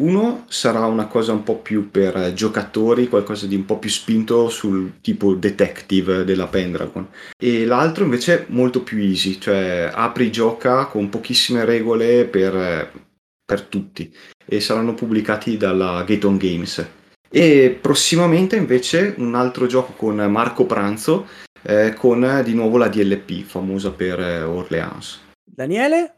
Uno 0.01 0.47
sarà 0.49 0.87
una 0.87 1.07
cosa 1.07 1.33
un 1.33 1.43
po' 1.43 1.59
più 1.59 1.91
per 1.91 2.33
giocatori, 2.33 3.09
qualcosa 3.09 3.47
di 3.47 3.55
un 3.55 3.67
po' 3.67 3.79
più 3.79 3.91
spinto 3.91 4.49
sul 4.49 5.01
tipo 5.03 5.35
detective 5.35 6.25
della 6.25 6.47
Pendragon. 6.47 7.07
E 7.37 7.67
l'altro 7.67 8.05
invece 8.05 8.47
molto 8.49 8.83
più 8.83 8.99
easy, 8.99 9.39
cioè 9.39 9.91
apri 9.93 10.33
gioca 10.33 10.87
con 10.87 11.11
pochissime 11.11 11.67
regole 11.67 12.25
per, 12.25 12.91
per 13.45 13.63
tutti 13.63 14.11
e 14.47 14.61
saranno 14.61 14.95
pubblicati 14.95 15.59
dalla 15.59 16.03
Gaton 16.07 16.39
Games. 16.39 16.87
E 17.29 17.79
prossimamente 17.79 18.57
invece 18.57 19.15
un 19.19 19.35
altro 19.35 19.67
gioco 19.67 19.93
con 19.93 20.17
Marco 20.17 20.65
Pranzo 20.65 21.27
eh, 21.63 21.95
con 21.95 22.43
di 22.45 22.55
nuovo 22.55 22.77
la 22.77 22.89
DLP 22.89 23.43
famosa 23.43 23.91
per 23.91 24.21
eh, 24.21 24.43
Orleans. 24.43 25.21
Daniele? 25.45 26.15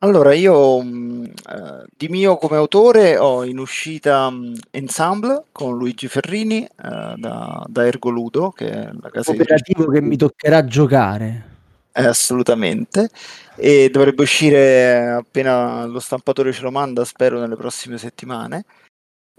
Allora, 0.00 0.32
io 0.32 0.80
mh, 0.80 1.24
eh, 1.24 1.84
di 1.96 2.08
mio 2.08 2.36
come 2.36 2.56
autore 2.56 3.18
ho 3.18 3.44
in 3.44 3.58
uscita 3.58 4.30
mh, 4.30 4.54
Ensemble 4.70 5.46
con 5.50 5.76
Luigi 5.76 6.06
Ferrini 6.06 6.64
eh, 6.64 7.14
da, 7.16 7.64
da 7.66 7.86
Ergoludo, 7.86 8.50
che 8.50 8.70
è 8.70 8.90
la 9.00 9.10
casa 9.10 9.32
Operativo 9.32 9.86
di... 9.86 9.98
che 9.98 10.00
mi 10.00 10.16
toccherà 10.16 10.64
giocare. 10.64 11.56
Eh, 11.92 12.06
assolutamente. 12.06 13.10
E 13.56 13.88
dovrebbe 13.90 14.22
uscire 14.22 15.10
appena 15.10 15.84
lo 15.86 15.98
stampatore 15.98 16.52
ce 16.52 16.62
lo 16.62 16.70
manda, 16.70 17.04
spero, 17.04 17.40
nelle 17.40 17.56
prossime 17.56 17.98
settimane. 17.98 18.64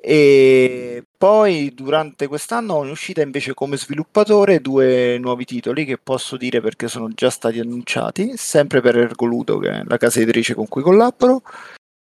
E 0.02 1.04
poi 1.18 1.74
durante 1.74 2.28
quest'anno 2.28 2.76
ho 2.76 2.84
in 2.86 2.90
uscita 2.90 3.22
invece 3.22 3.54
come 3.54 3.76
sviluppatore 3.76 4.62
due 4.62 5.18
nuovi 5.20 5.44
titoli 5.44 5.84
che 5.84 5.98
posso 5.98 6.38
dire 6.38 6.62
perché 6.62 6.88
sono 6.88 7.10
già 7.10 7.30
stati 7.30 7.60
annunciati, 7.60 8.38
sempre 8.38 8.80
per 8.82 8.98
Ergoludo, 8.98 9.58
che 9.60 9.70
è 9.70 9.84
la 9.86 9.98
casa 9.98 10.22
editrice 10.22 10.54
con 10.56 10.68
cui 10.68 10.82
collaboro, 10.82 11.42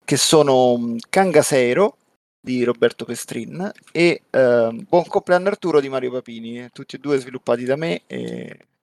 che 0.04 0.16
sono 0.16 0.96
Cangaseiro 1.08 1.96
di 2.40 2.64
Roberto 2.64 3.04
Pestrin 3.04 3.70
e 3.90 4.22
eh, 4.28 4.84
Buon 4.88 5.06
compleanno 5.06 5.48
Arturo 5.48 5.80
di 5.80 5.88
Mario 5.88 6.10
Papini, 6.10 6.68
tutti 6.72 6.96
e 6.96 6.98
due 6.98 7.18
sviluppati 7.18 7.64
da 7.64 7.76
me 7.76 8.02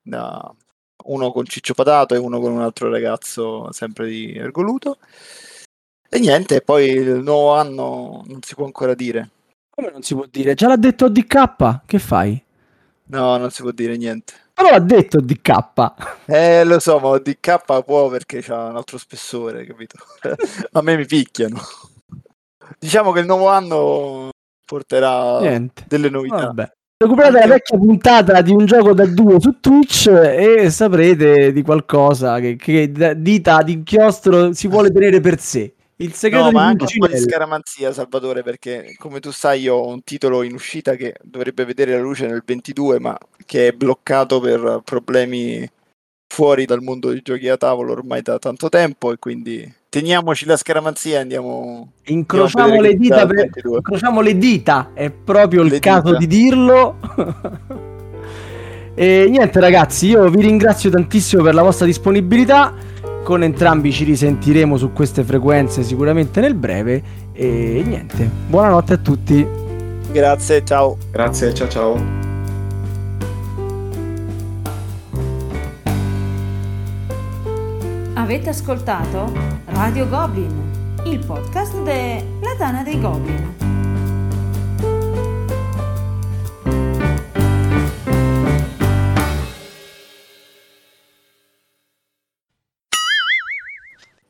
da 0.02 0.54
uno 1.04 1.32
con 1.32 1.44
Ciccio 1.44 1.74
Patato 1.74 2.14
e 2.14 2.18
uno 2.18 2.40
con 2.40 2.52
un 2.52 2.60
altro 2.60 2.90
ragazzo 2.90 3.70
sempre 3.72 4.08
di 4.08 4.32
Ergoludo. 4.34 4.98
E 6.14 6.18
niente, 6.18 6.60
poi 6.60 6.90
il 6.90 7.22
nuovo 7.22 7.54
anno 7.54 8.22
non 8.26 8.40
si 8.42 8.54
può 8.54 8.66
ancora 8.66 8.92
dire. 8.92 9.30
Come 9.70 9.90
non 9.90 10.02
si 10.02 10.14
può 10.14 10.26
dire? 10.30 10.52
Già 10.52 10.68
l'ha 10.68 10.76
detto 10.76 11.08
DK, 11.08 11.86
che 11.86 11.98
fai? 11.98 12.44
No, 13.04 13.38
non 13.38 13.50
si 13.50 13.62
può 13.62 13.70
dire 13.70 13.96
niente. 13.96 14.34
Però 14.52 14.68
l'ha 14.68 14.78
detto 14.78 15.22
DK. 15.22 15.92
Eh, 16.26 16.64
lo 16.64 16.80
so, 16.80 16.98
ma 16.98 17.16
DK 17.16 17.82
può 17.82 18.10
perché 18.10 18.44
ha 18.48 18.66
un 18.66 18.76
altro 18.76 18.98
spessore, 18.98 19.64
capito? 19.64 19.96
A 20.72 20.82
me 20.82 20.98
mi 20.98 21.06
picchiano. 21.06 21.58
Diciamo 22.78 23.12
che 23.12 23.20
il 23.20 23.26
nuovo 23.26 23.48
anno 23.48 24.28
porterà 24.66 25.40
niente. 25.40 25.84
delle 25.88 26.10
novità. 26.10 26.44
Vabbè. 26.44 26.72
Recuperate 26.98 27.38
la 27.38 27.46
vecchia 27.46 27.78
puntata 27.78 28.42
di 28.42 28.50
un 28.50 28.66
gioco 28.66 28.92
da 28.92 29.06
due 29.06 29.40
su 29.40 29.60
Twitch 29.60 30.08
e 30.08 30.68
saprete 30.68 31.52
di 31.52 31.62
qualcosa 31.62 32.38
che, 32.38 32.56
che 32.56 32.92
dita 33.16 33.62
di 33.62 33.72
inchiostro 33.72 34.52
si 34.52 34.68
vuole 34.68 34.92
tenere 34.92 35.18
per 35.18 35.40
sé 35.40 35.72
Il 36.02 36.14
segreto 36.14 36.44
No, 36.44 36.48
di 36.50 36.54
ma 36.56 36.64
anche 36.66 36.84
un 36.84 37.06
po' 37.06 37.06
di 37.06 37.18
scaramanzia, 37.18 37.92
Salvatore, 37.92 38.42
perché 38.42 38.96
come 38.98 39.20
tu 39.20 39.30
sai 39.30 39.60
io 39.62 39.76
ho 39.76 39.86
un 39.88 40.02
titolo 40.02 40.42
in 40.42 40.52
uscita 40.54 40.96
che 40.96 41.14
dovrebbe 41.22 41.64
vedere 41.64 41.92
la 41.92 42.00
luce 42.00 42.26
nel 42.26 42.42
22, 42.44 42.98
ma 42.98 43.16
che 43.46 43.68
è 43.68 43.72
bloccato 43.72 44.40
per 44.40 44.80
problemi 44.84 45.68
fuori 46.32 46.64
dal 46.64 46.82
mondo 46.82 47.10
dei 47.10 47.20
giochi 47.22 47.48
a 47.48 47.56
tavolo 47.56 47.92
ormai 47.92 48.22
da 48.22 48.38
tanto 48.38 48.68
tempo 48.68 49.12
e 49.12 49.18
quindi 49.18 49.70
teniamoci 49.88 50.46
la 50.46 50.56
scaramanzia 50.56 51.18
e 51.18 51.20
andiamo... 51.20 51.92
Incrociamo 52.06 52.64
Andiamo 52.64 52.88
le 52.88 52.96
dita, 52.96 53.26
per... 53.26 53.36
22. 53.36 53.76
incrociamo 53.76 54.20
le 54.22 54.38
dita, 54.38 54.90
è 54.94 55.10
proprio 55.10 55.62
il 55.62 55.70
Le 55.70 55.78
caso 55.78 56.16
dita. 56.16 56.18
di 56.18 56.26
dirlo. 56.26 56.96
e 58.96 59.26
niente 59.28 59.60
ragazzi, 59.60 60.06
io 60.08 60.28
vi 60.30 60.40
ringrazio 60.40 60.90
tantissimo 60.90 61.42
per 61.42 61.54
la 61.54 61.62
vostra 61.62 61.86
disponibilità. 61.86 62.74
Con 63.22 63.42
entrambi 63.44 63.92
ci 63.92 64.04
risentiremo 64.04 64.76
su 64.76 64.92
queste 64.92 65.22
frequenze 65.22 65.82
sicuramente 65.82 66.40
nel 66.40 66.54
breve. 66.54 67.02
E 67.32 67.82
niente, 67.86 68.28
buonanotte 68.48 68.94
a 68.94 68.98
tutti. 68.98 69.46
Grazie, 70.10 70.64
ciao. 70.64 70.96
Grazie, 71.10 71.54
ciao 71.54 71.68
ciao. 71.68 72.30
Avete 78.14 78.50
ascoltato 78.50 79.32
Radio 79.66 80.08
Goblin, 80.08 80.70
il 81.06 81.18
podcast 81.24 81.82
della 81.82 82.54
Tana 82.56 82.82
dei 82.82 83.00
Goblin. 83.00 83.71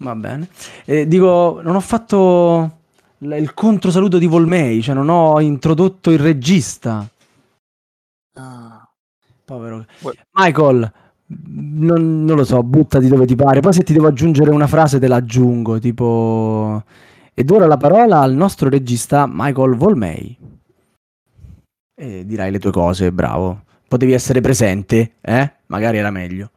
Va 0.02 0.14
bene. 0.16 0.48
Eh, 0.84 1.06
dico, 1.06 1.60
non 1.62 1.76
ho 1.76 1.80
fatto 1.80 2.78
l- 3.18 3.32
il 3.32 3.54
controsaluto 3.54 4.18
di 4.18 4.26
Volmei, 4.26 4.82
cioè 4.82 4.94
non 4.94 5.08
ho 5.08 5.40
introdotto 5.40 6.10
il 6.10 6.18
regista. 6.18 7.08
Ah, 8.34 8.88
Povero. 9.44 9.84
Vuoi- 10.00 10.18
Michael, 10.32 10.92
non, 11.26 12.24
non 12.24 12.36
lo 12.36 12.44
so, 12.44 12.62
buttati 12.62 13.06
dove 13.08 13.26
ti 13.26 13.36
pare. 13.36 13.60
Poi 13.60 13.72
se 13.72 13.82
ti 13.82 13.92
devo 13.92 14.08
aggiungere 14.08 14.50
una 14.50 14.66
frase 14.66 14.98
te 14.98 15.06
la 15.08 15.16
aggiungo, 15.16 15.78
tipo... 15.78 16.82
Ed 17.34 17.50
ora 17.50 17.66
la 17.66 17.76
parola 17.76 18.20
al 18.20 18.34
nostro 18.34 18.68
regista 18.68 19.26
Michael 19.28 19.74
Volmei. 19.76 20.36
E 21.94 22.26
dirai 22.26 22.50
le 22.50 22.58
tue 22.58 22.70
cose, 22.72 23.12
bravo. 23.12 23.64
Potevi 23.86 24.12
essere 24.12 24.40
presente, 24.40 25.14
eh? 25.20 25.52
Magari 25.66 25.98
era 25.98 26.10
meglio. 26.10 26.50